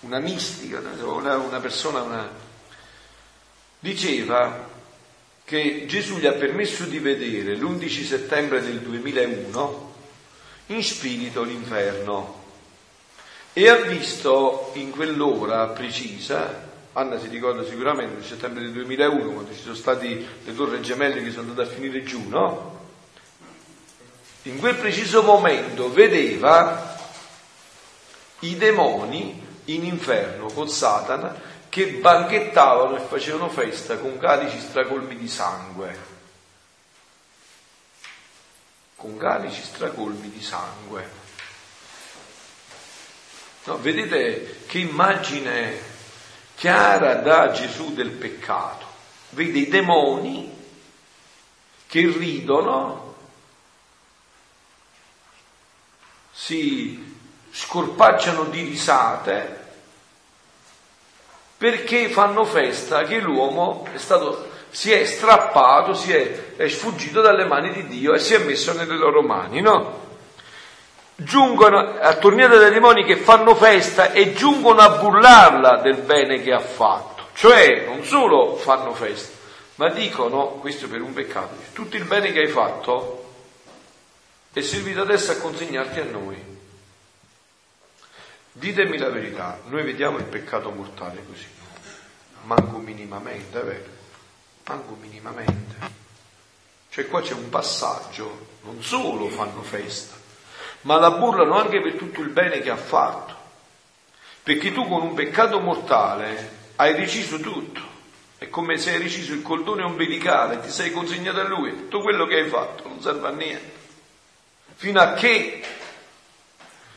una 0.03 0.19
mistica, 0.19 0.80
una, 0.80 1.38
una 1.38 1.59
persona, 1.59 2.01
una, 2.01 2.30
diceva 3.80 4.69
che 5.43 5.85
Gesù 5.88 6.17
gli 6.17 6.25
ha 6.25 6.34
permesso 6.34 6.85
di 6.85 6.99
vedere 6.99 7.55
l'11 7.55 8.05
settembre 8.05 8.61
del 8.61 8.80
2001 8.80 9.93
in 10.67 10.84
spirito 10.84 11.43
l'inferno 11.43 12.41
e 13.51 13.69
ha 13.69 13.75
visto 13.75 14.71
in 14.73 14.91
quell'ora 14.91 15.67
precisa, 15.67 16.71
Anna 16.93 17.19
si 17.19 17.27
ricorda 17.27 17.63
sicuramente 17.63 18.15
nel 18.15 18.25
settembre 18.25 18.63
del 18.63 18.71
2001 18.71 19.31
quando 19.31 19.53
ci 19.53 19.61
sono 19.61 19.75
stati 19.75 20.25
le 20.43 20.55
torri 20.55 20.81
gemelle 20.81 21.23
che 21.23 21.31
sono 21.31 21.49
andate 21.49 21.69
a 21.69 21.73
finire 21.73 22.03
giù, 22.03 22.27
no? 22.30 22.81
In 24.43 24.59
quel 24.59 24.75
preciso 24.75 25.23
momento 25.23 25.91
vedeva 25.91 26.97
i 28.39 28.57
demoni 28.57 29.43
in 29.65 29.85
inferno 29.85 30.48
con 30.48 30.68
Satana 30.69 31.52
che 31.69 31.88
banchettavano 31.94 32.98
e 32.98 33.02
facevano 33.02 33.49
festa 33.49 33.98
con 33.98 34.18
calici 34.19 34.60
stracolmi 34.60 35.18
di 35.18 35.27
sangue 35.27 36.11
con 39.03 39.18
calici 39.18 39.61
stracolmi 39.61 40.31
di 40.31 40.41
sangue. 40.41 41.10
No, 43.65 43.77
vedete 43.80 44.64
che 44.65 44.77
immagine 44.77 45.77
chiara 46.56 47.15
da 47.15 47.52
Gesù 47.52 47.94
del 47.94 48.11
peccato. 48.11 48.85
Vede 49.31 49.60
i 49.60 49.68
demoni 49.68 50.49
che 51.85 51.99
ridono, 52.18 53.15
si 56.31 57.12
scorpacciano 57.53 58.45
di 58.45 58.63
risate 58.63 59.61
perché 61.55 62.09
fanno 62.09 62.43
festa 62.43 63.03
che 63.03 63.19
l'uomo 63.19 63.88
è 63.93 63.97
stato 63.97 64.51
si 64.73 64.91
è 64.91 65.05
strappato, 65.05 65.93
si 65.93 66.11
è, 66.11 66.55
è 66.55 66.67
sfuggito 66.67 67.21
dalle 67.21 67.45
mani 67.45 67.71
di 67.71 67.85
Dio 67.85 68.15
e 68.15 68.19
si 68.19 68.34
è 68.34 68.39
messo 68.39 68.73
nelle 68.73 68.97
loro 68.97 69.21
mani, 69.21 69.61
no? 69.61 70.01
Giungono 71.15 71.99
a 71.99 72.15
torniate 72.15 72.57
dai 72.57 72.71
demoni 72.71 73.05
che 73.05 73.17
fanno 73.17 73.53
festa 73.53 74.11
e 74.11 74.34
giungono 74.34 74.81
a 74.81 74.97
burlarla 74.97 75.77
del 75.77 75.97
bene 75.97 76.41
che 76.41 76.51
ha 76.51 76.59
fatto. 76.59 77.27
Cioè, 77.35 77.85
non 77.85 78.03
solo 78.03 78.55
fanno 78.55 78.93
festa, 78.95 79.38
ma 79.75 79.89
dicono, 79.89 80.57
questo 80.59 80.88
per 80.88 81.01
un 81.01 81.13
peccato, 81.13 81.55
tutto 81.71 81.95
il 81.95 82.05
bene 82.05 82.31
che 82.31 82.39
hai 82.39 82.47
fatto 82.47 83.25
è 84.51 84.61
servito 84.61 85.01
adesso 85.01 85.34
a 85.34 85.35
consegnarti 85.35 85.99
a 85.99 86.05
noi. 86.05 86.52
Ditemi 88.55 88.99
la 88.99 89.09
verità, 89.09 89.59
noi 89.65 89.84
vediamo 89.84 90.19
il 90.19 90.25
peccato 90.25 90.69
mortale 90.69 91.25
così, 91.27 91.47
manco 92.43 92.77
minimamente, 92.77 93.59
vero? 93.61 93.89
Manco 94.67 94.95
minimamente. 95.01 95.75
Cioè 96.89 97.07
qua 97.07 97.21
c'è 97.21 97.34
un 97.34 97.49
passaggio, 97.49 98.47
non 98.61 98.84
solo 98.84 99.27
fanno 99.30 99.63
festa, 99.63 100.15
ma 100.81 100.99
la 100.99 101.09
burlano 101.09 101.57
anche 101.57 101.81
per 101.81 101.93
tutto 101.93 102.21
il 102.21 102.30
bene 102.30 102.59
che 102.59 102.69
ha 102.69 102.77
fatto. 102.77 103.34
Perché 104.43 104.71
tu 104.71 104.88
con 104.88 105.01
un 105.01 105.15
peccato 105.15 105.59
mortale 105.59 106.57
hai 106.75 106.93
deciso 106.93 107.39
tutto. 107.39 107.81
È 108.38 108.49
come 108.49 108.77
se 108.77 108.91
hai 108.91 109.01
deciso 109.01 109.34
il 109.34 109.41
cordone 109.41 109.81
ombelicale, 109.81 110.59
ti 110.59 110.69
sei 110.69 110.91
consegnato 110.91 111.39
a 111.39 111.47
lui, 111.47 111.71
tutto 111.71 112.01
quello 112.01 112.27
che 112.27 112.35
hai 112.35 112.49
fatto 112.49 112.88
non 112.88 113.01
serve 113.01 113.27
a 113.27 113.31
niente. 113.31 113.71
Fino 114.75 114.99
a 114.99 115.13
che 115.13 115.63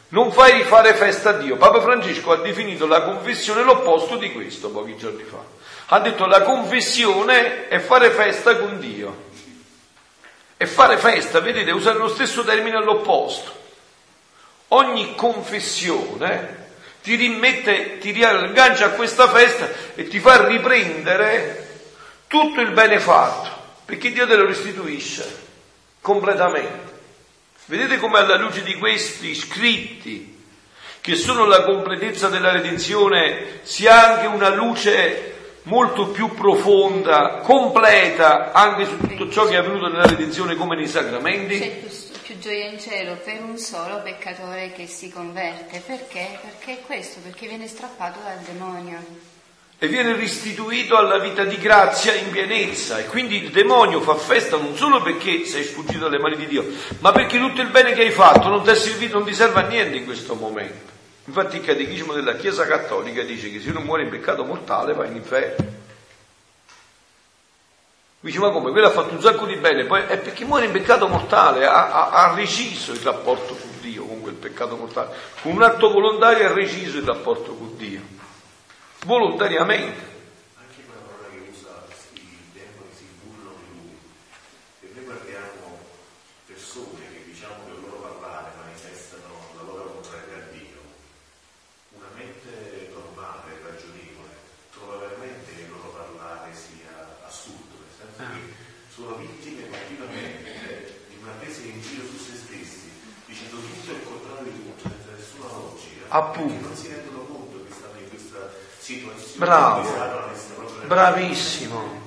non 0.08 0.30
fai 0.32 0.52
rifare 0.52 0.94
festa 0.94 1.30
a 1.30 1.32
Dio. 1.32 1.56
Papa 1.56 1.80
Francesco 1.80 2.32
ha 2.32 2.36
definito 2.36 2.86
la 2.86 3.02
confessione 3.02 3.62
l'opposto 3.62 4.16
di 4.16 4.32
questo 4.32 4.70
pochi 4.70 4.96
giorni 4.96 5.24
fa. 5.24 5.42
Ha 5.86 6.00
detto 6.00 6.26
la 6.26 6.42
confessione 6.42 7.68
è 7.68 7.78
fare 7.80 8.10
festa 8.10 8.56
con 8.56 8.78
Dio. 8.78 9.24
E 10.56 10.66
fare 10.66 10.96
festa, 10.96 11.40
vedete, 11.40 11.70
usare 11.70 11.98
lo 11.98 12.08
stesso 12.08 12.44
termine 12.44 12.76
all'opposto. 12.76 13.64
Ogni 14.68 15.14
confessione 15.14 16.64
ti 17.02 17.14
rimette, 17.14 17.98
ti 17.98 18.10
riaggancia 18.10 18.86
a 18.86 18.90
questa 18.90 19.28
festa 19.28 19.68
e 19.94 20.08
ti 20.08 20.18
fa 20.18 20.46
riprendere 20.46 21.64
tutto 22.26 22.60
il 22.60 22.72
bene 22.72 22.98
fatto, 22.98 23.48
perché 23.84 24.10
Dio 24.10 24.26
te 24.26 24.34
lo 24.34 24.46
restituisce 24.46 25.44
completamente. 26.00 26.95
Vedete 27.68 27.98
come 27.98 28.18
alla 28.18 28.36
luce 28.36 28.62
di 28.62 28.76
questi 28.76 29.34
scritti, 29.34 30.44
che 31.00 31.16
sono 31.16 31.46
la 31.46 31.64
completezza 31.64 32.28
della 32.28 32.52
redenzione, 32.52 33.60
si 33.62 33.88
ha 33.88 34.14
anche 34.14 34.26
una 34.26 34.54
luce 34.54 35.34
molto 35.64 36.10
più 36.10 36.32
profonda, 36.32 37.40
completa 37.42 38.52
anche 38.52 38.86
su 38.86 38.96
tutto 38.98 39.28
ciò 39.30 39.46
che 39.46 39.54
è 39.54 39.56
avvenuto 39.56 39.88
nella 39.88 40.06
redenzione 40.06 40.54
come 40.54 40.76
nei 40.76 40.86
sacramenti? 40.86 41.58
C'è 41.58 41.70
più, 41.78 41.88
più 42.22 42.38
gioia 42.38 42.66
in 42.66 42.78
cielo 42.78 43.16
per 43.16 43.40
un 43.42 43.58
solo 43.58 44.00
peccatore 44.00 44.70
che 44.70 44.86
si 44.86 45.10
converte. 45.10 45.82
Perché? 45.84 46.38
Perché 46.40 46.72
è 46.78 46.82
questo, 46.86 47.18
perché 47.20 47.48
viene 47.48 47.66
strappato 47.66 48.20
dal 48.22 48.38
demonio 48.44 49.34
e 49.78 49.88
viene 49.88 50.16
restituito 50.16 50.96
alla 50.96 51.18
vita 51.18 51.44
di 51.44 51.58
grazia 51.58 52.14
in 52.14 52.30
pienezza. 52.30 52.98
E 52.98 53.06
quindi 53.06 53.42
il 53.42 53.50
demonio 53.50 54.00
fa 54.00 54.14
festa 54.14 54.56
non 54.56 54.74
solo 54.76 55.02
perché 55.02 55.44
sei 55.44 55.64
sfuggito 55.64 56.04
dalle 56.04 56.18
mani 56.18 56.36
di 56.36 56.46
Dio, 56.46 56.66
ma 57.00 57.12
perché 57.12 57.38
tutto 57.38 57.60
il 57.60 57.68
bene 57.68 57.92
che 57.92 58.02
hai 58.02 58.10
fatto 58.10 58.48
non 58.48 58.62
ti, 58.62 58.74
servito, 58.74 59.18
non 59.18 59.26
ti 59.26 59.34
serve 59.34 59.60
a 59.60 59.66
niente 59.66 59.96
in 59.96 60.04
questo 60.04 60.34
momento. 60.34 60.94
Infatti 61.24 61.56
il 61.56 61.64
catechismo 61.64 62.12
della 62.12 62.36
Chiesa 62.36 62.66
Cattolica 62.66 63.22
dice 63.22 63.50
che 63.50 63.60
se 63.60 63.70
uno 63.70 63.80
muore 63.80 64.04
in 64.04 64.10
peccato 64.10 64.44
mortale 64.44 64.94
va 64.94 65.04
in 65.06 65.16
inferno. 65.16 65.74
Dice, 68.20 68.38
ma 68.38 68.50
come? 68.50 68.70
Quello 68.70 68.86
ha 68.86 68.90
fatto 68.90 69.14
un 69.14 69.20
sacco 69.20 69.44
di 69.44 69.56
bene, 69.56 69.84
poi 69.84 70.02
è 70.06 70.18
perché 70.18 70.44
muore 70.44 70.64
in 70.64 70.72
peccato 70.72 71.06
mortale, 71.06 71.64
ha, 71.64 71.90
ha, 71.90 72.10
ha 72.10 72.34
reciso 72.34 72.92
il 72.92 73.00
rapporto 73.00 73.54
con 73.54 73.70
Dio 73.80 74.04
con 74.04 74.20
quel 74.20 74.34
peccato 74.34 74.74
mortale. 74.76 75.14
Con 75.42 75.52
un 75.52 75.62
atto 75.62 75.90
volontario 75.90 76.48
ha 76.48 76.52
reciso 76.52 76.96
il 76.96 77.04
rapporto 77.04 77.54
con 77.54 77.76
Dio 77.76 78.15
volontariamente. 79.04 80.00
Anche 80.56 80.82
quella 80.84 81.02
parola 81.02 81.28
che 81.28 81.48
usa 81.50 81.86
i 82.14 82.50
demoni 82.52 82.90
si 82.96 83.04
burlano 83.22 83.58
di 83.60 83.68
lui. 83.76 83.98
E 84.80 84.90
noi 84.94 85.04
guardiamo 85.04 85.78
persone 86.46 87.04
che 87.12 87.24
diciamo 87.24 87.64
che 87.66 87.72
il 87.72 87.80
loro 87.80 87.98
parlare 88.00 88.50
manifestano 88.56 89.52
la 89.56 89.62
loro 89.62 90.00
contrarietà 90.00 90.36
a 90.36 90.50
Dio. 90.50 90.80
Una 91.98 92.10
mente 92.16 92.90
normale, 92.92 93.60
ragionevole, 93.62 94.34
trova 94.72 94.96
veramente 94.96 95.54
che 95.54 95.62
il 95.62 95.70
loro 95.70 95.90
parlare 95.90 96.54
sia 96.54 97.20
assurdo, 97.26 97.76
nel 97.78 97.92
senso 97.94 98.32
che 98.32 98.54
sono 98.92 99.16
vittime 99.16 99.68
continuamente 99.68 101.04
di 101.08 101.16
una 101.20 101.32
presa 101.38 101.60
in 101.62 101.80
giro 101.82 102.06
su 102.06 102.16
se 102.16 102.36
stessi, 102.36 102.88
dicendo 103.26 103.56
tutto 103.60 103.90
il 103.92 104.02
contrario 104.04 104.52
di 104.52 104.62
tutto, 104.64 104.88
senza 104.88 105.10
nessuna 105.12 105.48
logica. 105.52 106.04
Appunto. 106.08 106.66
Non 106.66 106.76
si 106.76 106.88
rendono 106.88 107.24
conto 107.24 107.64
che 107.64 107.72
stanno 107.72 107.98
in 107.98 108.08
questa 108.08 108.50
situazione. 108.78 109.25
Bravo, 109.36 109.86
bravissimo. 110.86 112.04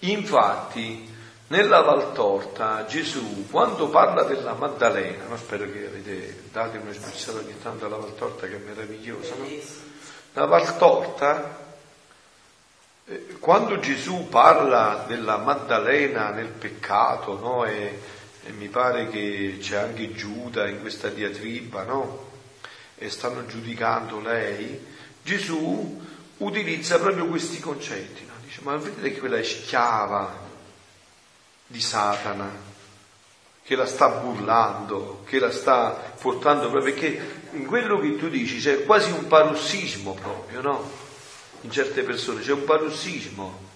Infatti, 0.00 1.12
nella 1.48 1.80
Valtorta 1.80 2.86
Gesù, 2.86 3.48
quando 3.50 3.88
parla 3.88 4.22
della 4.22 4.54
Maddalena, 4.54 5.24
no, 5.28 5.36
spero 5.36 5.64
che 5.64 5.86
avete 5.86 6.44
dato 6.52 6.78
una 6.78 6.92
sguizzata 6.92 7.38
ogni 7.38 7.60
tanto 7.60 7.86
alla 7.86 7.96
Valtorta 7.96 8.46
che 8.46 8.56
è 8.56 8.58
meravigliosa, 8.58 9.34
no? 9.36 9.46
La 10.34 10.46
Valtorta, 10.46 11.58
eh, 13.06 13.36
quando 13.40 13.80
Gesù 13.80 14.28
parla 14.28 15.04
della 15.08 15.38
Maddalena 15.38 16.30
nel 16.30 16.48
peccato, 16.48 17.38
no? 17.38 17.64
E, 17.64 18.00
e 18.44 18.50
mi 18.52 18.68
pare 18.68 19.08
che 19.08 19.58
c'è 19.60 19.76
anche 19.78 20.14
Giuda 20.14 20.68
in 20.68 20.80
questa 20.80 21.08
diatriba, 21.08 21.82
no? 21.82 22.30
E 22.94 23.10
stanno 23.10 23.46
giudicando 23.46 24.20
lei, 24.20 24.86
Gesù 25.22 26.10
utilizza 26.44 26.98
proprio 26.98 27.26
questi 27.26 27.60
concetti, 27.60 28.24
no? 28.24 28.32
dice 28.42 28.60
ma 28.62 28.76
vedete 28.76 29.12
che 29.12 29.18
quella 29.20 29.38
è 29.38 29.42
schiava 29.42 30.40
di 31.66 31.80
Satana, 31.80 32.50
che 33.64 33.76
la 33.76 33.86
sta 33.86 34.08
burlando, 34.08 35.22
che 35.26 35.38
la 35.38 35.50
sta 35.50 35.90
portando 36.20 36.68
proprio, 36.68 36.92
perché 36.92 37.40
in 37.52 37.66
quello 37.66 37.98
che 37.98 38.16
tu 38.16 38.28
dici 38.28 38.58
c'è 38.58 38.84
quasi 38.84 39.10
un 39.10 39.26
parossismo 39.26 40.14
proprio, 40.14 40.60
no? 40.60 40.90
In 41.62 41.70
certe 41.70 42.02
persone 42.02 42.42
c'è 42.42 42.52
un 42.52 42.64
parossismo 42.64 43.70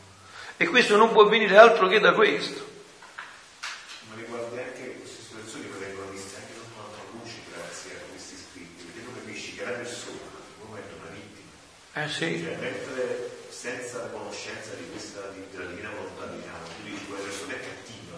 e 0.57 0.67
questo 0.67 0.97
non 0.97 1.13
può 1.13 1.27
venire 1.27 1.57
altro 1.57 1.87
che 1.87 2.01
da 2.01 2.13
questo. 2.13 2.65
Ma 4.09 4.17
riguarda 4.17 4.61
anche 4.61 4.97
queste 4.99 5.23
situazioni 5.23 5.71
che 5.71 5.79
vengono 5.87 6.11
viste 6.11 6.37
anche 6.37 6.53
sotto 6.55 6.73
un'altra 6.75 7.03
luce 7.13 7.37
grazie 7.53 7.91
a 7.93 8.11
questi 8.11 8.37
scritti, 8.37 8.85
perché 8.85 9.05
tu 9.05 9.15
capisci 9.15 9.55
che 9.55 9.65
la 9.65 9.71
persona 9.71 10.17
in 10.17 10.55
quel 10.59 10.69
momento 10.69 10.95
è 10.95 10.99
una 10.99 11.11
vittima, 11.15 11.51
Eh 11.97 12.09
sì, 12.09 12.45
cioè 12.45 12.57
mentre 12.61 13.31
senza 13.49 13.99
la 14.05 14.09
conoscenza 14.13 14.75
di 14.77 14.85
questa, 14.91 15.33
di- 15.33 15.47
della 15.51 15.65
divina 15.71 15.89
volontà 15.97 16.27
di 16.29 16.43
Dio, 16.45 16.53
tu 16.53 16.83
dici 16.85 17.07
quella 17.09 17.25
persona 17.25 17.53
è 17.57 17.61
cattiva, 17.61 18.17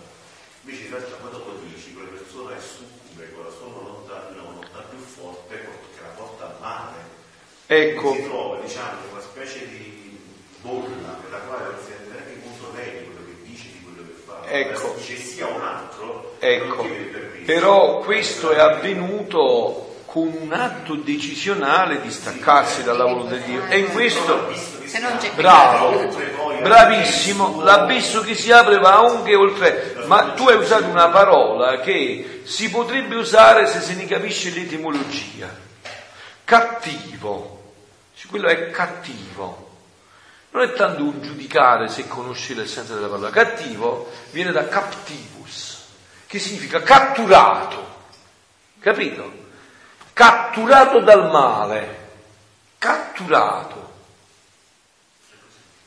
invece 0.63 0.83
in 0.83 0.91
realtà 0.91 1.15
quando 1.23 1.39
lo 1.39 1.61
dici 1.63 1.95
quella 1.95 2.11
persona 2.11 2.57
è 2.57 2.61
succube 2.61 3.31
con 3.33 3.45
la 3.45 3.51
sua 3.55 3.71
volontà, 3.71 4.27
una 4.35 4.43
volontà 4.43 4.83
più 4.91 4.99
forte 4.99 5.55
che 5.95 6.03
la 6.03 6.09
porta 6.19 6.45
al 6.51 6.57
male. 6.59 6.99
ecco, 7.67 8.15
Si 8.15 8.23
trova 8.25 8.61
diciamo 8.61 8.99
una 9.13 9.21
specie 9.23 9.69
di 9.69 10.19
bolla 10.61 11.15
nella 11.23 11.39
quale 11.47 11.65
non 11.71 11.79
si 11.79 11.91
rende 11.95 12.11
neanche 12.19 12.43
conto 12.43 12.75
lei 12.75 12.91
di 12.99 13.05
quello 13.07 13.27
che 13.31 13.37
dice, 13.47 13.67
di 13.71 13.81
quello 13.87 14.03
che 14.11 14.15
fa. 14.27 14.43
Ecco. 14.51 14.95
Dice 14.99 15.17
sia 15.23 15.47
un 15.47 15.61
altro, 15.63 16.35
ecco, 16.41 16.83
però 17.47 18.01
questo 18.01 18.51
è 18.51 18.59
avvenuto 18.59 19.88
con 20.19 20.37
un 20.41 20.53
atto 20.53 20.97
decisionale 20.97 22.01
di 22.01 22.11
staccarsi 22.11 22.83
dalla 22.83 23.05
volontà 23.05 23.37
di 23.37 23.45
Dio 23.45 23.67
e 23.67 23.79
in 23.79 23.93
questo 23.93 24.77
Bravo, 25.35 26.09
bravissimo, 26.63 27.61
l'abisso 27.63 28.23
che 28.23 28.35
si 28.35 28.51
apre 28.51 28.79
va 28.79 28.99
anche 28.99 29.35
oltre, 29.35 29.97
ma 30.07 30.31
tu 30.31 30.49
hai 30.49 30.57
usato 30.57 30.87
una 30.87 31.09
parola 31.09 31.79
che 31.81 32.41
si 32.45 32.71
potrebbe 32.71 33.15
usare 33.17 33.67
se 33.67 33.83
se 33.83 33.93
ne 33.93 34.07
capisce 34.07 34.49
l'etimologia. 34.49 35.55
Cattivo, 36.43 37.75
quello 38.31 38.49
è 38.49 38.71
cattivo. 38.71 39.67
Non 40.53 40.63
è 40.63 40.73
tanto 40.73 41.03
un 41.03 41.21
giudicare 41.21 41.89
se 41.89 42.09
conosci 42.09 42.55
l'essenza 42.55 42.95
della 42.95 43.09
parola. 43.09 43.29
Cattivo 43.29 44.11
viene 44.31 44.53
da 44.53 44.69
captivus, 44.69 45.85
che 46.27 46.39
significa 46.39 46.81
catturato. 46.81 47.97
Capito? 48.81 49.48
Catturato 50.19 50.99
dal 50.99 51.31
male. 51.31 51.97
Catturato. 52.79 53.89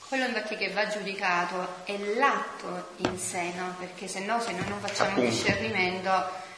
Quello 0.08 0.24
infatti 0.26 0.56
che 0.56 0.70
va 0.70 0.88
giudicato 0.88 1.68
è 1.84 1.98
l'atto 2.16 2.92
in 3.10 3.18
sé, 3.20 3.52
no? 3.58 3.76
Perché 3.78 4.08
se 4.08 4.22
no, 4.22 4.40
se 4.40 4.54
noi 4.54 4.70
non 4.70 4.80
facciamo 4.80 5.10
Appunto. 5.10 5.30
discernimento, 5.30 6.10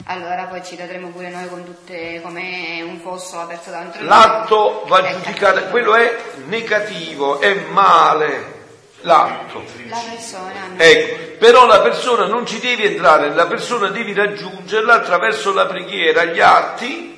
allora 0.04 0.44
poi 0.44 0.64
ci 0.64 0.76
vedremo 0.76 1.08
pure 1.08 1.30
noi 1.30 1.48
con 1.48 1.64
tutte 1.64 2.20
come 2.22 2.80
un 2.82 3.00
fosso 3.00 3.40
aperto 3.40 3.70
davanti 3.70 3.98
a 3.98 4.00
noi. 4.02 4.08
L'atto 4.08 4.84
va 4.86 5.10
giudicato, 5.10 5.54
cattivo. 5.54 5.70
quello 5.70 5.94
è 5.96 6.16
negativo, 6.46 7.40
è 7.40 7.54
male. 7.54 8.52
l'atto. 9.00 9.64
La 9.88 10.00
persona. 10.10 10.68
Ecco, 10.76 11.36
però 11.38 11.66
la 11.66 11.80
persona 11.80 12.26
non 12.26 12.46
ci 12.46 12.60
devi 12.60 12.84
entrare, 12.84 13.34
la 13.34 13.46
persona 13.46 13.88
devi 13.88 14.12
raggiungerla 14.14 14.94
attraverso 14.94 15.52
la 15.52 15.66
preghiera, 15.66 16.22
gli 16.26 16.38
atti, 16.40 17.13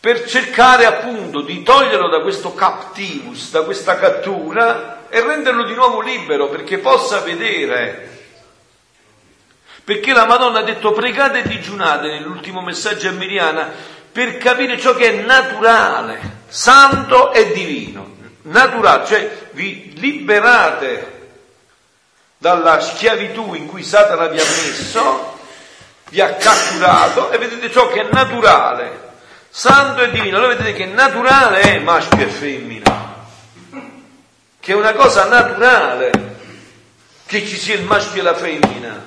per 0.00 0.26
cercare 0.26 0.86
appunto 0.86 1.42
di 1.42 1.62
toglierlo 1.62 2.08
da 2.08 2.22
questo 2.22 2.54
captivus, 2.54 3.50
da 3.50 3.62
questa 3.62 3.98
cattura 3.98 5.06
e 5.10 5.20
renderlo 5.20 5.64
di 5.64 5.74
nuovo 5.74 6.00
libero 6.00 6.48
perché 6.48 6.78
possa 6.78 7.20
vedere. 7.20 8.08
Perché 9.84 10.14
la 10.14 10.24
Madonna 10.24 10.60
ha 10.60 10.62
detto 10.62 10.92
pregate 10.92 11.40
e 11.40 11.48
digiunate 11.48 12.08
nell'ultimo 12.08 12.62
messaggio 12.62 13.08
a 13.08 13.12
Miriana 13.12 13.70
per 14.10 14.38
capire 14.38 14.78
ciò 14.78 14.94
che 14.94 15.10
è 15.10 15.22
naturale, 15.22 16.44
santo 16.48 17.32
e 17.32 17.52
divino. 17.52 18.16
Naturale, 18.42 19.06
cioè 19.06 19.48
vi 19.50 19.92
liberate 19.96 21.18
dalla 22.38 22.80
schiavitù 22.80 23.52
in 23.52 23.66
cui 23.66 23.82
Satana 23.82 24.28
vi 24.28 24.40
ha 24.40 24.44
messo, 24.44 25.38
vi 26.08 26.22
ha 26.22 26.34
catturato 26.34 27.30
e 27.30 27.36
vedete 27.36 27.70
ciò 27.70 27.88
che 27.88 28.00
è 28.00 28.08
naturale, 28.10 29.09
santo 29.50 30.02
e 30.02 30.10
divino. 30.10 30.36
Allora 30.36 30.54
vedete 30.54 30.72
che 30.72 30.86
naturale 30.86 31.60
è 31.60 31.78
maschio 31.80 32.24
e 32.24 32.28
femmina, 32.28 33.26
che 34.58 34.72
è 34.72 34.76
una 34.76 34.92
cosa 34.94 35.26
naturale 35.26 36.38
che 37.26 37.44
ci 37.46 37.56
sia 37.56 37.74
il 37.74 37.84
maschio 37.84 38.20
e 38.20 38.24
la 38.24 38.34
femmina. 38.34 39.04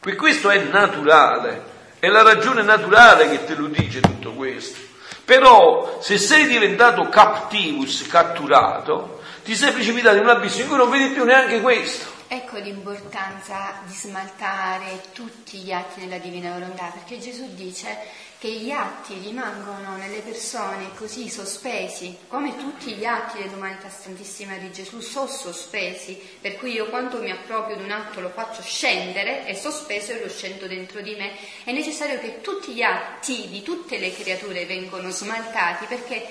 Per 0.00 0.16
questo 0.16 0.50
è 0.50 0.58
naturale, 0.58 1.62
è 1.98 2.08
la 2.08 2.22
ragione 2.22 2.62
naturale 2.62 3.28
che 3.30 3.44
te 3.44 3.54
lo 3.54 3.66
dice 3.66 4.00
tutto 4.00 4.32
questo. 4.32 4.78
Però 5.24 5.98
se 6.00 6.16
sei 6.16 6.46
diventato 6.46 7.08
captivus, 7.08 8.06
catturato, 8.06 9.20
ti 9.44 9.54
sei 9.54 9.72
precipitato 9.72 10.16
in 10.16 10.22
un 10.22 10.30
abisso 10.30 10.60
in 10.60 10.68
cui 10.68 10.76
non 10.76 10.88
vedi 10.88 11.12
più 11.12 11.24
neanche 11.24 11.60
questo. 11.60 12.16
Ecco 12.28 12.58
l'importanza 12.58 13.80
di 13.84 13.92
smaltare 13.92 15.00
tutti 15.12 15.58
gli 15.58 15.72
atti 15.72 16.00
della 16.00 16.18
divina 16.18 16.52
volontà, 16.52 16.92
perché 16.92 17.18
Gesù 17.18 17.54
dice 17.54 17.96
che 18.38 18.48
gli 18.48 18.70
atti 18.70 19.18
rimangono 19.18 19.96
nelle 19.96 20.20
persone 20.20 20.90
così 20.94 21.28
sospesi, 21.28 22.16
come 22.28 22.56
tutti 22.56 22.92
gli 22.92 23.04
atti 23.04 23.42
dell'umanità 23.42 23.88
santissima 23.88 24.54
di 24.54 24.70
Gesù 24.70 25.00
sono 25.00 25.26
sospesi, 25.26 26.20
per 26.40 26.56
cui 26.56 26.72
io 26.72 26.86
quando 26.86 27.18
mi 27.18 27.32
approprio 27.32 27.76
di 27.76 27.82
un 27.82 27.90
atto 27.90 28.20
lo 28.20 28.28
faccio 28.28 28.62
scendere, 28.62 29.44
è 29.44 29.54
sospeso 29.54 30.12
e 30.12 30.20
lo 30.20 30.28
scendo 30.28 30.68
dentro 30.68 31.00
di 31.00 31.16
me. 31.16 31.32
È 31.64 31.72
necessario 31.72 32.20
che 32.20 32.40
tutti 32.40 32.72
gli 32.72 32.82
atti 32.82 33.48
di 33.48 33.62
tutte 33.62 33.98
le 33.98 34.14
creature 34.14 34.66
vengano 34.66 35.10
smaltati 35.10 35.86
perché 35.86 36.24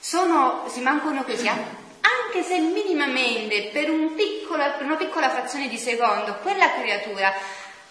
sono, 0.00 0.66
si 0.68 0.80
mancano 0.80 1.22
così, 1.22 1.46
anche 1.46 2.42
se 2.42 2.58
minimamente 2.58 3.70
per, 3.72 3.88
un 3.88 4.14
piccola, 4.16 4.78
una 4.80 4.96
piccola 4.96 5.30
frazione 5.30 5.68
di 5.68 5.78
secondo 5.78 6.38
quella 6.42 6.72
creatura 6.72 7.32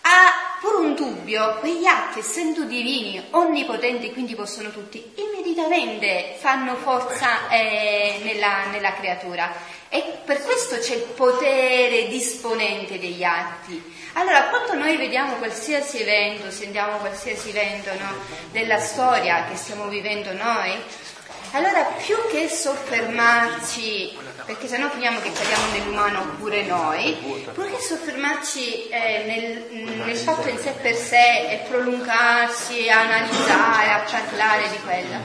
ha 0.01 0.57
pure 0.59 0.77
un 0.77 0.95
dubbio, 0.95 1.57
quegli 1.59 1.85
atti, 1.85 2.19
essendo 2.19 2.63
divini, 2.63 3.27
onnipotenti, 3.31 4.11
quindi 4.11 4.35
possono 4.35 4.69
tutti, 4.69 5.13
immediatamente 5.15 6.35
fanno 6.39 6.75
forza 6.75 7.49
eh, 7.49 8.19
nella, 8.23 8.65
nella 8.71 8.93
creatura. 8.93 9.51
E 9.89 10.19
per 10.23 10.41
questo 10.43 10.77
c'è 10.77 10.95
il 10.95 11.01
potere 11.15 12.07
disponente 12.07 12.99
degli 12.99 13.23
atti. 13.23 14.09
Allora, 14.13 14.49
quando 14.49 14.73
noi 14.73 14.97
vediamo 14.97 15.35
qualsiasi 15.35 16.01
evento, 16.01 16.51
sentiamo 16.51 16.97
qualsiasi 16.97 17.49
evento 17.49 17.91
no, 17.93 18.13
della 18.51 18.79
storia 18.79 19.45
che 19.49 19.55
stiamo 19.55 19.87
vivendo 19.87 20.31
noi, 20.33 20.77
allora 21.53 21.83
più 21.83 22.15
che 22.29 22.47
soffermarci, 22.47 24.17
perché 24.45 24.67
sennò 24.67 24.89
finiamo 24.89 25.19
che 25.19 25.31
cadiamo 25.31 25.71
nell'umano 25.71 26.35
pure 26.37 26.63
noi, 26.63 27.45
più 27.53 27.65
che 27.65 27.79
soffermarci 27.79 28.89
eh, 28.89 29.23
nel, 29.25 29.95
nel 30.05 30.17
fatto 30.17 30.49
in 30.49 30.57
sé 30.57 30.71
per 30.81 30.95
sé 30.95 31.51
e 31.51 31.65
prolungarsi, 31.67 32.89
a 32.89 33.01
analizzare, 33.01 33.91
a 33.91 34.03
parlare 34.09 34.69
di 34.69 34.79
quello, 34.83 35.19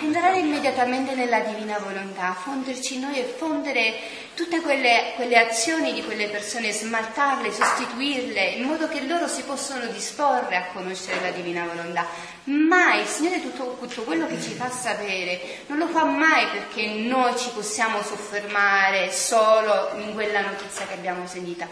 entrare 0.00 0.38
immediatamente 0.38 1.14
nella 1.14 1.40
divina 1.40 1.78
volontà, 1.78 2.34
fonderci 2.34 2.98
noi 2.98 3.18
e 3.18 3.24
fondere 3.24 4.26
tutte 4.38 4.60
quelle, 4.60 5.14
quelle, 5.16 5.36
azioni 5.36 5.92
di 5.92 6.04
quelle 6.04 6.28
persone, 6.28 6.70
smaltarle, 6.70 7.50
sostituirle, 7.50 8.40
in 8.50 8.66
modo 8.66 8.86
che 8.86 9.04
loro 9.04 9.26
si 9.26 9.42
possano 9.42 9.86
disporre 9.86 10.54
a 10.54 10.66
conoscere 10.66 11.20
la 11.20 11.32
divina 11.32 11.66
volontà. 11.66 12.06
Mai, 12.44 13.04
Signore 13.04 13.42
tutto, 13.42 13.76
tutto 13.80 14.02
quello 14.02 14.28
che 14.28 14.40
ci 14.40 14.52
fa 14.52 14.70
sapere 14.70 15.40
non 15.66 15.78
lo 15.78 15.88
fa 15.88 16.04
mai 16.04 16.46
perché 16.52 16.86
noi 16.86 17.36
ci 17.36 17.50
possiamo 17.52 18.00
soffermare 18.00 19.10
solo 19.10 19.90
in 19.96 20.14
quella 20.14 20.40
notizia 20.40 20.86
che 20.86 20.94
abbiamo 20.94 21.26
sentita, 21.26 21.66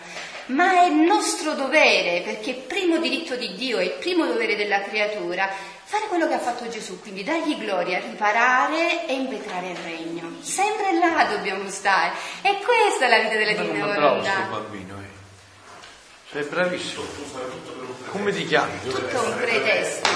ma 0.46 0.82
è 0.82 0.88
nostro 0.88 1.54
dovere, 1.54 2.22
perché 2.22 2.50
il 2.50 2.56
primo 2.56 2.98
diritto 2.98 3.36
di 3.36 3.54
Dio 3.54 3.78
e 3.78 3.84
il 3.84 3.94
primo 4.00 4.26
dovere 4.26 4.56
della 4.56 4.82
creatura 4.82 5.48
fare 5.88 6.06
quello 6.08 6.26
che 6.26 6.34
ha 6.34 6.38
fatto 6.40 6.68
Gesù, 6.68 7.00
quindi 7.00 7.22
dargli 7.22 7.56
gloria, 7.56 8.00
riparare 8.00 9.06
e 9.06 9.14
impetrare 9.14 9.70
il 9.70 9.76
regno. 9.76 10.36
Sempre 10.40 10.98
là 10.98 11.24
dobbiamo 11.24 11.68
stare. 11.70 12.12
E 12.42 12.58
questa 12.62 13.06
è 13.06 13.08
la 13.08 13.18
vita 13.20 13.36
della 13.36 13.52
divina 13.52 13.86
bravo 13.86 14.08
volontà. 14.08 14.32
sto 14.32 14.50
bambino, 14.50 14.98
eh. 15.00 15.14
Sei 16.32 16.42
bravissimo. 16.42 17.04
Come 18.10 18.32
ti 18.32 18.44
chiami? 18.46 18.80
Tutto 18.82 19.22
un 19.22 19.36
pretesto. 19.36 20.08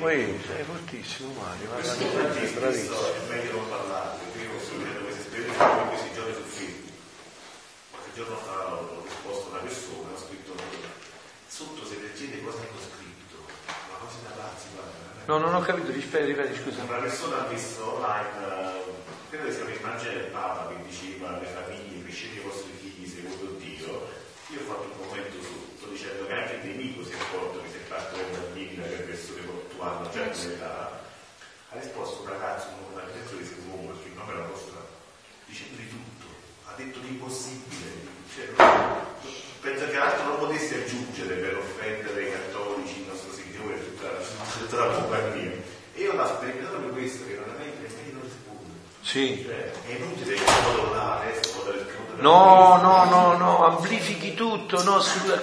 Poi 0.00 0.40
sei 0.44 0.64
fortissimo 0.64 1.32
Mario, 1.40 1.68
guarda, 1.68 1.94
sei 1.94 2.08
bravissimo. 2.08 2.66
è 2.66 3.32
meglio 3.32 3.52
non 3.52 3.68
parlare, 3.68 4.18
perché 4.18 4.44
io 4.44 4.50
queste 4.50 5.20
esperienze 5.20 5.64
questi 5.88 6.12
giorni 6.14 6.34
su 6.34 6.42
Facebook. 6.42 6.92
Qualche 7.90 8.10
giorno 8.14 8.36
fa 8.36 8.74
ho 8.74 9.02
risposto 9.06 9.46
a 9.46 9.50
una 9.50 9.58
persona, 9.60 10.10
ho 10.12 10.18
scritto 10.18 10.54
sotto 11.46 11.86
se 11.86 12.00
leggete 12.00 12.42
cosa 12.42 12.58
hanno 12.58 12.80
scritto, 12.82 13.36
ma 13.66 13.96
cose 14.02 14.16
da 14.24 14.34
pazzi, 14.34 14.66
guarda. 14.74 14.90
veramente. 14.90 15.04
No, 15.26 15.38
non 15.38 15.54
ho 15.54 15.60
capito, 15.60 15.90
ripeti, 15.90 16.26
ripeti, 16.26 16.60
scusa. 16.60 16.82
Una 16.82 16.98
persona 16.98 17.44
ha 17.44 17.48
visto 17.48 17.94
online, 17.94 18.28
eh, 18.44 18.82
credo 19.30 19.46
che 19.46 19.52
sia 19.52 19.64
Vangelo 19.80 20.18
del 20.18 20.30
Papa 20.30 20.68
che 20.68 20.82
diceva 20.86 21.36
alle 21.36 21.46
famiglie 21.46 22.02
crescete 22.02 22.36
i 22.36 22.42
vostri 22.42 22.72
figli 22.76 23.08
secondo 23.08 23.56
Dio. 23.56 24.08
Io 24.52 24.60
ho 24.60 24.64
fatto 24.68 24.84
un 24.84 25.08
commento 25.08 25.40
su, 25.42 25.76
sto 25.78 25.88
dicendo 25.88 26.26
che 26.26 26.32
anche 26.34 26.54
il 26.60 26.66
nemico 26.66 27.04
si 27.04 27.12
è 27.12 27.16
accorto 27.16 27.62
che 27.62 27.68
si 27.70 27.76
è 27.76 27.84
fatto 27.88 28.16
le 28.16 28.36
bambini 28.36 28.76
da 28.76 28.84
persone 28.84 29.40
che 29.40 29.80
hanno 29.80 30.10
già 30.12 30.28
quell'età. 30.28 31.00
Ha 31.70 31.74
risposto 31.80 32.22
un 32.22 32.28
ragazzo, 32.28 32.68
una 32.92 33.02
penso 33.02 33.36
che 33.36 33.54
un 33.64 33.70
uomo 33.70 33.88
perché 33.92 34.08
il 34.08 34.14
nome 34.14 34.32
era 34.32 34.44
nostra, 34.44 34.78
dicendo 35.46 35.76
di 35.76 35.88
tutto, 35.88 36.26
ha 36.68 36.72
detto 36.76 36.98
l'impossibile. 37.00 38.12
Cioè, 38.28 38.46
penso 39.60 39.88
che 39.88 39.96
altro 39.96 40.24
non 40.24 40.38
potesse 40.38 40.84
aggiungere 40.84 41.34
per 41.36 41.56
offendere 41.56 42.28
i 42.28 42.30
cattolici, 42.30 43.00
il 43.00 43.06
nostro 43.08 43.32
Signore, 43.32 43.82
tutta, 43.82 44.08
tutta 44.58 44.84
la 44.84 44.92
compagnia. 44.92 45.52
E 45.94 46.00
io 46.00 46.12
l'ho 46.14 46.26
sperimentato 46.26 46.78
per 46.78 46.90
questo, 46.90 47.26
che 47.26 47.34
veramente 47.34 47.86
è 47.86 47.90
meglio 47.90 48.12
non 48.12 48.22
rispondere. 48.22 48.78
Sì. 49.14 49.46
Cioè, 49.46 49.70
è 49.86 49.94
inutile 49.96 50.34
che 50.34 50.42
modo 50.64 50.92
là, 50.92 51.22
No, 52.16 52.80
no, 52.82 53.04
no, 53.04 53.36
no, 53.36 53.64
amplifichi 53.64 54.34
tutto, 54.34 54.82
no, 54.82 55.00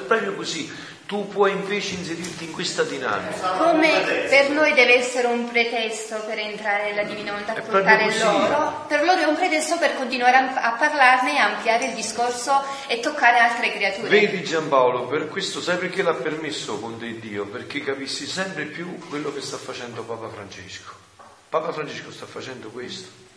proprio 0.08 0.34
così. 0.36 0.90
Tu 1.06 1.28
puoi 1.30 1.52
invece 1.52 1.94
inserirti 1.96 2.46
in 2.46 2.52
questa 2.52 2.84
dinamica. 2.84 3.52
Come 3.52 4.26
per 4.28 4.50
noi 4.50 4.74
deve 4.74 4.96
essere 4.96 5.28
un 5.28 5.50
pretesto 5.50 6.22
per 6.26 6.40
entrare 6.40 6.90
nella 6.90 7.04
divina 7.04 7.32
volontà, 7.32 7.54
È 7.54 7.62
portare 7.62 8.18
loro, 8.18 8.86
per 8.90 9.04
loro 9.06 9.20
è 9.20 9.24
un 9.26 9.36
pretesto 9.36 9.78
per 9.78 9.96
continuare 9.96 10.38
a, 10.54 10.72
parlarne 10.72 11.36
e 11.36 11.40
ampliare 11.40 11.86
il 11.86 11.94
discorso 11.94 12.62
e 12.88 13.00
toccare 13.00 13.40
altre 13.40 13.72
creature. 13.72 14.10
Vedi 14.10 14.44
Giampaolo, 14.44 15.08
per 15.08 15.30
questo 15.30 15.62
sai 15.62 15.78
perché 15.78 16.02
l'ha 16.02 16.14
permesso 16.14 16.78
con 16.80 16.98
te 17.00 17.18
Dio? 17.20 17.46
Perché 17.46 17.82
capissi 17.82 18.26
sempre 18.26 18.66
più 18.66 18.98
quello 19.08 19.34
che 19.34 19.40
sta 19.40 19.56
facendo 19.56 20.04
Papa 20.04 20.28
Francesco. 20.28 20.94
Papa 21.48 21.72
Francesco 21.72 22.12
sta 22.12 22.26
facendo 22.26 22.68
questo. 22.70 23.30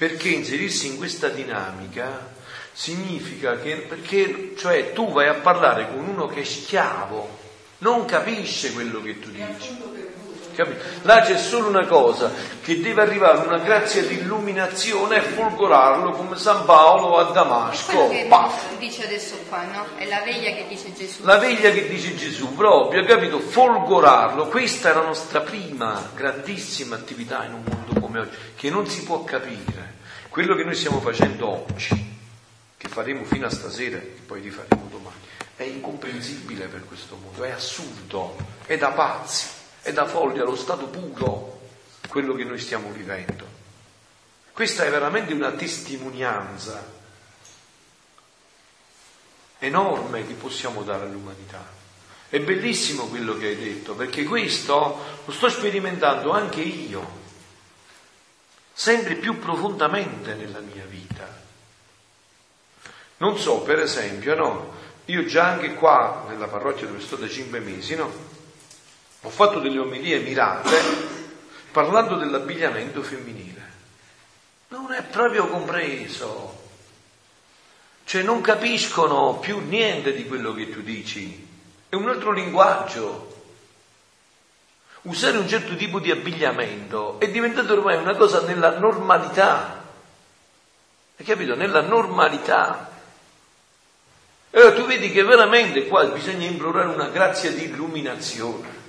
Perché 0.00 0.30
inserirsi 0.30 0.86
in 0.86 0.96
questa 0.96 1.28
dinamica 1.28 2.32
significa 2.72 3.58
che, 3.60 3.76
perché, 3.86 4.54
cioè, 4.56 4.94
tu 4.94 5.12
vai 5.12 5.28
a 5.28 5.34
parlare 5.34 5.88
con 5.88 6.08
uno 6.08 6.26
che 6.26 6.40
è 6.40 6.44
schiavo, 6.44 7.38
non 7.80 8.06
capisce 8.06 8.72
quello 8.72 9.02
che 9.02 9.20
tu 9.20 9.30
dici. 9.30 9.76
Capito? 10.60 10.84
Là 11.02 11.22
c'è 11.22 11.38
solo 11.38 11.68
una 11.68 11.86
cosa, 11.86 12.30
che 12.60 12.82
deve 12.82 13.00
arrivare 13.00 13.46
una 13.46 13.56
grazia 13.60 14.02
di 14.02 14.18
illuminazione 14.18 15.16
e 15.16 15.20
folgorarlo 15.22 16.10
come 16.10 16.36
San 16.36 16.66
Paolo 16.66 17.16
a 17.16 17.32
Damasco. 17.32 17.92
Quello 17.92 18.08
che 18.10 18.26
Paf! 18.28 18.76
dice 18.76 19.04
adesso 19.04 19.36
qua, 19.48 19.62
no? 19.64 19.86
È 19.96 20.06
la 20.06 20.20
veglia 20.20 20.50
che 20.50 20.66
dice 20.68 20.92
Gesù. 20.92 21.24
La 21.24 21.38
veglia 21.38 21.70
che 21.70 21.88
dice 21.88 22.14
Gesù, 22.14 22.54
proprio, 22.54 23.02
capito? 23.06 23.40
Folgorarlo. 23.40 24.48
Questa 24.48 24.90
è 24.90 24.94
la 24.94 25.00
nostra 25.00 25.40
prima 25.40 26.10
grandissima 26.14 26.94
attività 26.94 27.42
in 27.44 27.54
un 27.54 27.62
mondo 27.64 27.98
come 27.98 28.18
oggi, 28.18 28.36
che 28.54 28.68
non 28.68 28.86
si 28.86 29.02
può 29.04 29.24
capire. 29.24 29.94
Quello 30.28 30.54
che 30.56 30.64
noi 30.64 30.74
stiamo 30.74 31.00
facendo 31.00 31.48
oggi, 31.48 32.18
che 32.76 32.88
faremo 32.88 33.24
fino 33.24 33.46
a 33.46 33.50
stasera 33.50 33.96
e 33.96 34.18
poi 34.26 34.42
rifaremo 34.42 34.88
domani, 34.90 35.16
è 35.56 35.62
incomprensibile 35.62 36.66
per 36.66 36.84
questo 36.84 37.16
mondo, 37.18 37.44
è 37.44 37.50
assurdo, 37.50 38.36
è 38.66 38.76
da 38.76 38.90
pazzi, 38.90 39.59
è 39.82 39.92
da 39.92 40.06
folli, 40.06 40.38
allo 40.38 40.56
stato 40.56 40.86
puro 40.86 41.60
quello 42.08 42.34
che 42.34 42.44
noi 42.44 42.58
stiamo 42.58 42.90
vivendo. 42.90 43.46
Questa 44.52 44.84
è 44.84 44.90
veramente 44.90 45.32
una 45.32 45.52
testimonianza 45.52 46.98
enorme 49.58 50.26
che 50.26 50.34
possiamo 50.34 50.82
dare 50.82 51.04
all'umanità. 51.04 51.64
È 52.28 52.38
bellissimo 52.40 53.06
quello 53.06 53.36
che 53.36 53.48
hai 53.48 53.56
detto, 53.56 53.94
perché 53.94 54.24
questo 54.24 55.18
lo 55.24 55.32
sto 55.32 55.48
sperimentando 55.48 56.30
anche 56.30 56.60
io, 56.60 57.18
sempre 58.72 59.14
più 59.16 59.38
profondamente 59.38 60.34
nella 60.34 60.60
mia 60.60 60.84
vita. 60.84 61.26
Non 63.18 63.38
so, 63.38 63.60
per 63.60 63.80
esempio, 63.80 64.34
no, 64.34 64.74
io 65.06 65.24
già 65.24 65.48
anche 65.48 65.74
qua 65.74 66.24
nella 66.28 66.46
parrocchia 66.46 66.86
dove 66.86 67.00
sto 67.00 67.16
da 67.16 67.28
cinque 67.28 67.60
mesi, 67.60 67.94
no, 67.94 68.10
ho 69.22 69.28
fatto 69.28 69.58
delle 69.58 69.78
omelie 69.78 70.20
mirate 70.20 71.18
parlando 71.70 72.16
dell'abbigliamento 72.16 73.02
femminile. 73.02 73.48
Non 74.68 74.92
è 74.92 75.02
proprio 75.02 75.46
compreso. 75.48 76.58
Cioè 78.04 78.22
non 78.22 78.40
capiscono 78.40 79.38
più 79.38 79.60
niente 79.60 80.12
di 80.12 80.26
quello 80.26 80.52
che 80.52 80.70
tu 80.70 80.80
dici. 80.80 81.46
È 81.88 81.94
un 81.94 82.08
altro 82.08 82.32
linguaggio. 82.32 83.28
Usare 85.02 85.38
un 85.38 85.48
certo 85.48 85.76
tipo 85.76 85.98
di 85.98 86.10
abbigliamento 86.10 87.18
è 87.20 87.30
diventato 87.30 87.72
ormai 87.72 87.96
una 87.96 88.16
cosa 88.16 88.42
nella 88.42 88.78
normalità. 88.78 89.84
Hai 91.16 91.24
capito? 91.24 91.54
Nella 91.54 91.82
normalità. 91.82 92.90
E 94.50 94.58
allora 94.58 94.74
tu 94.74 94.86
vedi 94.86 95.10
che 95.10 95.22
veramente 95.22 95.86
qua 95.86 96.04
bisogna 96.06 96.46
implorare 96.46 96.88
una 96.88 97.08
grazia 97.08 97.52
di 97.52 97.64
illuminazione. 97.64 98.79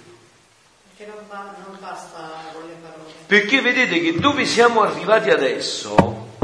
Perché 1.02 1.16
non, 1.16 1.28
va, 1.28 1.56
non 1.68 1.78
basta 1.80 2.30
con 2.54 2.68
le 2.68 2.76
parole. 2.76 3.12
Perché 3.26 3.60
vedete 3.62 4.00
che 4.00 4.20
dove 4.20 4.46
siamo 4.46 4.82
arrivati 4.82 5.32
adesso, 5.32 6.38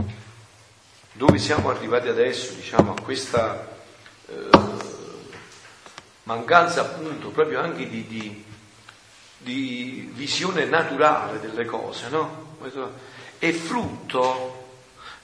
dove 1.11 1.38
siamo 1.38 1.69
arrivati 1.69 2.07
adesso, 2.07 2.53
diciamo, 2.53 2.93
a 2.93 3.01
questa 3.01 3.67
eh, 4.27 4.49
mancanza 6.23 6.81
appunto 6.81 7.29
proprio 7.29 7.59
anche 7.59 7.88
di, 7.88 8.07
di, 8.07 8.43
di, 9.38 10.09
visione 10.11 10.65
naturale 10.65 11.39
delle 11.39 11.65
cose, 11.65 12.09
no? 12.09 12.57
È 13.38 13.51
frutto 13.51 14.65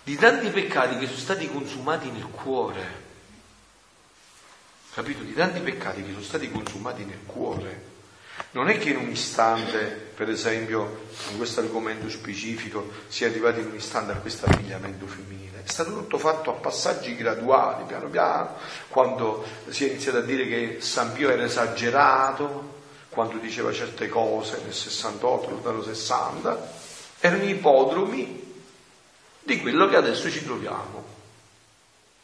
di 0.03 0.15
tanti 0.15 0.49
peccati 0.49 0.99
che 0.99 1.07
sono 1.07 1.17
stati 1.17 1.49
consumati 1.49 2.11
nel 2.11 2.27
cuore 2.29 3.01
capito? 4.93 5.23
Di 5.23 5.33
tanti 5.33 5.59
peccati 5.59 6.03
che 6.03 6.11
sono 6.11 6.21
stati 6.21 6.51
consumati 6.51 7.03
nel 7.03 7.21
cuore. 7.25 7.92
Non 8.51 8.69
è 8.69 8.77
che 8.77 8.89
in 8.89 8.97
un 8.97 9.09
istante, 9.09 10.11
per 10.15 10.29
esempio, 10.29 11.07
con 11.27 11.37
questo 11.37 11.61
argomento 11.61 12.09
specifico, 12.09 12.91
si 13.07 13.23
è 13.23 13.27
arrivati 13.27 13.61
in 13.61 13.67
un 13.67 13.75
istante 13.75 14.11
a 14.11 14.15
questo 14.15 14.45
abbigliamento 14.45 15.07
femminile. 15.07 15.63
È 15.63 15.69
stato 15.69 15.91
tutto 15.93 16.17
fatto 16.17 16.51
a 16.51 16.53
passaggi 16.53 17.15
graduali, 17.15 17.85
piano 17.85 18.09
piano, 18.09 18.57
quando 18.89 19.43
si 19.69 19.85
è 19.85 19.89
iniziato 19.89 20.17
a 20.17 20.21
dire 20.21 20.47
che 20.47 20.77
San 20.81 21.13
Pio 21.13 21.29
era 21.29 21.43
esagerato, 21.43 22.81
quando 23.09 23.37
diceva 23.37 23.71
certe 23.71 24.09
cose 24.09 24.59
nel 24.63 24.73
68, 24.73 25.49
lontano 25.49 25.81
60, 25.81 26.71
erano 27.19 27.43
ipodromi 27.43 28.53
di 29.41 29.61
quello 29.61 29.87
che 29.87 29.95
adesso 29.95 30.29
ci 30.29 30.43
troviamo. 30.43 31.11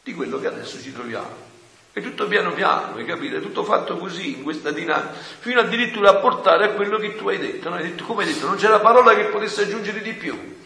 Di 0.02 0.14
quello 0.14 0.38
che 0.38 0.46
adesso 0.46 0.80
ci 0.80 0.92
troviamo. 0.92 1.49
È 1.92 2.00
tutto 2.00 2.28
piano 2.28 2.52
piano, 2.52 2.94
hai 2.96 3.04
capito? 3.04 3.36
È 3.36 3.40
tutto 3.40 3.64
fatto 3.64 3.96
così, 3.96 4.36
in 4.36 4.42
questa 4.44 4.70
dinamica, 4.70 5.12
fino 5.12 5.58
addirittura 5.58 6.10
a 6.10 6.16
portare 6.16 6.66
a 6.66 6.70
quello 6.70 6.98
che 6.98 7.16
tu 7.16 7.28
hai 7.28 7.38
detto. 7.38 7.68
No? 7.68 7.74
Hai 7.74 7.82
detto 7.82 8.04
come 8.04 8.22
hai 8.22 8.32
detto, 8.32 8.46
non 8.46 8.56
c'è 8.56 8.68
la 8.68 8.78
parola 8.78 9.14
che 9.14 9.24
potesse 9.24 9.62
aggiungere 9.62 10.00
di 10.00 10.12
più. 10.12 10.56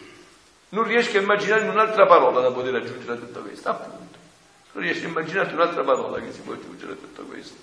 Non 0.69 0.83
riesci 0.83 1.17
a 1.17 1.21
immaginare 1.21 1.67
un'altra 1.67 2.05
parola 2.05 2.41
da 2.41 2.51
poter 2.51 2.75
aggiungere 2.75 3.13
a 3.13 3.15
tutto 3.15 3.39
questo, 3.41 3.69
appunto. 3.69 4.17
Non 4.73 4.83
riesci 4.83 5.05
a 5.05 5.07
immaginare 5.07 5.53
un'altra 5.53 5.83
parola 5.83 6.19
che 6.19 6.31
si 6.31 6.41
può 6.41 6.53
aggiungere 6.53 6.91
a 6.91 6.95
tutto 6.95 7.23
questo. 7.23 7.57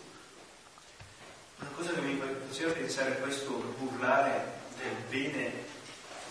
Una 1.61 1.71
cosa 1.77 1.93
che 1.93 2.01
mi 2.01 2.21
faceva 2.49 2.73
pensare 2.73 3.11
a 3.13 3.15
questo 3.23 3.75
burlare 3.79 4.61
del 4.77 4.97
bene 5.09 5.53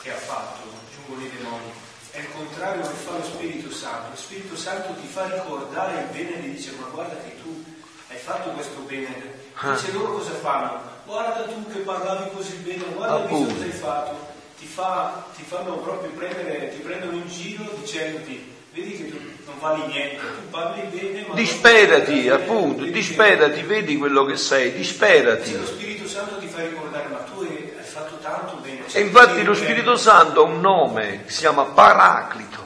che 0.02 0.12
ha 0.12 0.18
fatto, 0.18 0.62
aggiungo 0.68 1.24
i 1.24 1.30
demoni, 1.30 1.72
è 2.12 2.20
il 2.20 2.28
contrario 2.36 2.82
che 2.82 2.94
fa 2.94 3.12
lo 3.12 3.24
Spirito 3.24 3.72
Santo. 3.72 4.10
Lo 4.10 4.16
Spirito 4.16 4.56
Santo 4.56 4.94
ti 5.00 5.08
fa 5.08 5.34
ricordare 5.34 6.02
il 6.02 6.08
bene 6.12 6.38
e 6.38 6.42
ti 6.42 6.52
dice 6.52 6.72
ma 6.80 6.88
guarda 6.92 7.16
che 7.16 7.42
tu 7.42 7.64
hai 8.10 8.18
fatto 8.18 8.50
questo 8.50 8.80
bene. 8.82 9.40
Ah. 9.54 9.72
Dice 9.72 9.92
loro 9.94 10.14
cosa 10.14 10.32
fanno? 10.32 10.82
Guarda 11.06 11.44
tu 11.44 11.72
che 11.72 11.80
parlavi 11.80 12.32
così 12.34 12.56
bene, 12.58 12.84
guarda 12.94 13.28
che 13.28 13.30
cosa 13.30 13.64
hai 13.64 13.72
fatto. 13.72 14.30
Ti, 14.58 14.66
fa, 14.68 15.26
ti 15.36 15.44
fanno 15.44 15.78
proprio 15.78 16.12
prendere, 16.12 16.70
ti 16.76 16.82
prendono 16.82 17.14
in 17.14 17.28
giro 17.28 17.64
dicendoti 17.80 18.60
vedi 18.74 18.96
che 18.96 19.10
tu 19.10 19.18
non 19.46 19.56
vali 19.60 19.86
niente, 19.88 20.18
tu 20.18 20.50
parli 20.50 20.82
bene 20.98 21.26
ma... 21.28 21.36
Disperati, 21.36 22.30
appunto, 22.30 22.86
disperati, 22.86 23.62
vedi 23.64 23.98
quello 23.98 24.24
che 24.24 24.38
sei, 24.38 24.72
disperati. 24.72 25.50
Se 25.50 25.58
lo 25.58 25.66
Spirito 25.66 26.08
Santo 26.08 26.38
ti 26.38 26.48
fa 26.48 26.62
ricordare 26.62 27.10
ma 27.10 27.18
tu 27.18 27.41
tanto 28.22 28.56
bene. 28.62 28.84
E 28.92 29.00
infatti 29.02 29.44
lo 29.44 29.54
Spirito 29.54 29.96
Santo 29.98 30.42
ha 30.42 30.44
un 30.46 30.60
nome, 30.62 31.24
si 31.28 31.40
chiama 31.40 31.64
Paraclito, 31.66 32.66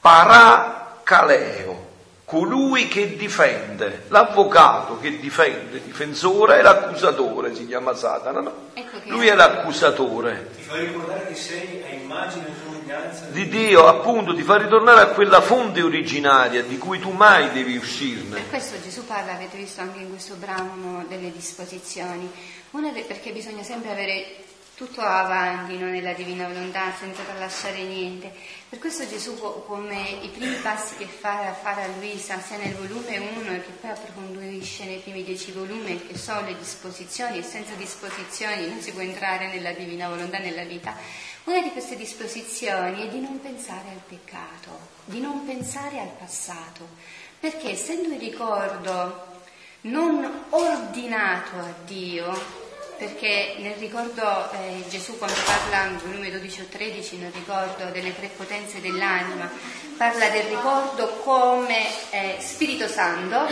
Paracaleo, 0.00 1.90
colui 2.24 2.88
che 2.88 3.16
difende, 3.16 4.04
l'avvocato 4.08 4.98
che 4.98 5.18
difende, 5.18 5.82
difensore 5.84 6.58
e 6.58 6.62
l'accusatore, 6.62 7.54
si 7.54 7.66
chiama 7.66 7.94
Satana, 7.94 8.40
no? 8.40 8.52
Ecco 8.72 8.96
Lui 9.04 9.26
è 9.26 9.34
l'accusatore 9.34 10.50
Ti 10.56 10.62
fa 10.62 10.76
ricordare 10.78 11.26
che 11.26 11.34
sei 11.34 11.82
a 11.86 11.92
immagine 11.92 12.46
e 12.48 12.52
somiglianza 12.64 13.24
di 13.26 13.48
Dio, 13.48 13.86
appunto, 13.86 14.34
ti 14.34 14.42
fa 14.42 14.56
ritornare 14.56 15.00
a 15.02 15.06
quella 15.08 15.40
fonte 15.42 15.82
originaria 15.82 16.62
di 16.62 16.78
cui 16.78 16.98
tu 16.98 17.10
mai 17.10 17.50
devi 17.52 17.74
Per 17.74 17.82
uscirne. 17.82 18.46
questo 18.48 18.80
Gesù 18.82 19.04
parla, 19.06 19.32
avete 19.32 19.56
visto 19.58 19.82
anche 19.82 19.98
in 19.98 20.08
questo 20.08 20.34
brano, 20.36 21.04
delle 21.08 21.30
disposizioni. 21.32 22.30
Una 22.70 22.90
de- 22.92 23.02
perché 23.02 23.32
bisogna 23.32 23.62
sempre 23.62 23.90
avere 23.90 24.24
tutto 24.86 25.00
avanti 25.02 25.78
no, 25.78 25.86
nella 25.86 26.12
divina 26.12 26.48
volontà, 26.48 26.92
senza 26.98 27.22
tralasciare 27.22 27.84
niente. 27.84 28.32
Per 28.68 28.80
questo 28.80 29.06
Gesù, 29.06 29.38
co- 29.38 29.62
come 29.62 30.18
i 30.22 30.28
primi 30.28 30.56
passi 30.56 30.96
che 30.96 31.06
fa, 31.06 31.52
fa 31.52 31.76
a 31.76 31.86
Luisa, 31.98 32.40
sia 32.40 32.56
nel 32.56 32.74
volume 32.74 33.16
1 33.18 33.52
e 33.52 33.62
che 33.62 33.70
poi 33.80 33.90
approfondisce 33.90 34.84
nei 34.84 34.98
primi 34.98 35.22
dieci 35.22 35.52
volumi, 35.52 36.04
che 36.04 36.18
sono 36.18 36.40
le 36.40 36.56
disposizioni, 36.58 37.38
e 37.38 37.42
senza 37.44 37.74
disposizioni 37.74 38.66
non 38.66 38.80
si 38.80 38.90
può 38.90 39.02
entrare 39.02 39.52
nella 39.52 39.70
divina 39.70 40.08
volontà, 40.08 40.38
nella 40.38 40.64
vita. 40.64 40.96
Una 41.44 41.62
di 41.62 41.70
queste 41.70 41.94
disposizioni 41.94 43.06
è 43.06 43.08
di 43.08 43.20
non 43.20 43.40
pensare 43.40 43.88
al 43.90 44.02
peccato, 44.08 44.78
di 45.04 45.20
non 45.20 45.44
pensare 45.44 46.00
al 46.00 46.10
passato, 46.18 46.88
perché 47.38 47.70
essendo 47.70 48.08
il 48.08 48.18
ricordo 48.18 49.30
non 49.82 50.44
ordinato 50.50 51.56
a 51.56 51.72
Dio, 51.84 52.61
perché 53.02 53.56
nel 53.58 53.74
ricordo 53.78 54.52
eh, 54.52 54.84
Gesù 54.88 55.18
quando 55.18 55.34
parla 55.44 55.86
in 55.86 55.98
volume 55.98 56.30
12 56.30 56.60
o 56.60 56.64
13 56.70 57.16
nel 57.16 57.32
ricordo 57.32 57.86
delle 57.90 58.14
tre 58.14 58.28
potenze 58.28 58.80
dell'anima, 58.80 59.50
parla 59.96 60.28
del 60.28 60.44
ricordo 60.44 61.08
come 61.24 61.84
eh, 62.10 62.36
Spirito 62.38 62.86
Santo, 62.86 63.48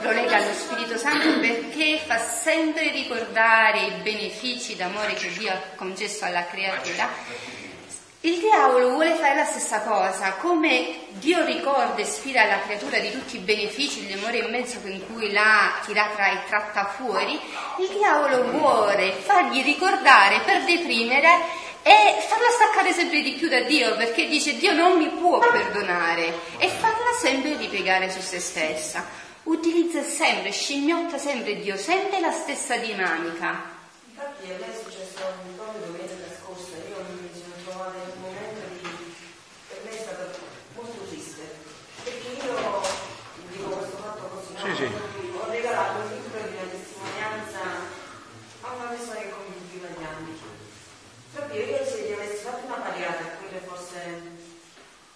lo 0.00 0.10
lega 0.12 0.36
allo 0.36 0.54
Spirito 0.54 0.96
Santo 0.96 1.38
perché 1.40 2.00
fa 2.06 2.18
sempre 2.18 2.90
ricordare 2.90 3.80
i 3.80 4.02
benefici 4.02 4.76
d'amore 4.76 5.12
che 5.12 5.30
Dio 5.36 5.52
ha 5.52 5.60
concesso 5.74 6.24
alla 6.24 6.46
creatura 6.46 7.06
il 8.20 8.38
diavolo 8.38 8.90
vuole 8.90 9.14
fare 9.14 9.34
la 9.34 9.44
stessa 9.44 9.80
cosa, 9.82 10.32
come 10.32 11.06
Dio 11.10 11.44
ricorda 11.44 11.96
e 11.96 12.04
sfida 12.04 12.44
la 12.44 12.60
creatura 12.60 12.98
di 12.98 13.12
tutti 13.12 13.36
i 13.36 13.40
benefici, 13.40 14.08
l'amore 14.08 14.38
immenso 14.38 14.78
in 14.84 15.04
cui 15.06 15.30
l'ha 15.30 15.74
tirata 15.84 16.32
e 16.32 16.44
tratta 16.48 16.86
fuori, 16.86 17.38
il 17.78 17.88
diavolo 17.88 18.50
vuole 18.50 19.12
fargli 19.12 19.62
ricordare 19.62 20.40
per 20.44 20.64
deprimere 20.64 21.64
e 21.82 22.16
farla 22.26 22.50
staccare 22.50 22.92
sempre 22.92 23.20
di 23.20 23.32
più 23.32 23.48
da 23.48 23.60
Dio, 23.60 23.94
perché 23.96 24.26
dice 24.26 24.56
Dio 24.56 24.72
non 24.72 24.98
mi 24.98 25.08
può 25.08 25.38
perdonare 25.38 26.34
e 26.58 26.68
farla 26.68 27.12
sempre 27.20 27.56
ripiegare 27.56 28.10
su 28.10 28.20
se 28.20 28.40
stessa. 28.40 29.24
Utilizza 29.44 30.02
sempre, 30.02 30.50
scimmiotta 30.50 31.18
sempre 31.18 31.54
Dio, 31.60 31.76
sempre 31.76 32.18
la 32.18 32.32
stessa 32.32 32.76
dinamica. 32.78 33.74
Infatti 34.10 34.50
a 34.50 34.56
me 34.58 34.66
è 34.66 34.74
successo 34.82 35.22
proprio 35.54 35.86
domenica 35.86 36.26
scorsa, 36.42 36.74
io 36.82 36.98
mi 37.14 37.30
sono 37.30 37.54
trovata 37.62 37.94
in 37.94 38.10
un 38.10 38.20
momento 38.26 38.60
di... 38.74 39.14
per 39.68 39.78
me 39.84 39.90
è 39.90 40.02
stato 40.02 40.38
molto 40.74 41.04
triste, 41.06 41.46
perché 42.02 42.42
io 42.42 42.82
dico 43.54 43.68
questo 43.70 43.96
fatto 44.02 44.26
così, 44.34 44.52
no? 44.52 44.66
Sì, 44.66 44.74
sì. 44.74 44.90
ho 45.38 45.46
regalato 45.46 46.00
un 46.00 46.08
libro 46.10 46.42
di 46.42 46.56
una 46.56 46.66
testimonianza 46.66 47.60
a 48.62 48.72
una 48.74 48.88
persona 48.90 49.20
che 49.20 49.30
conviveva 49.30 49.94
gli 49.94 50.02
anni. 50.02 50.40
Proprio 51.34 51.62
io 51.62 51.84
se 51.84 52.02
gli 52.02 52.12
avessi 52.18 52.42
fatto 52.42 52.66
una 52.66 52.82
pariata 52.82 53.22
a 53.22 53.36
quelle 53.38 53.60
forse... 53.62 54.34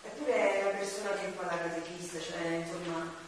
Eppure 0.07 0.35
è 0.39 0.63
una 0.63 0.79
persona 0.79 1.11
che 1.19 1.33
fa 1.35 1.51
la 1.51 1.59
catechista, 1.59 2.21
cioè 2.21 2.63
insomma 2.63 3.27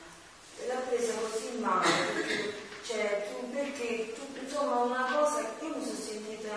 l'ha 0.66 0.80
presa 0.86 1.12
così 1.14 1.58
male 1.58 1.88
perché, 1.88 2.54
cioè, 2.86 3.28
tu, 3.28 3.50
perché 3.50 4.12
tu, 4.14 4.22
insomma 4.40 4.80
una 4.80 5.08
cosa 5.12 5.42
che 5.58 5.64
io 5.64 5.76
mi 5.76 5.84
sono 5.84 5.98
sentita 5.98 6.50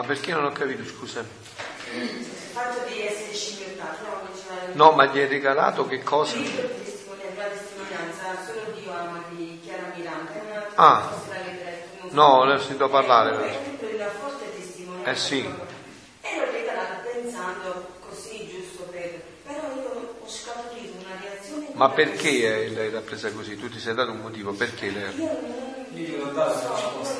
Ma 0.00 0.06
perché 0.06 0.32
non 0.32 0.44
ho 0.46 0.52
capito, 0.52 0.82
scusa? 0.82 1.22
il 1.92 2.24
fatto 2.24 2.88
di 2.88 3.04
essere 3.04 3.34
scimmiottata 3.34 3.98
no? 4.72 4.92
Ma 4.92 5.04
gli 5.04 5.18
hai 5.18 5.26
regalato 5.26 5.86
che 5.86 6.02
cosa? 6.02 6.36
il 6.36 6.42
libro 6.44 6.68
di 6.68 6.84
testimonianza, 6.84 7.42
la 7.42 7.48
testimonianza 7.48 8.22
solo 8.46 8.78
Dio 8.78 8.92
ama 8.92 9.24
chi 9.28 9.60
Ah. 10.76 11.00
forse 11.02 11.28
l'avete 11.28 11.64
letto. 11.64 11.96
non 12.00 12.08
so. 12.08 12.14
No, 12.16 12.44
ne 12.44 12.52
ho 12.54 12.58
sentito 12.58 12.88
parlare. 12.88 13.30
È 13.44 13.84
di 13.84 13.94
una 13.94 14.08
forte 14.08 14.54
testimonianza. 14.56 15.10
Eh 15.10 15.16
sì. 15.16 15.54
E 16.22 16.36
l'ho 16.38 16.50
regalato 16.50 17.08
pensando 17.12 17.86
così, 18.08 18.48
giusto 18.48 18.84
per... 18.84 19.22
Però 19.44 19.60
io 19.74 20.16
ho 20.18 20.26
scaturito 20.26 20.94
una 21.04 21.20
reazione... 21.20 21.66
Ma 21.72 21.90
perché 21.90 22.68
lei 22.68 22.90
l'ha 22.90 23.00
presa 23.00 23.30
così? 23.32 23.58
Tu 23.58 23.68
ti 23.68 23.78
sei 23.78 23.92
dato 23.92 24.12
un 24.12 24.20
motivo? 24.20 24.52
Perché 24.52 24.88
lei? 24.88 25.14
Io 25.14 25.26
non, 25.26 25.80
Io 25.92 26.28
una 26.28 26.52
so, 26.52 26.68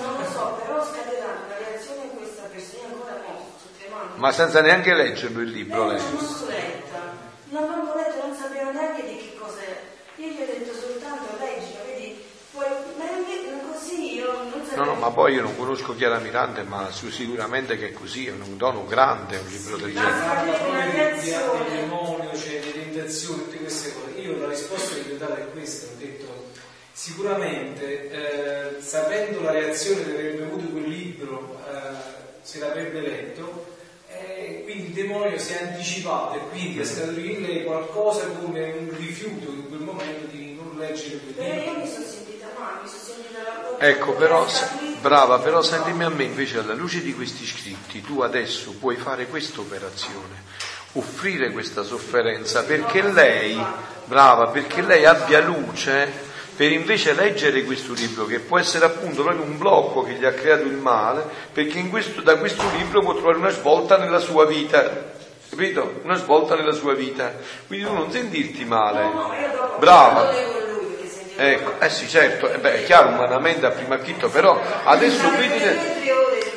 non 0.01 0.17
lo 0.17 0.25
so, 0.31 0.59
però 0.63 0.79
ho 0.79 0.85
scatenato 0.85 1.45
una 1.45 1.57
reazione 1.59 2.05
in 2.05 2.17
questa 2.17 2.43
persona 2.45 2.85
ancora 2.85 3.21
mo, 3.27 3.51
sto 3.59 3.69
tremando. 3.77 3.81
Ma 4.17 4.33
senza 4.33 4.61
neanche 4.61 4.95
leggerlo 4.95 5.41
il 5.41 5.51
libro 5.51 5.87
lei? 5.87 6.01
non 6.01 6.21
l'ho 6.21 6.47
letta, 6.49 7.15
non 7.49 7.85
l'ho 7.85 7.95
letto, 7.95 8.27
non 8.27 8.37
sapevo 8.37 8.71
neanche 8.73 9.03
di 9.03 9.17
che 9.17 9.37
cos'è. 9.39 9.83
Io 10.17 10.29
gli 10.29 10.43
ho 10.43 10.47
detto 10.47 10.75
soltanto 10.75 11.37
leggilo, 11.39 11.79
vedi, 11.87 12.23
poi 12.53 12.67
ma 12.97 13.05
è 13.05 13.73
così, 13.73 14.15
io 14.15 14.33
non 14.33 14.63
sapevo. 14.65 14.85
No, 14.85 14.93
no, 14.93 14.95
ma 14.95 15.11
poi 15.11 15.35
io 15.35 15.43
non 15.43 15.57
conosco 15.57 15.95
Chiara 15.95 16.19
Mirante, 16.19 16.63
ma 16.63 16.91
su- 16.91 17.11
sicuramente 17.11 17.79
che 17.79 17.89
è 17.89 17.93
così, 17.93 18.27
è 18.27 18.33
un 18.33 18.57
dono 18.57 18.85
grande 18.87 19.39
un 19.39 19.47
libro 19.47 19.77
del 19.77 19.95
genere. 19.95 20.27
parla 20.27 20.53
proprio 20.53 21.69
di, 21.69 21.77
demonio, 21.77 22.37
cioè 22.37 22.61
di 22.61 22.73
tentazione, 22.73 23.45
tutte 23.45 23.57
queste 23.57 23.95
cose. 23.95 24.21
Io 24.21 24.39
la 24.39 24.49
risposta 24.49 24.95
che 24.95 25.01
gli 25.03 25.13
ho 25.13 25.17
dato 25.17 25.35
è 25.35 25.51
questa, 25.51 25.93
ho 25.93 25.97
detto 25.97 26.49
sicuramente 26.93 28.11
eh, 28.11 28.83
sapendo 28.83 29.41
la 29.41 29.53
reazione 29.53 30.05
che 30.05 30.11
avrebbe 30.11 30.43
avuto 30.43 30.67
quel 30.67 30.89
libro 30.89 31.59
eh, 31.67 32.29
se 32.43 32.59
l'avrebbe 32.59 33.01
letto, 33.01 33.70
quindi 34.71 34.89
il 34.89 34.93
demonio 34.93 35.39
si 35.39 35.53
è 35.53 35.63
anticipato 35.63 36.35
e 36.37 36.41
quindi 36.51 36.81
ha 36.81 36.85
scaturito 36.85 37.39
in 37.39 37.43
lei 37.43 37.65
qualcosa 37.65 38.27
come 38.27 38.73
un 38.79 38.95
rifiuto 38.97 39.51
in 39.51 39.69
quel 39.69 39.81
momento 39.81 40.27
di 40.31 40.55
non 40.55 40.79
leggere 40.79 41.19
quel 41.19 41.35
Però 41.35 41.55
io 41.55 41.61
libro. 41.61 41.81
mi 41.81 41.89
sono 41.89 42.05
sentita 42.07 42.47
male, 42.57 42.81
mi 42.83 42.89
sono 42.89 43.03
sentita 43.03 43.39
la 43.43 43.87
Ecco, 43.87 44.13
però, 44.13 44.47
è 44.47 44.51
brava, 45.01 45.39
però 45.39 45.63
sentimi 45.63 46.05
a 46.05 46.09
me 46.09 46.25
invece 46.25 46.59
alla 46.59 46.75
luce 46.75 47.03
di 47.03 47.13
questi 47.15 47.45
scritti, 47.45 48.01
tu 48.03 48.21
adesso 48.21 48.73
puoi 48.79 48.97
fare 48.97 49.27
questa 49.27 49.61
operazione, 49.61 50.45
offrire 50.93 51.51
questa 51.51 51.83
sofferenza 51.83 52.63
perché 52.63 53.03
lei, 53.03 53.61
brava, 54.05 54.49
perché 54.49 54.83
lei 54.83 55.05
abbia 55.05 55.41
luce 55.41 56.29
per 56.61 56.73
invece 56.73 57.15
leggere 57.15 57.65
questo 57.65 57.95
libro 57.95 58.27
che 58.27 58.39
può 58.39 58.59
essere 58.59 58.85
appunto 58.85 59.23
proprio 59.23 59.45
un 59.45 59.57
blocco 59.57 60.03
che 60.03 60.13
gli 60.13 60.27
ha 60.27 60.33
creato 60.35 60.65
il 60.65 60.77
male, 60.77 61.25
perché 61.55 61.79
in 61.79 61.89
questo- 61.89 62.21
da 62.21 62.37
questo 62.37 62.63
libro 62.77 63.01
può 63.01 63.15
trovare 63.15 63.39
una 63.39 63.49
svolta 63.49 63.97
nella 63.97 64.19
sua 64.19 64.45
vita, 64.45 65.15
capito? 65.49 66.01
Una 66.03 66.17
svolta 66.17 66.57
nella 66.57 66.75
sua 66.75 66.93
vita. 66.93 67.33
Quindi 67.67 67.87
tu 67.87 67.95
non 67.95 68.13
sentirti 68.13 68.67
male. 68.67 69.05
No, 69.05 69.11
no, 69.11 69.35
io 69.41 69.51
dopo 69.57 69.79
Brava. 69.79 70.35
Ecco, 71.37 71.83
eh 71.83 71.89
sì, 71.89 72.07
certo, 72.07 72.53
eh 72.53 72.59
beh, 72.59 72.83
è 72.83 72.85
chiaro, 72.85 73.09
umanamente 73.09 73.65
a 73.65 73.71
prima 73.71 73.95
acchitto, 73.95 74.29
però 74.29 74.61
adesso 74.85 75.31
vedi, 75.31 75.65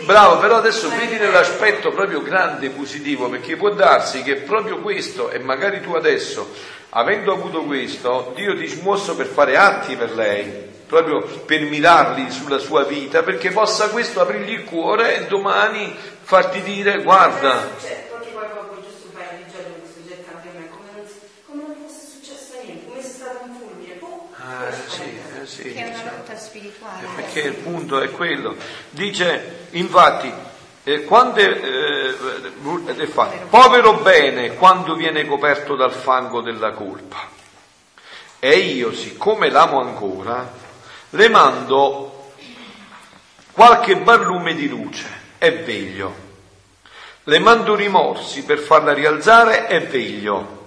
Bravo, 0.05 0.39
però 0.39 0.57
adesso 0.57 0.89
vedi 0.89 1.17
nell'aspetto 1.17 1.91
proprio 1.91 2.21
grande 2.21 2.65
e 2.65 2.69
positivo, 2.71 3.29
perché 3.29 3.55
può 3.55 3.69
darsi 3.69 4.21
che 4.21 4.35
proprio 4.35 4.79
questo, 4.79 5.29
e 5.29 5.39
magari 5.39 5.79
tu 5.79 5.93
adesso, 5.93 6.53
avendo 6.89 7.31
avuto 7.31 7.63
questo, 7.63 8.33
Dio 8.35 8.53
ti 8.57 8.67
smosso 8.67 9.15
per 9.15 9.27
fare 9.27 9.55
atti 9.55 9.95
per 9.95 10.11
lei, 10.13 10.51
proprio 10.87 11.21
per 11.45 11.61
mirarli 11.61 12.29
sulla 12.31 12.57
sua 12.57 12.83
vita, 12.83 13.23
perché 13.23 13.51
possa 13.51 13.89
questo 13.89 14.19
aprirgli 14.19 14.51
il 14.51 14.63
cuore 14.65 15.15
e 15.15 15.27
domani 15.27 15.95
farti 16.21 16.61
dire, 16.61 17.01
guarda, 17.01 17.69
Cioè, 17.79 18.09
perché 18.19 18.31
poi 18.35 18.47
proprio 18.51 18.81
giusto 18.83 19.07
un 19.07 19.13
paio 19.13 19.37
di 19.37 19.51
giorni 19.51 19.79
questo 19.79 20.01
gettante 20.05 20.49
a 20.49 20.59
me, 20.59 20.67
come 20.67 20.89
non, 20.95 21.05
come 21.47 21.63
non 21.63 21.75
fosse 21.81 22.07
successo 22.11 22.59
niente, 22.61 22.87
come 22.87 23.01
se 23.01 23.07
stato 23.07 23.39
un 23.45 23.55
fulmine, 23.55 23.93
boh. 23.99 24.31
Ah, 24.35 24.69
sì, 24.87 25.32
eh, 25.43 25.47
sì, 25.47 25.73
Che 25.73 25.75
è 25.75 25.99
una 25.99 26.11
lotta 26.11 26.37
spirituale. 26.37 27.07
perché 27.15 27.41
il 27.41 27.53
punto 27.55 27.99
è 27.99 28.09
quello. 28.11 28.55
Dice, 28.89 29.67
infatti, 29.71 30.31
eh, 30.83 31.03
quando 31.03 31.39
è, 31.39 31.45
eh, 31.45 32.95
è 32.97 33.05
fatto, 33.05 33.45
povero 33.49 33.95
bene 33.95 34.55
quando 34.55 34.95
viene 34.95 35.25
coperto 35.25 35.75
dal 35.75 35.91
fango 35.91 36.41
della 36.41 36.71
colpa. 36.71 37.29
E 38.39 38.57
io, 38.57 38.93
siccome 38.93 39.49
l'amo 39.49 39.79
ancora, 39.79 40.51
le 41.11 41.29
mando 41.29 42.31
qualche 43.51 43.97
barlume 43.97 44.55
di 44.55 44.67
luce 44.67 45.07
e 45.37 45.51
veglio. 45.51 46.21
Le 47.25 47.39
mando 47.39 47.75
rimorsi 47.75 48.43
per 48.43 48.59
farla 48.59 48.93
rialzare 48.93 49.67
e 49.69 49.79
veglio. 49.79 50.61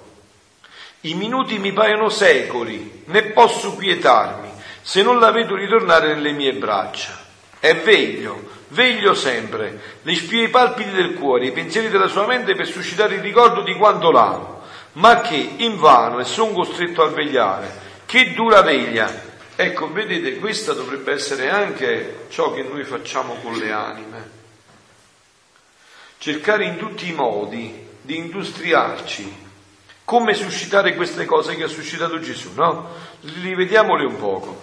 I 1.03 1.15
minuti 1.15 1.59
mi 1.59 1.73
paiono 1.73 2.09
secoli, 2.09 3.03
né 3.07 3.23
posso 3.25 3.75
quietarmi 3.75 4.46
se 4.87 5.03
non 5.03 5.19
la 5.19 5.33
vedo 5.33 5.57
ritornare 5.57 6.15
nelle 6.15 6.31
mie 6.31 6.53
braccia. 6.53 7.19
E 7.59 7.75
veglio, 7.75 8.41
veglio 8.69 9.15
sempre, 9.15 9.99
le 10.03 10.15
spie 10.15 10.45
i 10.45 10.49
palpiti 10.49 10.93
del 10.93 11.15
cuore, 11.15 11.47
i 11.47 11.51
pensieri 11.51 11.89
della 11.89 12.07
sua 12.07 12.25
mente 12.25 12.55
per 12.55 12.69
suscitare 12.69 13.17
il 13.17 13.21
ricordo 13.21 13.63
di 13.63 13.75
quanto 13.75 14.13
l'amo, 14.13 14.63
ma 14.93 15.23
che 15.23 15.55
invano 15.57 16.21
e 16.21 16.25
son 16.25 16.55
costretto 16.55 17.03
a 17.03 17.09
vegliare. 17.09 17.69
Che 18.07 18.33
dura 18.33 18.63
veglia! 18.63 19.13
Ecco, 19.57 19.91
vedete, 19.91 20.37
questa 20.37 20.73
dovrebbe 20.73 21.13
essere 21.13 21.51
anche 21.51 22.27
ciò 22.29 22.53
che 22.53 22.63
noi 22.63 22.85
facciamo 22.85 23.35
con 23.43 23.59
le 23.59 23.73
anime. 23.73 24.31
Cercare 26.19 26.65
in 26.65 26.77
tutti 26.77 27.09
i 27.09 27.13
modi 27.13 27.89
di 28.03 28.19
industriarci 28.19 29.47
come 30.07 30.35
suscitare 30.35 30.95
queste 30.95 31.25
cose 31.25 31.57
che 31.57 31.65
ha 31.65 31.69
suscitato 31.69 32.21
Gesù, 32.21 32.53
no? 32.55 32.91
Rivediamole 33.43 34.05
un 34.05 34.17
poco. 34.17 34.63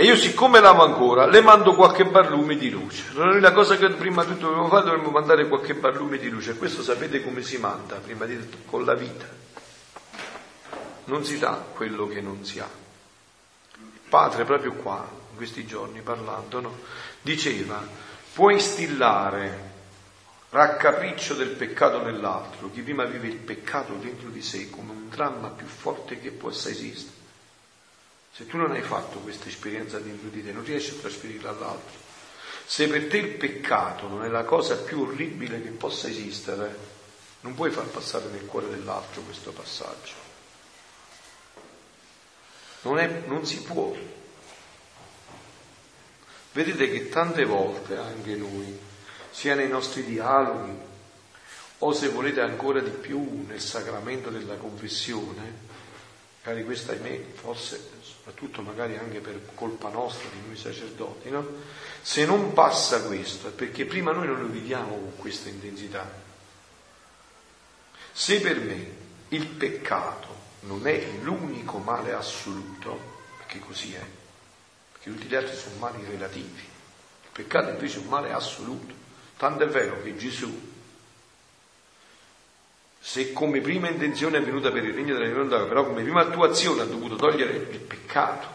E 0.00 0.04
io 0.04 0.14
siccome 0.14 0.60
l'amo 0.60 0.84
ancora, 0.84 1.26
le 1.26 1.40
mando 1.40 1.74
qualche 1.74 2.04
barlume 2.04 2.56
di 2.56 2.70
luce. 2.70 3.06
Allora 3.10 3.30
noi 3.30 3.40
la 3.40 3.50
cosa 3.50 3.76
che 3.76 3.88
prima 3.88 4.22
di 4.22 4.34
tutto 4.34 4.46
dobbiamo 4.46 4.68
fare, 4.68 4.84
dovremmo 4.84 5.10
mandare 5.10 5.48
qualche 5.48 5.74
barlume 5.74 6.18
di 6.18 6.28
luce. 6.28 6.56
Questo 6.56 6.84
sapete 6.84 7.20
come 7.20 7.42
si 7.42 7.58
manda, 7.58 7.96
prima 7.96 8.24
di 8.24 8.38
tutto, 8.38 8.58
con 8.64 8.84
la 8.84 8.94
vita. 8.94 9.28
Non 11.06 11.24
si 11.24 11.40
dà 11.40 11.64
quello 11.74 12.06
che 12.06 12.20
non 12.20 12.44
si 12.44 12.60
ha. 12.60 12.68
Il 13.74 14.00
padre 14.08 14.44
proprio 14.44 14.74
qua, 14.74 15.04
in 15.32 15.36
questi 15.36 15.66
giorni 15.66 16.00
parlando, 16.00 16.60
no? 16.60 16.78
diceva, 17.20 17.84
può 18.32 18.50
instillare 18.50 19.72
raccapriccio 20.50 21.34
del 21.34 21.48
peccato 21.48 22.04
nell'altro, 22.04 22.70
chi 22.70 22.82
prima 22.82 23.02
vive 23.02 23.26
il 23.26 23.38
peccato 23.38 23.94
dentro 23.94 24.28
di 24.28 24.42
sé 24.42 24.70
come 24.70 24.92
un 24.92 25.08
dramma 25.08 25.48
più 25.48 25.66
forte 25.66 26.20
che 26.20 26.30
possa 26.30 26.68
esistere. 26.68 27.17
Se 28.38 28.46
tu 28.46 28.56
non 28.56 28.70
hai 28.70 28.82
fatto 28.82 29.18
questa 29.18 29.48
esperienza 29.48 29.98
dentro 29.98 30.28
di 30.28 30.44
te, 30.44 30.52
non 30.52 30.62
riesci 30.62 30.90
a 30.90 31.00
trasferirla 31.00 31.50
all'altro. 31.50 31.98
Se 32.64 32.86
per 32.86 33.08
te 33.08 33.16
il 33.16 33.34
peccato 33.34 34.06
non 34.06 34.22
è 34.22 34.28
la 34.28 34.44
cosa 34.44 34.76
più 34.76 35.00
orribile 35.00 35.60
che 35.60 35.70
possa 35.70 36.06
esistere, 36.06 36.72
non 37.40 37.56
puoi 37.56 37.72
far 37.72 37.86
passare 37.86 38.26
nel 38.28 38.46
cuore 38.46 38.68
dell'altro 38.68 39.22
questo 39.22 39.50
passaggio. 39.50 40.12
Non, 42.82 43.00
è, 43.00 43.08
non 43.26 43.44
si 43.44 43.60
può. 43.62 43.92
Vedete 46.52 46.92
che 46.92 47.08
tante 47.08 47.44
volte 47.44 47.96
anche 47.96 48.36
noi, 48.36 48.78
sia 49.32 49.56
nei 49.56 49.68
nostri 49.68 50.04
dialoghi 50.04 50.78
o 51.78 51.92
se 51.92 52.08
volete 52.10 52.40
ancora 52.40 52.78
di 52.78 52.90
più 52.90 53.46
nel 53.48 53.60
sacramento 53.60 54.30
della 54.30 54.54
confessione, 54.54 55.66
magari 56.42 56.64
questa 56.64 56.92
ahimè, 56.92 57.20
forse 57.34 57.90
soprattutto 58.00 58.62
magari 58.62 58.96
anche 58.96 59.20
per 59.20 59.40
colpa 59.54 59.88
nostra 59.88 60.28
di 60.30 60.46
noi 60.46 60.56
sacerdoti, 60.56 61.30
no? 61.30 61.46
Se 62.00 62.24
non 62.24 62.52
passa 62.52 63.02
questo 63.02 63.48
è 63.48 63.50
perché 63.50 63.84
prima 63.84 64.12
noi 64.12 64.26
non 64.26 64.40
lo 64.40 64.46
viviamo 64.46 64.96
con 64.96 65.16
questa 65.16 65.48
intensità. 65.48 66.26
Se 68.12 68.40
per 68.40 68.58
me 68.60 68.96
il 69.28 69.46
peccato 69.46 70.46
non 70.60 70.86
è 70.86 71.06
l'unico 71.22 71.78
male 71.78 72.12
assoluto, 72.12 72.98
perché 73.36 73.58
così 73.58 73.94
è, 73.94 74.04
perché 74.92 75.10
tutti 75.10 75.26
gli 75.26 75.34
altri 75.34 75.56
sono 75.56 75.76
mali 75.76 76.04
relativi, 76.04 76.60
il 76.60 77.28
peccato 77.32 77.70
invece 77.70 77.98
è 77.98 78.00
un 78.00 78.08
male 78.08 78.32
assoluto, 78.32 78.94
tanto 79.36 79.64
è 79.64 79.68
vero 79.68 80.02
che 80.02 80.16
Gesù 80.16 80.67
se 83.08 83.32
come 83.32 83.62
prima 83.62 83.88
intenzione 83.88 84.36
è 84.36 84.42
venuta 84.42 84.70
per 84.70 84.84
il 84.84 84.92
regno 84.92 85.14
della 85.14 85.28
divinità, 85.28 85.64
però 85.64 85.86
come 85.86 86.02
prima 86.02 86.20
attuazione 86.20 86.82
ha 86.82 86.84
dovuto 86.84 87.16
togliere 87.16 87.52
il 87.52 87.78
peccato, 87.78 88.46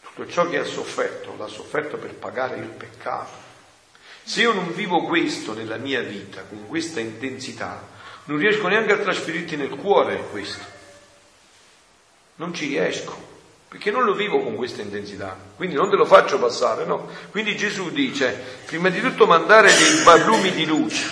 tutto 0.00 0.30
ciò 0.30 0.48
che 0.48 0.58
ha 0.58 0.64
sofferto, 0.64 1.34
l'ha 1.36 1.48
sofferto 1.48 1.96
per 1.96 2.14
pagare 2.14 2.58
il 2.58 2.68
peccato. 2.68 3.32
Se 4.22 4.42
io 4.42 4.52
non 4.52 4.72
vivo 4.72 5.02
questo 5.02 5.54
nella 5.54 5.76
mia 5.76 6.02
vita, 6.02 6.42
con 6.42 6.68
questa 6.68 7.00
intensità, 7.00 7.84
non 8.26 8.38
riesco 8.38 8.68
neanche 8.68 8.92
a 8.92 8.98
trasferirti 8.98 9.56
nel 9.56 9.70
cuore 9.70 10.24
questo. 10.30 10.64
Non 12.36 12.54
ci 12.54 12.68
riesco, 12.68 13.20
perché 13.66 13.90
non 13.90 14.04
lo 14.04 14.14
vivo 14.14 14.40
con 14.40 14.54
questa 14.54 14.82
intensità, 14.82 15.36
quindi 15.56 15.74
non 15.74 15.90
te 15.90 15.96
lo 15.96 16.04
faccio 16.04 16.38
passare, 16.38 16.84
no? 16.84 17.08
Quindi 17.32 17.56
Gesù 17.56 17.90
dice, 17.90 18.40
prima 18.66 18.88
di 18.88 19.00
tutto 19.00 19.26
mandare 19.26 19.74
dei 19.74 20.04
barlumi 20.04 20.52
di 20.52 20.64
luce 20.64 21.10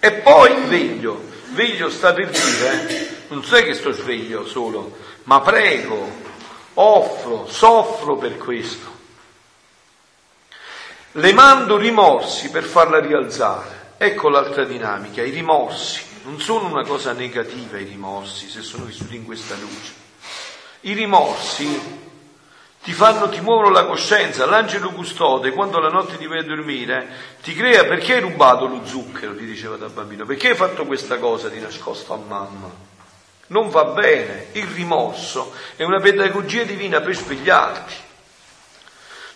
e 0.00 0.10
poi 0.14 0.66
veglio. 0.66 1.30
Veglio 1.52 1.90
sta 1.90 2.12
per 2.14 2.30
dire, 2.30 3.24
non 3.28 3.44
sai 3.44 3.64
che 3.64 3.74
sto 3.74 3.92
sveglio 3.92 4.46
solo, 4.46 4.96
ma 5.24 5.40
prego, 5.40 6.10
offro, 6.74 7.46
soffro 7.46 8.16
per 8.16 8.38
questo. 8.38 8.90
Le 11.12 11.32
mando 11.34 11.76
rimorsi 11.76 12.50
per 12.50 12.64
farla 12.64 13.00
rialzare. 13.00 13.94
Ecco 13.98 14.30
l'altra 14.30 14.64
dinamica, 14.64 15.22
i 15.22 15.30
rimorsi. 15.30 16.02
Non 16.24 16.40
sono 16.40 16.68
una 16.68 16.84
cosa 16.84 17.12
negativa 17.12 17.78
i 17.78 17.84
rimorsi 17.84 18.48
se 18.48 18.62
sono 18.62 18.84
vissuti 18.84 19.16
in 19.16 19.24
questa 19.24 19.54
luce. 19.56 19.92
I 20.80 20.94
rimorsi 20.94 22.10
ti 22.82 22.92
fanno, 22.92 23.28
ti 23.28 23.40
muovono 23.40 23.70
la 23.70 23.84
coscienza. 23.84 24.44
L'angelo 24.44 24.90
custode, 24.90 25.52
quando 25.52 25.78
la 25.78 25.88
notte 25.88 26.18
ti 26.18 26.26
vai 26.26 26.40
a 26.40 26.44
dormire, 26.44 27.08
ti 27.42 27.54
crea 27.54 27.84
perché 27.84 28.14
hai 28.14 28.20
rubato 28.20 28.66
lo 28.66 28.84
zucchero, 28.84 29.36
ti 29.36 29.44
diceva 29.44 29.76
da 29.76 29.88
bambino, 29.88 30.24
perché 30.24 30.50
hai 30.50 30.56
fatto 30.56 30.84
questa 30.84 31.18
cosa 31.18 31.48
di 31.48 31.60
nascosto 31.60 32.12
a 32.12 32.16
mamma. 32.16 32.90
Non 33.48 33.70
va 33.70 33.84
bene, 33.84 34.46
il 34.52 34.66
rimorso 34.66 35.54
è 35.76 35.84
una 35.84 36.00
pedagogia 36.00 36.64
divina 36.64 37.00
per 37.00 37.14
svegliarti. 37.14 37.94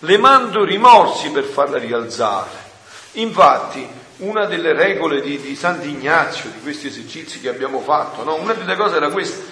Le 0.00 0.18
mando 0.18 0.64
rimorsi 0.64 1.30
per 1.30 1.44
farla 1.44 1.78
rialzare. 1.78 2.64
Infatti, 3.12 3.86
una 4.18 4.46
delle 4.46 4.72
regole 4.72 5.20
di, 5.20 5.40
di 5.40 5.54
Sant'Ignazio, 5.54 6.50
di 6.50 6.60
questi 6.60 6.88
esercizi 6.88 7.40
che 7.40 7.48
abbiamo 7.48 7.80
fatto, 7.80 8.24
no? 8.24 8.34
una 8.36 8.54
delle 8.54 8.76
cose 8.76 8.96
era 8.96 9.10
questa, 9.10 9.44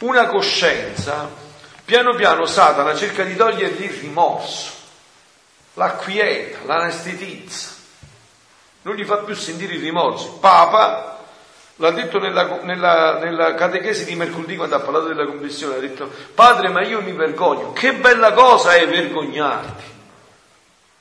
una 0.00 0.26
coscienza 0.26 1.50
Piano 1.84 2.14
piano 2.14 2.46
Satana 2.46 2.94
cerca 2.94 3.24
di 3.24 3.34
togliergli 3.34 3.84
il 3.84 3.98
rimorso, 4.00 4.70
l'acquieta, 5.74 6.58
l'anestetizza, 6.64 7.70
non 8.82 8.94
gli 8.94 9.04
fa 9.04 9.18
più 9.18 9.34
sentire 9.34 9.74
i 9.74 9.78
rimorsi. 9.78 10.30
Papa 10.40 11.18
l'ha 11.76 11.90
detto 11.90 12.18
nella, 12.18 12.60
nella, 12.62 13.18
nella, 13.18 13.54
catechesi 13.54 14.04
di 14.04 14.14
mercoledì 14.14 14.56
quando 14.56 14.76
ha 14.76 14.80
parlato 14.80 15.08
della 15.08 15.26
commissione, 15.26 15.76
ha 15.76 15.80
detto 15.80 16.10
padre 16.34 16.68
ma 16.68 16.82
io 16.86 17.02
mi 17.02 17.12
vergogno, 17.12 17.72
che 17.72 17.94
bella 17.94 18.32
cosa 18.32 18.74
è 18.74 18.86
vergognarti. 18.86 19.90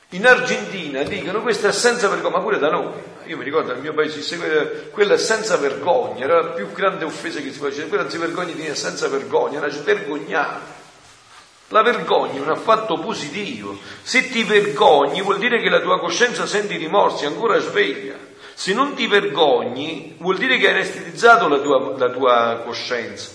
In 0.09 0.27
Argentina 0.27 1.03
dicono 1.03 1.41
questa 1.41 1.69
è 1.69 1.71
senza 1.71 2.09
vergogna, 2.09 2.37
ma 2.37 2.41
pure 2.41 2.59
da 2.59 2.69
noi. 2.69 2.91
Io 3.25 3.37
mi 3.37 3.43
ricordo 3.43 3.71
nel 3.71 3.81
mio 3.81 3.93
paese, 3.93 4.89
quella 4.91 5.13
è 5.13 5.17
senza 5.17 5.57
vergogna, 5.57 6.25
era 6.25 6.41
la 6.41 6.49
più 6.49 6.71
grande 6.71 7.05
offesa 7.05 7.39
che 7.39 7.51
si 7.51 7.59
faceva, 7.59 7.87
quella 7.87 8.03
non 8.03 8.11
si 8.11 8.17
vergogna 8.17 8.53
di 8.53 8.75
senza 8.75 9.07
vergogna, 9.07 9.57
era 9.57 9.67
vergognare. 9.83 10.79
La 11.69 11.81
vergogna 11.83 12.33
è 12.33 12.41
un 12.41 12.49
affatto 12.49 12.99
positivo. 12.99 13.77
Se 14.01 14.29
ti 14.29 14.43
vergogni 14.43 15.21
vuol 15.21 15.39
dire 15.39 15.61
che 15.61 15.69
la 15.69 15.79
tua 15.79 15.99
coscienza 15.99 16.45
senti 16.45 16.75
rimorsi, 16.75 17.25
ancora 17.25 17.59
sveglia. 17.59 18.15
Se 18.53 18.73
non 18.73 18.93
ti 18.93 19.07
vergogni 19.07 20.15
vuol 20.19 20.37
dire 20.37 20.57
che 20.57 20.67
hai 20.67 20.73
anestetizzato 20.73 21.47
la 21.47 21.59
tua, 21.59 21.97
la 21.97 22.09
tua 22.09 22.61
coscienza. 22.65 23.29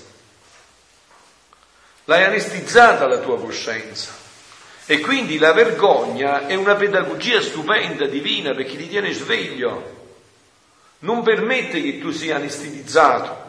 L'hai 2.05 2.25
anestizzata 2.25 3.07
la 3.07 3.19
tua 3.19 3.39
coscienza. 3.39 4.25
E 4.87 5.01
quindi 5.01 5.39
la 5.39 5.53
vergogna 5.53 6.47
è 6.47 6.55
una 6.55 6.77
pedagogia 6.77 7.41
stupenda, 7.41 8.07
divina, 8.07 8.55
perché 8.55 8.77
ti 8.77 8.89
tiene 8.89 9.13
sveglio. 9.13 9.95
Non 11.01 11.23
permette 11.23 11.83
che 11.83 11.99
tu 11.99 12.13
sia 12.13 12.37
anestetizzato. 12.37 13.45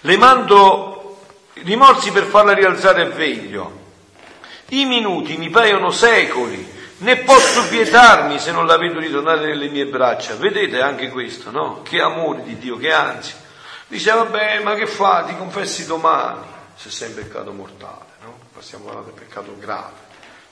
Le 0.00 0.16
mando 0.16 1.26
rimorsi 1.54 2.10
per 2.10 2.24
farla 2.24 2.52
rialzare 2.52 3.02
a 3.02 3.06
veglio. 3.06 3.82
I 4.68 4.84
minuti 4.84 5.36
mi 5.36 5.50
paiono 5.50 5.90
secoli, 5.90 6.72
né 6.98 7.16
posso 7.18 7.66
quietarmi 7.68 8.38
se 8.38 8.52
non 8.52 8.66
la 8.66 8.76
vedo 8.76 8.98
ritornare 8.98 9.46
nelle 9.46 9.68
mie 9.68 9.86
braccia. 9.86 10.36
Vedete 10.36 10.80
anche 10.80 11.08
questo, 11.08 11.50
no? 11.50 11.82
Che 11.82 12.00
amore 12.00 12.42
di 12.44 12.58
Dio, 12.58 12.76
che 12.76 12.92
ansia. 12.92 13.36
Dice, 13.88 14.10
vabbè, 14.10 14.60
ma 14.62 14.74
che 14.74 14.86
fa? 14.86 15.24
Ti 15.26 15.36
confessi 15.36 15.86
domani, 15.86 16.40
se 16.74 16.90
sei 16.90 17.08
in 17.10 17.14
peccato 17.14 17.52
mortale, 17.52 18.13
no? 18.54 18.60
Passiamo 18.60 18.84
parlando 18.84 19.10
del 19.10 19.20
peccato 19.20 19.56
grave, 19.58 19.96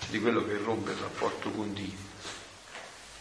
cioè 0.01 0.11
di 0.11 0.21
quello 0.21 0.45
che 0.45 0.59
rompe 0.59 0.91
il 0.91 0.99
rapporto 0.99 1.51
con 1.51 1.73
Dio. 1.73 2.11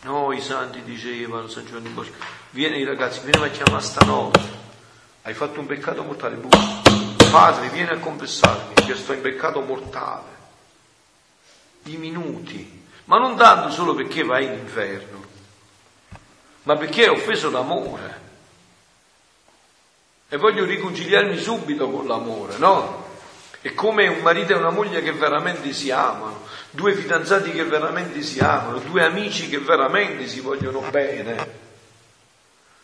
No, 0.04 0.34
i 0.34 0.42
santi 0.42 0.82
dicevano, 0.82 1.48
San 1.48 1.66
Giovanni 1.66 1.90
Bosco, 1.90 2.16
vieni 2.50 2.84
ragazzi, 2.84 3.22
vieni 3.22 3.46
a 3.46 3.52
chiamare 3.52 3.84
stanotte, 3.84 4.60
hai 5.22 5.34
fatto 5.34 5.60
un 5.60 5.68
peccato 5.68 6.04
mortale, 6.04 6.40
Padre, 7.30 7.70
vieni 7.70 7.92
a 7.92 8.00
confessarmi 8.00 8.74
che 8.74 8.96
sto 8.96 9.14
in 9.14 9.22
peccato 9.22 9.62
mortale. 9.62 10.40
I 11.84 11.98
minuti, 11.98 12.84
ma 13.06 13.20
non 13.20 13.38
tanto 13.38 13.70
solo 13.70 13.94
perché 13.94 14.24
vai 14.24 14.46
in 14.46 14.54
inferno, 14.54 15.24
ma 16.64 16.76
perché 16.76 17.04
hai 17.04 17.10
offeso 17.10 17.52
l'amore. 17.52 18.30
E 20.30 20.38
voglio 20.38 20.64
riconciliarmi 20.64 21.38
subito 21.38 21.90
con 21.90 22.08
l'amore, 22.08 22.58
no? 22.58 23.01
È 23.62 23.74
come 23.76 24.08
un 24.08 24.22
marito 24.22 24.54
e 24.54 24.56
una 24.56 24.72
moglie 24.72 25.04
che 25.04 25.12
veramente 25.12 25.72
si 25.72 25.92
amano, 25.92 26.42
due 26.72 26.96
fidanzati 26.96 27.52
che 27.52 27.64
veramente 27.64 28.24
si 28.24 28.40
amano, 28.40 28.80
due 28.80 29.04
amici 29.04 29.50
che 29.50 29.60
veramente 29.60 30.28
si 30.28 30.40
vogliono 30.40 30.80
bene. 30.90 31.70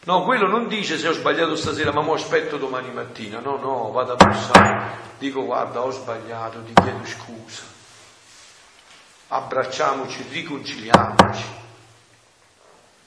No, 0.03 0.23
quello 0.23 0.47
non 0.47 0.67
dice 0.67 0.99
se 0.99 1.07
ho 1.07 1.13
sbagliato 1.13 1.55
stasera, 1.55 1.91
ma 1.91 2.01
mo 2.01 2.13
aspetto 2.13 2.57
domani 2.57 2.91
mattina. 2.91 3.39
No, 3.39 3.57
no, 3.57 3.91
vado 3.91 4.13
a 4.13 4.15
bussare. 4.15 5.05
Dico 5.17 5.43
guarda, 5.43 5.81
ho 5.81 5.89
sbagliato, 5.89 6.61
ti 6.63 6.73
chiedo 6.73 7.05
scusa. 7.05 7.63
Abbracciamoci, 9.29 10.27
riconciliamoci. 10.29 11.43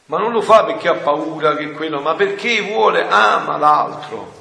Ma 0.06 0.18
non 0.18 0.32
lo 0.32 0.42
fa 0.42 0.64
perché 0.64 0.88
ha 0.88 0.94
paura 0.94 1.54
che 1.54 1.70
quello, 1.70 2.00
ma 2.00 2.16
perché 2.16 2.60
vuole, 2.62 3.06
ama 3.08 3.56
l'altro. 3.56 4.39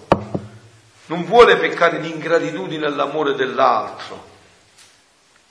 Non 1.09 1.25
vuole 1.25 1.57
peccare 1.57 1.99
di 1.99 2.09
ingratitudine 2.09 2.85
all'amore 2.85 3.33
dell'altro. 3.33 4.27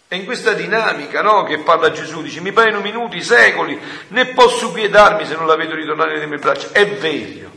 È 0.07 0.15
in 0.15 0.25
questa 0.25 0.53
dinamica 0.53 1.21
no, 1.21 1.43
che 1.43 1.59
parla 1.59 1.91
Gesù, 1.91 2.23
dice 2.23 2.41
mi 2.41 2.53
paiono 2.53 2.81
minuti, 2.81 3.21
secoli, 3.23 3.79
né 4.09 4.27
posso 4.29 4.71
quietarmi 4.71 5.27
se 5.27 5.35
non 5.35 5.47
la 5.47 5.57
vedo 5.57 5.75
ritornare 5.75 6.15
nelle 6.15 6.27
mie 6.27 6.39
braccia. 6.39 6.69
È 6.73 6.87
veglio, 6.87 7.51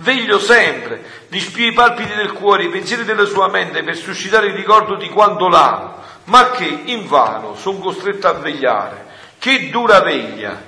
veglio 0.00 0.38
sempre, 0.38 1.26
gli 1.28 1.38
spio 1.38 1.66
i 1.66 1.72
palpiti 1.72 2.14
del 2.14 2.32
cuore, 2.32 2.64
i 2.64 2.70
pensieri 2.70 3.04
della 3.04 3.26
sua 3.26 3.48
mente 3.48 3.82
per 3.82 3.96
suscitare 3.96 4.46
il 4.46 4.54
ricordo 4.54 4.96
di 4.96 5.10
quanto 5.10 5.48
l'amo, 5.48 5.96
ma 6.24 6.50
che 6.52 6.64
invano 6.64 7.56
sono 7.56 7.78
costretto 7.78 8.26
a 8.26 8.32
vegliare. 8.34 9.04
Che 9.38 9.68
dura 9.68 10.00
veglia! 10.00 10.62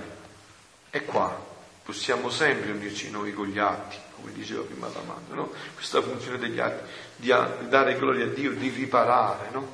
E 0.90 1.04
qua 1.04 1.40
possiamo 1.84 2.28
sempre 2.28 2.72
unirci 2.72 3.10
noi 3.10 3.32
con 3.32 3.46
gli 3.46 3.58
atti, 3.58 3.96
come 4.24 4.32
diceva 4.36 4.62
prima 4.62 4.88
l'amante, 4.88 5.34
no? 5.34 5.50
questa 5.74 6.00
funzione 6.00 6.38
degli 6.38 6.58
atti, 6.58 6.82
di 7.16 7.34
dare 7.68 7.94
gloria 7.98 8.24
a 8.24 8.28
Dio, 8.28 8.52
di 8.52 8.70
riparare, 8.70 9.48
no? 9.52 9.68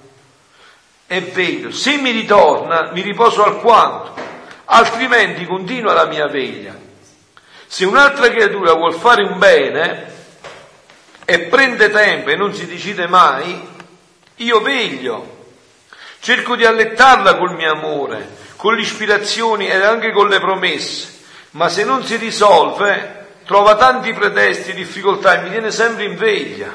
è 1.07 1.23
vero, 1.23 1.71
se 1.71 1.97
mi 1.99 2.11
ritorna 2.11 2.91
mi 2.93 3.01
riposo 3.01 3.45
alquanto, 3.45 4.21
altrimenti 4.65 5.47
continua 5.47 5.93
la 5.93 6.07
mia 6.07 6.27
veglia. 6.27 6.77
Se 7.65 7.85
un'altra 7.85 8.29
creatura 8.29 8.73
vuol 8.75 8.95
fare 8.95 9.23
un 9.23 9.39
bene 9.39 10.13
e 11.25 11.39
prende 11.43 11.89
tempo 11.91 12.31
e 12.31 12.35
non 12.35 12.53
si 12.53 12.67
decide 12.67 13.07
mai, 13.07 13.69
io 14.37 14.61
veglio, 14.61 15.47
cerco 16.19 16.57
di 16.57 16.65
allettarla 16.65 17.37
col 17.37 17.55
mio 17.55 17.71
amore, 17.71 18.37
con 18.57 18.75
le 18.75 18.81
ispirazioni 18.81 19.69
e 19.69 19.77
anche 19.77 20.11
con 20.11 20.29
le 20.29 20.41
promesse, 20.41 21.19
ma 21.51 21.69
se 21.69 21.85
non 21.85 22.05
si 22.05 22.17
risolve 22.17 23.20
trova 23.51 23.75
tanti 23.75 24.13
pretesti, 24.13 24.73
difficoltà 24.75 25.35
e 25.35 25.43
mi 25.43 25.51
tiene 25.51 25.73
sempre 25.73 26.05
in 26.05 26.15
veglia. 26.15 26.73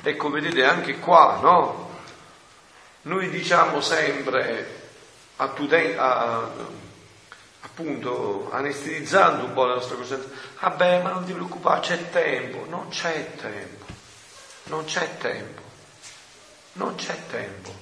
Ecco, 0.00 0.30
vedete 0.30 0.62
anche 0.62 1.00
qua, 1.00 1.40
no? 1.42 1.90
Noi 3.02 3.28
diciamo 3.30 3.80
sempre, 3.80 4.92
a 5.34 5.48
tuten- 5.48 5.98
a, 5.98 6.48
appunto, 7.62 8.48
anestetizzando 8.52 9.46
un 9.46 9.52
po' 9.52 9.64
la 9.64 9.74
nostra 9.74 9.96
coscienza, 9.96 10.28
vabbè, 10.60 11.02
ma 11.02 11.10
non 11.10 11.24
ti 11.24 11.32
preoccupare, 11.32 11.80
c'è 11.80 12.10
tempo. 12.10 12.66
Non 12.68 12.86
c'è 12.88 13.34
tempo. 13.34 13.86
Non 14.66 14.84
c'è 14.84 15.16
tempo. 15.18 15.62
Non 16.74 16.94
c'è 16.94 17.26
tempo. 17.28 17.74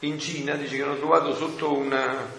In 0.00 0.20
Cina 0.20 0.56
dice 0.56 0.76
che 0.76 0.82
hanno 0.82 0.98
trovato 0.98 1.34
sotto 1.34 1.72
una, 1.72 2.30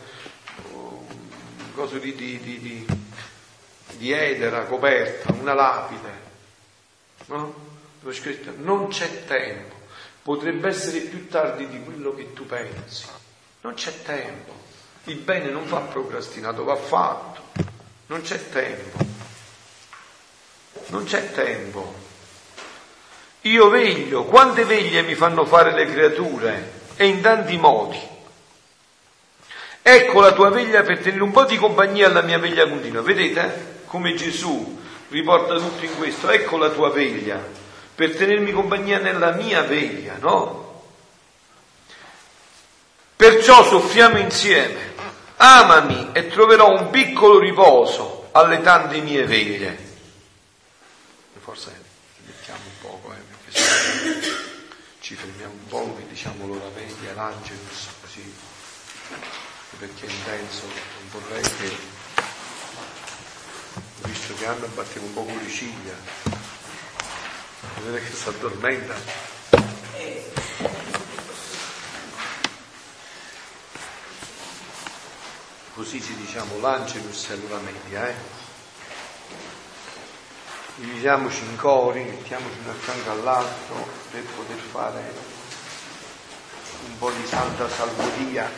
un 0.74 1.74
coso 1.74 1.98
di, 1.98 2.14
di, 2.14 2.40
di, 2.40 2.60
di, 2.60 3.07
di 3.98 4.12
edera 4.12 4.64
coperta, 4.64 5.34
una 5.34 5.54
lapide, 5.54 6.12
no? 7.26 7.66
Dove 8.00 8.14
è 8.14 8.16
scritto 8.16 8.54
non 8.58 8.88
c'è 8.90 9.26
tempo 9.26 9.78
potrebbe 10.28 10.68
essere 10.68 11.00
più 11.00 11.30
tardi 11.30 11.70
di 11.70 11.82
quello 11.82 12.14
che 12.14 12.34
tu 12.34 12.46
pensi. 12.46 13.06
Non 13.62 13.76
c'è 13.76 13.94
tempo. 14.04 14.52
Il 15.06 15.20
bene 15.20 15.50
non 15.50 15.66
va 15.70 15.80
procrastinato, 15.80 16.66
va 16.66 16.76
fatto. 16.76 17.44
Non 18.08 18.20
c'è 18.24 18.50
tempo. 18.50 18.98
Non 20.88 21.06
c'è 21.06 21.32
tempo. 21.32 21.96
Io 23.44 23.70
veglio, 23.70 24.26
quante 24.26 24.66
veglie 24.66 25.02
mi 25.04 25.16
fanno 25.16 25.46
fare 25.46 25.72
le 25.72 25.86
creature 25.86 26.72
e 26.98 27.06
in 27.06 27.22
tanti 27.22 27.56
modi. 27.56 28.00
Ecco 29.82 30.20
la 30.20 30.34
tua 30.34 30.50
veglia 30.50 30.84
per 30.84 31.00
tenere 31.00 31.24
un 31.24 31.32
po' 31.32 31.46
di 31.46 31.56
compagnia 31.56 32.08
alla 32.08 32.22
mia 32.22 32.38
veglia 32.38 32.68
continua. 32.68 33.02
Vedete 33.02 33.77
come 33.88 34.14
Gesù 34.14 34.80
riporta 35.10 35.58
tutto 35.58 35.84
in 35.84 35.96
questo? 35.98 36.30
Ecco 36.30 36.58
la 36.58 36.70
tua 36.70 36.90
veglia 36.90 37.44
per 37.98 38.16
tenermi 38.16 38.52
compagnia 38.52 39.00
nella 39.00 39.32
mia 39.32 39.64
veglia, 39.64 40.18
no? 40.20 40.84
Perciò 43.16 43.64
soffriamo 43.64 44.20
insieme, 44.20 44.94
amami 45.38 46.10
e 46.14 46.28
troverò 46.28 46.70
un 46.70 46.92
piccolo 46.92 47.40
riposo 47.40 48.30
alle 48.34 48.62
tante 48.62 49.02
mie 49.02 49.26
veglie. 49.26 49.86
Forse 51.40 51.74
mettiamo 52.26 52.60
un 52.66 52.80
poco, 52.82 53.16
eh, 53.16 54.22
ci 55.00 55.16
fermiamo 55.16 55.54
un 55.54 55.68
po' 55.68 55.98
e 56.00 56.08
diciamo 56.08 56.46
l'ora 56.46 56.70
veglia, 56.76 57.14
l'angelus, 57.16 57.88
così, 58.02 58.32
perché 59.80 60.06
è 60.06 60.10
intenso, 60.10 60.66
non 60.66 61.22
vorrei 61.22 61.42
che, 61.42 61.76
visto 64.08 64.34
che 64.36 64.46
Anna 64.46 64.66
batteva 64.68 65.06
un 65.06 65.14
po' 65.14 65.24
con 65.24 65.38
le 65.38 65.50
ciglia, 65.50 65.94
vedete 67.84 68.06
che 68.06 68.16
si 68.16 68.30
addormenta. 68.30 68.96
Così 75.74 76.02
ci 76.02 76.16
diciamo 76.16 76.60
l'angelus 76.60 77.30
e 77.30 77.36
l'ora 77.36 77.60
media, 77.60 78.08
eh? 78.08 78.16
Dividiamoci 80.76 81.44
in 81.44 81.56
cori, 81.58 82.04
mettiamoci 82.04 82.58
uno 82.62 82.72
accanto 82.72 83.12
all'altro 83.12 83.88
per 84.12 84.24
poter 84.24 84.58
fare 84.58 85.14
un 86.88 86.98
po' 86.98 87.12
di 87.12 87.28
santa 87.28 87.70
salmodia. 87.70 88.50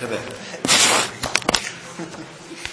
Vabbè. 0.00 0.47